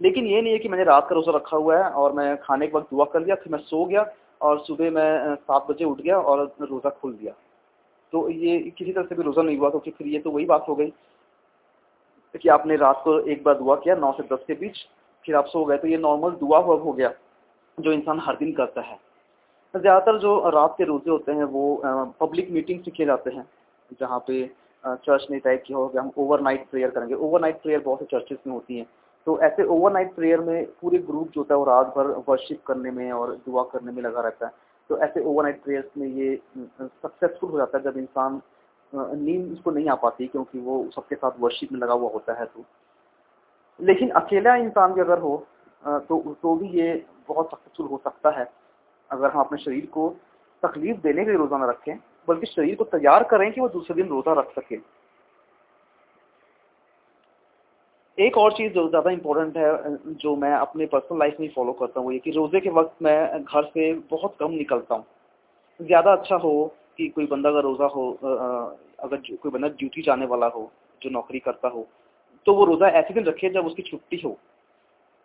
लेकिन 0.02 0.26
ये 0.26 0.42
नहीं 0.42 0.54
है 0.54 0.60
कि 0.60 0.70
मैंने 0.70 0.84
रात 0.84 1.08
का 1.10 1.16
रोज़ा 1.16 1.32
रखा 1.36 1.58
हुआ 1.58 1.78
है 1.78 1.90
और 1.92 2.14
मैं 2.14 2.36
खाने 2.38 2.68
के 2.68 2.78
वक्त 2.78 2.90
दुआ 2.92 3.06
कर 3.06 3.20
लिया, 3.20 3.36
फिर 3.36 3.54
मैं 3.54 3.60
सो 3.62 3.84
गया 3.86 4.06
और 4.42 4.64
सुबह 4.66 4.92
मैं 4.92 5.36
सात 5.36 5.68
बजे 5.70 5.86
उठ 5.86 6.02
गया 6.02 6.18
और 6.20 6.44
रोज़ा 6.62 6.90
खुल 6.92 7.14
दिया। 7.14 7.34
तो 8.14 8.30
ये 8.30 8.60
किसी 8.70 8.92
तरह 8.92 9.06
से 9.06 9.16
भी 9.16 9.24
रोज़ा 9.24 9.42
नहीं 9.42 9.58
हुआ, 9.58 9.70
क्योंकि 9.70 9.92
फिर 9.92 10.08
ये 10.08 10.20
तो 10.20 10.32
वही 10.32 10.46
बात 10.46 10.66
हो 10.68 10.76
गई 10.76 10.94
कि 12.36 12.50
आपने 12.50 12.76
रात 12.78 13.02
को 13.04 13.20
एक 13.22 13.44
बार 13.44 13.56
दुआ 13.56 13.76
किया, 13.78 13.96
नौ 13.96 14.12
से 14.12 14.24
दस 14.26 14.44
के 14.48 14.54
बीच, 14.56 14.78
फिर 15.26 15.36
आप 15.36 15.46
सो 15.48 15.64
गए 15.66 15.78
तो 15.78 15.88
ये 15.88 15.98
नॉर्मल 15.98 16.32
दुआ 16.38 16.60
हुआ 16.60 16.76
हो 16.78 16.92
गया 16.94 17.12
जो 17.78 17.92
इंसान 17.92 18.20
हर 18.20 18.36
दिन 18.36 18.52
करता 18.54 18.82
है। 18.82 19.00
ज़्यादातर 19.74 20.18
जो 20.20 20.50
रात 20.50 20.76
के 20.78 20.84
रोज़े 20.84 21.12
होते 21.12 21.32
हैं, 21.32 21.44
वो 21.46 21.82
पब्लिक 22.20 22.50
मीटिंग 22.52 22.84
से 22.84 22.92
किए 22.92 23.06
जाते 23.06 23.32
हैं, 23.32 23.48
जहाँ 24.00 24.20
पे 24.28 24.44
चर्च 24.96 25.26
ने 25.32 25.40
तय 25.40 25.58
किया 25.58 25.78
होगा 25.78 26.02
हम 26.02 26.12
ओवरनाइट 26.18 26.70
प्रेयर 26.70 26.90
करेंगे। 26.90 27.16
ओवरनाइट 27.16 27.62
प्रेयर 27.62 27.82
बहुत 27.82 28.00
से 28.00 28.06
चर्चेस 28.12 28.38
में 28.48 28.54
होती 28.54 28.78
हैं। 28.78 28.86
तो 29.28 29.40
ऐसे 29.42 29.64
ओवरनाइट 29.66 30.14
प्रेयर 30.16 30.40
में 30.40 30.66
पूरे 30.82 30.98
ग्रुप 31.00 31.30
जो 31.30 31.42
होता 31.42 31.54
है 31.54 31.60
वो 31.60 31.66
रात 31.66 31.88
भर 31.96 32.08
वर्शिप 32.28 32.62
करने 32.68 32.92
में 32.92 33.12
और 33.12 33.36
दुआ 33.46 33.64
करने 33.72 33.92
में 33.92 34.02
लगा 34.04 34.22
रहता 34.22 34.46
है। 34.46 34.52
तो 34.90 34.98
ऐसे 35.00 35.22
ओवरनाइट 35.22 35.64
प्रेयर्स 35.64 35.98
में 35.98 36.08
ये 36.08 36.40
सक्सेसफुल 36.82 37.50
हो 37.50 37.58
जाता 37.58 37.78
है 37.78 37.84
जब 37.84 37.98
इंसान 37.98 38.42
नींद 38.94 39.52
उसको 39.54 39.72
नहीं 39.72 39.90
आ 39.90 39.96
पाती 39.98 40.28
क्योंकि 40.28 40.60
वो 40.60 40.84
सबके 40.92 41.16
साथ 41.16 41.40
वर्शिप 41.40 41.72
में 41.72 41.80
लगा 41.80 41.94
हुआ 41.94 42.10
होता 42.12 42.34
है 42.40 42.46
तो। 42.46 42.64
लेकिन 43.80 44.10
अकेला 44.18 44.56
इंसान 44.58 44.94
भी 44.94 45.02
अगर 45.02 45.20
हो 45.20 45.36
तो 45.84 46.20
तो 46.42 46.56
भी 46.56 46.68
ये 46.80 46.94
बहुत 47.28 47.50
सक्सेसफुल 47.52 47.88
हो 47.88 48.02
सकता 48.04 48.30
है। 48.40 48.50
अगर 49.12 49.30
हम 49.30 49.40
अपने 49.40 49.58
शरीर 49.58 49.86
को 49.86 50.10
तकलीफ़ 50.64 50.98
देने 50.98 51.24
के 51.26 51.30
लिए 51.30 51.40
रोज़ाना 51.40 51.66
रखें 51.66 51.98
बल्कि 52.28 52.48
शरीर 52.48 52.76
को 52.76 52.84
तैयार 52.88 53.24
करें 53.24 53.52
कि 53.52 53.62
वो 53.62 53.68
दूसरे 53.70 53.96
दिन 53.96 54.08
रोज़ा 54.08 54.34
रख 54.40 54.52
सके। 54.54 54.80
एक 58.18 58.38
और 58.38 58.54
चीज़ 58.54 58.72
जो 58.74 58.88
ज़्यादा 58.90 59.12
इम्पोर्टेंट 59.12 59.58
है, 59.58 59.98
जो 60.14 60.36
मैं 60.36 60.54
अपने 60.54 60.86
पर्सनल 60.88 61.20
लाइफ 61.20 61.40
में 61.40 61.50
फॉलो 61.56 61.74
करता 61.74 62.00
हूँ, 62.00 62.14
ये 62.14 62.20
कि 62.20 62.32
रोज़े 62.32 62.60
के 62.60 62.70
वक्त 62.72 63.04
मैं 63.04 63.44
घर 63.44 63.64
से 63.66 63.94
बहुत 64.12 64.36
कम 64.40 64.52
निकलता 64.54 64.96
हूँ। 64.96 65.06
ज़्यादा 65.80 66.12
अच्छा 66.14 66.36
हो 66.38 66.54
कि 66.98 67.08
कोई 67.10 67.26
बंदा 67.28 67.50
अगर 67.50 67.62
रोज़ा 67.64 67.86
हो 67.88 68.10
अगर 69.00 69.18
कोई 69.34 69.52
बंदा 69.52 69.68
ड्यूटी 69.70 70.02
जाने 70.02 70.26
वाला 70.26 70.48
हो, 70.48 70.72
जो 71.02 71.10
नौकरी 71.10 71.40
करता 71.40 71.68
हो 71.68 71.88
तो 72.48 72.54
वो 72.54 72.66
रोज़ा 72.66 72.88
ऐसे 72.90 73.14
दिन 73.14 73.26
रखे 73.26 73.50
जब 73.50 73.66
उसकी 73.66 73.82
छुट्टी 73.84 74.18
हो। 74.18 74.38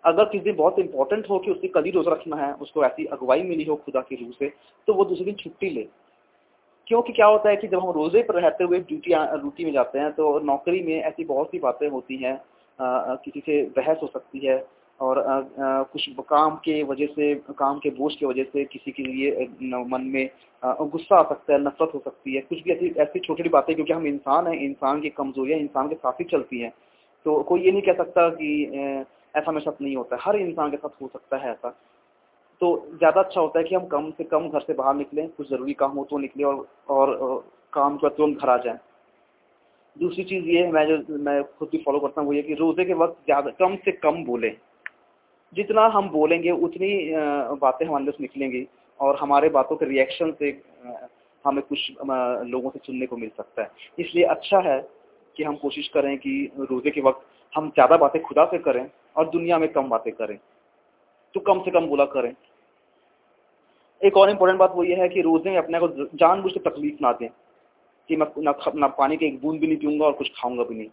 अगर 0.04 0.24
किसी 0.24 0.44
दिन 0.44 0.56
बहुत 0.56 0.78
इंपॉर्टेंट 0.78 1.28
हो 1.30 1.38
कि 1.38 1.50
उसके 1.50 1.68
कल 1.68 1.84
ही 1.84 1.90
रोज़ा 1.90 2.12
रखना 2.12 2.36
है, 2.36 2.52
उसको 2.54 2.84
ऐसी 2.84 3.04
अगुवाई 3.06 3.42
मिली 3.42 3.64
हो 3.64 3.76
खुदा 3.76 4.00
की 4.00 4.16
रूह 4.16 4.30
से 4.38 4.52
तो 4.88 4.94
वो 4.94 5.04
दूसरे 5.04 5.24
दिन 5.24 5.34
छुट्टी 5.34 5.70
ले। 5.70 5.86
क्योंकि 6.86 7.12
क्या 7.12 7.26
होता 7.26 7.50
है 7.50 7.56
कि 7.56 7.68
जब 7.68 7.78
हम 7.78 7.90
रोज़े 7.90 8.22
पर 8.22 8.40
रहते 8.40 8.64
हुए 8.64 8.78
ड्यूटी 8.80 9.14
ड्यूटी 9.14 9.64
में 9.64 9.72
जाते 9.72 9.98
हैं 9.98 10.12
तो 10.12 10.38
नौकरी 10.40 10.82
में 10.82 10.94
ऐसी 11.02 11.24
बहुत 11.24 11.50
सी 11.50 11.58
बातें 11.58 11.88
होती 11.88 12.16
हैं 12.16 12.40
किसी 12.78 13.40
से 13.40 13.62
बहस 13.76 13.98
हो 14.02 14.06
सकती 14.06 14.46
है 14.46 14.64
और 15.00 15.18
आ, 15.18 15.34
आ, 15.34 15.82
कुछ 15.82 16.08
काम 16.28 16.56
के 16.56 16.82
वजह 16.82 17.06
से 17.06 17.34
काम 17.58 17.78
के 17.78 17.90
बोझ 17.90 18.14
की 18.14 18.26
वजह 18.26 18.44
से 18.44 18.64
किसी 18.64 18.90
के 18.90 19.02
लिए 19.02 19.46
मन 19.84 20.02
में 20.14 20.28
गुस्सा 20.64 21.16
आ 21.16 21.22
सकता 21.28 21.52
है 21.52 21.60
नफरत 21.60 21.94
हो 21.94 22.02
सकती 22.04 22.34
है। 22.34 22.40
कुछ 22.40 22.62
भी 22.62 22.72
ऐसी 22.72 22.86
ऐसी 22.86 23.18
छोटी 23.18 23.42
छोटी 23.42 23.48
बातें 23.48 23.74
क्योंकि 23.74 23.92
हम 23.92 24.06
इंसान 24.06 24.46
हैं 24.46 24.58
इंसान 24.60 25.00
की 25.00 25.10
कमजोरियाँ 25.10 25.58
इंसान 25.60 25.88
के 25.88 25.94
साथ 25.94 26.20
ही 26.20 26.24
चलती 26.24 26.60
हैं 26.60 26.72
तो 27.26 27.42
कोई 27.42 27.60
ये 27.60 27.72
नहीं 27.72 27.82
कह 27.82 27.92
सकता 27.94 28.28
कि 28.30 28.50
ऐसा 29.36 29.52
मेरे 29.52 29.64
साथ 29.64 29.82
नहीं 29.82 29.96
होता 29.96 30.16
हर 30.20 30.36
इंसान 30.36 30.70
के 30.70 30.76
साथ 30.76 31.02
हो 31.02 31.08
सकता 31.08 31.36
है 31.36 31.50
ऐसा। 31.50 31.76
तो 32.62 32.68
ज़्यादा 32.92 33.20
अच्छा 33.20 33.40
होता 33.40 33.58
है 33.58 33.64
कि 33.64 33.74
हम 33.74 33.86
कम 33.86 34.10
से 34.18 34.24
कम 34.24 34.48
घर 34.48 34.60
से 34.60 34.74
बाहर 34.74 34.94
निकलें, 34.94 35.28
कुछ 35.28 35.48
ज़रूरी 35.48 35.72
काम 35.74 35.96
हो 35.96 36.04
तो 36.10 36.18
निकले 36.18 36.44
और 36.44 36.66
और 36.88 37.44
काम 37.72 37.96
के 37.96 38.06
बाद 38.06 38.16
तुरंत 38.16 38.38
घर 38.38 38.48
आ 38.50 38.56
जाएँ। 38.56 38.78
दूसरी 39.96 40.24
चीज़ 40.24 40.44
ये 40.46 40.62
है, 40.64 40.70
मैं 40.72 40.86
जो, 40.86 41.16
मैं 41.18 41.42
खुद 41.58 41.68
भी 41.72 41.78
फॉलो 41.78 41.98
करता 42.00 42.20
हूँ, 42.20 42.28
वो 42.28 42.34
ये 42.34 42.42
कि 42.42 42.54
रोज़े 42.54 42.84
के 42.84 42.94
वक्त 42.94 43.16
ज़्यादा, 43.24 43.50
कम 43.58 43.74
से 43.84 43.92
कम 43.94 44.24
बोलें। 44.24 44.52
जितना 45.52 45.86
हम 45.88 46.08
बोलेंगे, 46.10 46.50
उतनी 46.50 46.90
बातें 47.60 47.84
हमारे 47.86 48.02
अंदर 48.02 48.16
निकलेंगी 48.20 48.66
और 49.00 49.16
हमारे 49.16 49.48
बातों 49.48 49.76
के 49.76 49.86
रिएक्शन 49.86 50.32
से 50.38 50.50
हमें 51.44 51.62
कुछ 51.64 51.90
लोगों 52.46 52.70
से 52.70 52.78
सुनने 52.78 53.06
को 53.06 53.16
मिल 53.16 53.30
सकता 53.36 53.62
है। 53.62 53.70
इसलिए 53.98 54.24
अच्छा 54.26 54.60
है 54.60 54.80
कि 55.36 55.44
हम 55.44 55.56
कोशिश 55.56 55.88
करें 55.88 56.16
कि 56.18 56.50
रोज़े 56.60 56.90
के 56.90 57.00
वक्त 57.00 57.26
हम 57.52 57.68
ज़्यादा 57.70 57.96
बातें 57.96 58.20
खुदा 58.22 58.44
से 58.44 58.58
करें 58.60 58.86
और 59.16 59.28
दुनिया 59.30 59.58
में 59.58 59.68
कम 59.72 59.88
बातें 59.88 60.12
करें। 60.14 60.36
तो 61.34 61.40
कम 61.42 61.60
से 61.60 61.70
कम 61.70 61.86
बोला 61.86 62.04
करें। 62.06 62.32
एक 64.02 64.16
और 64.16 64.30
इम्पोर्टेंट 64.30 64.58
बात 64.58 64.72
वो 64.74 64.84
ये 64.84 64.94
है 64.96 65.08
कि 65.08 65.20
रोज़े 65.20 65.50
में 65.50 65.56
अपने 65.58 65.78
को 65.78 65.88
जानबूझ 66.16 66.52
के 66.52 66.60
तकलीफ़ 66.60 67.02
ना 67.02 67.12
दें 67.12 67.28
कि 68.08 68.16
मैं 68.16 68.26
ना, 68.38 68.54
ना 68.74 68.86
पानी 68.88 69.16
के 69.16 69.26
एक 69.26 69.40
बूंद 69.42 69.60
भी 69.60 69.66
नहीं 69.66 69.76
पीऊँगा 69.76 70.06
और 70.06 70.12
कुछ 70.12 70.30
खाऊँगा 70.36 70.64
भी 70.64 70.74
नहीं। 70.74 70.88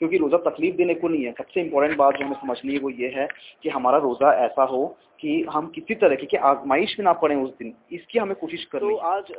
क्योंकि 0.00 0.18
रोज़ा 0.18 0.38
तकलीफ़ 0.40 0.76
देने 0.76 0.94
को 0.94 1.08
नहीं 1.08 1.24
है। 1.24 1.32
सबसे 1.32 1.60
इम्पोर्टेंट 1.60 1.96
बात 1.98 2.14
जो 2.14 2.24
हमें 2.24 2.36
समझनी 2.36 2.72
है 2.72 2.78
वो 2.78 2.90
ये 2.90 3.08
है 3.16 3.26
कि 3.62 3.68
हमारा 3.68 3.98
रोज़ा 3.98 4.32
ऐसा 4.44 4.64
हो 4.64 4.86
कि 5.20 5.42
हम 5.50 5.66
किसी 5.74 5.94
तरह 5.94 6.14
की 6.22 6.36
आजमाइश 6.36 6.96
में 6.98 7.04
ना 7.04 7.12
पड़े 7.12 7.34
उस 7.34 7.50
दिन। 7.58 7.74
इसकी 7.92 8.18
हमें 8.18 8.34
कोशिश 8.36 8.64
करें 8.72 8.88
तो 8.88 8.96
आज 8.96 9.32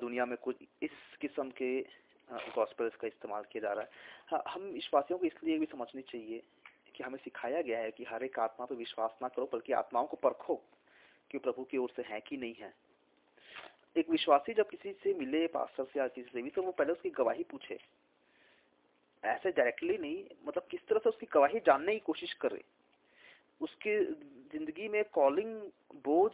दुनिया 0.00 0.26
में 0.26 0.36
कुछ 0.42 0.56
इस 0.82 0.90
किस्म 1.20 1.48
के 1.58 1.78
गॉस्पेल्स 2.56 2.94
का 2.94 3.06
इस्तेमाल 3.06 3.42
किया 3.52 3.62
जा 3.62 3.72
रहा 3.72 3.82
है। 3.82 3.88
हाँ, 4.30 4.42
हम 4.48 4.62
विश्वासियों 4.74 5.18
को 5.18 5.26
इसलिए 5.26 5.58
भी 5.58 5.66
समझनी 5.66 6.02
चाहिए 6.02 6.42
कि 6.96 7.04
हमें 7.04 7.18
सिखाया 7.18 7.60
गया 7.62 7.78
है 7.78 7.90
कि 7.90 8.04
हर 8.08 8.24
एक 8.24 8.38
आत्मा 8.38 8.66
पर 8.66 8.74
विश्वास 8.74 9.16
ना 9.22 9.28
करो 9.28 9.48
बल्कि 9.52 9.72
आत्माओं 9.74 10.06
को 10.06 10.16
परखो। 10.22 10.60
कि 11.30 11.38
प्रभु 11.38 11.64
की 11.64 11.78
ओर 11.78 11.92
से 11.96 12.02
है 12.08 12.20
कि 12.20 12.36
नहीं 12.36 12.54
है। 12.54 12.72
एक 13.96 14.10
विश्वासी 14.10 14.54
जब 14.54 14.68
किसी 14.68 14.92
से 14.94 15.14
मिले, 15.14 15.46
पास्टर 15.48 15.84
से 15.84 16.00
या 16.00 16.06
किसी 16.08 16.30
से 16.32 16.42
भी 16.42 16.50
तो 16.50 16.62
वो 16.62 16.72
पहले 16.72 16.92
उसकी 16.92 17.10
गवाही 17.12 17.44
पूछे। 17.50 17.78
ऐसे 19.22 19.50
डायरेक्टली 19.50 19.96
नहीं 19.98 20.24
मतलब 20.46 20.66
किस 20.70 20.80
तरह 20.88 20.98
से 20.98 21.08
उसकी 21.08 21.26
गवाही 21.32 21.60
जानने 21.66 21.92
की 21.92 22.00
कोशिश 22.06 22.32
करे। 22.40 22.62
उसके 23.60 23.98
ज़िंदगी 24.52 24.88
में 24.88 25.02
कॉलिंग 25.12 25.54
बोझ, 26.04 26.32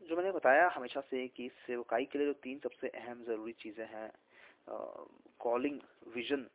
जो 0.00 0.16
मैंने 0.16 0.32
बताया 0.32 0.68
हमेशा 0.74 1.00
से 1.00 1.26
कि 1.28 1.48
सेवकाई 1.66 2.04
के 2.04 2.18
लिए 2.18 2.26
जो 2.26 2.32
तीन 2.42 2.58
सबसे 2.58 2.88
अहम 2.90 3.24
ज़रूरी 3.24 3.52
चीज़ें 3.60 3.86
हैं 3.86 4.10
कॉलिंग 5.40 5.80
विजन 6.14 6.46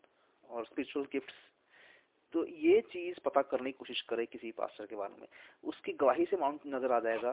और 0.43 0.65
स्पिरिचुअल 0.65 1.05
गिफ्ट्स 1.11 1.35
तो 2.33 2.45
ये 2.45 2.79
चीज़ 2.91 3.19
पता 3.25 3.41
करने 3.43 3.71
की 3.71 3.77
कोशिश 3.77 4.01
करे 4.09 4.25
किसी 4.25 4.51
पास्टर 4.51 4.85
के 4.85 4.95
बारे 4.95 5.21
में। 5.21 5.27
उसकी 5.63 5.93
गवाही 5.93 6.25
से 6.25 6.37
माउंट 6.37 6.61
नज़र 6.67 6.91
आ 6.91 6.99
जाएगा। 6.99 7.31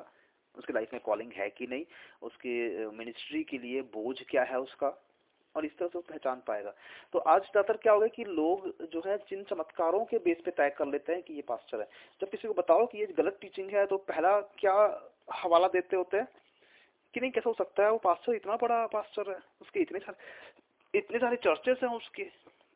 उसकी 0.55 0.73
लाइफ 0.73 0.93
में 0.93 1.01
कॉलिंग 1.03 1.33
है 1.33 1.49
कि 1.51 1.67
नहीं, 1.67 1.85
उसके 2.23 2.87
मिनिस्ट्री 2.93 3.43
के 3.45 3.59
लिए 3.59 3.83
बोझ 3.95 4.17
क्या 4.23 4.43
है 4.43 4.61
उसका, 4.61 4.89
और 5.55 5.65
इस 5.67 5.77
तरह 5.79 5.89
से 5.89 5.99
वो 5.99 6.05
पहचान 6.09 6.43
पाएगा। 6.47 6.75
तो 7.13 7.19
आज 7.19 7.43
ज़्यादातर 7.43 7.77
क्या 7.77 7.93
होगा 7.93 8.07
कि 8.07 8.25
लोग 8.25 8.67
जो 8.85 9.03
है, 9.07 9.17
जिन 9.31 9.43
चमत्कारों 9.43 10.05
के 10.05 10.19
बेस 10.19 10.41
पे 10.45 10.51
तय 10.51 10.71
कर 10.71 10.87
लेते 10.87 11.13
हैं 11.13 11.23
कि 11.23 11.35
ये 11.35 11.43
पास्टर 11.43 11.81
है। 11.81 11.89
जब 12.21 12.31
किसी 12.31 12.49
को 12.49 12.55
बताओ 12.55 12.87
कि 12.87 12.99
ये 12.99 13.07
गलत 13.19 13.39
टीचिंग 13.41 13.71
है 13.71 13.85
तो 13.87 13.97
पहला 14.05 14.41
क्या 14.59 14.75
हवाला 15.33 15.69
देते 15.69 15.97
होते 15.97 16.17
हैं? 16.17 16.29
कि 17.15 17.21
नहीं, 17.21 17.31
कैसा 17.31 17.49
हो 17.49 17.55
सकता 17.55 17.85
है? 17.85 17.91
वो 17.91 17.99
पास्टर 17.99 18.35
इतना 18.35 18.57
बड़ा 18.57 18.87
पास्टर 18.87 19.31
है, 19.31 19.39
उसके 19.61 19.81
इतने 19.81 19.99
सारे 19.99 20.99
इतने 20.99 21.19
सारे 21.19 21.37
चर्चेस 21.37 21.79
हैं 21.83 21.91
उसके, 21.91 22.23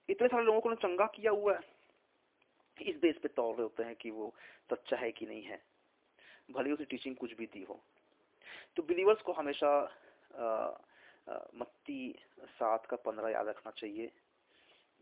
इतने 0.08 0.28
सारे 0.28 0.44
लोगों 0.44 0.60
को 0.60 0.74
चंगा 0.76 1.06
किया 1.06 1.30
हुआ 1.30 1.54
है। 1.54 2.86
इस 2.86 2.96
बेस 2.96 3.16
पे 3.22 3.28
तौर 3.28 3.54
रहे 3.54 3.62
होते 3.62 3.82
हैं 3.82 3.94
कि 3.94 4.10
वो 4.10 4.32
सच्चा 4.70 4.96
है 4.96 5.10
कि 5.12 5.26
नहीं 5.26 5.42
है। 5.42 5.60
भले 6.48 6.72
उसकी 6.72 6.84
टीचिंग 6.86 7.16
कुछ 7.16 7.36
भी 7.36 7.46
दी 7.46 7.64
हो। 7.64 7.80
तो 8.76 8.82
बिलीवर्स 8.82 9.22
को 9.22 9.32
हमेशा 9.32 9.70
मत्ती 11.54 12.14
सात 12.50 12.86
का 12.86 12.96
पंद्रह 12.96 13.28
याद 13.28 13.48
रखना 13.48 13.72
चाहिए। 13.78 14.06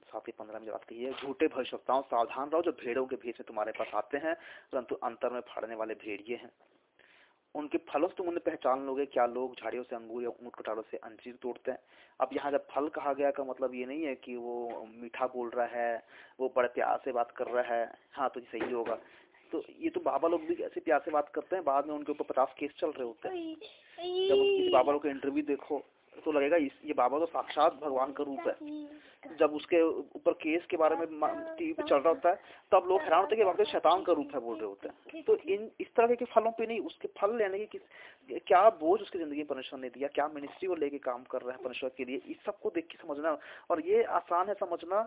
सात 0.03 0.25
के 0.27 0.33
पंद्रह 0.33 0.59
में 0.59 0.71
बात 0.71 0.85
कही 0.85 1.05
है, 1.05 1.13
झूठे 1.13 1.47
भविष्यताओं 1.49 2.03
सावधान 2.03 2.51
रहो, 2.51 2.63
जो 2.63 2.73
भेड़ों 2.73 3.07
के 3.07 3.17
भेष 3.17 3.41
में 3.41 3.47
तुम्हारे 3.47 3.73
पास 3.73 3.91
आते 3.95 4.19
हैं, 4.19 4.35
परंतु 4.73 4.95
अंतर 4.95 5.33
में 5.33 5.41
फाड़ने 5.41 5.75
वाले 5.75 5.95
भेड़िए 5.95 6.37
हैं। 6.37 6.51
उनके 7.55 7.79
फलों 7.89 8.09
से 8.09 8.15
तुम 8.15 8.27
उन्हें 8.29 8.43
पहचान 8.45 8.85
लोगे, 8.87 9.07
क्या 9.07 9.27
लोग 9.27 9.55
झाड़ियों 9.57 9.85
से 9.85 9.97
अंगूर 9.97 10.23
या 10.23 10.29
ऊँट 10.29 10.55
कटारों 10.55 10.83
से 10.83 10.97
अंजीर 10.97 11.39
तोड़ते 11.43 11.71
हैं? 11.71 11.79
अब 12.21 12.31
यहाँ 12.33 12.51
जब 12.53 12.67
फल 12.71 12.89
कहा 12.89 13.13
गया, 13.13 13.31
का 13.31 13.45
मतलब 13.45 13.75
ये 13.75 13.87
नहीं 13.87 14.05
है 14.05 14.15
कि 14.15 14.37
वो 14.37 14.87
मीठा 14.95 15.27
बोल 15.27 15.51
रहा 15.51 15.67
है, 15.67 16.03
वो 16.41 16.53
बड़े 16.57 16.69
प्यार 16.69 17.01
से 17.05 17.13
बात 17.13 17.31
कर 17.31 17.47
रहा 17.47 17.75
है। 17.75 17.93
हाँ 18.13 18.29
तो 18.31 18.41
सही 18.41 18.73
होगा। 18.73 18.99
तो 19.53 19.63
ये 19.81 19.91
तो 19.91 20.01
बाबा 20.03 20.29
लोग 20.29 20.47
भी 20.47 20.55
ऐसे 20.65 20.81
प्यार 20.81 21.03
से 21.05 21.11
बात 21.11 21.29
करते 21.35 21.57
हैं 21.57 21.65
बाद 21.65 21.87
में 21.87 21.95
उनके 21.95 22.13
ऊपर 22.13 22.25
पचास 22.25 22.55
केस 22.59 22.71
चल 22.79 22.91
रहे 22.91 23.05
होते 23.05 23.29
हैं। 23.29 23.55
जब 24.29 24.37
किसी 24.37 24.69
बाबा 24.71 24.93
लोग 24.93 25.03
का 25.03 25.11
इंटरव्यू 25.11 25.43
देखो 25.47 25.85
तो 26.25 26.33
लगेगा 26.33 26.57
इस 26.59 26.73
ये 26.85 26.93
बाबा 26.95 27.19
तो 27.19 27.27
साक्षात 27.27 27.75
भगवान 27.81 28.13
का 28.13 28.25
रूप 28.25 28.47
है। 28.49 29.37
जब 29.39 29.55
उसके 29.55 29.81
ऊपर 29.83 30.33
केस 30.35 30.65
के 30.71 30.77
बारे 30.77 30.97
में 30.97 31.07
टीवी 31.59 31.73
पे 31.73 31.83
चल 31.83 31.97
रहा 31.97 32.09
होता 32.09 32.31
है 32.31 32.37
तब 32.73 32.87
लोग 32.89 33.01
हैरान 33.01 33.21
होते 33.21 33.35
हैं 33.35 33.39
कि 33.39 33.45
बाबा 33.45 33.65
शैतान 33.71 34.03
का 34.03 34.13
रूप 34.13 34.35
है 34.35 34.41
बोल 34.41 34.57
रहे 34.57 34.67
होते 34.67 34.89
हैं। 34.89 35.23
तो 35.25 35.37
इन 35.37 35.71
इस 35.81 35.89
तरह 35.97 36.15
के 36.15 36.25
फलों 36.27 36.51
पे 36.53 36.67
नहीं 36.67 36.81
उसके 36.83 37.09
फल 37.19 37.37
लेने 37.39 37.59
की 37.59 37.67
किस 37.69 38.43
क्या 38.47 38.69
बोझ 38.81 39.01
उसकी 39.01 39.19
ज़िंदगी 39.19 39.39
में 39.39 39.47
परमेश्वर 39.47 39.81
ने 39.81 39.89
दिया 39.89 40.09
क्या 40.15 40.29
मिनिस्ट्री 40.35 40.69
वो 40.69 40.75
लेके 40.77 40.99
काम 41.01 41.23
कर 41.31 41.43
रहा 41.43 41.53
है 41.53 41.63
परमेश्वर 41.63 41.91
के 41.97 42.05
लिए 42.05 42.21
इस 42.27 42.45
सबको 42.47 42.71
देख 42.71 42.87
के 42.87 42.99
समझना। 42.99 43.37
और 43.71 43.81
ये 43.87 44.03
आसान 44.15 44.49
है 44.49 44.55
समझना 44.57 45.01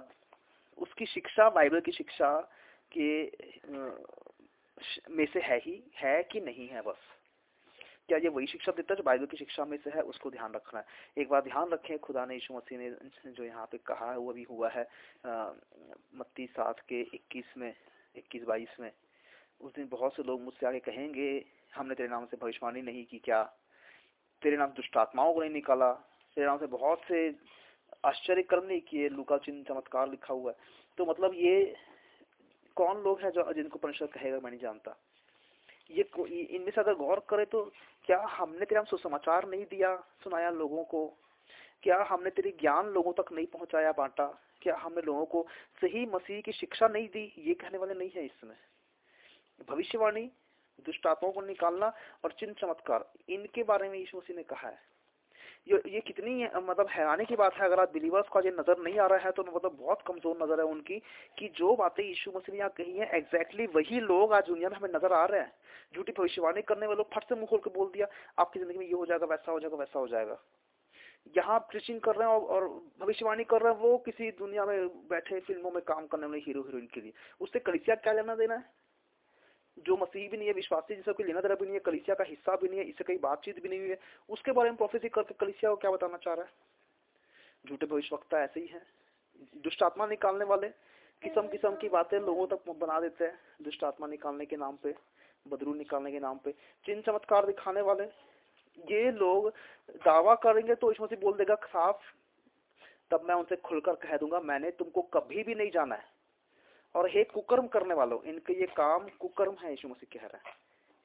उसकी 0.78 1.06
शिक्षा 1.08 1.50
बाइबल 1.52 1.80
की 1.80 1.92
शिक्षा 1.92 2.30
के 2.92 3.10
में 5.10 5.26
से 5.26 5.40
है 5.40 5.58
ही, 5.58 5.82
है 5.96 6.22
कि 6.24 6.40
नहीं 6.42 6.68
है 6.68 6.82
बस। 6.82 7.08
क्या 8.08 8.18
ये 8.18 8.30
वही 8.30 8.48
शिक्षा 8.48 8.72
देता 8.72 8.94
है 8.94 8.98
जो 8.98 9.04
बाइबल 9.04 9.26
की 9.26 9.38
शिक्षा 9.38 9.66
में 9.66 9.78
से 9.78 9.90
है, 9.90 10.02
उसको 10.02 10.30
ध्यान 10.32 10.54
रखना 10.54 10.80
है। 10.80 10.86
एक 11.18 11.30
बार 11.30 11.42
ध्यान 11.42 11.70
रखें, 11.70 11.98
खुदा 12.00 12.26
ने 12.26 12.34
यीशु 12.34 12.54
मसीह 12.54 12.80
ने 12.80 13.32
जो 13.32 13.44
यहाँ 13.44 13.66
पे 13.72 13.78
कहा 13.78 14.12
है, 14.12 14.18
वो 14.18 14.34
भी 14.34 14.44
हुआ 14.50 14.70
है 14.70 14.88
मत्ती 16.16 16.46
सात 16.48 16.80
के 16.90 17.02
इक्कीस 17.14 17.54
में, 17.58 17.74
इक्कीस 18.16 18.44
बाईस 18.44 18.76
में। 18.80 18.92
उस 19.62 19.74
दिन 19.76 19.88
बहुत 19.92 20.16
से 20.16 20.24
लोग 20.24 20.42
मुझसे 20.42 20.66
आगे 20.68 20.80
कहेंगे, 20.80 21.46
हमने 21.76 21.96
तेरे 21.96 22.10
नाम 22.10 22.26
से 22.26 22.38
भविष्यवाणी 22.42 22.82
नहीं 22.82 23.06
की 23.06 23.20
क्या? 23.20 23.44
तेरे 24.42 24.58
नाम 24.58 24.70
दुष्टात्माओं 24.72 25.34
को 25.34 25.42
नहीं 25.42 25.54
निकाला? 25.54 25.92
तेरे 25.94 26.48
नाम 26.48 26.58
से 26.58 26.66
बहुत 26.68 27.02
से 27.08 27.28
आश्चर्य 28.06 28.44
कर्म 28.44 28.66
नहीं 28.66 28.82
किए? 28.82 29.10
लुका 29.10 29.38
चिन्ह 29.38 29.64
चमत्कार 29.68 30.10
लिखा 30.10 30.34
हुआ 30.34 30.52
है। 30.52 30.58
तो 30.98 31.06
मतलब 31.06 31.34
ये 31.36 31.76
कौन 32.76 33.04
लोग 33.04 33.22
हैं 33.22 33.32
जो 33.32 33.52
जिनको 33.54 33.80
परमेश्वर 33.80 34.08
कहेगा 34.08 34.40
मैं 34.40 34.50
नहीं 34.52 34.60
जानता। 34.60 34.96
ये 35.92 36.04
इनमें 36.32 36.72
से 36.72 36.82
अगर 36.82 36.94
गौर 36.96 37.20
करें 37.30 37.46
तो 37.46 37.64
क्या 38.06 38.20
हमने 38.30 38.66
तेरा 38.66 38.84
सुसमाचार 38.84 39.48
नहीं 39.50 39.66
दिया, 39.66 39.96
सुनाया 40.24 40.50
लोगों 40.52 40.84
को? 40.84 41.06
क्या 41.84 42.02
हमने 42.10 42.30
तेरी 42.30 42.52
ज्ञान 42.62 42.88
लोगों 42.88 43.14
तक 43.14 43.32
नहीं 43.32 43.46
पहुँचाया 43.48 43.92
बांटा? 43.92 44.26
क्या 44.62 44.76
हमने 44.78 45.02
लोगों 45.02 45.26
को 45.26 45.46
सही 45.82 46.06
मसीह 46.06 46.42
की 46.42 46.52
शिक्षा 46.52 46.88
नहीं 46.88 47.08
दी? 47.08 47.34
ये 47.38 47.54
कहने 47.54 47.78
वाले 47.78 47.94
नहीं 47.94 48.10
है 48.10 48.26
इसमें। 48.26 48.56
भविष्यवाणी, 49.70 50.30
दुष्टात्माओं 50.86 51.34
को 51.34 51.42
निकालना 51.42 51.92
और 52.24 52.32
चिन्ह 52.32 52.54
चमत्कार 52.62 53.10
इनके 53.30 53.64
बारे 53.64 53.90
में 53.90 53.98
यीशु 54.00 54.18
मसीह 54.18 54.36
ने 54.36 54.44
कहा 54.44 54.68
है। 54.68 54.89
ये 55.70 55.82
ये 55.88 56.00
कितनी 56.02 56.44
मतलब 56.44 56.88
हैरानी 56.90 57.26
की 57.26 57.36
बात 57.36 57.54
है, 57.54 57.66
अगर 57.66 57.80
आप 57.80 57.92
बिलीवर्स 57.94 58.28
का 58.34 58.40
ये 58.46 58.52
नज़र 58.52 58.80
नहीं 58.84 59.00
आ 59.00 59.06
रहा 59.08 59.26
है 59.26 59.32
तो 59.32 59.44
मतलब 59.46 59.76
बहुत 59.80 60.02
कमज़ोर 60.08 60.38
नज़र 60.42 60.60
है 60.60 60.66
उनकी, 60.68 60.98
कि 61.38 61.48
जो 61.58 61.76
बातें 61.76 62.04
यीशु 62.04 62.32
मसीह 62.36 62.54
ने 62.54 62.60
यहाँ 62.60 62.74
कही 62.78 62.98
है 62.98 63.10
एग्जैक्टली 63.18 63.66
वही 63.76 64.00
लोग 64.02 64.34
आज 64.34 64.48
दुनिया 64.48 64.70
में 64.70 64.78
हमें 64.78 64.90
नज़र 64.90 65.14
आ 65.14 65.26
रहे 65.26 65.42
हैं। 65.42 65.52
झूठी 65.96 66.12
भविष्यवाणी 66.12 66.62
करने 66.64 66.88
वाले 66.88 66.98
लोग 66.98 67.14
फट 67.14 67.24
से 67.24 67.36
मुँह 67.36 67.46
खोल 67.46 67.60
के 67.60 67.70
बोल 67.70 67.92
दिया, 67.94 68.08
आपकी 68.40 68.60
ज़िंदगी 68.60 68.80
में 68.80 68.86
ये 68.86 68.94
हो 68.94 69.06
जाएगा, 69.06 69.26
वैसा 69.28 69.52
हो 69.52 69.60
जाएगा, 69.60 69.78
वैसा 69.78 70.00
हो 70.00 70.08
जाएगा। 70.08 70.38
यहाँ 71.36 71.60
प्रीचिंग 71.62 72.00
कर 72.02 72.16
रहे 72.16 72.28
हैं 72.30 72.36
और 72.36 72.68
भविष्यवाणी 73.02 73.44
कर 73.46 73.62
रहे 73.62 73.74
हैं, 73.74 73.80
वो 73.80 73.98
किसी 74.06 74.32
दुनिया 74.34 74.66
में 74.66 74.88
बैठे 75.10 75.40
फ़िल्मों 75.40 75.72
में 75.72 75.82
काम 75.84 76.06
करने 76.08 76.26
वाले 76.26 76.40
हीरो 76.40 76.62
हीरोइन 76.64 76.88
के 76.94 77.02
लिए। 77.02 77.14
उससे 77.42 77.60
कलिसिया 77.60 77.96
क्या 77.98 78.14
लेना 78.14 78.36
देना 78.36 78.56
है? 78.56 78.66
जो 79.86 79.98
मसीह 79.98 80.30
भी 80.30 80.38
नहीं 80.38 80.48
है, 80.48 80.54
विश्वासी, 80.54 80.96
जिसका 80.96 81.12
कोई 81.12 81.26
लेना 81.26 81.42
देना 81.42 81.56
भी 81.56 81.66
नहीं 81.66 81.74
है, 81.74 81.80
कलिसिया 81.80 82.16
का 82.16 82.24
हिस्सा 82.24 82.56
भी 82.56 82.68
नहीं 82.68 82.80
है, 82.80 82.86
इससे 82.86 83.04
कहीं 83.04 83.20
बातचीत 83.20 83.64
भी 83.64 83.70
नहीं 83.70 83.80
हुई 83.80 83.90
है, 83.90 84.00
उसके 84.30 84.52
बारे 84.52 84.70
में 84.70 84.78
प्रोफेसी 84.78 85.10
करके 85.10 85.34
कलिसिया 85.34 85.72
को 85.72 85.78
क्या 85.78 85.92
बताना 85.92 86.18
चाह 86.18 86.34
रहा 86.34 86.46
है? 86.46 86.52
झूठे 87.68 87.86
भविष्यवक्ता 87.86 88.44
ऐसे 88.44 88.60
ही 88.60 88.68
है। 88.68 88.82
दुष्ट 89.64 89.84
आत्मा 89.84 90.06
निकालने 90.06 90.46
वाले 90.46 90.68
किस्म 91.22 91.48
किस्म 91.48 91.76
की 91.76 91.90
बातें 91.90 92.20
लोगों 92.20 92.48
तक 92.48 92.70
बना 92.70 93.00
देते 93.00 93.26
हैं 93.26 93.40
दुष्ट 93.62 93.84
आत्मा 93.84 94.08
निकालने 94.08 94.46
के 94.46 94.58
नाम 94.58 94.76
पे, 94.76 94.96
बदरू 95.48 95.74
निकालने 95.74 96.12
के 96.12 96.20
नाम 96.20 96.38
पे, 96.38 96.52
चिन्ह 96.86 97.02
चमत्कार 97.02 97.46
दिखाने 97.46 97.82
वाले। 97.82 98.04
ये 98.78 99.12
लोग 99.12 99.50
दावा 100.06 100.36
करेंगे 100.36 100.76
तो 100.76 100.92
इसमें 100.92 101.08
से 101.08 101.16
बोल 101.16 101.34
देगा, 101.34 101.56
साफ़, 101.56 102.02
तब 103.12 103.26
मैं 103.28 103.36
उनसे 103.36 103.56
खुलकर 103.56 103.96
कह 103.96 104.18
दूँगा, 104.18 104.40
मैंने 104.40 104.72
तुमको 104.72 105.02
कभी 105.02 105.44
भी 105.44 105.56
नहीं 105.56 105.72
जाना 105.72 105.96
है। 105.96 106.19
और 106.96 107.10
हे 107.10 107.24
कुकर्म 107.24 107.68
करने 107.68 107.94
वालों 107.94 108.22
इनके 108.24 108.54
ये 108.60 108.66
काम 108.76 109.08
कुकर्म 109.20 109.56
है 109.62 109.70
यीशु 109.70 109.88
मसीह 109.88 110.20
कह 110.20 110.26
रहा 110.26 110.50
है 110.50 110.56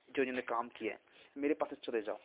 जो 0.08 0.22
इन्होंने 0.22 0.42
काम 0.42 0.68
किया 0.68 0.92
है 0.92 0.98
मेरे 1.36 1.54
पास 1.54 1.72
चले 1.84 2.00
जाओ। 2.02 2.18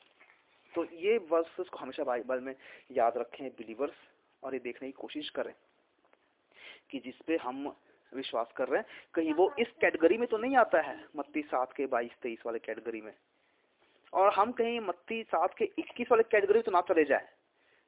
तो 0.74 0.84
ये 0.96 1.18
वर्सेस 1.32 1.70
को 1.70 1.78
हमेशा 1.78 2.04
बाइबल 2.04 2.40
में 2.40 2.56
याद 2.92 3.18
रखें 3.18 3.48
बिलीवर्स 3.50 3.96
और 4.44 4.54
ये 4.54 4.60
देखने 4.60 4.88
की 4.88 4.92
कोशिश 4.92 5.30
करें 5.30 5.54
कि 6.92 7.00
जिसपे 7.00 7.38
हम 7.38 7.68
विश्वास 8.12 8.52
कर 8.56 8.68
रहे 8.68 8.80
हैं। 8.80 8.88
कहीं 9.14 9.34
वो 9.34 9.50
इस 9.60 9.72
कैटेगरी 9.82 10.18
में 10.18 10.28
तो 10.28 10.38
नहीं 10.38 10.56
आता 10.58 10.82
है 10.82 10.96
मत्ती 11.16 11.42
सात 11.42 11.74
के 11.74 11.86
बाईस 11.88 12.12
तेईस 12.22 12.44
वाले 12.46 12.60
कैटेगरी 12.60 13.02
में। 13.02 13.14
और 14.14 14.34
हम 14.34 14.52
कहीं 14.52 14.80
मत्ती 14.80 15.22
सात 15.24 15.54
के 15.58 15.66
इक्कीस 15.80 16.08
वाले 16.12 16.24
कैटेगरी 16.24 16.62
तो 16.62 16.72
ना 16.72 16.82
चले 16.82 17.04
जाए 17.06 17.28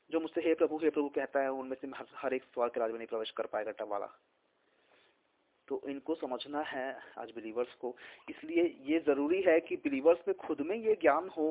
जो 0.09 0.19
मुझसे 0.19 0.41
हे 0.41 0.53
प्रभु 0.53 0.77
हे 0.83 0.89
प्रभु 0.89 1.09
कहता 1.09 1.39
है 1.39 1.51
उनमें 1.51 1.77
से 1.81 1.87
हर, 1.87 2.05
हर 2.15 2.33
एक 2.33 2.43
सवाल 2.43 2.69
के 2.69 2.79
राज 2.79 2.91
में 2.91 2.97
नहीं 2.97 3.07
प्रवेश 3.07 3.31
कर 3.31 3.45
पाएगा 3.45 3.71
टवाला 3.71 4.09
तो 5.71 5.81
इनको 5.89 6.15
समझना 6.15 6.61
है 6.67 6.87
आज 7.17 7.29
बिलीवर्स 7.35 7.73
को। 7.81 7.95
इसलिए 8.29 8.63
ये 8.85 8.99
ज़रूरी 8.99 9.41
है 9.41 9.59
कि 9.59 9.75
बिलीवर्स 9.83 10.27
में 10.27 10.35
खुद 10.37 10.61
में 10.61 10.75
ये 10.77 10.95
ज्ञान 11.01 11.29
हो। 11.29 11.47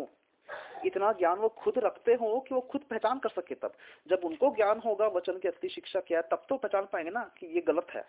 इतना 0.86 1.12
ज्ञान 1.12 1.38
वो 1.38 1.48
खुद 1.58 1.78
रखते 1.78 2.14
हो 2.14 2.28
कि 2.40 2.54
वो 2.54 2.60
खुद 2.70 2.82
पहचान 2.90 3.18
कर 3.18 3.28
सके 3.30 3.54
तब। 3.54 3.72
जब 4.06 4.24
उनको 4.24 4.50
ज्ञान 4.56 4.80
होगा, 4.80 5.06
वचन 5.08 5.38
की 5.38 5.48
असली 5.48 5.68
शिक्षा 5.70 6.00
क्या 6.00 6.18
है, 6.18 6.28
तब 6.30 6.44
तो 6.48 6.56
पहचान 6.56 6.88
पाएँगे 6.92 7.10
ना 7.10 7.22
कि 7.38 7.46
ये 7.46 7.60
गलत 7.68 7.86
है। 7.90 8.04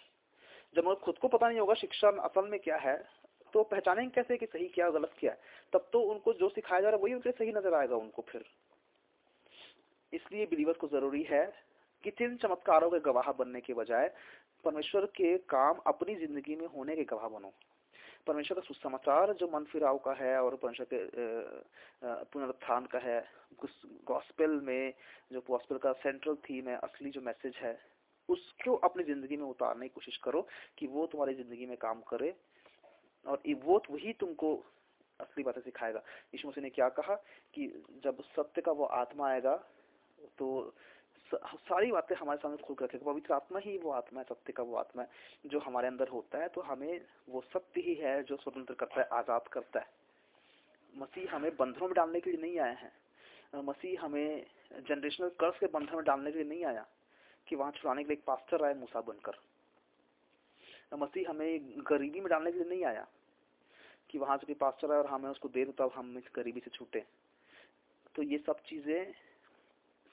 जब 0.75 0.87
उनको 0.87 1.05
खुद 1.05 1.17
को 1.17 1.27
पता 1.29 1.47
नहीं 1.47 1.59
होगा 1.59 1.73
शिक्षा 1.75 2.09
असल 2.25 2.49
में 2.49 2.59
क्या 2.59 2.77
है 2.79 2.97
तो 3.53 3.63
पहचानेंगे 3.65 4.11
कैसे 4.15 4.37
कि 4.37 4.45
सही 4.47 4.67
क्या, 4.67 4.89
गलत 4.89 5.11
क्या 5.19 5.31
है। 5.31 5.39
तब 5.73 5.89
तो 5.93 5.99
उनको 6.11 6.33
जो 6.33 6.49
सिखाया 6.49 6.81
जा 6.81 6.89
रहा 6.89 6.97
है, 6.97 7.03
वही 7.03 7.13
उनके 7.13 7.31
सही 7.31 7.51
नज़र 7.53 7.73
आएगा 7.75 7.95
उनको 7.97 8.21
फिर। 8.29 8.45
इसलिए 10.13 10.45
बिलीवर्स 10.45 10.77
को 10.77 10.87
ज़रूरी 10.89 11.23
है 11.23 11.45
कि 12.03 12.11
चिन्ह 12.11 12.37
चमत्कारों 12.37 12.89
के 12.89 12.99
गवाह 13.01 13.31
बनने 13.33 13.59
के 13.61 13.73
बजाय 13.73 14.07
परमेश्वर 14.65 15.05
के 15.15 15.37
काम 15.49 15.79
अपनी 15.87 16.15
ज़िंदगी 16.17 16.55
में 16.55 16.67
होने 16.67 16.95
के 16.95 17.03
गवाह 17.05 17.27
बनो। 17.29 17.53
परमेश्वर 18.27 18.55
का 18.55 18.61
सुसमाचार 18.63 19.33
जो 19.33 19.47
मन 19.53 19.63
फिराव 19.71 19.97
का 19.99 20.13
है 20.13 20.35
और 20.39 20.55
परमेश्वर 20.55 20.87
के 20.93 20.99
पुनरुत्थान 22.33 22.85
का 22.85 22.99
है 22.99 23.19
गॉस्पेल 24.07 24.59
में 24.63 24.93
जो 25.31 25.41
गॉस्पेल 25.47 25.77
का 25.77 25.91
सेंट्रल 25.93 26.35
थीम 26.43 26.67
है, 26.69 26.75
असली 26.77 27.09
जो 27.09 27.21
मैसेज 27.21 27.55
है, 27.57 27.77
उसको 28.29 28.75
अपनी 28.79 29.03
ज़िंदगी 29.03 29.37
में 29.37 29.45
उतारने 29.45 29.87
की 29.87 29.93
कोशिश 29.95 30.17
करो 30.23 30.47
कि 30.77 30.87
वो 30.87 31.05
तुम्हारी 31.07 31.33
ज़िंदगी 31.35 31.65
में 31.65 31.77
काम 31.77 32.01
करे 32.09 32.33
और 33.25 33.41
वो 33.63 33.81
वही 33.89 34.13
तुमको 34.19 34.53
असली 35.19 35.43
बातें 35.43 35.61
सिखाएगा। 35.61 36.01
यीशु 36.33 36.47
मसीह 36.47 36.63
ने 36.63 36.69
क्या 36.71 36.89
कहा 36.91 37.15
कि 37.53 37.67
जब 38.03 38.21
सत्य 38.27 38.61
का 38.61 38.71
वो 38.71 38.85
आत्मा 38.95 39.29
आएगा 39.29 39.55
तो 40.37 40.47
सारी 41.33 41.91
बातें 41.91 42.15
हमारे 42.15 42.39
सामने 42.39 42.57
खुल 42.57 42.75
कर 42.75 42.85
रखेगा 42.85 43.05
पवित्र 43.05 43.33
आत्मा 43.33 43.59
ही 43.59 43.77
वो 43.77 43.91
आत्मा 43.91 44.19
है, 44.19 44.25
सत्य 44.25 44.53
का 44.53 44.63
वो 44.63 44.75
आत्मा 44.77 45.01
है, 45.01 45.09
जो 45.45 45.59
हमारे 45.59 45.87
अंदर 45.87 46.07
होता 46.09 46.37
है 46.37 46.47
तो 46.49 46.61
हमें 46.63 47.01
वो 47.29 47.41
सत्य 47.43 47.81
ही 47.81 47.93
है 47.95 48.21
जो 48.23 48.35
स्वतंत्र 48.37 48.73
करता 48.75 48.99
है, 48.99 49.07
आज़ाद 49.13 49.47
करता 49.47 49.79
है। 49.79 49.87
मसीह 50.93 51.35
हमें 51.35 51.55
बंधनों 51.55 51.87
में 51.87 51.93
डालने 51.95 52.19
के 52.19 52.31
लिए 52.31 52.41
नहीं 52.41 52.59
आया 52.59 52.73
है। 52.73 52.91
मसीह 53.63 54.01
हमें 54.01 54.45
जनरेशनल 54.81 55.29
कर्ज 55.39 55.57
के 55.59 55.67
बंधन 55.69 55.95
में 55.95 56.03
डालने 56.05 56.31
के 56.31 56.37
लिए 56.37 56.49
नहीं 56.49 56.65
आया, 56.65 56.85
कि 57.47 57.55
वहाँ 57.55 57.71
छुड़ाने 57.71 58.03
के 58.03 58.07
लिए 58.07 58.17
एक 58.17 58.23
पास्टर 58.25 58.65
आए 58.65 58.73
मूसा 58.75 59.01
बनकर। 59.03 59.39
मसीह 60.97 61.29
हमें 61.29 61.81
गरीबी 61.87 62.19
में 62.19 62.29
डालने 62.29 62.51
के 62.51 62.57
लिए 62.57 62.69
नहीं 62.69 62.85
आया, 62.85 63.07
कि 64.09 64.17
वहाँ 64.17 64.37
से 64.37 64.53
पास्टर 64.55 64.91
आए 64.91 64.97
और 64.97 65.07
हमें 65.07 65.29
उसको 65.29 65.49
दे 65.49 65.65
दो 65.65 65.71
तब 65.77 65.91
हम 65.95 66.17
इस 66.17 66.29
गरीबी 66.35 66.59
से 66.59 66.71
छूटे। 66.71 67.03
तो 68.15 68.23
ये 68.23 68.37
सब 68.39 68.59
चीज़ें 68.61 69.13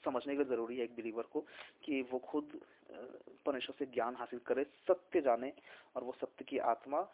समझने 0.03 0.33
के 0.33 0.37
लिए 0.37 0.49
ज़रूरी 0.49 0.77
है 0.77 0.83
एक 0.83 0.95
बिलीवर 0.95 1.23
को 1.33 1.39
कि 1.83 2.01
वो 2.11 2.19
खुद 2.21 2.59
परमेश्वर 3.45 3.75
से 3.79 3.85
ज्ञान 3.93 4.15
हासिल 4.15 4.39
करे, 4.45 4.63
सत्य 4.87 5.21
जाने 5.21 5.51
और 5.95 6.03
वो 6.03 6.15
सत्य 6.21 6.45
की 6.45 6.57
आत्मा, 6.67 7.07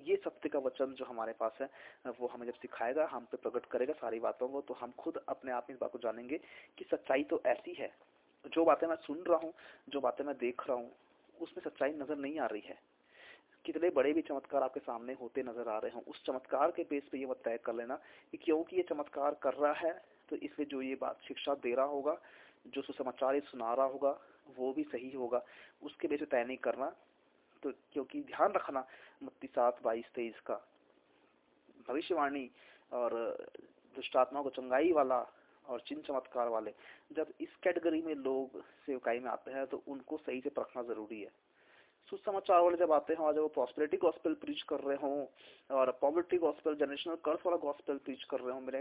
ये 0.00 0.16
सत्य 0.16 0.48
का 0.48 0.58
वचन 0.58 0.94
जो 0.94 1.04
हमारे 1.04 1.32
पास 1.40 1.58
है, 1.60 1.68
वो 2.20 2.26
हमें 2.26 2.46
जब 2.46 2.54
सिखाएगा, 2.54 3.06
हम 3.06 3.24
पे 3.30 3.36
प्रकट 3.38 3.66
करेगा 3.66 3.92
सारी 3.94 4.20
बातों 4.20 4.48
को 4.48 4.60
तो 4.60 4.74
हम 4.74 4.92
खुद 4.98 5.20
अपने 5.28 5.52
आप 5.52 5.66
इस 5.70 5.76
बात 5.80 5.92
को 5.92 5.98
जानेंगे 5.98 6.38
कि 6.78 6.84
सच्चाई 6.90 7.22
तो 7.24 7.40
ऐसी 7.46 7.74
है। 7.78 7.90
जो 8.44 8.64
बातें 8.64 8.86
मैं 8.86 8.96
सुन 8.96 9.22
रहा 9.28 9.38
हूँ, 9.38 9.52
जो 9.88 10.00
बातें 10.00 10.24
मैं 10.24 10.36
देख 10.38 10.66
रहा 10.68 10.76
हूँ, 10.76 10.90
उसमें 11.34 11.62
सच्चाई 11.64 11.92
नज़र 11.92 12.16
नहीं 12.16 12.38
आ 12.38 12.46
रही 12.46 12.62
है। 12.66 12.78
कितने 13.64 13.90
बड़े 13.90 14.12
भी 14.12 14.22
चमत्कार 14.22 14.62
आपके 14.62 14.80
सामने 14.80 15.12
होते 15.12 15.42
नज़र 15.42 15.68
आ 15.68 15.78
रहे 15.78 15.92
हो, 15.92 16.02
उस 16.06 16.22
चमत्कार 16.26 16.70
के 16.70 16.82
बेस 16.90 17.08
पे 17.12 17.18
ये 17.18 17.26
मत 17.26 17.40
तय 17.44 17.58
कर 17.64 17.74
लेना 17.74 17.98
कि 18.32 18.36
क्योंकि 18.36 18.76
ये 18.76 18.82
चमत्कार 18.88 19.34
कर 19.42 19.54
रहा 19.54 19.72
है 19.78 19.92
तो 20.28 20.36
इसलिए 20.38 20.66
जो 20.66 20.82
ये 20.82 20.94
बात 21.00 21.20
शिक्षा 21.28 21.54
दे 21.56 21.74
रहा 21.74 21.86
होगा, 21.86 22.16
जो 22.66 22.82
सुसमाचार 22.82 23.34
ये 23.34 23.40
सुना 23.42 23.72
रहा 23.74 23.86
होगा, 23.86 24.10
वो 24.56 24.72
भी 24.72 24.82
सही 24.84 25.10
होगा। 25.12 25.42
उसके 25.82 26.08
पे 26.08 26.16
तय 26.18 26.44
नहीं 26.44 26.56
करना 26.58 26.92
तो 27.62 27.70
क्योंकि 27.92 28.20
ध्यान 28.24 28.52
रखना 28.52 28.84
मत्ती 29.22 29.46
सात 29.48 29.82
बाईस 29.84 30.10
तेईस 30.14 30.40
का 30.46 30.54
भविष्यवाणी 31.88 32.50
और 32.92 33.14
दुष्टात्मा 33.96 34.42
को 34.42 34.50
चंगाई 34.50 34.92
वाला 34.92 35.18
और 35.64 35.80
चिन्ह 35.80 36.02
चमत्कार 36.02 36.48
वाले, 36.48 36.72
जब 37.12 37.32
इस 37.40 37.56
कैटेगरी 37.62 38.02
में 38.02 38.14
लोग 38.16 38.60
सेवकाई 38.86 39.18
में 39.18 39.30
आते 39.30 39.50
हैं 39.50 39.66
तो 39.66 39.82
उनको 39.88 40.16
सही 40.18 40.40
से 40.40 40.50
परखना 40.50 40.82
ज़रूरी 40.84 41.20
है। 41.20 41.30
सुसमाचार 42.10 42.60
वाले 42.60 42.76
जब 42.76 42.92
आते 42.92 43.12
हैं 43.12 43.20
और 43.20 43.38
वो 43.38 43.48
प्रॉस्पेरिटी 43.54 43.96
गॉस्पेल 44.02 44.34
प्रीच 44.40 44.62
कर 44.68 44.80
रहे 44.80 44.96
हों, 44.96 45.26
और 45.70 45.90
पॉवर्टी 46.00 46.38
गॉस्पेल 46.38 46.74
जनरेशनल 46.76 47.16
कर्स 47.24 47.46
वाला 47.46 47.56
गॉस्पेल 47.64 47.98
प्रीच 48.04 48.22
कर 48.30 48.40
रहे 48.40 48.54
हो 48.54 48.60
मेरे 48.60 48.80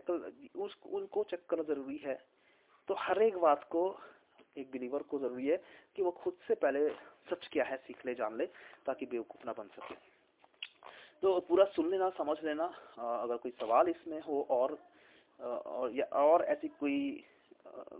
उस, 0.56 0.76
उनको 0.86 1.24
चेक 1.24 1.46
करना 1.50 1.64
ज़रूरी 1.64 1.98
है। 1.98 2.16
तो 2.88 2.96
हर 2.98 3.22
एक 3.24 3.38
बात 3.38 3.64
को, 3.72 3.84
एक 4.58 4.72
बिलीवर 4.72 5.04
को 5.04 5.20
ज़रूरी 5.20 5.48
है 5.48 5.58
कि 5.96 6.04
वो 6.04 6.12
खुद 6.14 6.34
से 6.48 6.56
पहले 6.56 6.88
सच 7.30 7.48
क्या 7.52 7.64
है 7.66 7.78
सीख 7.78 8.06
ले, 8.06 8.14
जान 8.16 8.38
ले, 8.38 8.46
ताकि 8.86 9.06
बेवकूफ़ 9.06 9.46
ना 9.46 9.54
बन 9.54 9.68
सके। 9.76 9.96
तो 11.24 11.40
पूरा 11.48 11.66
सुन 11.76 11.90
लेना, 11.92 12.10
समझ 12.18 12.38
लेना 12.44 12.66
अगर 12.98 13.38
कोई 13.38 13.52
सवाल 13.52 13.90
इसमें 13.90 14.20
हो 14.22 14.42
और 14.52 14.78
और 15.40 15.92
या, 15.94 16.06
और 16.06 16.44
ऐसी 16.46 16.68
कोई 16.80 17.24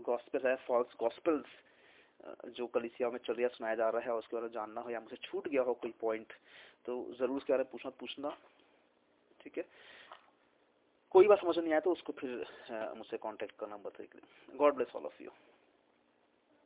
गॉस्पेल 0.02 0.46
है 0.46 0.54
फॉल्स 0.66 0.94
गॉस्पेल्स 1.00 1.46
जो 2.56 2.66
कलिसिया 2.66 3.08
में 3.10 3.18
चल 3.26 3.34
रहा 3.34 3.48
सुनाया 3.48 3.74
जा 3.74 3.88
रहा 3.88 4.02
है, 4.02 4.14
उसके 4.14 4.36
बारे 4.36 4.46
में 4.46 4.52
जानना 4.52 4.80
हो 4.80 4.90
या 4.90 5.00
मुझे 5.00 5.16
छूट 5.22 5.48
गया 5.48 5.62
हो 5.62 5.74
कोई 5.74 5.92
पॉइंट 6.00 6.32
तो 6.86 6.94
ज़रूर 7.18 7.36
उसके 7.36 7.52
बारे 7.52 7.62
में 7.62 7.70
पूछना 7.72 7.90
पूछना, 8.00 8.30
ठीक 9.40 9.58
है? 9.58 9.64
कोई 11.14 11.26
बात 11.26 11.40
समझ 11.40 11.56
नहीं 11.58 11.72
आया 11.72 11.80
तो 11.80 11.92
उसको 11.92 12.12
फिर 12.12 12.30
मुझसे 12.96 13.16
कॉन्टेक्ट 13.18 13.54
करना 13.60 13.76
बताइए 13.84 14.56
God 14.56 14.74
bless 14.74 14.96
all 14.96 15.04
of 15.06 15.22
you 15.22 15.30